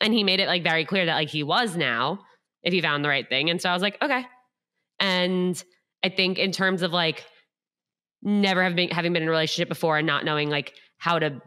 And 0.00 0.12
he 0.12 0.24
made 0.24 0.40
it 0.40 0.48
like 0.48 0.64
very 0.64 0.84
clear 0.84 1.06
that 1.06 1.14
like 1.14 1.28
he 1.28 1.42
was 1.44 1.76
now 1.76 2.20
if 2.62 2.72
he 2.72 2.80
found 2.80 3.04
the 3.04 3.08
right 3.08 3.28
thing. 3.28 3.50
And 3.50 3.60
so 3.60 3.70
i 3.70 3.72
was 3.72 3.82
like 3.82 4.00
okay. 4.02 4.24
And 4.98 5.62
i 6.02 6.08
think 6.08 6.38
in 6.38 6.50
terms 6.50 6.82
of 6.82 6.92
like 6.92 7.24
never 8.24 8.62
have 8.62 8.74
been 8.74 8.90
having 8.90 9.12
been 9.12 9.22
in 9.22 9.28
a 9.28 9.30
relationship 9.30 9.68
before 9.68 9.98
and 9.98 10.06
not 10.06 10.24
knowing 10.24 10.50
like 10.50 10.74
how 10.98 11.18
to 11.18 11.40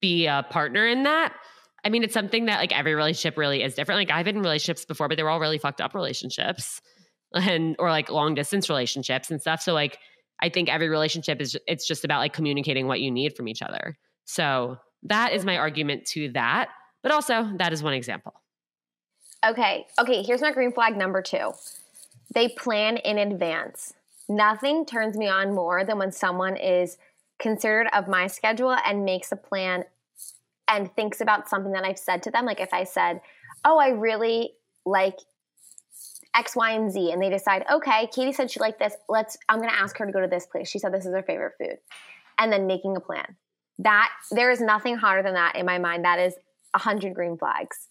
be 0.00 0.26
a 0.26 0.44
partner 0.50 0.86
in 0.86 1.04
that 1.04 1.34
i 1.84 1.88
mean 1.88 2.02
it's 2.02 2.14
something 2.14 2.46
that 2.46 2.58
like 2.58 2.76
every 2.76 2.94
relationship 2.94 3.38
really 3.38 3.62
is 3.62 3.74
different 3.74 3.98
like 3.98 4.10
i've 4.10 4.24
been 4.24 4.36
in 4.36 4.42
relationships 4.42 4.84
before 4.84 5.08
but 5.08 5.16
they 5.16 5.22
were 5.22 5.30
all 5.30 5.40
really 5.40 5.58
fucked 5.58 5.80
up 5.80 5.94
relationships 5.94 6.80
and 7.34 7.76
or 7.78 7.90
like 7.90 8.10
long 8.10 8.34
distance 8.34 8.68
relationships 8.68 9.30
and 9.30 9.40
stuff 9.40 9.60
so 9.62 9.72
like 9.72 9.98
i 10.42 10.48
think 10.48 10.68
every 10.68 10.88
relationship 10.88 11.40
is 11.40 11.56
it's 11.66 11.86
just 11.86 12.04
about 12.04 12.18
like 12.18 12.32
communicating 12.32 12.86
what 12.86 13.00
you 13.00 13.10
need 13.10 13.34
from 13.34 13.48
each 13.48 13.62
other 13.62 13.96
so 14.24 14.76
that 15.02 15.32
is 15.32 15.44
my 15.44 15.56
argument 15.56 16.04
to 16.04 16.30
that 16.32 16.68
but 17.02 17.12
also 17.12 17.50
that 17.58 17.72
is 17.72 17.82
one 17.82 17.94
example 17.94 18.34
Okay. 19.44 19.86
Okay. 20.00 20.22
Here's 20.22 20.40
my 20.40 20.52
green 20.52 20.72
flag 20.72 20.96
number 20.96 21.22
two. 21.22 21.52
They 22.34 22.48
plan 22.48 22.96
in 22.98 23.18
advance. 23.18 23.94
Nothing 24.28 24.84
turns 24.86 25.16
me 25.16 25.28
on 25.28 25.54
more 25.54 25.84
than 25.84 25.98
when 25.98 26.12
someone 26.12 26.56
is 26.56 26.98
considerate 27.38 27.92
of 27.94 28.08
my 28.08 28.26
schedule 28.26 28.74
and 28.84 29.04
makes 29.04 29.30
a 29.32 29.36
plan 29.36 29.84
and 30.68 30.94
thinks 30.96 31.20
about 31.20 31.48
something 31.48 31.72
that 31.72 31.84
I've 31.84 31.98
said 31.98 32.22
to 32.24 32.30
them. 32.30 32.44
Like 32.44 32.60
if 32.60 32.72
I 32.74 32.84
said, 32.84 33.20
Oh, 33.64 33.78
I 33.78 33.88
really 33.88 34.52
like 34.84 35.16
X, 36.34 36.54
Y, 36.54 36.70
and 36.72 36.90
Z, 36.92 37.10
and 37.12 37.22
they 37.22 37.30
decide, 37.30 37.64
okay, 37.72 38.08
Katie 38.14 38.32
said 38.32 38.50
she 38.50 38.60
liked 38.60 38.78
this. 38.78 38.94
Let's, 39.08 39.36
I'm 39.48 39.58
going 39.58 39.70
to 39.70 39.78
ask 39.78 39.96
her 39.98 40.06
to 40.06 40.12
go 40.12 40.20
to 40.20 40.28
this 40.28 40.46
place. 40.46 40.68
She 40.68 40.78
said 40.78 40.92
this 40.92 41.06
is 41.06 41.14
her 41.14 41.22
favorite 41.22 41.54
food. 41.58 41.78
And 42.38 42.52
then 42.52 42.66
making 42.66 42.96
a 42.96 43.00
plan. 43.00 43.36
That, 43.78 44.10
there 44.30 44.50
is 44.50 44.60
nothing 44.60 44.96
hotter 44.96 45.22
than 45.22 45.34
that 45.34 45.56
in 45.56 45.64
my 45.66 45.78
mind. 45.78 46.04
That 46.04 46.18
is 46.18 46.34
a 46.74 46.78
hundred 46.78 47.14
green 47.14 47.38
flags. 47.38 47.88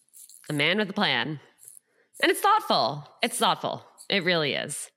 a 0.49 0.53
man 0.53 0.77
with 0.77 0.89
a 0.89 0.93
plan 0.93 1.39
and 2.21 2.31
it's 2.31 2.39
thoughtful 2.39 3.07
it's 3.23 3.37
thoughtful 3.37 3.83
it 4.09 4.23
really 4.23 4.53
is 4.53 4.91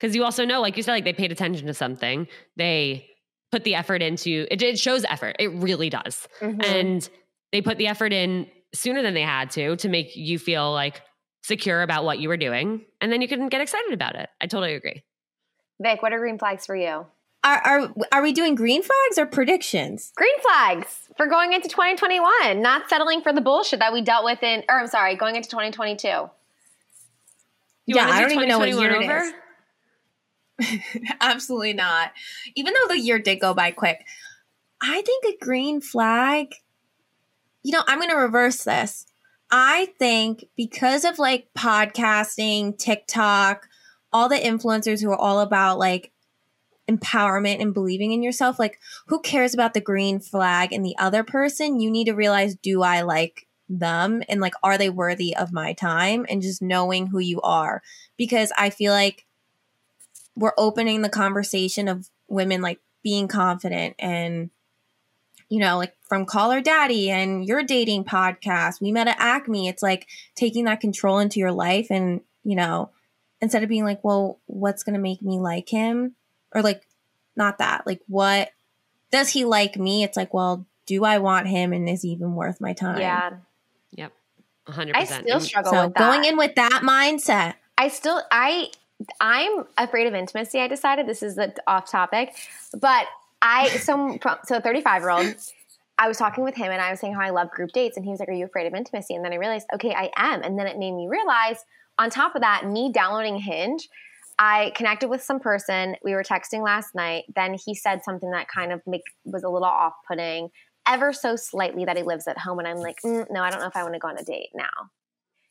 because 0.00 0.14
you 0.14 0.24
also 0.24 0.44
know 0.44 0.60
like 0.60 0.76
you 0.76 0.82
said 0.82 0.92
like 0.92 1.04
they 1.04 1.12
paid 1.12 1.32
attention 1.32 1.66
to 1.66 1.74
something 1.74 2.26
they 2.56 3.08
put 3.50 3.64
the 3.64 3.74
effort 3.74 4.02
into 4.02 4.46
it, 4.50 4.60
it 4.62 4.78
shows 4.78 5.04
effort 5.08 5.36
it 5.38 5.48
really 5.54 5.90
does 5.90 6.28
Mhm. 6.40 6.64
and 6.64 7.08
they 7.52 7.62
put 7.62 7.78
the 7.78 7.86
effort 7.86 8.12
in 8.12 8.46
sooner 8.74 9.02
than 9.02 9.14
they 9.14 9.22
had 9.22 9.50
to 9.52 9.76
to 9.76 9.88
make 9.88 10.14
you 10.16 10.38
feel 10.38 10.72
like 10.72 11.02
secure 11.42 11.82
about 11.82 12.04
what 12.04 12.18
you 12.18 12.28
were 12.28 12.36
doing 12.36 12.84
and 13.00 13.10
then 13.12 13.22
you 13.22 13.28
can 13.28 13.48
get 13.48 13.60
excited 13.60 13.92
about 13.92 14.14
it 14.16 14.28
i 14.40 14.46
totally 14.46 14.74
agree 14.74 15.02
Vic, 15.80 16.02
what 16.02 16.12
are 16.12 16.18
green 16.18 16.38
flags 16.38 16.66
for 16.66 16.74
you? 16.74 17.06
Are, 17.44 17.56
are 17.64 17.94
are 18.10 18.20
we 18.20 18.32
doing 18.32 18.56
green 18.56 18.82
flags 18.82 19.16
or 19.16 19.26
predictions? 19.26 20.12
Green 20.16 20.40
flags 20.40 21.08
for 21.16 21.26
going 21.28 21.52
into 21.52 21.68
2021, 21.68 22.60
not 22.60 22.90
settling 22.90 23.22
for 23.22 23.32
the 23.32 23.40
bullshit 23.40 23.78
that 23.78 23.92
we 23.92 24.02
dealt 24.02 24.24
with 24.24 24.42
in, 24.42 24.64
or 24.68 24.80
I'm 24.80 24.88
sorry, 24.88 25.14
going 25.14 25.36
into 25.36 25.48
2022. 25.48 26.08
You 26.08 26.28
Yeah, 27.86 28.06
wanna 28.06 28.12
I 28.12 28.16
do 28.18 28.22
don't 28.24 28.32
even 28.38 28.48
know 28.48 28.58
what 28.58 28.66
2021 28.66 28.90
year 28.90 29.00
it 29.02 29.04
over? 29.04 29.26
is. 29.28 29.32
Absolutely 31.20 31.72
not. 31.72 32.12
Even 32.54 32.74
though 32.74 32.94
the 32.94 33.00
year 33.00 33.18
did 33.18 33.40
go 33.40 33.54
by 33.54 33.70
quick, 33.70 34.04
I 34.80 35.02
think 35.02 35.24
a 35.24 35.44
green 35.44 35.80
flag. 35.80 36.54
You 37.62 37.72
know, 37.72 37.82
I'm 37.86 37.98
going 37.98 38.10
to 38.10 38.16
reverse 38.16 38.64
this. 38.64 39.06
I 39.50 39.88
think 39.98 40.44
because 40.56 41.04
of 41.04 41.18
like 41.18 41.48
podcasting, 41.56 42.78
TikTok, 42.78 43.66
all 44.12 44.28
the 44.28 44.36
influencers 44.36 45.02
who 45.02 45.10
are 45.10 45.16
all 45.16 45.40
about 45.40 45.78
like 45.78 46.12
empowerment 46.90 47.60
and 47.60 47.74
believing 47.74 48.12
in 48.12 48.22
yourself, 48.22 48.58
like 48.58 48.78
who 49.06 49.20
cares 49.20 49.54
about 49.54 49.74
the 49.74 49.80
green 49.80 50.20
flag 50.20 50.72
and 50.72 50.84
the 50.84 50.96
other 50.98 51.24
person? 51.24 51.80
You 51.80 51.90
need 51.90 52.06
to 52.06 52.14
realize 52.14 52.54
do 52.56 52.82
I 52.82 53.02
like 53.02 53.46
them 53.68 54.22
and 54.28 54.40
like 54.40 54.54
are 54.62 54.78
they 54.78 54.88
worthy 54.88 55.36
of 55.36 55.52
my 55.52 55.74
time 55.74 56.24
and 56.28 56.40
just 56.40 56.62
knowing 56.62 57.06
who 57.06 57.18
you 57.18 57.40
are 57.42 57.82
because 58.16 58.50
I 58.56 58.70
feel 58.70 58.92
like 58.92 59.26
we're 60.38 60.52
opening 60.56 61.02
the 61.02 61.08
conversation 61.08 61.88
of 61.88 62.08
women 62.28 62.62
like 62.62 62.80
being 63.02 63.28
confident 63.28 63.94
and 63.98 64.50
you 65.48 65.58
know 65.58 65.76
like 65.76 65.94
from 66.08 66.24
Call 66.24 66.50
Her 66.50 66.60
Daddy 66.60 67.10
and 67.10 67.44
your 67.44 67.62
dating 67.62 68.04
podcast 68.04 68.80
we 68.80 68.92
met 68.92 69.08
at 69.08 69.16
acme 69.18 69.68
it's 69.68 69.82
like 69.82 70.06
taking 70.34 70.64
that 70.64 70.80
control 70.80 71.18
into 71.18 71.40
your 71.40 71.52
life 71.52 71.88
and 71.90 72.20
you 72.44 72.56
know 72.56 72.90
instead 73.40 73.62
of 73.62 73.68
being 73.68 73.84
like 73.84 74.02
well 74.04 74.40
what's 74.46 74.82
going 74.82 74.94
to 74.94 75.00
make 75.00 75.22
me 75.22 75.38
like 75.38 75.68
him? 75.68 76.14
or 76.54 76.62
like 76.62 76.82
not 77.36 77.58
that 77.58 77.86
like 77.86 78.00
what 78.06 78.50
does 79.10 79.30
he 79.30 79.44
like 79.44 79.76
me? 79.76 80.02
it's 80.04 80.16
like 80.16 80.32
well 80.32 80.66
do 80.86 81.04
i 81.04 81.18
want 81.18 81.46
him 81.46 81.72
and 81.72 81.88
is 81.88 82.02
he 82.02 82.10
even 82.10 82.34
worth 82.34 82.60
my 82.60 82.72
time? 82.72 83.00
Yeah. 83.00 83.30
yep. 83.90 84.12
100% 84.66 84.92
I 84.94 85.04
still 85.04 85.40
struggle 85.40 85.72
so 85.72 85.84
with 85.86 85.94
that. 85.94 85.98
going 85.98 86.24
in 86.24 86.36
with 86.36 86.54
that 86.56 86.82
mindset. 86.84 87.54
I 87.78 87.88
still 87.88 88.22
I 88.30 88.70
I'm 89.20 89.64
afraid 89.76 90.06
of 90.06 90.14
intimacy. 90.14 90.60
I 90.60 90.68
decided 90.68 91.06
this 91.06 91.22
is 91.22 91.36
the 91.36 91.54
off 91.66 91.90
topic, 91.90 92.34
but 92.78 93.06
I 93.40 93.68
so 93.68 94.18
so 94.44 94.60
35 94.60 95.02
year 95.02 95.10
old. 95.10 95.34
I 96.00 96.06
was 96.06 96.16
talking 96.16 96.44
with 96.44 96.54
him 96.54 96.70
and 96.70 96.80
I 96.80 96.90
was 96.90 97.00
saying 97.00 97.14
how 97.14 97.22
I 97.22 97.30
love 97.30 97.50
group 97.50 97.72
dates, 97.72 97.96
and 97.96 98.04
he 98.04 98.10
was 98.10 98.20
like, 98.20 98.28
"Are 98.28 98.32
you 98.32 98.44
afraid 98.44 98.66
of 98.66 98.74
intimacy?" 98.74 99.14
And 99.14 99.24
then 99.24 99.32
I 99.32 99.36
realized, 99.36 99.66
okay, 99.74 99.94
I 99.94 100.10
am. 100.16 100.42
And 100.42 100.58
then 100.58 100.66
it 100.66 100.78
made 100.78 100.92
me 100.92 101.08
realize, 101.08 101.64
on 101.98 102.10
top 102.10 102.34
of 102.34 102.42
that, 102.42 102.66
me 102.66 102.92
downloading 102.92 103.38
Hinge. 103.38 103.88
I 104.40 104.72
connected 104.76 105.08
with 105.08 105.20
some 105.22 105.40
person. 105.40 105.96
We 106.04 106.14
were 106.14 106.22
texting 106.22 106.62
last 106.62 106.94
night. 106.94 107.24
Then 107.34 107.54
he 107.54 107.74
said 107.74 108.04
something 108.04 108.30
that 108.30 108.46
kind 108.46 108.70
of 108.70 108.80
make, 108.86 109.02
was 109.24 109.42
a 109.42 109.48
little 109.48 109.66
off 109.66 109.94
putting, 110.06 110.50
ever 110.86 111.12
so 111.12 111.34
slightly 111.34 111.84
that 111.84 111.96
he 111.96 112.04
lives 112.04 112.28
at 112.28 112.38
home. 112.38 112.60
And 112.60 112.68
I'm 112.68 112.76
like, 112.76 112.98
mm, 113.04 113.26
no, 113.32 113.42
I 113.42 113.50
don't 113.50 113.58
know 113.60 113.66
if 113.66 113.76
I 113.76 113.82
want 113.82 113.94
to 113.94 113.98
go 113.98 114.06
on 114.06 114.16
a 114.16 114.22
date 114.22 114.50
now 114.54 114.90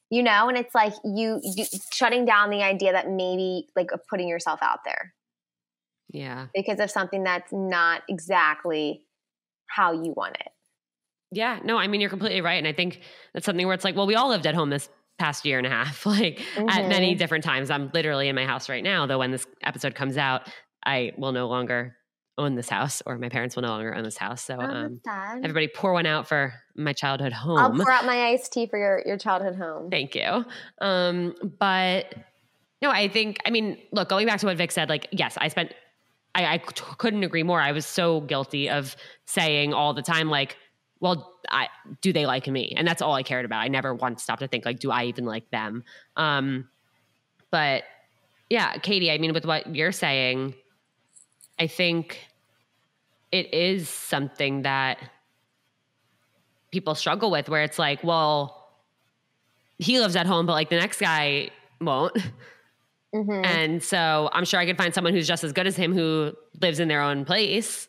you 0.09 0.23
know 0.23 0.49
and 0.49 0.57
it's 0.57 0.73
like 0.75 0.93
you, 1.03 1.39
you 1.43 1.65
shutting 1.91 2.25
down 2.25 2.49
the 2.49 2.63
idea 2.63 2.91
that 2.91 3.09
maybe 3.09 3.67
like 3.75 3.89
putting 4.09 4.27
yourself 4.27 4.59
out 4.61 4.79
there 4.85 5.13
yeah 6.09 6.47
because 6.53 6.79
of 6.79 6.89
something 6.89 7.23
that's 7.23 7.51
not 7.51 8.01
exactly 8.09 9.05
how 9.67 9.91
you 9.91 10.13
want 10.15 10.35
it 10.37 10.51
Yeah, 11.31 11.59
no, 11.63 11.77
I 11.77 11.87
mean 11.87 11.99
you're 11.99 12.09
completely 12.09 12.41
right, 12.41 12.57
and 12.57 12.67
I 12.67 12.73
think 12.73 13.01
that's 13.33 13.45
something 13.45 13.65
where 13.65 13.73
it's 13.75 13.83
like, 13.83 13.95
well, 13.95 14.07
we 14.07 14.15
all 14.15 14.29
lived 14.29 14.47
at 14.47 14.55
home 14.55 14.69
this 14.69 14.89
past 15.19 15.45
year 15.45 15.57
and 15.57 15.67
a 15.67 15.69
half, 15.69 16.05
like 16.05 16.41
at 16.67 16.87
many 16.87 17.15
Mhm. 17.15 17.17
different 17.17 17.43
times. 17.43 17.69
I'm 17.69 17.89
literally 17.93 18.29
in 18.29 18.35
my 18.35 18.45
house 18.45 18.69
right 18.69 18.83
now, 18.83 19.05
though. 19.05 19.19
When 19.19 19.31
this 19.31 19.45
episode 19.63 19.93
comes 19.95 20.17
out, 20.17 20.49
I 20.85 21.11
will 21.17 21.33
no 21.33 21.47
longer 21.49 21.96
own 22.37 22.55
this 22.55 22.69
house, 22.69 23.01
or 23.05 23.17
my 23.17 23.29
parents 23.29 23.55
will 23.55 23.63
no 23.63 23.69
longer 23.69 23.95
own 23.95 24.03
this 24.03 24.17
house. 24.17 24.43
So, 24.43 24.59
um, 24.59 25.01
everybody, 25.43 25.67
pour 25.67 25.93
one 25.93 26.05
out 26.05 26.27
for 26.27 26.53
my 26.75 26.93
childhood 26.93 27.33
home. 27.33 27.57
i'll 27.57 27.71
pour 27.71 27.91
out 27.91 28.05
my 28.05 28.27
iced 28.27 28.53
tea 28.53 28.67
for 28.67 28.77
your, 28.77 29.01
your 29.05 29.17
childhood 29.17 29.55
home 29.55 29.89
Thank 29.89 30.15
you. 30.15 30.45
Um, 30.79 31.33
but 31.59 32.13
no, 32.81 32.91
I 32.91 33.07
think, 33.07 33.39
I 33.45 33.49
mean, 33.49 33.77
look, 33.91 34.09
going 34.09 34.27
back 34.27 34.39
to 34.41 34.45
what 34.45 34.57
Vic 34.57 34.71
said, 34.71 34.89
like, 34.89 35.07
yes, 35.11 35.37
I 35.39 35.47
spent, 35.47 35.73
I, 36.35 36.45
I 36.45 36.57
c- 36.57 36.83
couldn't 36.99 37.23
agree 37.23 37.43
more. 37.43 37.59
I 37.59 37.71
was 37.71 37.85
so 37.85 38.21
guilty 38.21 38.69
of 38.69 38.95
saying 39.25 39.73
all 39.73 39.93
the 39.95 40.03
time, 40.03 40.29
like, 40.29 40.57
well, 40.99 41.33
I, 41.49 41.69
do 42.01 42.13
they 42.13 42.25
like 42.27 42.47
me? 42.47 42.73
And 42.77 42.87
that's 42.87 43.01
all 43.01 43.13
I 43.13 43.23
cared 43.23 43.45
about. 43.45 43.59
I 43.59 43.67
never 43.67 43.95
once 43.95 44.21
stopped 44.21 44.41
to 44.41 44.47
think, 44.47 44.65
like, 44.65 44.79
do 44.79 44.91
I 44.91 45.05
even 45.05 45.25
like 45.25 45.49
them? 45.49 45.83
Um, 46.15 46.69
but 47.49 47.83
yeah, 48.49 48.77
Katie, 48.77 49.11
I 49.11 49.17
mean, 49.17 49.33
with 49.33 49.45
what 49.45 49.75
you're 49.75 49.91
saying, 49.91 50.53
I 51.59 51.67
think 51.67 52.19
it 53.31 53.53
is 53.53 53.89
something 53.89 54.61
that 54.63 54.97
people 56.71 56.95
struggle 56.95 57.31
with 57.31 57.49
where 57.49 57.63
it's 57.63 57.79
like, 57.79 58.03
well, 58.03 58.69
he 59.79 59.99
lives 59.99 60.15
at 60.15 60.25
home, 60.25 60.45
but 60.45 60.53
like 60.53 60.69
the 60.69 60.75
next 60.77 60.99
guy 60.99 61.49
won't. 61.81 62.15
Mhm. 63.15 63.45
And 63.45 63.83
so 63.83 64.29
I'm 64.33 64.43
sure 64.43 64.59
I 64.59 64.65
could 64.65 64.77
find 64.77 64.93
someone 64.93 65.13
who's 65.13 65.27
just 65.27 65.43
as 65.43 65.53
good 65.53 65.65
as 65.65 65.75
him 65.75 65.93
who 65.93 66.33
lives 66.61 66.79
in 66.79 66.87
their 66.87 67.01
own 67.01 67.25
place. 67.25 67.87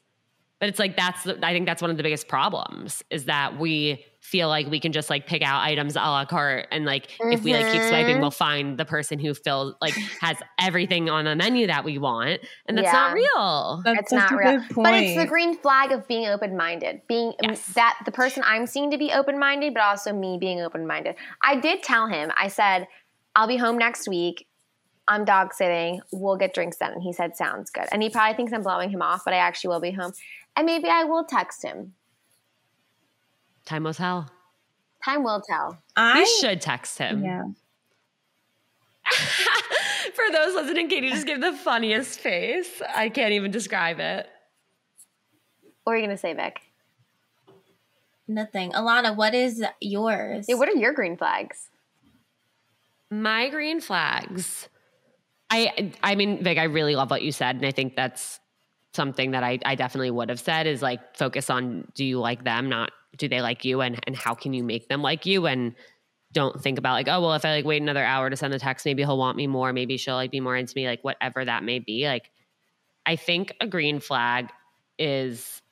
But 0.60 0.68
it's 0.68 0.78
like 0.80 0.96
that's 0.96 1.22
the, 1.22 1.38
I 1.46 1.52
think 1.52 1.66
that's 1.66 1.80
one 1.80 1.90
of 1.90 1.96
the 1.96 2.02
biggest 2.02 2.26
problems 2.26 3.02
is 3.10 3.26
that 3.26 3.58
we 3.60 4.04
feel 4.20 4.48
like 4.48 4.66
we 4.66 4.80
can 4.80 4.90
just 4.92 5.08
like 5.08 5.26
pick 5.26 5.40
out 5.40 5.62
items 5.62 5.94
a 5.94 6.00
la 6.00 6.24
carte 6.24 6.66
and 6.72 6.84
like 6.84 7.08
if 7.20 7.44
we 7.44 7.54
like 7.54 7.72
keep 7.72 7.80
swiping 7.82 8.16
Mhm. 8.16 8.20
we'll 8.20 8.32
find 8.32 8.76
the 8.76 8.84
person 8.84 9.20
who 9.20 9.32
fills 9.34 9.74
like 9.80 9.94
has 10.20 10.36
everything 10.60 11.08
on 11.08 11.24
the 11.26 11.36
menu 11.36 11.68
that 11.68 11.84
we 11.84 11.96
want 11.98 12.40
and 12.66 12.76
that's 12.76 12.86
Yeah. 12.86 12.92
not 12.92 13.12
real. 13.14 13.82
That's 13.84 14.00
It's 14.00 14.12
not 14.12 14.32
real. 14.32 14.60
But 14.74 14.94
it's 14.94 15.16
the 15.16 15.26
green 15.26 15.56
flag 15.56 15.92
of 15.92 16.08
being 16.08 16.26
open 16.26 16.56
minded. 16.56 17.02
Being 17.08 17.34
Yes. 17.40 17.64
that 17.74 17.96
the 18.04 18.10
person 18.12 18.42
I'm 18.44 18.66
seeing 18.66 18.90
to 18.90 18.98
be 18.98 19.12
open 19.12 19.38
minded, 19.38 19.74
but 19.74 19.84
also 19.84 20.12
me 20.12 20.36
being 20.40 20.60
open 20.60 20.86
minded. 20.88 21.14
I 21.42 21.54
did 21.60 21.84
tell 21.84 22.08
him, 22.08 22.32
I 22.36 22.48
said, 22.48 22.88
I'll 23.36 23.46
be 23.48 23.56
home 23.58 23.78
next 23.78 24.08
week. 24.08 24.46
I'm 25.10 25.24
dog 25.24 25.54
sitting. 25.54 26.02
We'll 26.12 26.36
get 26.36 26.52
drinks 26.52 26.76
then. 26.76 26.92
And 26.92 27.02
he 27.02 27.14
said, 27.14 27.34
Sounds 27.34 27.70
good. 27.70 27.86
And 27.92 28.02
he 28.02 28.10
probably 28.10 28.34
thinks 28.36 28.52
I'm 28.52 28.62
blowing 28.62 28.90
him 28.90 29.00
off, 29.00 29.22
but 29.24 29.32
I 29.32 29.38
actually 29.38 29.68
will 29.68 29.80
be 29.80 29.92
home. 29.92 30.12
And 30.58 30.66
maybe 30.66 30.88
I 30.88 31.04
will 31.04 31.22
text 31.24 31.62
him. 31.62 31.94
Time 33.64 33.84
will 33.84 33.94
tell. 33.94 34.28
Time 35.04 35.22
will 35.22 35.40
tell. 35.40 35.78
I 35.94 36.18
You 36.18 36.26
should 36.40 36.60
text 36.60 36.98
him. 36.98 37.22
yeah. 37.22 37.44
For 40.14 40.24
those 40.32 40.56
listening, 40.56 40.88
Katie 40.88 41.10
just 41.10 41.28
gave 41.28 41.40
the 41.40 41.52
funniest 41.52 42.18
face. 42.18 42.82
I 42.92 43.08
can't 43.08 43.32
even 43.34 43.52
describe 43.52 44.00
it. 44.00 44.26
What 45.84 45.92
are 45.92 45.96
you 45.96 46.02
going 46.06 46.16
to 46.16 46.20
say, 46.20 46.34
Vic? 46.34 46.60
Nothing. 48.26 48.72
Alana, 48.72 49.14
what 49.14 49.34
is 49.34 49.62
yours? 49.80 50.46
Yeah, 50.48 50.56
what 50.56 50.68
are 50.68 50.74
your 50.74 50.92
green 50.92 51.16
flags? 51.16 51.68
My 53.12 53.48
green 53.48 53.80
flags. 53.80 54.68
I 55.50 55.92
I 56.02 56.16
mean, 56.16 56.42
Vic, 56.42 56.58
I 56.58 56.64
really 56.64 56.96
love 56.96 57.10
what 57.10 57.22
you 57.22 57.30
said, 57.30 57.54
and 57.54 57.64
I 57.64 57.70
think 57.70 57.94
that's 57.94 58.40
something 58.94 59.32
that 59.32 59.44
I, 59.44 59.58
I 59.64 59.74
definitely 59.74 60.10
would 60.10 60.28
have 60.28 60.40
said 60.40 60.66
is 60.66 60.82
like 60.82 61.16
focus 61.16 61.50
on 61.50 61.88
do 61.94 62.04
you 62.04 62.18
like 62.18 62.44
them, 62.44 62.68
not 62.68 62.90
do 63.16 63.28
they 63.28 63.40
like 63.40 63.64
you, 63.64 63.80
and 63.80 63.98
and 64.06 64.16
how 64.16 64.34
can 64.34 64.52
you 64.52 64.62
make 64.62 64.88
them 64.88 65.02
like 65.02 65.26
you, 65.26 65.46
and 65.46 65.74
don't 66.32 66.60
think 66.60 66.78
about 66.78 66.92
like 66.92 67.08
oh 67.08 67.20
well 67.20 67.32
if 67.34 67.44
I 67.44 67.52
like 67.56 67.64
wait 67.64 67.80
another 67.80 68.04
hour 68.04 68.28
to 68.30 68.36
send 68.36 68.52
the 68.52 68.58
text, 68.58 68.84
maybe 68.86 69.02
he'll 69.02 69.18
want 69.18 69.36
me 69.36 69.46
more, 69.46 69.72
maybe 69.72 69.96
she'll 69.96 70.14
like 70.14 70.30
be 70.30 70.40
more 70.40 70.56
into 70.56 70.72
me, 70.76 70.86
like 70.86 71.02
whatever 71.02 71.44
that 71.44 71.62
may 71.64 71.78
be. 71.78 72.06
Like 72.06 72.30
I 73.06 73.16
think 73.16 73.52
a 73.60 73.66
green 73.66 74.00
flag 74.00 74.50
is 74.98 75.62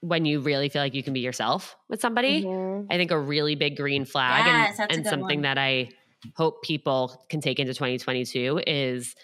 when 0.00 0.26
you 0.26 0.40
really 0.40 0.68
feel 0.68 0.82
like 0.82 0.94
you 0.94 1.02
can 1.02 1.14
be 1.14 1.20
yourself 1.20 1.76
with 1.88 2.00
somebody. 2.00 2.42
Mhm. 2.42 2.86
I 2.90 2.96
think 2.96 3.10
a 3.10 3.18
really 3.18 3.54
big 3.54 3.76
green 3.76 4.04
flag 4.04 4.44
Yes, 4.46 4.78
and, 4.78 4.90
and 4.90 5.06
something 5.06 5.38
one. 5.38 5.42
that 5.42 5.56
I 5.56 5.88
hope 6.36 6.62
people 6.62 7.24
can 7.30 7.40
take 7.40 7.58
into 7.58 7.72
2022 7.72 8.62
is 8.66 9.14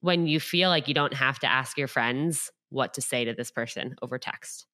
when 0.00 0.26
you 0.26 0.40
feel 0.40 0.70
like 0.70 0.88
you 0.88 0.94
don't 0.94 1.14
have 1.14 1.38
to 1.40 1.46
ask 1.46 1.78
your 1.78 1.88
friends 1.88 2.50
what 2.70 2.94
to 2.94 3.00
say 3.00 3.24
to 3.24 3.34
this 3.34 3.50
person 3.50 3.96
over 4.02 4.18
text. 4.18 4.66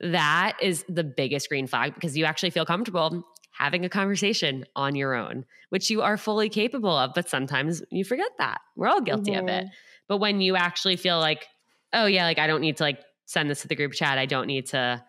That 0.00 0.56
is 0.60 0.84
the 0.88 1.04
biggest 1.04 1.48
green 1.48 1.66
flag 1.66 1.94
because 1.94 2.16
you 2.16 2.24
actually 2.24 2.50
feel 2.50 2.66
comfortable 2.66 3.24
having 3.52 3.84
a 3.84 3.88
conversation 3.88 4.64
on 4.74 4.96
your 4.96 5.14
own, 5.14 5.44
which 5.68 5.88
you 5.88 6.02
are 6.02 6.16
fully 6.16 6.48
capable 6.48 6.96
of, 6.96 7.12
but 7.14 7.28
sometimes 7.28 7.82
you 7.90 8.04
forget 8.04 8.30
that. 8.38 8.60
We're 8.76 8.88
all 8.88 9.00
guilty 9.00 9.34
of 9.34 9.46
it. 9.46 9.64
Mm-hmm. 9.64 9.74
But 10.08 10.18
when 10.18 10.40
you 10.40 10.56
actually 10.56 10.96
feel 10.96 11.20
like, 11.20 11.46
oh 11.92 12.06
yeah, 12.06 12.24
like 12.24 12.40
I 12.40 12.48
don't 12.48 12.60
need 12.60 12.78
to 12.78 12.82
like 12.82 13.00
send 13.26 13.48
this 13.48 13.62
to 13.62 13.68
the 13.68 13.76
group 13.76 13.92
chat. 13.92 14.18
I 14.18 14.26
don't 14.26 14.48
need 14.48 14.66
to 14.66 15.02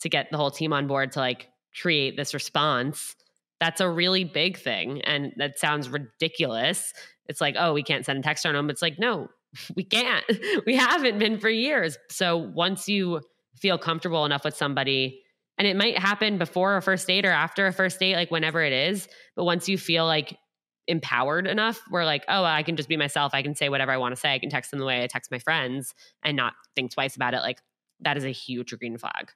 to 0.00 0.08
get 0.08 0.30
the 0.30 0.36
whole 0.36 0.52
team 0.52 0.72
on 0.72 0.86
board 0.86 1.12
to 1.12 1.18
like 1.18 1.48
create 1.82 2.16
this 2.16 2.34
response. 2.34 3.16
That's 3.60 3.80
a 3.80 3.90
really 3.90 4.22
big 4.22 4.56
thing. 4.56 5.02
And 5.02 5.32
that 5.36 5.58
sounds 5.58 5.88
ridiculous. 5.88 6.92
It's 7.26 7.40
like, 7.40 7.56
oh, 7.58 7.72
we 7.72 7.82
can't 7.82 8.04
send 8.06 8.20
a 8.20 8.22
text 8.22 8.46
on 8.46 8.54
them. 8.54 8.70
It's 8.70 8.80
like, 8.80 9.00
no, 9.00 9.28
we 9.76 9.84
can't. 9.84 10.24
We 10.66 10.76
haven't 10.76 11.18
been 11.18 11.38
for 11.38 11.48
years. 11.48 11.98
So 12.10 12.36
once 12.36 12.88
you 12.88 13.20
feel 13.56 13.78
comfortable 13.78 14.24
enough 14.24 14.44
with 14.44 14.56
somebody, 14.56 15.22
and 15.56 15.66
it 15.66 15.76
might 15.76 15.98
happen 15.98 16.38
before 16.38 16.76
a 16.76 16.82
first 16.82 17.06
date 17.06 17.24
or 17.24 17.30
after 17.30 17.66
a 17.66 17.72
first 17.72 17.98
date, 17.98 18.14
like 18.14 18.30
whenever 18.30 18.62
it 18.62 18.72
is, 18.72 19.08
but 19.34 19.44
once 19.44 19.68
you 19.68 19.78
feel 19.78 20.06
like 20.06 20.36
empowered 20.88 21.46
enough 21.46 21.82
where 21.90 22.06
like 22.06 22.24
oh 22.28 22.42
i 22.42 22.62
can 22.62 22.74
just 22.74 22.88
be 22.88 22.96
myself 22.96 23.34
i 23.34 23.42
can 23.42 23.54
say 23.54 23.68
whatever 23.68 23.92
i 23.92 23.98
want 23.98 24.14
to 24.14 24.18
say 24.18 24.32
i 24.32 24.38
can 24.38 24.48
text 24.48 24.70
them 24.70 24.80
the 24.80 24.86
way 24.86 25.04
i 25.04 25.06
text 25.06 25.30
my 25.30 25.38
friends 25.38 25.94
and 26.22 26.34
not 26.34 26.54
think 26.74 26.90
twice 26.90 27.14
about 27.14 27.34
it 27.34 27.40
like 27.40 27.60
that 28.00 28.16
is 28.16 28.24
a 28.24 28.30
huge 28.30 28.74
green 28.78 28.96
flag 28.96 29.30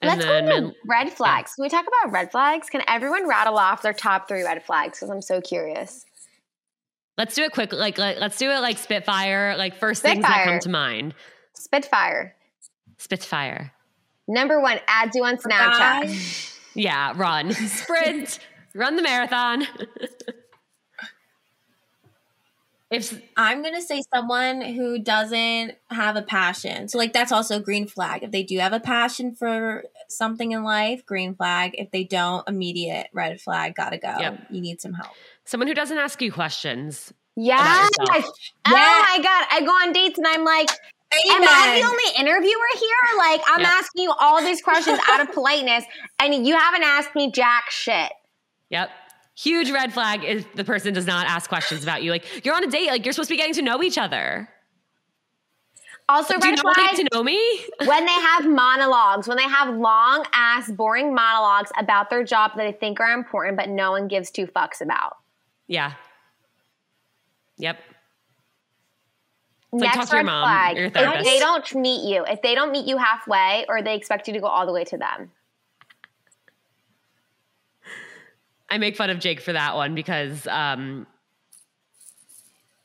And 0.00 0.08
Let's 0.08 0.24
go 0.24 0.30
then 0.30 0.64
into 0.64 0.76
red 0.86 1.12
flags. 1.12 1.54
Can 1.54 1.62
we 1.62 1.68
talk 1.68 1.84
about 1.86 2.12
red 2.12 2.30
flags? 2.30 2.70
Can 2.70 2.82
everyone 2.88 3.28
rattle 3.28 3.58
off 3.58 3.82
their 3.82 3.92
top 3.92 4.28
three 4.28 4.42
red 4.42 4.64
flags? 4.64 4.98
Because 4.98 5.10
I'm 5.10 5.20
so 5.20 5.42
curious. 5.42 6.06
Let's 7.18 7.34
do 7.34 7.42
it 7.42 7.52
quick 7.52 7.72
like, 7.72 7.98
like 7.98 8.18
let's 8.18 8.38
do 8.38 8.50
it 8.50 8.60
like 8.60 8.78
spitfire 8.78 9.56
like 9.56 9.76
first 9.76 10.02
things 10.02 10.22
that 10.22 10.44
come 10.44 10.58
to 10.60 10.68
mind 10.68 11.14
Spitfire. 11.54 12.34
spitfire 12.98 13.72
Number 14.26 14.58
one, 14.60 14.80
adds 14.88 15.14
you 15.14 15.24
on 15.24 15.36
Snapchat. 15.36 16.56
yeah 16.74 17.12
run 17.16 17.52
sprint 17.68 18.38
run 18.74 18.96
the 18.96 19.02
marathon 19.02 19.66
if 22.94 23.20
I'm 23.36 23.62
gonna 23.62 23.82
say 23.82 24.02
someone 24.14 24.60
who 24.60 24.98
doesn't 24.98 25.72
have 25.90 26.16
a 26.16 26.22
passion. 26.22 26.88
So 26.88 26.98
like 26.98 27.12
that's 27.12 27.32
also 27.32 27.56
a 27.56 27.60
green 27.60 27.86
flag. 27.86 28.22
If 28.22 28.30
they 28.30 28.42
do 28.42 28.58
have 28.58 28.72
a 28.72 28.80
passion 28.80 29.34
for 29.34 29.84
something 30.08 30.52
in 30.52 30.62
life, 30.62 31.04
green 31.04 31.34
flag. 31.34 31.72
If 31.74 31.90
they 31.90 32.04
don't, 32.04 32.48
immediate 32.48 33.08
red 33.12 33.40
flag. 33.40 33.74
Gotta 33.74 33.98
go. 33.98 34.14
Yep. 34.18 34.46
You 34.50 34.60
need 34.60 34.80
some 34.80 34.92
help. 34.92 35.12
Someone 35.44 35.68
who 35.68 35.74
doesn't 35.74 35.98
ask 35.98 36.20
you 36.22 36.32
questions 36.32 37.12
Yes. 37.36 37.90
yourself. 37.98 38.32
Oh 38.66 38.70
my 38.70 39.18
God. 39.22 39.46
I 39.50 39.60
go 39.60 39.70
on 39.70 39.92
dates 39.92 40.18
and 40.18 40.26
I'm 40.26 40.44
like, 40.44 40.68
Am 41.30 41.42
I 41.42 41.80
the 41.80 41.86
only 41.86 42.28
interviewer 42.28 42.60
here? 42.76 43.18
Like, 43.18 43.40
I'm 43.46 43.60
Yeah. 43.60 43.68
asking 43.72 44.02
you 44.04 44.12
all 44.18 44.40
these 44.42 44.60
questions 44.60 44.98
out 45.08 45.20
of 45.20 45.30
politeness, 45.32 45.84
and 46.18 46.44
you 46.46 46.56
haven't 46.56 46.82
asked 46.82 47.14
me 47.14 47.30
jack 47.30 47.70
shit. 47.70 48.10
Yep. 48.70 48.90
Huge 49.36 49.70
red 49.70 49.92
flag 49.92 50.24
if 50.24 50.52
the 50.54 50.64
person 50.64 50.92
does 50.92 51.06
not 51.06 51.26
ask 51.26 51.48
questions 51.48 51.82
about 51.84 52.02
you. 52.02 52.10
Like 52.10 52.44
you're 52.44 52.54
on 52.54 52.64
a 52.64 52.70
date, 52.70 52.88
like 52.88 53.04
you're 53.04 53.12
supposed 53.12 53.28
to 53.28 53.34
be 53.34 53.36
getting 53.38 53.54
to 53.54 53.62
know 53.62 53.80
each 53.82 53.98
other. 53.98 54.48
Also, 56.08 56.34
Do 56.38 56.46
you 56.46 56.52
red 56.52 56.60
not 56.64 56.74
flag 56.74 56.90
get 56.90 56.96
to 56.96 57.08
know 57.16 57.22
me? 57.22 57.40
when 57.86 58.04
they 58.04 58.12
have 58.12 58.46
monologues, 58.46 59.26
when 59.28 59.36
they 59.36 59.48
have 59.48 59.74
long 59.74 60.26
ass, 60.32 60.70
boring 60.70 61.14
monologues 61.14 61.70
about 61.78 62.10
their 62.10 62.24
job 62.24 62.52
that 62.56 62.64
they 62.64 62.72
think 62.72 63.00
are 63.00 63.12
important, 63.12 63.56
but 63.56 63.68
no 63.68 63.90
one 63.92 64.06
gives 64.08 64.30
two 64.30 64.46
fucks 64.46 64.80
about. 64.80 65.16
Yeah. 65.66 65.92
Yep. 67.58 67.78
like, 69.72 69.90
talk 69.90 69.96
Next 69.96 70.10
to 70.10 70.16
your 70.16 70.24
red 70.24 70.26
mom, 70.26 70.48
flag: 70.48 70.76
your 70.76 70.86
if 70.86 71.24
they 71.24 71.38
don't 71.38 71.74
meet 71.74 72.08
you, 72.08 72.24
if 72.24 72.42
they 72.42 72.54
don't 72.54 72.70
meet 72.70 72.86
you 72.86 72.96
halfway, 72.96 73.64
or 73.68 73.82
they 73.82 73.96
expect 73.96 74.26
you 74.28 74.34
to 74.34 74.40
go 74.40 74.46
all 74.46 74.66
the 74.66 74.72
way 74.72 74.84
to 74.84 74.98
them. 74.98 75.30
I 78.70 78.78
make 78.78 78.96
fun 78.96 79.10
of 79.10 79.20
Jake 79.20 79.40
for 79.40 79.52
that 79.52 79.76
one 79.76 79.94
because 79.94 80.46
um 80.48 81.06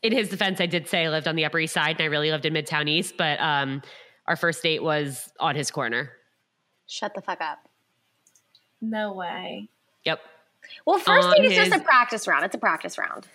in 0.02 0.12
his 0.12 0.28
defense, 0.28 0.60
I 0.60 0.66
did 0.66 0.88
say 0.88 1.04
I 1.04 1.10
lived 1.10 1.28
on 1.28 1.36
the 1.36 1.44
Upper 1.44 1.58
East 1.58 1.74
Side 1.74 1.96
and 1.96 2.02
I 2.02 2.06
really 2.06 2.30
lived 2.30 2.46
in 2.46 2.54
Midtown 2.54 2.88
East, 2.88 3.16
but 3.16 3.40
um 3.40 3.82
our 4.26 4.36
first 4.36 4.62
date 4.62 4.82
was 4.82 5.32
on 5.40 5.56
his 5.56 5.70
corner. 5.70 6.12
Shut 6.86 7.14
the 7.14 7.20
fuck 7.20 7.40
up. 7.40 7.58
No 8.80 9.12
way. 9.12 9.68
Yep. 10.04 10.20
Well, 10.86 10.98
first 10.98 11.28
thing 11.36 11.44
is 11.44 11.54
just 11.54 11.72
a 11.72 11.80
practice 11.84 12.26
round. 12.26 12.44
It's 12.44 12.54
a 12.54 12.58
practice 12.58 12.98
round. 12.98 13.26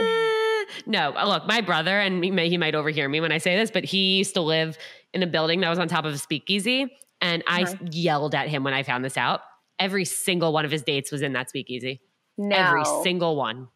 Eh, 0.00 0.64
No, 0.86 1.12
uh, 1.16 1.26
look, 1.26 1.46
my 1.46 1.60
brother, 1.60 1.98
and 1.98 2.22
he, 2.24 2.30
may, 2.30 2.48
he 2.48 2.56
might 2.58 2.74
overhear 2.74 3.08
me 3.08 3.20
when 3.20 3.32
I 3.32 3.38
say 3.38 3.56
this, 3.56 3.70
but 3.70 3.84
he 3.84 4.18
used 4.18 4.34
to 4.34 4.40
live 4.40 4.78
in 5.12 5.22
a 5.22 5.26
building 5.26 5.60
that 5.60 5.70
was 5.70 5.78
on 5.78 5.88
top 5.88 6.04
of 6.04 6.14
a 6.14 6.18
speakeasy. 6.18 6.86
And 7.20 7.42
I 7.46 7.62
Uh-huh. 7.64 7.74
yelled 7.90 8.34
at 8.34 8.48
him 8.48 8.64
when 8.64 8.74
I 8.74 8.82
found 8.82 9.04
this 9.04 9.16
out. 9.16 9.40
Every 9.78 10.04
single 10.04 10.52
one 10.52 10.64
of 10.64 10.70
his 10.70 10.82
dates 10.82 11.10
was 11.12 11.22
in 11.22 11.32
that 11.32 11.48
speakeasy. 11.48 12.00
No. 12.36 12.56
Every 12.56 12.84
single 13.02 13.36
one. 13.36 13.68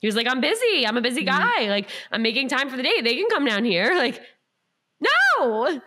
He 0.00 0.06
was 0.06 0.16
like, 0.16 0.26
I'm 0.28 0.40
busy. 0.40 0.86
I'm 0.86 0.96
a 0.96 1.00
busy 1.00 1.24
Mm-hmm. 1.24 1.64
guy. 1.64 1.68
Like, 1.68 1.90
I'm 2.12 2.22
making 2.22 2.48
time 2.48 2.70
for 2.70 2.76
the 2.76 2.82
date. 2.82 3.02
They 3.04 3.16
can 3.16 3.28
come 3.28 3.44
down 3.44 3.64
here. 3.64 3.94
Like, 3.96 4.20
no, 5.38 5.80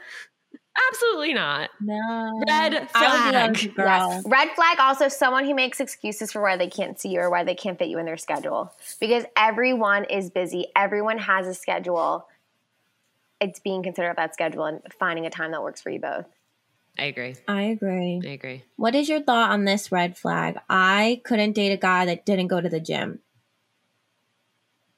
absolutely 0.89 1.33
not. 1.33 1.69
No. 1.81 2.41
Red 2.47 2.87
I 2.95 3.39
would 3.45 3.55
do 3.57 3.73
that 3.73 3.77
flag. 3.77 4.13
as. 4.13 4.13
Yes. 4.15 4.23
Red 4.25 4.49
flag 4.55 4.79
also 4.79 5.07
someone 5.07 5.45
who 5.45 5.53
makes 5.53 5.79
excuses 5.79 6.31
for 6.31 6.41
why 6.41 6.57
they 6.57 6.67
can't 6.67 6.99
see 6.99 7.09
you 7.09 7.19
or 7.19 7.29
why 7.29 7.43
they 7.43 7.55
can't 7.55 7.77
fit 7.77 7.89
you 7.89 7.99
in 7.99 8.05
their 8.05 8.17
schedule. 8.17 8.73
Because 8.99 9.25
everyone 9.35 10.05
is 10.05 10.29
busy. 10.29 10.67
Everyone 10.75 11.17
has 11.17 11.47
a 11.47 11.53
schedule. 11.53 12.27
It's 13.39 13.59
being 13.59 13.83
considerate 13.83 14.11
of 14.11 14.17
that 14.17 14.33
schedule 14.33 14.65
and 14.65 14.81
finding 14.99 15.25
a 15.25 15.29
time 15.29 15.51
that 15.51 15.61
works 15.61 15.81
for 15.81 15.89
you 15.89 15.99
both. 15.99 16.25
I 16.97 17.05
agree. 17.05 17.35
I 17.47 17.61
agree. 17.63 18.21
I 18.23 18.29
agree. 18.29 18.63
What 18.75 18.93
is 18.93 19.09
your 19.09 19.21
thought 19.21 19.51
on 19.51 19.65
this 19.65 19.91
red 19.91 20.15
flag? 20.15 20.59
I 20.69 21.21
couldn't 21.25 21.53
date 21.53 21.71
a 21.71 21.77
guy 21.77 22.05
that 22.05 22.25
didn't 22.25 22.47
go 22.47 22.61
to 22.61 22.69
the 22.69 22.79
gym. 22.79 23.19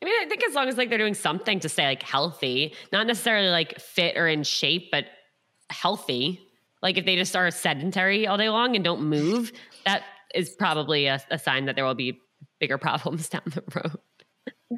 I 0.02 0.06
mean, 0.06 0.14
I 0.22 0.26
think 0.28 0.44
as 0.48 0.54
long 0.54 0.68
as 0.68 0.78
like 0.78 0.90
they're 0.90 0.98
doing 1.00 1.14
something 1.14 1.62
to 1.62 1.70
stay 1.70 1.86
like 1.86 2.04
healthy, 2.04 2.76
not 2.92 3.08
necessarily 3.08 3.48
like 3.48 3.80
fit 3.80 4.18
or 4.18 4.28
in 4.28 4.44
shape, 4.44 4.92
but 4.92 5.06
healthy. 5.70 6.40
Like 6.82 6.98
if 6.98 7.06
they 7.06 7.16
just 7.16 7.36
are 7.36 7.50
sedentary 7.52 8.28
all 8.28 8.38
day 8.38 8.50
long 8.50 8.76
and 8.76 8.84
don't 8.86 9.04
move, 9.04 9.52
that 9.86 10.04
is 10.34 10.50
probably 10.52 11.08
a, 11.08 11.20
a 11.32 11.40
sign 11.40 11.66
that 11.66 11.76
there 11.76 11.86
will 11.86 11.96
be 11.96 12.20
bigger 12.60 12.78
problems 12.80 13.30
down 13.30 13.42
the 13.46 13.64
road. 13.74 13.98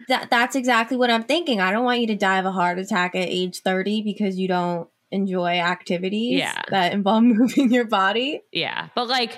that 0.07 0.29
that's 0.29 0.55
exactly 0.55 0.97
what 0.97 1.09
I'm 1.09 1.23
thinking. 1.23 1.59
I 1.61 1.71
don't 1.71 1.83
want 1.83 1.99
you 2.01 2.07
to 2.07 2.15
die 2.15 2.37
of 2.39 2.45
a 2.45 2.51
heart 2.51 2.79
attack 2.79 3.15
at 3.15 3.27
age 3.27 3.61
30 3.63 4.03
because 4.03 4.37
you 4.37 4.47
don't 4.47 4.87
enjoy 5.11 5.59
activities 5.59 6.39
Yeah. 6.39 6.61
that 6.69 6.93
involve 6.93 7.23
moving 7.23 7.71
your 7.71 7.85
body. 7.85 8.41
Yeah. 8.51 8.89
But 8.95 9.07
like 9.07 9.37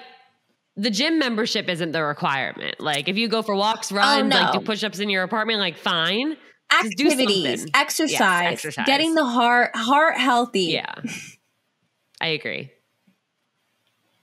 the 0.76 0.90
gym 0.90 1.20
membership 1.20 1.68
isn't 1.70 1.92
the 1.92 2.04
requirement. 2.04 2.80
Like 2.80 3.08
if 3.08 3.18
you 3.18 3.28
go 3.28 3.42
for 3.42 3.56
walks, 3.56 3.92
oh, 3.92 3.96
runs, 3.96 4.32
like 4.34 4.50
Oh, 4.50 4.54
no. 4.54 4.60
do 4.60 4.66
push 4.66 4.84
ups 4.84 5.00
in 5.00 5.10
your 5.10 5.24
apartment, 5.24 5.60
like 5.60 5.78
fine. 5.78 6.36
Do 6.72 6.88
Activities, 6.88 7.66
exercise, 7.74 8.54
exercise. 8.54 8.86
getting 8.86 9.16
the 9.16 9.26
heart 9.26 9.72
heart 9.76 10.18
healthy. 10.18 10.66
Yeah. 10.66 10.94
I 12.22 12.28
agree. 12.28 12.72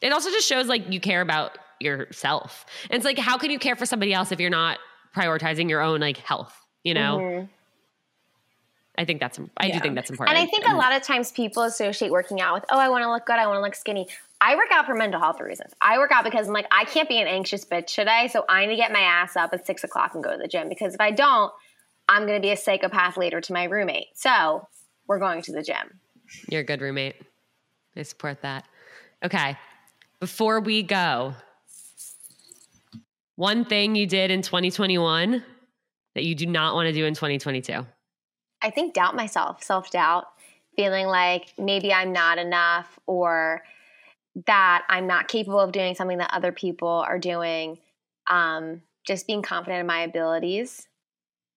It 0.00 0.12
also 0.12 0.30
just 0.30 0.46
shows 0.46 0.66
like 0.66 0.92
you 0.92 1.00
care 1.00 1.20
about 1.20 1.58
yourself. 1.80 2.66
And 2.90 2.96
it's 2.96 3.04
like, 3.04 3.18
how 3.18 3.38
can 3.38 3.50
you 3.50 3.58
care 3.58 3.76
for 3.76 3.86
somebody 3.86 4.12
else 4.12 4.32
if 4.32 4.40
you're 4.40 4.50
not 4.50 4.78
prioritizing 5.14 5.68
your 5.68 5.80
own 5.80 6.00
like 6.00 6.18
health? 6.18 6.54
You 6.84 6.94
know? 6.94 7.18
Mhm. 7.18 7.48
I 8.98 9.04
think 9.04 9.20
that's 9.20 9.38
I 9.58 9.70
do 9.70 9.80
think 9.80 9.94
that's 9.94 10.10
important. 10.10 10.36
And 10.38 10.46
I 10.46 10.50
think 10.50 10.66
a 10.66 10.74
lot 10.74 10.92
of 10.94 11.02
times 11.02 11.30
people 11.30 11.64
associate 11.64 12.10
working 12.10 12.40
out 12.40 12.54
with, 12.54 12.64
oh, 12.70 12.78
I 12.78 12.88
want 12.88 13.04
to 13.04 13.10
look 13.10 13.26
good, 13.26 13.36
I 13.36 13.46
want 13.46 13.58
to 13.58 13.60
look 13.60 13.74
skinny. 13.74 14.08
I 14.40 14.56
work 14.56 14.68
out 14.70 14.86
for 14.86 14.94
mental 14.94 15.20
health 15.20 15.40
reasons. 15.40 15.74
I 15.80 15.98
work 15.98 16.12
out 16.12 16.24
because 16.24 16.46
I'm 16.46 16.54
like, 16.54 16.66
I 16.70 16.84
can't 16.84 17.08
be 17.08 17.18
an 17.18 17.26
anxious 17.26 17.64
bitch 17.64 17.94
today, 17.94 18.28
so 18.32 18.44
I 18.48 18.64
need 18.64 18.72
to 18.72 18.76
get 18.76 18.92
my 18.92 19.00
ass 19.00 19.36
up 19.36 19.52
at 19.52 19.66
six 19.66 19.84
o'clock 19.84 20.14
and 20.14 20.24
go 20.24 20.32
to 20.32 20.38
the 20.38 20.48
gym 20.48 20.68
because 20.68 20.94
if 20.94 21.00
I 21.00 21.10
don't, 21.10 21.52
I'm 22.08 22.26
going 22.26 22.40
to 22.40 22.42
be 22.46 22.52
a 22.52 22.56
psychopath 22.56 23.16
later 23.16 23.40
to 23.40 23.52
my 23.52 23.64
roommate. 23.64 24.08
So 24.14 24.66
we're 25.06 25.18
going 25.18 25.42
to 25.42 25.52
the 25.52 25.62
gym. 25.62 26.00
You're 26.48 26.62
a 26.62 26.64
good 26.64 26.80
roommate. 26.80 27.16
I 27.96 28.02
support 28.02 28.42
that. 28.42 28.66
Okay. 29.24 29.56
Before 30.20 30.60
we 30.60 30.82
go, 30.82 31.34
one 33.36 33.64
thing 33.64 33.94
you 33.94 34.06
did 34.06 34.30
in 34.30 34.42
2021 34.42 35.42
that 36.14 36.24
you 36.24 36.34
do 36.34 36.46
not 36.46 36.74
want 36.74 36.86
to 36.86 36.92
do 36.92 37.04
in 37.04 37.14
2022. 37.14 37.86
I 38.62 38.70
think 38.70 38.94
doubt 38.94 39.14
myself, 39.14 39.62
self 39.62 39.90
doubt, 39.90 40.26
feeling 40.76 41.06
like 41.06 41.52
maybe 41.58 41.92
I'm 41.92 42.12
not 42.12 42.38
enough 42.38 42.98
or 43.06 43.62
that 44.46 44.84
I'm 44.88 45.06
not 45.06 45.28
capable 45.28 45.60
of 45.60 45.72
doing 45.72 45.94
something 45.94 46.18
that 46.18 46.32
other 46.32 46.52
people 46.52 46.88
are 46.88 47.18
doing. 47.18 47.78
Um, 48.28 48.82
just 49.06 49.26
being 49.26 49.42
confident 49.42 49.80
in 49.80 49.86
my 49.86 50.00
abilities 50.00 50.88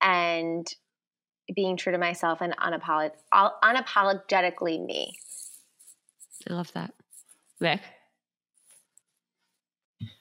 and 0.02 0.68
being 1.56 1.78
true 1.78 1.92
to 1.92 1.98
myself 1.98 2.42
and 2.42 2.56
unapolog- 2.58 3.12
unapologetically 3.34 4.86
me. 4.86 5.16
I 6.50 6.54
love 6.54 6.72
that. 6.74 6.94
Vic? 7.60 7.82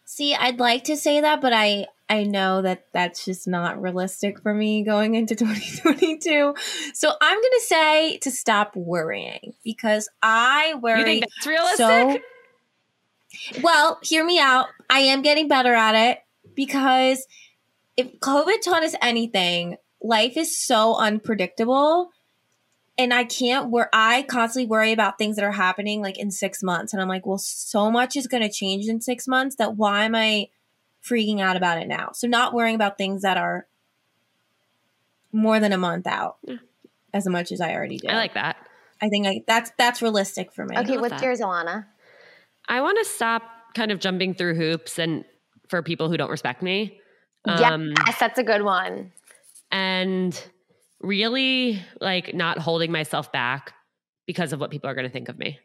See, 0.04 0.34
I'd 0.34 0.58
like 0.58 0.84
to 0.84 0.96
say 0.96 1.20
that, 1.20 1.40
but 1.40 1.52
I 1.52 1.86
I 2.08 2.24
know 2.24 2.62
that 2.62 2.86
that's 2.92 3.24
just 3.24 3.46
not 3.46 3.80
realistic 3.80 4.40
for 4.40 4.54
me 4.54 4.82
going 4.82 5.14
into 5.14 5.34
2022. 5.36 6.54
So 6.94 7.12
I'm 7.20 7.36
going 7.40 7.52
to 7.52 7.64
say 7.66 8.18
to 8.22 8.30
stop 8.30 8.74
worrying 8.74 9.54
because 9.62 10.08
I 10.22 10.74
worry 10.80 11.00
You 11.00 11.04
think 11.04 11.24
that's 11.24 11.46
realistic? 11.46 12.22
So, 13.52 13.60
well, 13.60 13.98
hear 14.02 14.24
me 14.24 14.40
out. 14.40 14.68
I 14.88 15.00
am 15.00 15.20
getting 15.22 15.48
better 15.48 15.74
at 15.74 15.94
it 15.94 16.18
because 16.54 17.26
if 17.96 18.18
COVID 18.20 18.62
taught 18.62 18.82
us 18.82 18.94
anything, 19.02 19.76
life 20.02 20.36
is 20.36 20.58
so 20.58 20.96
unpredictable. 20.96 22.10
And 23.00 23.14
I 23.14 23.22
can't 23.22 23.70
where 23.70 23.88
I 23.92 24.22
constantly 24.22 24.66
worry 24.68 24.90
about 24.92 25.18
things 25.18 25.36
that 25.36 25.44
are 25.44 25.52
happening 25.52 26.02
like 26.02 26.18
in 26.18 26.32
six 26.32 26.62
months. 26.64 26.92
And 26.92 27.00
I'm 27.00 27.08
like, 27.08 27.24
well, 27.24 27.38
so 27.38 27.90
much 27.92 28.16
is 28.16 28.26
going 28.26 28.42
to 28.42 28.50
change 28.50 28.86
in 28.88 29.00
six 29.00 29.28
months 29.28 29.54
that 29.56 29.76
why 29.76 30.04
am 30.04 30.16
I 30.16 30.48
freaking 31.04 31.40
out 31.40 31.56
about 31.56 31.78
it 31.78 31.86
now? 31.86 32.10
So, 32.12 32.26
not 32.26 32.52
worrying 32.52 32.74
about 32.74 32.98
things 32.98 33.22
that 33.22 33.36
are 33.36 33.66
more 35.32 35.60
than 35.60 35.72
a 35.72 35.78
month 35.78 36.06
out 36.06 36.38
Yeah. 36.44 36.56
as 37.12 37.26
much 37.28 37.52
as 37.52 37.60
I 37.60 37.72
already 37.74 37.98
did. 37.98 38.10
I 38.10 38.16
like 38.16 38.34
that. 38.34 38.56
I 39.00 39.08
think 39.08 39.26
I, 39.26 39.44
that's 39.46 39.70
that's 39.78 40.02
realistic 40.02 40.52
for 40.52 40.64
me. 40.64 40.76
Okay, 40.76 40.92
love 40.94 41.02
what's 41.02 41.14
that. 41.14 41.22
yours, 41.22 41.40
Alana? 41.40 41.86
I 42.68 42.80
want 42.80 42.98
to 42.98 43.04
stop 43.04 43.42
kind 43.74 43.92
of 43.92 44.00
jumping 44.00 44.34
through 44.34 44.54
hoops 44.56 44.98
and 44.98 45.24
for 45.68 45.82
people 45.82 46.08
who 46.08 46.16
don't 46.16 46.30
respect 46.30 46.62
me. 46.62 46.98
Um, 47.44 47.92
yes, 48.06 48.18
that's 48.18 48.38
a 48.38 48.42
good 48.42 48.62
one. 48.62 49.12
and 49.70 50.42
really 51.00 51.80
like 52.00 52.34
not 52.34 52.58
holding 52.58 52.90
myself 52.92 53.30
back 53.32 53.74
because 54.26 54.52
of 54.52 54.60
what 54.60 54.70
people 54.70 54.88
are 54.90 54.94
going 54.94 55.06
to 55.06 55.12
think 55.12 55.28
of 55.28 55.38
me. 55.38 55.58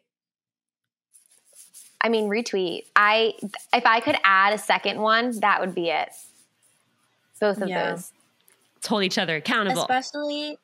I 2.02 2.10
mean, 2.10 2.30
retweet. 2.30 2.84
I 2.96 3.34
if 3.74 3.86
I 3.86 4.00
could 4.02 4.18
add 4.24 4.54
a 4.54 4.58
second 4.58 5.00
one, 5.00 5.40
that 5.40 5.62
would 5.62 5.74
be 5.74 5.90
it. 5.90 6.10
Both 7.40 7.62
of 7.62 7.70
Yeah. 7.70 7.92
those. 7.92 8.12
Let's 8.76 8.88
hold 8.88 9.04
each 9.04 9.18
other 9.18 9.38
accountable. 9.38 9.82
especially 9.84 10.58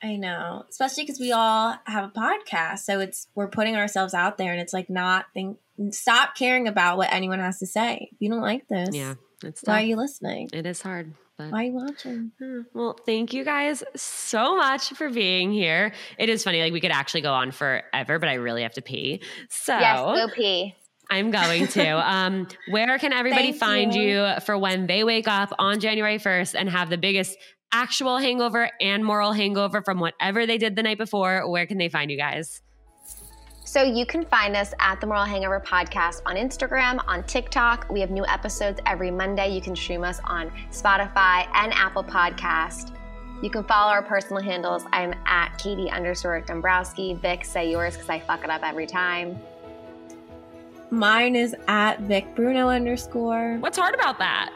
i 0.00 0.14
know 0.14 0.64
especially 0.70 1.02
because 1.02 1.18
we 1.18 1.32
all 1.32 1.74
have 1.86 2.04
a 2.04 2.08
podcast 2.16 2.78
so 2.78 3.00
it's 3.00 3.26
we're 3.34 3.48
putting 3.48 3.74
ourselves 3.74 4.14
out 4.14 4.38
there 4.38 4.52
and 4.52 4.60
it's 4.60 4.72
like 4.72 4.88
not 4.88 5.26
think 5.34 5.58
stop 5.90 6.36
caring 6.36 6.68
about 6.68 6.96
what 6.96 7.12
anyone 7.12 7.40
has 7.40 7.58
to 7.58 7.66
say 7.66 8.08
if 8.12 8.16
you 8.20 8.28
don't 8.30 8.40
like 8.40 8.68
this 8.68 8.94
yeah, 8.94 9.14
it's 9.42 9.62
why 9.64 9.82
are 9.82 9.84
you 9.84 9.96
listening 9.96 10.48
It 10.52 10.64
is 10.66 10.80
hard, 10.82 11.14
but 11.38 11.50
why 11.52 11.60
are 11.60 11.64
you 11.64 11.72
watching 11.72 12.32
Hmm. 12.38 12.60
Well, 12.74 12.98
thank 13.06 13.32
you 13.32 13.44
guys 13.44 13.82
so 13.96 14.56
much 14.56 14.90
for 14.90 15.08
being 15.08 15.52
here. 15.52 15.92
It 16.18 16.28
is 16.28 16.42
funny, 16.44 16.60
like 16.60 16.72
we 16.72 16.80
could 16.80 16.90
actually 16.90 17.20
go 17.22 17.32
on 17.32 17.52
forever, 17.52 18.18
but 18.18 18.28
I 18.28 18.34
really 18.34 18.62
have 18.62 18.74
to 18.74 18.82
pee. 18.82 19.22
So 19.48 19.78
Yes, 19.78 19.98
go 19.98 20.28
pee. 20.34 20.74
I'm 21.10 21.30
going 21.30 21.68
to. 21.68 21.88
Um, 22.08 22.48
where 22.70 22.98
can 22.98 23.12
everybody 23.12 23.52
Thank 23.52 23.60
find 23.60 23.94
you. 23.94 24.24
you. 24.24 24.40
for 24.44 24.58
when 24.58 24.86
they 24.86 25.04
wake 25.04 25.28
up 25.28 25.52
on 25.58 25.80
January 25.80 26.18
1st 26.18 26.54
and 26.58 26.68
have 26.68 26.90
the 26.90 26.98
biggest 26.98 27.36
actual 27.72 28.18
hangover 28.18 28.70
and 28.80 29.04
moral 29.04 29.32
hangover 29.32 29.82
from 29.82 30.00
whatever 30.00 30.46
they 30.46 30.58
did 30.58 30.74
the 30.76 30.82
night 30.82 30.98
before? 30.98 31.48
Where 31.50 31.66
can 31.66 31.78
they 31.78 31.88
find 31.88 32.10
you 32.10 32.16
guys? 32.16 32.60
So 33.78 33.84
you 33.84 34.06
can 34.06 34.24
find 34.24 34.56
us 34.56 34.74
at 34.80 35.00
the 35.00 35.06
Moral 35.06 35.24
Hangover 35.24 35.60
Podcast 35.60 36.22
on 36.26 36.34
Instagram, 36.34 37.00
on 37.06 37.22
TikTok. 37.22 37.86
We 37.88 38.00
have 38.00 38.10
new 38.10 38.26
episodes 38.26 38.80
every 38.86 39.12
Monday. 39.12 39.54
You 39.54 39.60
can 39.60 39.76
stream 39.76 40.02
us 40.02 40.18
on 40.24 40.50
Spotify 40.72 41.46
and 41.54 41.72
Apple 41.72 42.02
Podcast. 42.02 42.92
You 43.40 43.48
can 43.50 43.62
follow 43.62 43.92
our 43.92 44.02
personal 44.02 44.42
handles. 44.42 44.82
I'm 44.92 45.14
at 45.26 45.56
Katie 45.58 45.88
underscore 45.92 46.40
Dombrowski. 46.40 47.14
Vic, 47.14 47.44
say 47.44 47.70
yours 47.70 47.94
because 47.94 48.10
I 48.10 48.18
fuck 48.18 48.42
it 48.42 48.50
up 48.50 48.64
every 48.64 48.88
time. 48.88 49.38
mine 50.90 51.36
is 51.36 51.54
at 51.68 52.00
vic 52.00 52.34
bruno 52.34 52.68
underscore 52.70 53.58
What's 53.60 53.78
hard 53.78 53.94
about 53.94 54.18
that? 54.18 54.50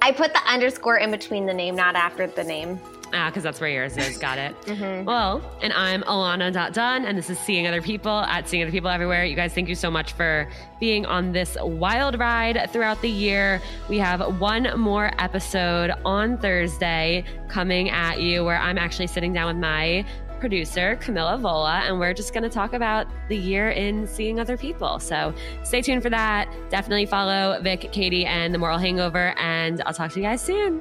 I 0.00 0.10
put 0.10 0.32
the 0.32 0.40
underscore 0.50 0.96
in 0.96 1.10
between 1.10 1.44
the 1.44 1.52
name, 1.52 1.76
not 1.76 1.96
after 1.96 2.26
the 2.28 2.44
name. 2.44 2.80
Ah, 3.14 3.28
because 3.28 3.42
that's 3.42 3.60
where 3.60 3.68
yours 3.68 3.96
is. 3.98 4.16
Got 4.16 4.38
it. 4.38 4.58
Mhm. 4.62 5.04
Well, 5.04 5.42
and 5.60 5.72
I'm 5.74 6.02
Alana.Dunn, 6.04 7.04
and 7.04 7.18
this 7.18 7.28
is 7.28 7.38
Seeing 7.38 7.66
Other 7.66 7.82
People 7.82 8.10
at 8.20 8.48
Seeing 8.48 8.62
Other 8.62 8.72
People 8.72 8.88
Everywhere. 8.88 9.24
You 9.26 9.36
guys, 9.36 9.52
thank 9.52 9.68
you 9.68 9.74
so 9.74 9.90
much 9.90 10.12
for 10.14 10.48
being 10.80 11.04
on 11.04 11.32
this 11.32 11.56
wild 11.60 12.18
ride 12.18 12.70
throughout 12.72 13.02
the 13.02 13.10
year. 13.10 13.60
We 13.90 13.98
have 13.98 14.40
one 14.40 14.80
more 14.80 15.10
episode 15.18 15.92
on 16.06 16.38
Thursday 16.38 17.24
coming 17.48 17.90
at 17.90 18.20
you 18.20 18.44
where 18.44 18.58
I'm 18.58 18.78
actually 18.78 19.08
sitting 19.08 19.34
down 19.34 19.46
with 19.54 19.62
my 19.62 20.06
producer, 20.40 20.96
Camilla 20.96 21.36
Vola, 21.38 21.82
and 21.84 22.00
we're 22.00 22.14
just 22.14 22.32
going 22.32 22.42
to 22.42 22.48
talk 22.48 22.72
about 22.72 23.06
the 23.28 23.36
year 23.36 23.70
in 23.70 24.06
seeing 24.06 24.40
other 24.40 24.56
people. 24.56 24.98
So 24.98 25.34
stay 25.64 25.82
tuned 25.82 26.02
for 26.02 26.10
that. 26.10 26.48
Definitely 26.70 27.06
follow 27.06 27.60
Vic, 27.62 27.90
Katie, 27.92 28.24
and 28.24 28.52
The 28.54 28.58
Moral 28.58 28.78
Hangover, 28.78 29.34
and 29.38 29.82
I'll 29.86 29.92
talk 29.94 30.10
to 30.12 30.16
you 30.20 30.24
guys 30.26 30.40
soon. 30.40 30.80